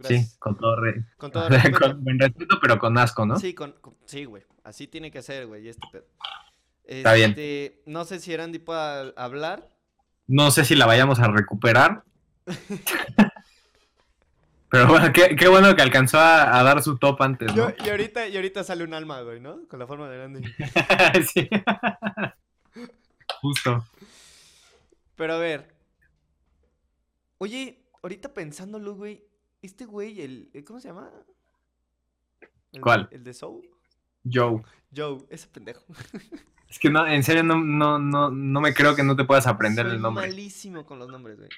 Sí, 0.00 0.14
Gracias. 0.14 0.36
con 0.38 0.56
todo 0.56 0.80
re- 0.80 1.04
Con 1.16 1.30
todo 1.32 1.48
respeto. 1.48 1.78
con 1.78 2.18
respeto, 2.18 2.58
pero 2.60 2.78
con 2.78 2.96
asco, 2.98 3.26
¿no? 3.26 3.38
Sí, 3.38 3.54
con, 3.54 3.72
con- 3.80 3.94
sí, 4.06 4.24
güey. 4.24 4.44
Así 4.62 4.86
tiene 4.86 5.10
que 5.10 5.22
ser, 5.22 5.46
güey, 5.46 5.68
este 5.68 5.86
pedo. 5.92 6.06
Está 6.84 7.12
bien. 7.14 7.30
Este, 7.30 7.82
No 7.86 8.04
sé 8.04 8.18
si 8.20 8.32
Erandi 8.32 8.58
pueda 8.58 9.08
hablar. 9.16 9.70
No 10.26 10.50
sé 10.50 10.64
si 10.64 10.74
la 10.74 10.86
vayamos 10.86 11.18
a 11.20 11.28
recuperar. 11.28 12.04
Pero 14.74 14.88
bueno, 14.88 15.12
qué, 15.12 15.36
qué 15.36 15.46
bueno 15.48 15.76
que 15.76 15.82
alcanzó 15.82 16.18
a, 16.18 16.58
a 16.58 16.62
dar 16.64 16.82
su 16.82 16.98
top 16.98 17.22
antes, 17.22 17.54
¿no? 17.54 17.70
Yo- 17.70 17.84
y, 17.84 17.88
ahorita, 17.90 18.26
y 18.28 18.34
ahorita 18.36 18.64
sale 18.64 18.82
un 18.82 18.92
alma, 18.92 19.20
güey, 19.22 19.38
¿no? 19.40 19.68
Con 19.68 19.78
la 19.78 19.86
forma 19.86 20.08
de 20.08 20.16
Erandi. 20.16 20.42
sí. 21.32 21.48
Justo. 23.40 23.84
Pero 25.16 25.34
a 25.34 25.38
ver. 25.38 25.74
Oye, 27.38 27.84
ahorita 28.02 28.32
pensándolo, 28.34 28.94
güey. 28.94 29.22
Este 29.62 29.84
güey, 29.86 30.20
el. 30.20 30.50
el- 30.52 30.64
¿Cómo 30.64 30.80
se 30.80 30.88
llama? 30.88 31.10
El- 32.72 32.80
¿Cuál? 32.80 33.08
El 33.12 33.22
de 33.24 33.32
Soul. 33.34 33.68
Joe. 34.30 34.62
Joe, 34.94 35.18
ese 35.30 35.46
pendejo. 35.48 35.84
Es 36.66 36.80
que 36.80 36.90
no, 36.90 37.06
en 37.06 37.22
serio 37.22 37.44
no, 37.44 37.62
no, 37.62 38.00
no, 38.00 38.30
no 38.32 38.60
me 38.60 38.74
creo 38.74 38.96
que 38.96 39.04
no 39.04 39.14
te 39.14 39.22
puedas 39.24 39.46
aprender 39.46 39.86
Soy 39.86 39.94
el 39.94 40.02
nombre. 40.02 40.26
malísimo 40.26 40.84
con 40.84 40.98
los 40.98 41.08
nombres, 41.08 41.38
güey. 41.38 41.48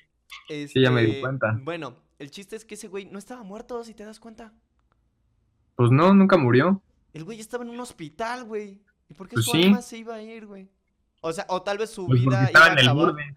Sí, 0.68 0.82
ya 0.82 0.90
me 0.90 1.00
di 1.00 1.08
Este, 1.12 1.20
cuenta. 1.22 1.58
Bueno, 1.62 1.96
el 2.18 2.30
chiste 2.30 2.56
es 2.56 2.64
que 2.64 2.74
ese 2.74 2.88
güey 2.88 3.04
no 3.06 3.18
estaba 3.18 3.42
muerto, 3.42 3.82
si 3.84 3.94
te 3.94 4.04
das 4.04 4.20
cuenta. 4.20 4.52
Pues 5.74 5.90
no, 5.90 6.14
nunca 6.14 6.36
murió. 6.36 6.82
El 7.12 7.24
güey 7.24 7.40
estaba 7.40 7.64
en 7.64 7.70
un 7.70 7.80
hospital, 7.80 8.44
güey. 8.44 8.82
¿Y 9.08 9.14
por 9.14 9.28
qué 9.28 9.34
Pues 9.34 9.46
su 9.46 9.52
sí. 9.52 9.64
alma 9.64 9.82
se 9.82 9.98
iba 9.98 10.14
a 10.14 10.22
ir, 10.22 10.46
güey? 10.46 10.68
O 11.20 11.32
sea, 11.32 11.46
o 11.48 11.62
tal 11.62 11.78
vez 11.78 11.90
su 11.90 12.06
Pues 12.06 12.20
vida 12.20 12.44
estaba 12.44 12.66
iba 12.66 12.72
en 12.74 12.78
a 12.78 12.90
el 12.90 12.96
borde. 12.96 13.36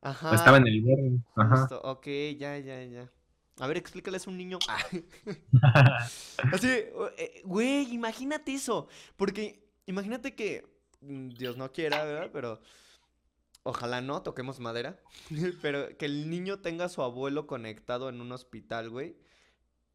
Ajá. 0.00 0.34
Estaba 0.34 0.56
en 0.58 0.66
el 0.66 0.82
borde. 0.82 1.18
Ajá. 1.36 1.56
justo. 1.56 1.80
Ok, 1.82 2.06
ya, 2.38 2.58
ya, 2.58 2.82
ya. 2.84 3.10
A 3.60 3.66
ver, 3.66 3.76
explícales 3.76 4.26
a 4.26 4.30
un 4.30 4.36
niño. 4.38 4.58
Así, 6.52 6.68
eh, 6.68 7.42
güey, 7.44 7.92
imagínate 7.92 8.54
eso. 8.54 8.88
Porque 9.16 9.64
imagínate 9.86 10.34
que, 10.34 10.64
mm, 11.00 11.30
Dios 11.30 11.56
no 11.56 11.72
quiera, 11.72 12.04
¿verdad? 12.04 12.30
Pero 12.32 12.60
ojalá 13.68 14.00
no, 14.00 14.22
toquemos 14.22 14.60
madera. 14.60 14.98
Pero 15.62 15.96
que 15.96 16.06
el 16.06 16.30
niño 16.30 16.60
tenga 16.60 16.86
a 16.86 16.88
su 16.88 17.02
abuelo 17.02 17.46
conectado 17.46 18.08
en 18.08 18.20
un 18.20 18.32
hospital, 18.32 18.90
güey. 18.90 19.16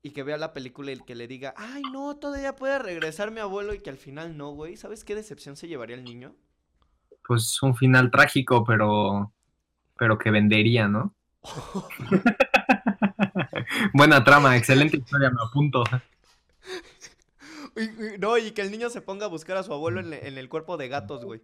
Y 0.01 0.11
que 0.11 0.23
vea 0.23 0.37
la 0.37 0.53
película 0.53 0.91
y 0.91 0.99
que 0.99 1.15
le 1.15 1.27
diga, 1.27 1.53
ay, 1.57 1.81
no, 1.93 2.17
todavía 2.17 2.55
puede 2.55 2.77
regresar 2.77 3.31
mi 3.31 3.39
abuelo 3.39 3.73
y 3.73 3.79
que 3.79 3.89
al 3.89 3.97
final 3.97 4.35
no, 4.37 4.51
güey. 4.51 4.75
¿Sabes 4.75 5.03
qué 5.05 5.15
decepción 5.15 5.55
se 5.55 5.67
llevaría 5.67 5.95
el 5.95 6.03
niño? 6.03 6.35
Pues 7.25 7.61
un 7.63 7.73
final 7.75 8.11
trágico, 8.11 8.65
pero, 8.65 9.31
pero 9.97 10.17
que 10.17 10.29
vendería, 10.29 10.87
¿no? 10.89 11.15
Buena 13.93 14.23
trama, 14.23 14.57
excelente 14.57 14.97
historia, 14.97 15.29
me 15.29 15.41
apunto. 15.41 15.83
Y- 17.75 17.81
y- 17.85 18.17
no, 18.19 18.37
y 18.37 18.51
que 18.51 18.61
el 18.61 18.69
niño 18.69 18.91
se 18.91 19.01
ponga 19.01 19.25
a 19.25 19.29
buscar 19.29 19.57
a 19.57 19.63
su 19.63 19.73
abuelo 19.73 19.99
en, 19.99 20.13
en 20.13 20.37
el 20.37 20.47
cuerpo 20.47 20.77
de 20.77 20.89
gatos, 20.89 21.25
güey. 21.25 21.41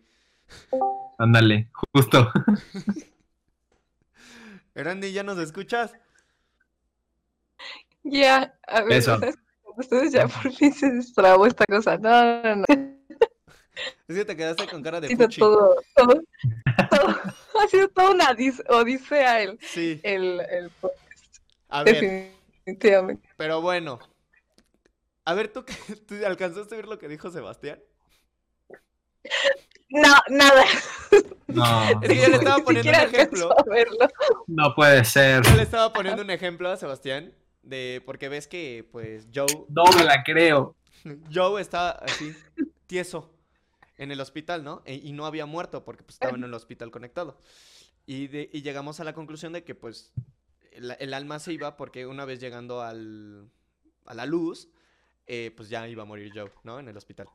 Ándale, 1.18 1.70
justo. 1.94 2.32
Erandi, 4.76 5.12
¿ya 5.12 5.24
nos 5.24 5.38
escuchas? 5.40 5.94
Ya, 8.04 8.58
a 8.68 8.82
ver, 8.84 9.00
Eso. 9.00 9.20
¿ustedes, 9.78 10.14
ya 10.14 10.28
por 10.28 10.52
fin 10.54 10.74
se 10.74 10.90
destrabó 10.92 11.46
esta 11.46 11.66
cosa. 11.66 11.98
No, 11.98 12.42
no, 12.44 12.56
no. 12.58 12.66
Es 14.08 14.16
que 14.16 14.26
te 14.26 14.36
quedaste 14.36 14.68
con 14.68 14.82
cara 14.82 14.98
Ha 14.98 15.02
de 15.02 15.08
sido 15.10 15.26
fuchi. 15.26 15.40
todo, 15.42 15.76
todo, 15.96 16.22
todo- 16.90 17.22
ha 17.62 17.68
sido 17.68 17.88
toda 17.90 18.12
una 18.12 18.34
dis- 18.36 18.64
odisea 18.70 19.42
el, 19.42 19.60
Sí, 19.62 20.00
el, 20.04 20.40
el 20.42 20.70
podcast, 20.72 21.38
a 21.70 21.84
ver, 21.84 22.32
definitivamente. 22.66 23.30
pero 23.38 23.62
bueno. 23.62 24.00
A 25.26 25.34
ver, 25.34 25.52
¿tú, 25.52 25.64
¿tú 26.08 26.16
alcanzaste 26.26 26.76
a 26.76 26.78
ver 26.78 26.88
lo 26.88 26.98
que 27.00 27.08
dijo 27.08 27.30
Sebastián? 27.32 27.80
No, 29.90 30.14
nada. 30.30 30.64
No, 31.48 31.90
Es 32.02 32.10
que 32.10 32.16
yo 32.16 32.28
le 32.30 32.36
estaba 32.36 32.58
Ni 32.58 32.64
poniendo 32.64 32.90
un 32.92 32.96
siquiera 32.96 33.04
ejemplo. 33.04 33.50
alcanzó 33.52 33.60
a 33.60 33.74
verlo. 33.74 33.98
no 34.48 34.76
puede 34.76 35.04
ser. 35.04 35.44
Yo 35.44 35.56
le 35.56 35.64
estaba 35.64 35.92
poniendo 35.92 36.22
un 36.22 36.30
ejemplo 36.30 36.70
a 36.70 36.78
Sebastián 36.78 37.34
de 37.64 38.02
porque 38.06 38.30
ves 38.30 38.48
que 38.48 38.88
pues 38.92 39.28
Joe 39.34 39.48
No 39.70 39.84
me 39.98 40.04
la 40.04 40.24
creo. 40.24 40.76
Joe 41.34 41.60
está 41.62 41.90
así 41.92 42.36
tieso 42.88 43.34
en 43.98 44.12
el 44.12 44.22
hospital, 44.22 44.64
¿no? 44.64 44.82
E- 44.86 44.94
y 45.04 45.12
no 45.12 45.26
había 45.26 45.46
muerto 45.46 45.84
porque 45.84 46.04
pues, 46.04 46.16
estaba 46.16 46.38
en 46.38 46.44
el 46.44 46.54
hospital 46.54 46.92
conectado. 46.92 47.40
Y, 48.06 48.28
de- 48.28 48.50
y 48.54 48.62
llegamos 48.62 49.00
a 49.00 49.04
la 49.04 49.14
conclusión 49.14 49.54
de 49.54 49.64
que 49.64 49.74
pues 49.76 50.14
el, 50.72 50.96
el 51.00 51.14
alma 51.16 51.40
se 51.40 51.52
iba 51.54 51.78
porque 51.78 52.06
una 52.06 52.26
vez 52.26 52.40
llegando 52.40 52.82
al, 52.82 53.50
a 54.06 54.14
la 54.14 54.26
luz, 54.28 54.70
eh, 55.26 55.52
pues 55.58 55.70
ya 55.70 55.88
iba 55.88 56.04
a 56.04 56.06
morir 56.06 56.32
Joe, 56.34 56.52
¿no? 56.64 56.80
En 56.80 56.88
el 56.88 56.96
hospital. 56.98 57.28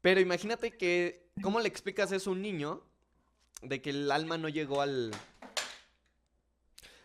Pero 0.00 0.20
imagínate 0.20 0.76
que, 0.76 1.28
¿cómo 1.42 1.60
le 1.60 1.68
explicas 1.68 2.12
eso 2.12 2.30
a 2.30 2.32
un 2.32 2.42
niño 2.42 2.82
de 3.62 3.82
que 3.82 3.90
el 3.90 4.10
alma 4.10 4.38
no 4.38 4.48
llegó 4.48 4.80
al... 4.80 5.10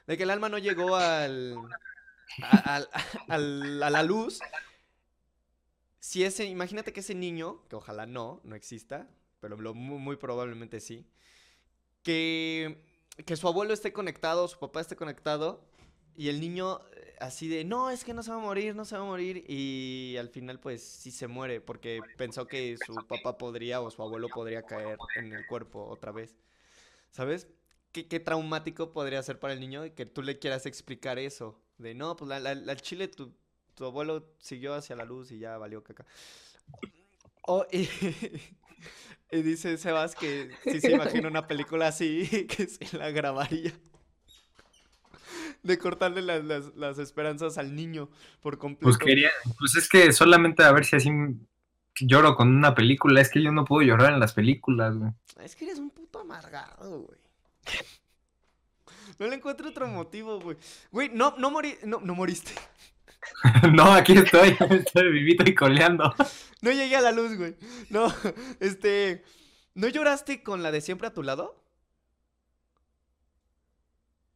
De 0.07 0.17
que 0.17 0.23
el 0.23 0.30
alma 0.30 0.49
no 0.49 0.57
llegó 0.57 0.95
al... 0.95 1.57
a- 2.41 2.85
al- 3.27 3.84
a 3.84 3.89
la 3.89 4.03
luz. 4.03 4.39
Si 5.99 6.23
ese, 6.23 6.45
imagínate 6.45 6.93
que 6.93 6.99
ese 6.99 7.15
niño, 7.15 7.67
que 7.67 7.76
ojalá 7.76 8.05
no, 8.05 8.39
no 8.43 8.55
exista, 8.55 9.09
pero 9.39 9.57
muy, 9.73 10.15
probablemente 10.17 10.80
sí, 10.80 11.05
que, 12.03 12.84
que 13.26 13.35
su 13.35 13.47
abuelo 13.47 13.73
esté 13.73 13.91
conectado, 13.91 14.47
su 14.47 14.59
papá 14.59 14.81
esté 14.81 14.95
conectado, 14.95 15.65
y 16.15 16.30
el 16.30 16.39
niño 16.39 16.80
así 17.19 17.47
de, 17.47 17.63
no, 17.63 17.89
es 17.89 18.03
que 18.03 18.13
no 18.13 18.23
se 18.23 18.31
va 18.31 18.37
a 18.37 18.39
morir, 18.39 18.75
no 18.75 18.85
se 18.85 18.95
va 18.97 19.03
a 19.03 19.05
morir, 19.05 19.43
y 19.47 20.15
al 20.17 20.29
final 20.29 20.59
pues 20.59 20.83
sí 20.83 21.11
se 21.11 21.27
muere, 21.27 21.61
porque 21.61 21.99
pensó 22.17 22.47
que 22.47 22.77
su 22.85 22.93
papá 23.07 23.37
podría 23.37 23.81
o 23.81 23.89
su 23.91 24.01
abuelo 24.01 24.27
podría 24.29 24.63
caer 24.63 24.97
en 25.15 25.33
el 25.33 25.45
cuerpo 25.47 25.85
otra 25.85 26.11
vez, 26.11 26.35
¿sabes? 27.11 27.47
¿Qué, 27.91 28.07
qué 28.07 28.19
traumático 28.19 28.91
podría 28.91 29.23
ser 29.23 29.39
para 29.39 29.53
el 29.53 29.59
niño 29.59 29.83
que 29.95 30.05
tú 30.05 30.21
le 30.21 30.39
quieras 30.39 30.65
explicar 30.65 31.17
eso? 31.19 31.61
De, 31.77 31.93
no, 31.93 32.15
pues 32.15 32.29
la, 32.41 32.75
chile 32.77 33.07
tu, 33.07 33.33
tu 33.73 33.85
abuelo 33.85 34.33
siguió 34.39 34.73
hacia 34.73 34.95
la 34.95 35.05
luz 35.05 35.31
y 35.31 35.39
ya 35.39 35.57
valió 35.57 35.83
caca. 35.83 36.05
Oh, 37.43 37.65
y, 37.71 37.87
y 39.31 39.41
dice 39.41 39.77
Sebas 39.77 40.15
que 40.15 40.51
si 40.63 40.81
se 40.81 40.91
imagina 40.91 41.27
una 41.27 41.47
película 41.47 41.87
así, 41.87 42.47
que 42.47 42.67
se 42.67 42.97
la 42.97 43.11
grabaría. 43.11 43.73
De 45.65 45.77
cortarle 45.79 46.21
las, 46.21 46.43
las- 46.45 46.75
las 46.75 46.99
esperanzas 46.99 47.57
al 47.57 47.75
niño 47.75 48.09
por 48.41 48.57
completo. 48.57 48.83
Pues 48.83 48.97
quería, 48.97 49.31
pues 49.57 49.75
es 49.75 49.89
que 49.89 50.11
solamente 50.11 50.63
a 50.63 50.71
ver 50.71 50.85
si 50.85 50.95
así 50.95 51.09
lloro 52.01 52.35
con 52.35 52.55
una 52.55 52.75
película. 52.75 53.19
Es 53.19 53.29
que 53.29 53.41
yo 53.41 53.51
no 53.51 53.65
puedo 53.65 53.81
llorar 53.85 54.13
en 54.13 54.19
las 54.19 54.33
películas, 54.33 54.95
güey. 54.95 55.11
Es 55.43 55.55
que 55.55 55.65
eres 55.65 55.79
un 55.79 55.89
puto 55.89 56.19
amargado, 56.19 57.01
güey. 57.01 57.19
No 59.17 59.27
le 59.27 59.35
encuentro 59.35 59.69
otro 59.69 59.87
motivo, 59.87 60.41
güey. 60.41 60.57
Güey, 60.91 61.09
no, 61.13 61.35
no 61.37 61.49
morí, 61.49 61.77
no, 61.85 62.01
no 62.01 62.15
moriste. 62.15 62.51
no, 63.73 63.93
aquí 63.93 64.11
estoy, 64.13 64.57
estoy 64.71 65.09
vivito 65.11 65.43
y 65.47 65.55
coleando. 65.55 66.13
No 66.61 66.71
llegué 66.71 66.97
a 66.97 67.01
la 67.01 67.13
luz, 67.13 67.37
güey. 67.37 67.55
No, 67.89 68.13
este. 68.59 69.23
¿No 69.73 69.87
lloraste 69.87 70.43
con 70.43 70.63
la 70.63 70.71
de 70.71 70.81
siempre 70.81 71.07
a 71.07 71.13
tu 71.13 71.23
lado? 71.23 71.63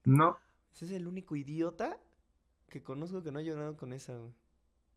No, 0.06 0.40
Ese 0.80 0.86
es 0.86 0.92
el 1.02 1.08
único 1.08 1.36
idiota 1.36 1.98
que 2.70 2.82
conozco 2.82 3.22
que 3.22 3.32
no 3.32 3.40
ha 3.40 3.42
llorado 3.42 3.76
con 3.76 3.92
esa, 3.92 4.14
güey. 4.16 4.32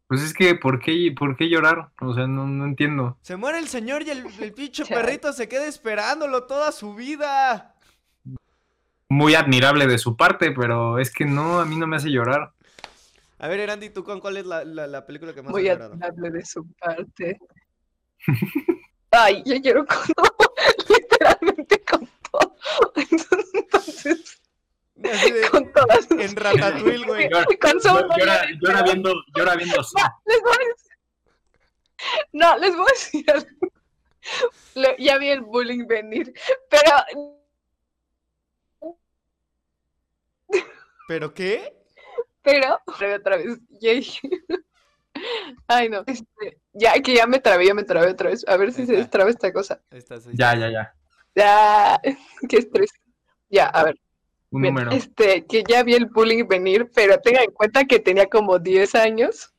pues 0.07 0.23
es 0.23 0.33
que, 0.33 0.55
¿por 0.55 0.79
qué, 0.79 1.13
por 1.19 1.37
qué 1.37 1.49
llorar? 1.49 1.91
O 2.01 2.15
sea, 2.15 2.27
no, 2.29 2.47
no 2.47 2.65
entiendo. 2.67 3.19
Se 3.23 3.35
muere 3.37 3.59
el 3.59 3.67
señor 3.67 4.03
y 4.03 4.11
el, 4.11 4.25
el 4.41 4.53
pinche 4.53 4.87
perrito 4.87 5.33
se 5.33 5.49
queda 5.49 5.67
esperándolo 5.67 6.45
toda 6.45 6.71
su 6.71 6.95
vida. 6.95 7.75
Muy 9.09 9.35
admirable 9.35 9.87
de 9.89 9.99
su 9.99 10.17
parte, 10.17 10.53
pero 10.53 10.99
es 11.01 11.11
que 11.13 11.25
no, 11.25 11.59
a 11.61 11.65
mí 11.65 11.77
no 11.77 11.87
me 11.89 11.97
hace 11.97 12.11
llorar. 12.11 12.53
A 13.39 13.49
ver, 13.49 13.59
Erandi, 13.59 13.91
¿tú 13.91 14.05
con 14.05 14.21
cuál 14.21 14.37
es 14.37 14.47
la, 14.47 14.65
la- 14.65 14.87
la 14.87 15.05
película 15.05 15.35
que 15.35 15.43
más 15.43 15.51
Muy 15.51 15.67
has 15.69 15.75
llorado? 15.79 15.95
admirable 15.95 16.31
de 16.31 16.45
su 16.45 16.65
parte. 16.75 17.41
Ay, 19.11 19.43
yo 19.45 19.57
lloro 19.57 19.85
con 19.85 19.99
todo, 20.15 20.55
literalmente 20.89 21.83
con 21.85 22.09
todo. 22.31 22.55
Entonces, 23.11 24.41
de- 25.33 25.49
con 25.51 25.73
todas. 25.73 26.11
en 26.11 26.37
Ratatouille, 26.37 27.05
güey. 27.07 27.29
Con 27.61 27.81
solo 27.81 28.09
llora, 28.17 28.47
llora 28.61 28.83
viendo, 28.83 29.15
llora 29.37 29.57
viendo 29.57 29.83
Saw. 29.83 30.09
Les 30.27 30.41
voy 30.43 30.53
a 30.53 30.69
decir. 30.69 30.93
No, 32.33 32.57
les 32.59 32.77
voy 32.77 32.87
a 32.87 32.93
decir 32.93 33.31
algo. 33.31 33.49
Lo- 34.75 34.97
ya 34.99 35.19
vi 35.19 35.29
el 35.31 35.41
bullying 35.43 35.87
venir, 35.87 36.33
pero 36.69 36.91
¿Pero 41.09 41.35
qué? 41.35 41.77
Pero, 42.43 42.81
otra 42.87 43.07
vez, 43.09 43.19
otra 43.21 43.37
vez. 43.37 43.59
Yay. 43.81 44.07
Ay, 45.67 45.89
no. 45.89 46.03
Este, 46.07 46.59
ya, 46.73 46.95
que 46.95 47.15
ya 47.15 47.27
me 47.27 47.39
trabé, 47.39 47.67
ya 47.67 47.75
me 47.75 47.85
trabé 47.85 48.09
otra 48.11 48.31
vez. 48.31 48.45
A 48.49 48.57
ver 48.57 48.73
si 48.73 48.87
se 48.87 48.95
destraba 48.95 49.31
esta 49.31 49.53
cosa. 49.53 49.81
Ya, 50.33 50.55
ya, 50.57 50.71
ya. 50.71 50.95
Ya, 51.35 52.01
qué 52.49 52.57
estrés. 52.59 52.91
Ya, 53.51 53.67
a 53.67 53.85
ver. 53.85 53.99
Un 54.53 54.63
bien, 54.63 54.75
número. 54.75 54.93
Este, 54.93 55.45
que 55.47 55.65
ya 55.67 55.83
vi 55.83 55.95
el 55.95 56.07
bullying 56.07 56.47
venir, 56.47 56.91
pero 56.95 57.19
tenga 57.19 57.43
en 57.43 57.51
cuenta 57.51 57.85
que 57.85 57.99
tenía 57.99 58.27
como 58.27 58.59
10 58.59 58.95
años. 58.95 59.53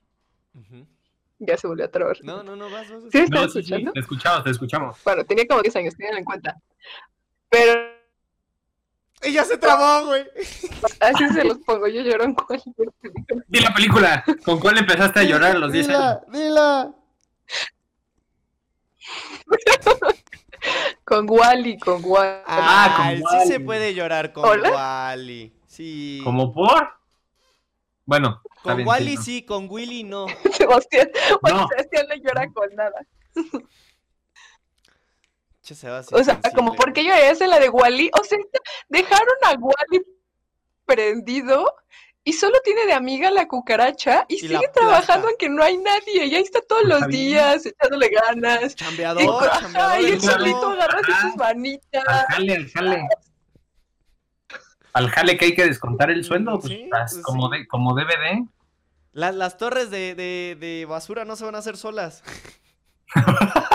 Ya 1.39 1.57
se 1.57 1.67
volvió 1.67 1.83
a 1.83 1.89
trabar. 1.89 2.15
No, 2.23 2.41
no, 2.41 2.55
no, 2.55 2.69
vas, 2.69 2.89
vas. 2.89 3.03
¿Sí 3.11 3.25
No, 3.29 3.49
sí, 3.49 3.51
sí, 3.51 3.59
escuchando? 3.59 3.91
te 3.91 3.99
escuchamos, 3.99 4.43
te 4.45 4.49
escuchamos. 4.51 4.97
Bueno, 5.03 5.25
tenía 5.25 5.45
como 5.45 5.61
10 5.61 5.75
años, 5.75 5.95
tengan 5.97 6.17
en 6.19 6.23
cuenta. 6.23 6.55
Pero 7.49 7.93
¡Y 9.23 9.31
ya 9.31 9.45
se 9.45 9.57
trabó, 9.57 10.07
güey! 10.07 10.25
así 10.99 11.27
se 11.29 11.43
los 11.43 11.57
pongo, 11.59 11.87
yo 11.87 12.01
lloro 12.01 12.25
en 12.25 12.33
cualquier 12.33 12.91
película. 13.01 13.43
Di 13.47 13.59
la 13.59 13.73
película. 13.73 14.23
¿Con 14.43 14.59
cuál 14.59 14.77
empezaste 14.77 15.21
a 15.21 15.23
llorar 15.23 15.55
a 15.55 15.59
los 15.59 15.71
10 15.71 15.89
años? 15.89 16.19
Dila, 16.31 16.45
dila. 16.45 16.95
Con 21.13 21.29
Wally, 21.29 21.77
con 21.77 22.01
Wally. 22.03 22.41
Ah, 22.47 22.93
con 22.97 23.05
Ay, 23.05 23.17
sí 23.29 23.47
se 23.47 23.59
puede 23.59 23.93
llorar 23.93 24.33
con 24.33 24.45
¿Hola? 24.45 24.71
Wally. 24.71 25.53
Sí. 25.67 26.19
¿Como 26.23 26.51
por? 26.51 26.89
Bueno, 28.03 28.41
Con 28.63 28.77
bien, 28.77 28.87
Wally 28.87 29.15
¿no? 29.15 29.21
sí, 29.21 29.45
con 29.45 29.67
Willy 29.69 30.03
no. 30.03 30.25
Sebastián, 30.53 31.11
bueno, 31.43 31.61
No. 31.61 31.67
Sebastián 31.67 32.07
no 32.09 32.15
llora 32.15 32.51
con 32.51 32.67
nada. 32.75 33.05
Che, 35.61 35.75
se 35.75 35.87
va 35.87 35.99
así 35.99 36.15
O 36.15 36.23
sea, 36.23 36.33
sensible, 36.33 36.51
como, 36.55 36.73
¿por 36.73 36.91
qué 36.93 37.03
llorarías 37.03 37.39
en 37.41 37.51
la 37.51 37.59
de 37.59 37.69
Wally? 37.69 38.09
O 38.19 38.23
sea, 38.23 38.39
dejaron 38.89 39.37
a 39.43 39.51
Wally 39.51 40.03
prendido 40.85 41.75
y 42.25 42.33
solo 42.33 42.57
tiene 42.63 42.85
de 42.85 42.93
amiga 42.93 43.29
la 43.31 43.47
cucaracha 43.47 44.25
y, 44.29 44.37
sigue 44.39 44.69
trabajando 44.73 45.27
aunque 45.27 45.49
no 45.49 45.61
hay 45.61 45.77
nadie. 45.77 46.25
Y 46.25 46.35
ahí 46.35 46.41
está 46.43 46.61
todos 46.61 46.83
los 46.83 46.93
Está 46.99 47.07
bien. 47.07 47.21
días 47.31 47.65
echándole 47.65 48.09
ganas. 48.09 48.75
Chambeador, 48.75 49.23
Y, 49.23 49.27
ajá, 49.27 49.59
chambeador. 49.59 50.01
y 50.01 50.05
el 50.05 50.21
solito 50.21 50.69
agarrándose 50.69 51.11
Ajá. 51.11 51.21
sus 51.27 51.35
manitas. 51.35 52.03
Al 52.07 52.25
jale, 52.27 52.55
al 52.55 52.69
jale. 52.69 53.07
Al 54.93 55.09
jale 55.09 55.37
que 55.37 55.45
hay 55.45 55.55
que 55.55 55.65
descontar 55.65 56.11
el 56.11 56.23
sueldo, 56.23 56.59
pues, 56.59 56.71
Sí, 56.71 56.87
pues 56.89 57.19
como, 57.23 57.51
sí. 57.51 57.57
de, 57.59 57.67
como 57.67 57.93
DVD. 57.95 58.45
Las, 59.11 59.35
las 59.35 59.57
torres 59.57 59.89
de, 59.91 60.15
de, 60.15 60.55
de 60.59 60.85
basura 60.85 61.25
no 61.25 61.35
se 61.35 61.43
van 61.45 61.55
a 61.55 61.59
hacer 61.59 61.75
solas. 61.77 62.23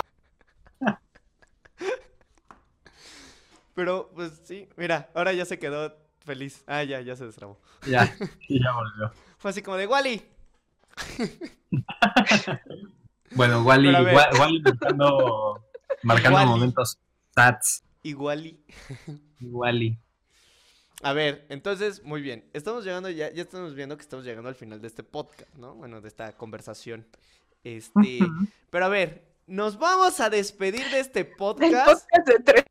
Pero, 3.75 4.11
pues 4.15 4.33
sí, 4.45 4.69
mira, 4.77 5.09
ahora 5.15 5.33
ya 5.33 5.45
se 5.45 5.59
quedó 5.59 5.95
feliz. 6.29 6.63
Ah, 6.67 6.85
ya, 6.85 7.01
ya 7.01 7.17
se 7.17 7.25
destrabó. 7.27 7.59
Ya, 7.87 8.15
y 8.49 8.63
ya 8.63 8.73
volvió. 8.73 9.13
Fue 9.39 9.51
así 9.51 9.63
como 9.63 9.77
de 9.77 9.87
Wally. 9.87 10.23
Bueno, 13.33 13.63
Wally, 13.63 13.89
Pero 13.89 13.99
a 13.99 14.01
ver. 14.03 14.15
Wa- 14.15 14.31
Wally 14.41 14.63
marcando, 14.63 15.65
marcando 16.03 16.47
momentos 16.47 16.99
sats. 17.35 17.83
Y 18.03 18.15
Wally. 18.15 18.59
Wally. 19.41 19.99
A 21.03 21.13
ver, 21.13 21.45
entonces, 21.51 22.03
muy 22.03 22.23
bien. 22.23 22.49
Estamos 22.55 22.85
llegando 22.85 23.11
ya, 23.11 23.31
ya 23.33 23.43
estamos 23.43 23.75
viendo 23.75 23.97
que 23.97 24.03
estamos 24.03 24.25
llegando 24.25 24.49
al 24.49 24.55
final 24.55 24.81
de 24.81 24.89
este 24.89 25.03
podcast, 25.05 25.55
¿no? 25.57 25.75
Bueno, 25.75 26.01
de 26.01 26.09
esta 26.09 26.33
conversación. 26.33 27.07
Este, 27.65 28.19
pero 28.71 28.87
a 28.87 28.89
ver, 28.89 29.29
nos 29.47 29.79
vamos 29.79 30.21
a 30.21 30.31
despedir 30.31 30.89
de 30.91 31.01
este 31.01 31.21
El 31.21 31.29
podcast 31.37 32.09
podcast 32.11 32.29
de 32.29 32.39
tres. 32.41 32.65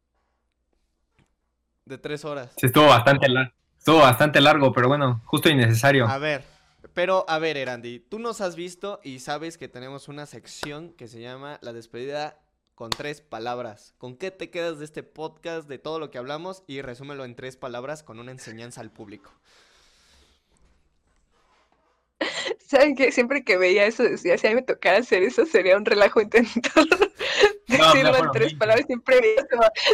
De 1.88 1.97
tres 1.97 2.26
horas. 2.26 2.53
Sí, 2.57 2.68
estuvo 2.68 2.88
bastante 2.88 3.30
largo. 3.30 3.51
Estuvo 3.77 3.99
bastante 3.99 4.41
largo, 4.41 4.73
pero 4.73 4.89
bueno, 4.89 5.22
justo 5.26 5.49
y 5.49 5.55
necesario. 5.55 6.07
A 6.07 6.18
ver, 6.18 6.43
pero 6.93 7.26
a 7.30 7.39
ver, 7.39 7.57
Erandi, 7.57 7.99
tú 7.99 8.19
nos 8.19 8.41
has 8.41 8.55
visto 8.55 8.99
y 9.03 9.19
sabes 9.19 9.57
que 9.57 9.69
tenemos 9.69 10.07
una 10.07 10.26
sección 10.26 10.91
que 10.93 11.07
se 11.07 11.22
llama 11.22 11.57
La 11.61 11.72
despedida 11.72 12.38
con 12.76 12.89
tres 12.89 13.22
palabras. 13.22 13.93
¿Con 13.97 14.18
qué 14.18 14.30
te 14.30 14.49
quedas 14.49 14.80
de 14.80 14.85
este 14.85 15.03
podcast, 15.03 15.68
de 15.68 15.80
todo 15.80 15.99
lo 15.99 16.11
que 16.11 16.18
hablamos? 16.18 16.64
Y 16.68 16.81
resúmelo 16.81 17.23
en 17.23 17.35
tres 17.35 17.55
palabras 17.55 18.03
con 18.03 18.19
una 18.19 18.31
enseñanza 18.31 18.81
al 18.81 18.91
público. 18.91 19.31
¿Saben 22.68 22.95
qué? 22.95 23.11
Siempre 23.14 23.44
que 23.44 23.57
veía 23.57 23.85
eso 23.85 24.03
decía, 24.03 24.38
si 24.38 24.45
a 24.45 24.49
mí 24.49 24.57
me 24.57 24.61
tocara 24.61 24.98
hacer 24.98 25.23
eso 25.23 25.45
sería 25.45 25.77
un 25.77 25.85
relajo 25.85 26.19
intentar 26.22 26.73
No, 27.68 27.94
decirlo 27.94 28.15
en 28.18 28.31
tres 28.31 28.53
palabras. 28.56 28.85
Siempre 28.85 29.19
veía, 29.22 29.45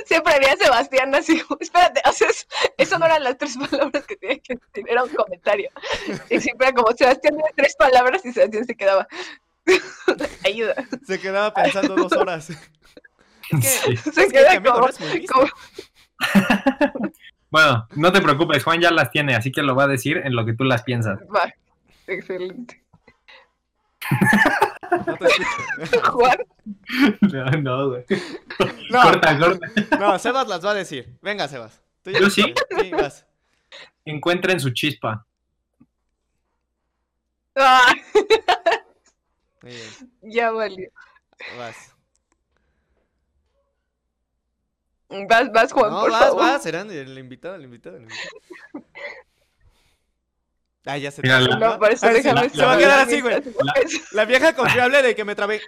siempre 0.05 0.39
veía 0.39 0.53
a 0.53 0.57
Sebastián 0.57 1.15
así, 1.15 1.41
espérate, 1.59 2.01
o 2.07 2.11
sea, 2.11 2.29
eso, 2.29 2.45
eso 2.77 2.99
no 2.99 3.05
eran 3.05 3.23
las 3.23 3.37
tres 3.37 3.57
palabras 3.57 4.05
que 4.05 4.15
tenía 4.15 4.39
que 4.39 4.55
decir, 4.55 4.85
era 4.89 5.03
un 5.03 5.09
comentario. 5.09 5.69
Y 6.29 6.39
siempre 6.39 6.67
era 6.67 6.75
como, 6.75 6.95
Sebastián 6.95 7.35
tres 7.55 7.75
palabras 7.75 8.25
y 8.25 8.31
Sebastián 8.33 8.65
se 8.65 8.75
quedaba, 8.75 9.07
ayuda. 10.45 10.75
Se 11.05 11.19
quedaba 11.19 11.53
pensando 11.53 11.95
dos 11.95 12.11
horas. 12.13 12.49
Es 12.49 12.57
que, 13.49 13.57
Sí. 13.61 13.97
Se 13.97 14.09
es 14.09 14.15
que 14.15 14.27
queda 14.31 14.63
como, 14.63 14.87
como- 15.31 15.49
Bueno, 17.49 17.87
no 17.95 18.11
te 18.11 18.21
preocupes, 18.21 18.63
Juan 18.63 18.81
ya 18.81 18.89
las 18.91 19.11
tiene, 19.11 19.35
así 19.35 19.51
que 19.51 19.61
lo 19.61 19.75
va 19.75 19.83
a 19.83 19.87
decir 19.87 20.17
en 20.17 20.35
lo 20.35 20.45
que 20.45 20.53
tú 20.53 20.63
las 20.63 20.81
piensas. 20.83 21.19
va, 21.35 21.51
excelente. 22.07 22.83
No 25.07 25.15
te 25.17 25.25
escucho. 25.25 26.11
Juan, 26.11 26.37
No, 27.21 27.51
no, 27.61 27.89
güey. 27.89 28.05
No, 28.89 29.01
Corta, 29.01 29.39
corta. 29.39 29.67
no, 29.99 30.19
Sebas 30.19 30.47
las 30.47 30.63
va 30.65 30.71
a 30.71 30.75
decir. 30.75 31.17
Venga, 31.21 31.47
Sebas. 31.47 31.81
Tú 32.01 32.11
ya 32.11 32.19
¿Yo 32.19 32.29
sí? 32.29 32.41
sabes. 32.41 32.55
Sí, 32.81 32.91
vas. 32.91 33.25
Encuentren 34.05 34.59
su 34.59 34.71
chispa. 34.71 35.25
ah, 37.55 37.93
Muy 39.61 39.71
bien, 39.71 39.89
ya 40.21 40.51
valió. 40.51 40.89
vas. 41.57 41.95
Vas, 45.29 45.51
vas, 45.51 45.71
Juan, 45.71 45.91
No, 45.91 46.01
por 46.01 46.11
vas, 46.11 46.19
favor. 46.25 46.41
vas, 46.41 46.63
serán 46.63 46.89
el 46.91 47.17
invitado, 47.17 47.55
el 47.55 47.63
invitado, 47.63 47.97
el 47.97 48.03
invitado. 48.03 48.29
Ah, 50.85 50.97
ya 50.97 51.11
se 51.11 51.21
Mira, 51.21 51.39
trabó, 51.39 51.59
la- 51.59 51.69
No, 51.69 51.79
por 51.79 51.91
eso 51.91 52.05
Ah, 52.05 52.09
sí, 52.09 52.15
déjame 52.15 52.49
se 52.49 52.65
va 52.65 52.73
a 52.73 52.77
quedar 52.77 52.99
así, 53.07 53.21
güey. 53.21 53.41
La 54.11 54.25
vieja 54.25 54.53
confiable 54.53 55.01
de 55.01 55.15
que 55.15 55.23
me 55.23 55.33
trabé. 55.35 55.61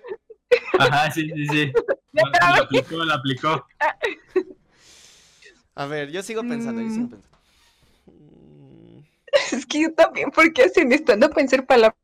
Ajá, 0.77 1.09
sí, 1.11 1.29
sí, 1.33 1.47
sí. 1.47 1.73
Lo 2.13 2.63
aplicó, 2.63 2.95
lo 3.03 3.13
aplicó. 3.13 3.65
A 5.75 5.85
ver, 5.85 6.11
yo 6.11 6.21
sigo 6.23 6.41
pensando, 6.41 6.81
yo 6.81 6.89
sigo 6.89 7.05
Mm. 7.05 7.09
pensando. 7.09 7.37
Es 9.51 9.65
que 9.65 9.81
yo 9.81 9.93
también, 9.93 10.31
porque 10.31 10.63
hacen 10.63 10.91
estando 10.91 11.25
a 11.27 11.29
pensar 11.29 11.65
palabras. 11.65 11.95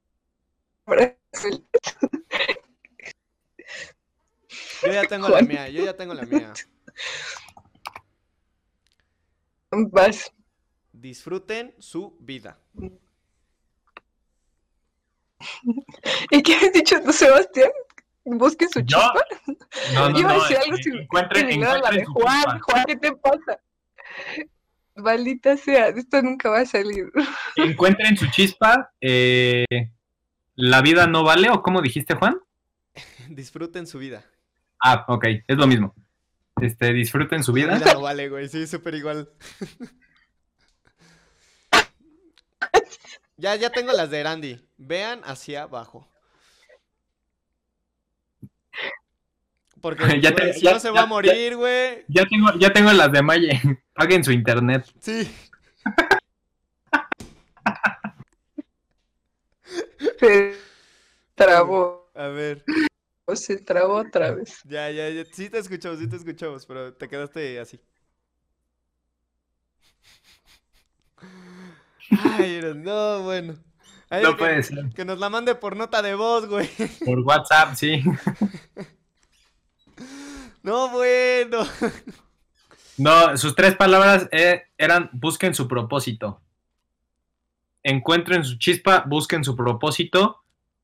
Yo 4.84 4.92
ya 4.92 5.04
tengo 5.08 5.30
la 5.30 5.42
mía, 5.42 5.70
yo 5.70 5.84
ya 5.86 5.96
tengo 5.96 6.14
la 6.14 6.24
mía. 6.26 6.54
Vas. 9.72 10.32
Disfruten 11.02 11.74
su 11.80 12.16
vida. 12.20 12.60
¿Y 16.30 16.44
qué 16.44 16.54
has 16.56 16.72
dicho 16.72 17.02
tú, 17.04 17.12
Sebastián? 17.12 17.72
Busquen 18.24 18.70
su 18.70 18.82
¿Yo? 18.82 18.98
chispa. 19.00 19.26
No, 19.96 20.10
no, 20.12 20.20
Iba 20.20 20.30
a 20.30 20.34
no. 20.36 20.42
decir 20.44 20.58
eh, 20.58 20.60
algo 20.64 20.78
sin- 20.78 21.00
encuentren, 21.00 21.48
la 21.48 21.54
encuentren 21.76 22.06
su 22.06 22.12
Juan. 22.14 22.36
chispa. 22.44 22.60
Juan, 22.62 22.84
¿qué 22.86 22.96
te 22.98 23.12
pasa? 23.14 23.60
Maldita 24.96 25.58
sea, 25.58 25.88
esto 25.88 26.22
nunca 26.22 26.50
va 26.52 26.60
a 26.60 26.66
salir. 26.68 27.12
Encuentren 27.56 28.16
su 28.16 28.28
chispa. 28.30 28.92
eh, 29.02 29.66
¿La 30.56 30.82
vida 30.84 31.08
no 31.08 31.24
vale 31.24 31.50
o 31.50 31.64
cómo 31.64 31.82
dijiste, 31.82 32.14
Juan? 32.14 32.38
Disfruten 33.30 33.88
su 33.88 33.98
vida. 33.98 34.24
Ah, 34.84 35.04
ok, 35.08 35.26
es 35.48 35.58
lo 35.58 35.66
mismo. 35.66 35.96
Este, 36.62 36.94
disfruten 36.94 37.44
su 37.44 37.52
La 37.54 37.56
vida. 37.56 37.76
vida 37.80 37.94
no 37.96 38.02
vale, 38.02 38.30
güey. 38.30 38.48
Sí, 38.50 38.68
súper 38.68 38.94
igual. 38.94 39.30
Ya, 43.42 43.56
ya 43.56 43.70
tengo 43.72 43.92
las 43.92 44.10
de 44.10 44.24
Randy. 44.24 44.62
Vean 44.78 45.22
hacia 45.24 45.64
abajo. 45.64 46.08
Porque 49.82 50.04
Ya 50.22 50.32
güey, 50.32 50.52
te- 50.52 50.54
si 50.54 50.62
ya- 50.62 50.74
no 50.74 50.80
se 50.80 50.88
ya- 50.88 50.94
va 50.94 51.02
a 51.02 51.06
morir, 51.08 51.56
güey. 51.58 52.06
Ya 52.08 52.24
tengo, 52.26 52.54
ya 52.60 52.72
tengo 52.72 52.92
las 52.94 53.12
de 53.12 53.22
Maye. 53.24 53.60
Paguen 53.96 54.24
su 54.24 54.32
internet. 54.32 54.86
Sí. 55.00 55.30
Se 60.20 60.56
trabó. 61.36 62.10
A 62.14 62.28
ver. 62.28 62.64
Se 63.34 63.58
trabó 63.58 63.96
otra 63.96 64.32
vez. 64.32 64.60
Ya, 64.66 64.90
ya, 64.92 65.10
ya. 65.10 65.24
Sí 65.32 65.50
te 65.50 65.58
escuchamos, 65.60 66.00
sí 66.00 66.08
te 66.08 66.18
escuchamos, 66.18 66.66
pero 66.66 66.94
te 66.94 67.08
quedaste 67.08 67.60
así. 67.60 67.80
Ay, 72.20 72.62
no, 72.76 73.24
bueno. 73.24 73.56
Ay, 74.10 74.24
No 74.24 74.32
que, 74.32 74.38
puede 74.38 74.64
ser. 74.64 74.90
que 74.94 75.06
nos 75.06 75.20
la 75.20 75.30
mande 75.30 75.56
por 75.56 75.76
nota 75.76 76.02
de 76.02 76.16
voz, 76.16 76.48
güey. 76.48 76.70
Por 77.06 77.20
WhatsApp, 77.20 77.76
sí. 77.76 78.04
No, 80.64 80.90
bueno. 80.90 81.66
No, 82.98 83.36
sus 83.36 83.56
tres 83.56 83.76
palabras 83.76 84.28
eh, 84.32 84.64
eran 84.78 85.10
busquen 85.12 85.56
su 85.56 85.68
propósito. 85.68 86.40
Encuentren 87.82 88.44
su 88.44 88.60
chispa, 88.60 89.04
busquen 89.08 89.44
su 89.44 89.56
propósito, 89.56 90.44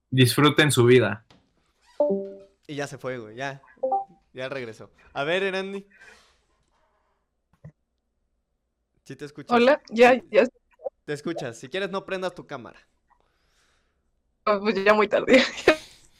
disfruten 0.09 0.71
su 0.71 0.85
vida. 0.85 1.25
Y 2.65 2.73
ya 2.73 2.87
se 2.87 2.97
fue, 2.97 3.19
güey, 3.19 3.35
ya. 3.35 3.61
Ya 4.33 4.49
regresó. 4.49 4.89
A 5.13 5.23
ver, 5.23 5.43
Erandi. 5.43 5.85
Sí 9.03 9.15
te 9.15 9.25
escuchas. 9.25 9.55
Hola, 9.55 9.79
ya, 9.89 10.19
ya, 10.31 10.43
Te 11.07 11.13
escuchas. 11.13 11.57
Si 11.57 11.69
quieres, 11.69 11.89
no 11.89 12.05
prendas 12.05 12.35
tu 12.35 12.45
cámara. 12.45 12.77
pues 14.43 14.75
ya 14.83 14.93
muy 14.93 15.07
tarde. 15.07 15.41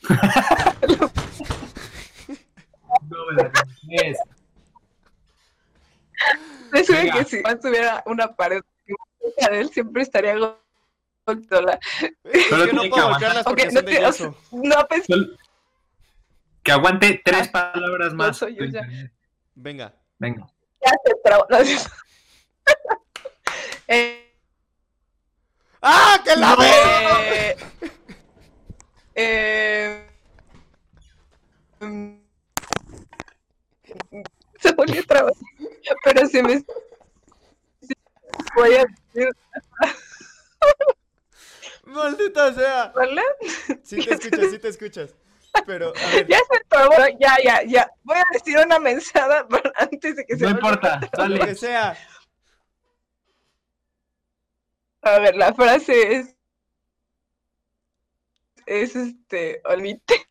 Me 6.72 6.84
sube 6.84 6.98
Venga. 7.04 7.14
que 7.20 7.26
si 7.26 7.42
Juan 7.42 7.60
tuviera 7.60 8.04
una 8.06 8.36
pared 8.36 8.62
cerca 9.22 9.52
de 9.52 9.62
él, 9.62 9.70
siempre 9.70 10.02
estaría 10.04 10.36
golpeándola. 10.38 11.80
Es 12.24 12.48
Solo 12.48 12.66
que 12.66 12.74
no 12.74 12.82
puedo 12.90 13.06
aguantar. 13.08 13.34
golpearlas 13.36 13.44
porque 13.46 13.64
Ok, 13.64 13.70
son 13.72 13.76
no 13.76 13.82
de 13.82 13.88
te- 13.98 14.06
o 14.06 14.12
sea, 14.12 14.28
yeso. 14.28 14.38
No 14.52 14.88
pensé 14.88 15.14
Sol- 15.14 15.40
Que 16.64 16.72
aguante 16.72 17.22
tres 17.24 17.48
palabras 17.50 18.10
no 18.12 18.18
más. 18.18 18.38
soy 18.38 18.56
yo 18.56 18.66
ya. 18.66 18.82
Venga. 19.56 19.94
Venga. 20.18 20.48
Ya 20.86 20.92
se 21.06 21.14
trabó. 21.24 21.46
No, 21.50 21.58
Eh, 23.90 24.27
¡Ah, 25.82 26.20
que 26.24 26.36
la 26.36 26.56
veo! 26.56 27.20
eh, 27.32 27.56
eh, 29.16 30.08
se 34.60 34.72
volvió 34.74 35.02
a 35.02 35.04
trabar. 35.06 35.34
Pero 36.04 36.28
si 36.28 36.42
me 36.42 36.64
voy 38.56 38.74
a 38.76 38.86
decir, 38.86 39.30
¡Maldita 41.86 42.54
sea! 42.54 42.92
¿vale? 42.96 43.22
Sí 43.84 43.98
te 44.04 44.14
escuchas, 44.16 44.52
sí 44.52 44.60
te 44.60 44.68
escuchas. 44.68 45.16
Pero, 45.66 45.94
a 45.96 46.16
ver. 46.16 46.28
Ya 46.28 46.38
se. 46.38 47.18
Ya, 47.20 47.36
ya, 47.44 47.64
ya. 47.64 47.90
Voy 48.04 48.18
a 48.18 48.24
decir 48.34 48.58
una 48.60 48.78
mensada 48.80 49.48
para- 49.48 49.72
antes 49.78 50.16
de 50.18 50.26
que 50.26 50.38
se 50.38 50.44
No 50.44 50.52
importa, 50.52 51.00
Lo 51.00 51.10
que 51.10 51.18
dale. 51.40 51.56
sea. 51.56 51.98
A 55.08 55.20
ver, 55.20 55.36
la 55.38 55.54
frase 55.54 56.16
es. 56.16 56.36
Es 58.66 58.96
este. 58.96 59.62
Olvite. 59.64 60.28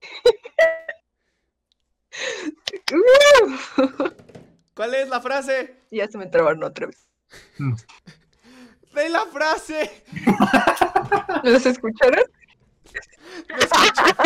¿Cuál 4.74 4.94
es 4.94 5.08
la 5.08 5.20
frase? 5.20 5.76
ya 5.92 6.08
se 6.08 6.18
me 6.18 6.26
trabaron 6.26 6.64
otra 6.64 6.88
vez. 6.88 7.06
¡De 8.94 9.08
la 9.08 9.24
frase! 9.26 10.02
¿Los 11.44 11.64
escucharon? 11.64 12.24
¿Me 13.48 13.58
escuchas? 13.58 14.08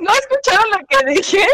¿No 0.00 0.12
escucharon 0.12 0.70
lo 0.70 0.78
que 0.86 1.06
dije? 1.14 1.46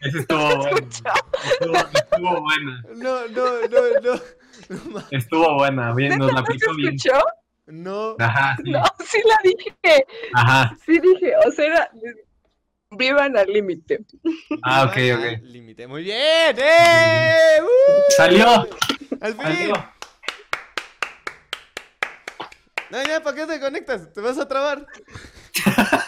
Ese 0.00 0.20
estuvo 0.20 0.56
bueno. 0.56 0.88
Estuvo, 0.88 1.76
estuvo 1.76 2.40
buena. 2.42 2.82
No, 2.94 3.26
no, 3.28 3.60
no, 3.68 4.00
no. 4.00 4.14
Estuvo 5.10 5.54
buena. 5.56 5.92
Bien, 5.94 6.18
nos 6.18 6.32
la 6.32 6.40
¿No 6.40 6.46
se 6.46 6.52
aplicó 6.52 6.74
bien. 6.74 6.94
escuchó? 6.94 7.18
No. 7.66 8.14
Ajá, 8.18 8.56
sí. 8.62 8.70
No, 8.70 8.82
sí 9.04 9.18
la 9.26 9.36
dije. 9.42 10.06
Ajá. 10.34 10.76
Sí 10.84 10.98
dije. 11.00 11.32
O 11.46 11.50
sea, 11.50 11.66
era. 11.66 11.90
Vivan 12.90 13.36
al 13.36 13.46
límite. 13.48 14.04
Ah, 14.62 14.84
ok, 14.84 14.96
ok. 15.16 15.42
Límite. 15.42 15.86
Muy 15.88 16.04
bien. 16.04 16.56
¡Eh! 16.58 17.58
¡Uh! 17.62 17.66
Salió. 18.16 18.46
Al 19.20 19.34
fin. 19.34 19.42
Salió. 19.42 19.74
No, 22.90 23.02
ya, 23.02 23.20
¿para 23.20 23.34
qué 23.36 23.46
te 23.46 23.58
conectas? 23.60 24.12
Te 24.12 24.20
vas 24.20 24.38
a 24.38 24.46
trabar. 24.46 24.86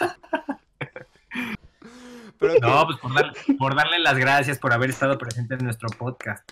Pero 2.39 2.53
que 2.53 2.59
No, 2.61 2.85
pues 2.85 2.97
por, 2.99 3.13
dar- 3.13 3.33
por 3.57 3.75
darle 3.75 3.99
las 3.99 4.17
gracias 4.17 4.57
por 4.59 4.71
haber 4.71 4.89
estado 4.89 5.17
presente 5.17 5.55
en 5.55 5.65
nuestro 5.65 5.89
podcast. 5.89 6.49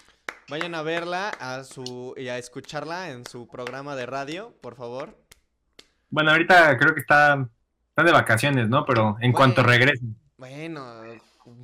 Vayan 0.49 0.75
a 0.75 0.81
verla 0.81 1.29
a 1.29 1.63
su 1.63 2.13
y 2.17 2.27
a 2.29 2.37
escucharla 2.37 3.09
en 3.11 3.25
su 3.25 3.47
programa 3.47 3.95
de 3.95 4.05
radio, 4.05 4.55
por 4.61 4.75
favor. 4.75 5.17
Bueno, 6.09 6.31
ahorita 6.31 6.77
creo 6.77 6.93
que 6.93 7.01
está, 7.01 7.47
están 7.89 8.05
de 8.05 8.11
vacaciones, 8.11 8.69
¿no? 8.69 8.85
Pero 8.85 9.17
en 9.19 9.33
cuanto 9.33 9.61
regresen. 9.63 10.15
Bueno, 10.37 10.85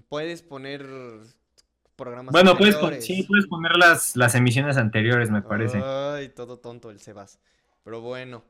puedes 0.10 0.42
poner 0.42 0.86
programas 1.96 2.32
Bueno, 2.34 2.58
puedes, 2.58 2.76
pon- 2.76 2.86
anteriores. 2.94 3.06
sí, 3.06 3.24
puedes 3.24 3.48
poner 3.48 3.78
las, 3.78 4.16
las 4.16 4.36
emisiones 4.36 4.78
anteriores, 4.78 5.30
me 5.30 5.42
parece. 5.42 5.82
Ay, 5.84 6.30
todo 6.30 6.58
tonto 6.60 6.90
el 6.90 7.00
Sebas. 7.00 7.40
Pero 7.84 8.02
bueno, 8.02 8.44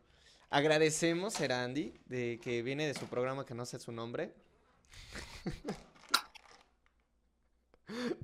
agradecemos 0.49 1.39
a 1.39 1.45
Erandi 1.45 1.93
de 2.05 2.39
que 2.41 2.61
viene 2.64 2.88
de 2.88 2.93
su 2.93 3.05
programa 3.07 3.45
que 3.45 3.53
no 3.53 3.65
sé 3.65 3.80
su 3.80 3.91
nombre. 3.91 4.34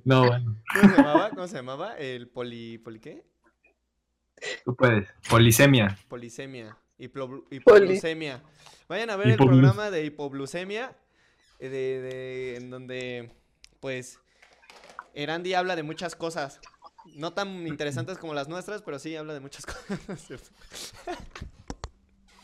No, 0.04 0.26
bueno, 0.26 0.56
¿Cómo 0.72 0.88
se 0.90 0.96
llamaba? 0.96 1.30
¿Cómo 1.30 1.48
se 1.48 1.54
llamaba? 1.56 1.96
El 1.98 2.28
poli, 2.28 2.78
poli 2.78 3.00
qué? 3.00 3.24
tú 4.64 4.74
puedes. 4.74 5.08
Polisemia. 5.28 5.98
Polisemia. 6.08 6.76
Hipoglucemia. 6.98 8.42
Vayan 8.88 9.10
a 9.10 9.16
ver 9.16 9.28
el 9.28 9.36
programa 9.36 9.90
de 9.90 10.04
hipoglucemia. 10.04 10.96
eh, 11.58 11.68
De, 11.68 12.00
de- 12.00 12.56
en 12.56 12.70
donde, 12.70 13.30
pues, 13.80 14.18
Erandi 15.14 15.54
habla 15.54 15.76
de 15.76 15.82
muchas 15.82 16.14
cosas. 16.16 16.60
No 17.16 17.32
tan 17.32 17.66
interesantes 17.66 18.18
como 18.18 18.34
las 18.34 18.48
nuestras, 18.48 18.82
pero 18.82 18.98
sí 18.98 19.14
habla 19.16 19.34
de 19.34 19.40
muchas 19.40 19.64
cosas. 19.66 20.20
¿cierto? 20.26 20.50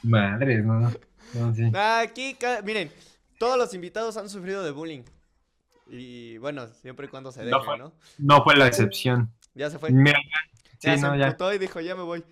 Madres, 0.03 0.65
no. 0.65 0.90
No, 1.35 1.55
sí. 1.55 1.70
Aquí, 1.74 2.36
miren, 2.65 2.90
todos 3.39 3.59
los 3.59 3.74
invitados 3.74 4.16
han 4.16 4.28
sufrido 4.28 4.62
de 4.62 4.70
bullying. 4.70 5.03
Y 5.88 6.38
bueno, 6.38 6.66
siempre 6.68 7.06
y 7.06 7.08
cuando 7.08 7.30
se 7.32 7.44
No 7.44 7.58
deje, 7.58 7.64
fue- 7.64 7.78
¿no? 7.78 7.92
No 8.18 8.42
fue 8.42 8.56
la 8.56 8.66
excepción. 8.66 9.32
Ya 9.54 9.70
se 9.70 9.78
fue. 9.78 9.90
Ya 9.92 10.94
sí, 10.94 11.00
se 11.00 11.06
no, 11.06 11.16
ya. 11.16 11.26
emputó 11.26 11.52
y 11.54 11.58
dijo, 11.58 11.80
ya 11.80 11.94
me 11.94 12.02
voy. 12.02 12.24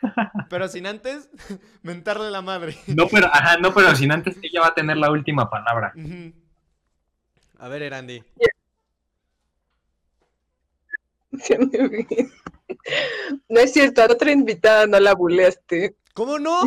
Pero 0.48 0.68
sin 0.68 0.86
antes 0.86 1.28
mentarle 1.82 2.30
la 2.30 2.40
madre. 2.42 2.76
No, 2.88 3.06
pero, 3.08 3.26
ajá, 3.26 3.56
no, 3.58 3.72
pero 3.74 3.94
sin 3.96 4.10
antes 4.12 4.36
ella 4.42 4.60
va 4.62 4.68
a 4.68 4.74
tener 4.74 4.96
la 4.96 5.10
última 5.10 5.48
palabra. 5.50 5.92
A 7.58 7.68
ver, 7.68 7.82
Erandi. 7.82 8.22
No 13.48 13.60
es 13.60 13.72
cierto, 13.72 14.02
a 14.02 14.06
la 14.08 14.14
otra 14.14 14.32
invitada 14.32 14.86
no 14.86 14.98
la 15.00 15.14
buleaste. 15.14 15.96
¿Cómo 16.14 16.38
no? 16.38 16.60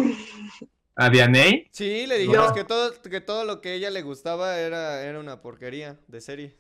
¿A 0.98 1.10
Dianey? 1.10 1.68
Sí, 1.72 2.08
le 2.08 2.18
dijimos 2.20 2.50
No. 2.50 2.54
que 2.54 2.64
todo, 2.64 2.94
que 3.02 3.20
todo 3.22 3.44
lo 3.44 3.60
que 3.62 3.70
a 3.70 3.74
ella 3.74 3.90
le 3.90 4.02
gustaba 4.02 4.58
era, 4.60 5.02
era 5.04 5.20
una 5.20 5.42
porquería 5.42 6.00
de 6.08 6.22
serie. 6.22 6.56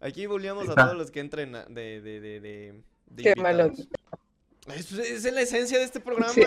Aquí 0.00 0.26
bulleamos 0.26 0.68
a 0.68 0.74
todos 0.74 0.96
los 0.96 1.10
que 1.10 1.20
entren 1.20 1.56
a- 1.56 1.64
de, 1.64 2.00
de, 2.00 2.20
de, 2.20 2.40
de, 2.40 2.82
de 3.06 3.22
Qué 3.22 3.34
malo. 3.40 3.72
Es, 4.74 4.92
es 4.92 5.24
la 5.32 5.40
esencia 5.40 5.78
de 5.78 5.84
este 5.84 5.98
programa. 5.98 6.32
Sí. 6.32 6.42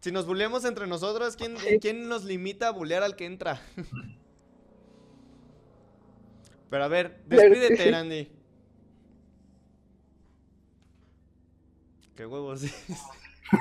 Si 0.00 0.12
nos 0.12 0.26
bulleamos 0.26 0.64
entre 0.64 0.86
nosotros, 0.86 1.36
¿quién, 1.36 1.56
Sí. 1.56 1.78
¿quién 1.80 2.08
nos 2.08 2.24
limita 2.24 2.68
a 2.68 2.70
bullear 2.72 3.02
al 3.02 3.16
que 3.16 3.24
entra? 3.24 3.62
Pero 6.70 6.84
a 6.84 6.88
ver, 6.88 7.22
despídete, 7.26 7.76
sí. 7.82 7.90
Randy. 7.90 8.30
Huevos. 12.26 12.60
sí. 12.62 12.72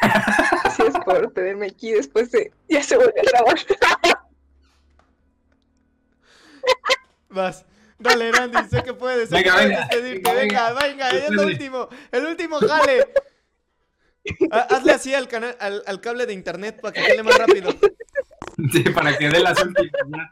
Gracias 0.02 0.94
por 1.04 1.32
tenerme 1.34 1.68
aquí 1.68 1.92
después 1.92 2.32
de. 2.32 2.52
Ya 2.70 2.82
se 2.84 2.96
volvió 2.98 3.14
a 3.22 3.30
grabar. 3.32 3.56
Vas. 7.30 7.66
Dale, 8.00 8.32
Randy, 8.32 8.58
sé 8.70 8.84
que 8.84 8.94
puedes. 8.94 9.30
sé 9.30 9.36
Venga, 9.36 9.56
que 9.90 9.90
puedes 9.92 10.04
venga, 10.04 10.34
venga, 10.34 10.74
Venga, 10.74 10.74
venga, 10.74 11.10
Se 11.12 11.18
es 11.26 11.30
lo 11.30 11.36
puede. 11.44 11.52
último. 11.54 11.90
El 12.12 12.26
último 12.26 12.58
jale. 12.60 13.08
Ha- 14.52 14.60
Hazle 14.76 14.92
así 14.94 15.14
al, 15.14 15.28
canal, 15.28 15.56
al, 15.60 15.84
al 15.86 16.02
cable 16.02 16.26
de 16.26 16.34
internet 16.34 16.80
para 16.82 16.94
que 16.94 17.02
jale 17.02 17.24
más 17.24 17.38
rápido. 17.38 17.72
Sí, 18.72 18.84
para 18.90 19.18
que 19.18 19.30
dé 19.30 19.40
las 19.40 19.64
últimas. 19.64 20.30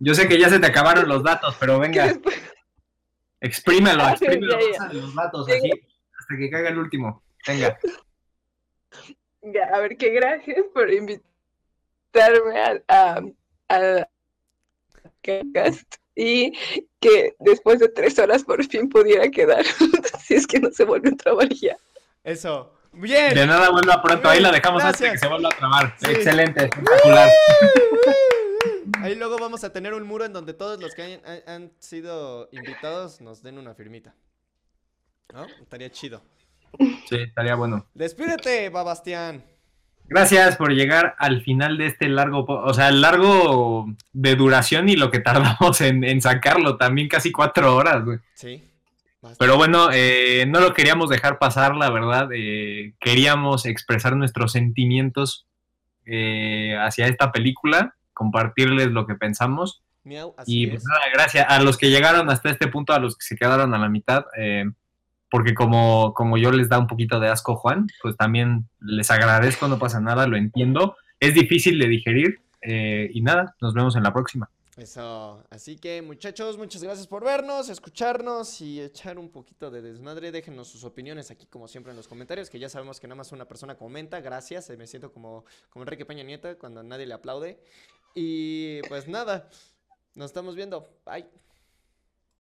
Yo 0.00 0.14
sé 0.14 0.28
que 0.28 0.38
ya 0.38 0.48
se 0.48 0.60
te 0.60 0.66
acabaron 0.66 1.08
los 1.08 1.22
datos, 1.24 1.56
pero 1.58 1.78
venga, 1.80 2.06
exprímelo, 3.40 4.02
Ya, 4.04 4.10
exprímelo, 4.10 4.58
los 4.92 5.14
datos 5.14 5.48
así, 5.48 5.70
hasta 6.28 6.38
que 6.38 6.50
caiga 6.50 6.68
el 6.68 6.78
último. 6.78 7.22
Venga. 7.46 7.78
Ya, 9.40 9.66
a 9.72 9.78
ver, 9.78 9.96
que 9.96 10.10
gracias 10.10 10.64
por 10.74 10.92
invitarme 10.92 11.22
a, 12.60 12.82
a, 12.88 13.22
a 13.68 14.08
podcast 15.22 15.94
y 16.16 16.52
que 16.98 17.36
después 17.38 17.78
de 17.78 17.88
tres 17.88 18.18
horas 18.18 18.42
por 18.42 18.62
fin 18.64 18.88
pudiera 18.88 19.30
quedar, 19.30 19.64
si 20.24 20.34
es 20.34 20.44
que 20.44 20.58
no 20.58 20.72
se 20.72 20.84
vuelve 20.84 21.10
a 21.10 21.16
trabar 21.16 21.48
ya. 21.50 21.76
Eso. 22.24 22.74
Bien. 22.92 23.32
De 23.32 23.46
nada, 23.46 23.70
vuelva 23.70 24.02
pronto. 24.02 24.28
Ahí 24.28 24.40
la 24.40 24.50
dejamos 24.50 24.82
antes 24.82 25.00
de 25.00 25.06
que 25.06 25.10
Gracias. 25.12 25.20
se 25.20 25.28
vuelva 25.28 25.48
a 25.52 25.56
trabar. 25.56 25.94
Sí. 25.98 26.10
Excelente, 26.10 26.64
espectacular. 26.64 27.30
Ahí 29.00 29.14
luego 29.14 29.38
vamos 29.38 29.62
a 29.62 29.72
tener 29.72 29.94
un 29.94 30.02
muro 30.02 30.24
en 30.24 30.32
donde 30.32 30.52
todos 30.52 30.80
los 30.80 30.94
que 30.94 31.22
han 31.46 31.72
sido 31.78 32.48
invitados 32.50 33.20
nos 33.20 33.40
den 33.42 33.56
una 33.56 33.74
firmita. 33.74 34.14
¿No? 35.32 35.44
Estaría 35.60 35.90
chido. 35.90 36.22
Sí, 37.08 37.16
estaría 37.16 37.54
bueno. 37.54 37.86
Despídete, 37.94 38.68
Babastián. 38.70 39.42
Gracias 40.04 40.56
por 40.56 40.72
llegar 40.72 41.14
al 41.18 41.42
final 41.42 41.76
de 41.76 41.86
este 41.86 42.08
largo, 42.08 42.44
o 42.46 42.72
sea, 42.72 42.90
largo 42.90 43.86
de 44.12 44.36
duración 44.36 44.88
y 44.88 44.96
lo 44.96 45.10
que 45.10 45.18
tardamos 45.20 45.80
en, 45.82 46.02
en 46.04 46.22
sacarlo, 46.22 46.76
también 46.78 47.08
casi 47.08 47.30
cuatro 47.30 47.74
horas, 47.76 48.04
güey. 48.04 48.18
Sí. 48.34 48.64
Pero 49.38 49.56
bueno, 49.56 49.88
eh, 49.92 50.46
no 50.48 50.60
lo 50.60 50.72
queríamos 50.72 51.10
dejar 51.10 51.38
pasar, 51.38 51.74
la 51.74 51.90
verdad. 51.90 52.30
eh, 52.32 52.94
queríamos 53.00 53.66
expresar 53.66 54.16
nuestros 54.16 54.52
sentimientos 54.52 55.46
eh, 56.06 56.74
hacia 56.80 57.06
esta 57.06 57.32
película, 57.32 57.96
compartirles 58.14 58.86
lo 58.88 59.06
que 59.06 59.14
pensamos. 59.16 59.82
Miau, 60.04 60.34
así 60.38 60.60
Y 60.60 60.64
es. 60.66 60.70
pues 60.70 60.84
nada, 60.84 61.00
gracias 61.12 61.44
a 61.48 61.60
los 61.60 61.76
que 61.76 61.90
llegaron 61.90 62.30
hasta 62.30 62.48
este 62.48 62.68
punto, 62.68 62.94
a 62.94 62.98
los 63.00 63.16
que 63.18 63.26
se 63.26 63.36
quedaron 63.36 63.74
a 63.74 63.78
la 63.78 63.88
mitad, 63.90 64.24
eh, 64.38 64.64
porque 65.30 65.54
como, 65.54 66.14
como 66.14 66.38
yo 66.38 66.50
les 66.52 66.68
da 66.68 66.78
un 66.78 66.86
poquito 66.86 67.20
de 67.20 67.28
asco 67.28 67.56
Juan, 67.56 67.86
pues 68.02 68.16
también 68.16 68.68
les 68.80 69.10
agradezco, 69.10 69.68
no 69.68 69.78
pasa 69.78 70.00
nada, 70.00 70.26
lo 70.26 70.36
entiendo. 70.36 70.96
Es 71.20 71.34
difícil 71.34 71.78
de 71.78 71.88
digerir 71.88 72.40
eh, 72.62 73.10
y 73.12 73.20
nada, 73.20 73.54
nos 73.60 73.74
vemos 73.74 73.96
en 73.96 74.02
la 74.02 74.12
próxima. 74.12 74.50
Eso. 74.78 75.42
Así 75.50 75.76
que, 75.76 76.02
muchachos, 76.02 76.56
muchas 76.56 76.82
gracias 76.84 77.08
por 77.08 77.24
vernos, 77.24 77.68
escucharnos 77.68 78.60
y 78.60 78.80
echar 78.80 79.18
un 79.18 79.28
poquito 79.28 79.72
de 79.72 79.82
desmadre. 79.82 80.30
Déjenos 80.30 80.68
sus 80.68 80.84
opiniones 80.84 81.32
aquí, 81.32 81.46
como 81.46 81.66
siempre, 81.66 81.90
en 81.90 81.96
los 81.96 82.06
comentarios, 82.06 82.48
que 82.48 82.60
ya 82.60 82.68
sabemos 82.68 83.00
que 83.00 83.08
nada 83.08 83.16
más 83.16 83.32
una 83.32 83.46
persona 83.46 83.74
comenta. 83.74 84.20
Gracias. 84.20 84.70
eh, 84.70 84.76
Me 84.76 84.86
siento 84.86 85.12
como, 85.12 85.44
como 85.70 85.82
Enrique 85.82 86.06
Peña 86.06 86.22
Nieta 86.22 86.56
cuando 86.56 86.84
nadie 86.84 87.06
le 87.06 87.14
aplaude. 87.14 87.60
Y 88.14 88.80
pues 88.82 89.08
nada, 89.08 89.50
nos 90.14 90.26
estamos 90.26 90.54
viendo. 90.54 90.88
Bye. 91.04 91.47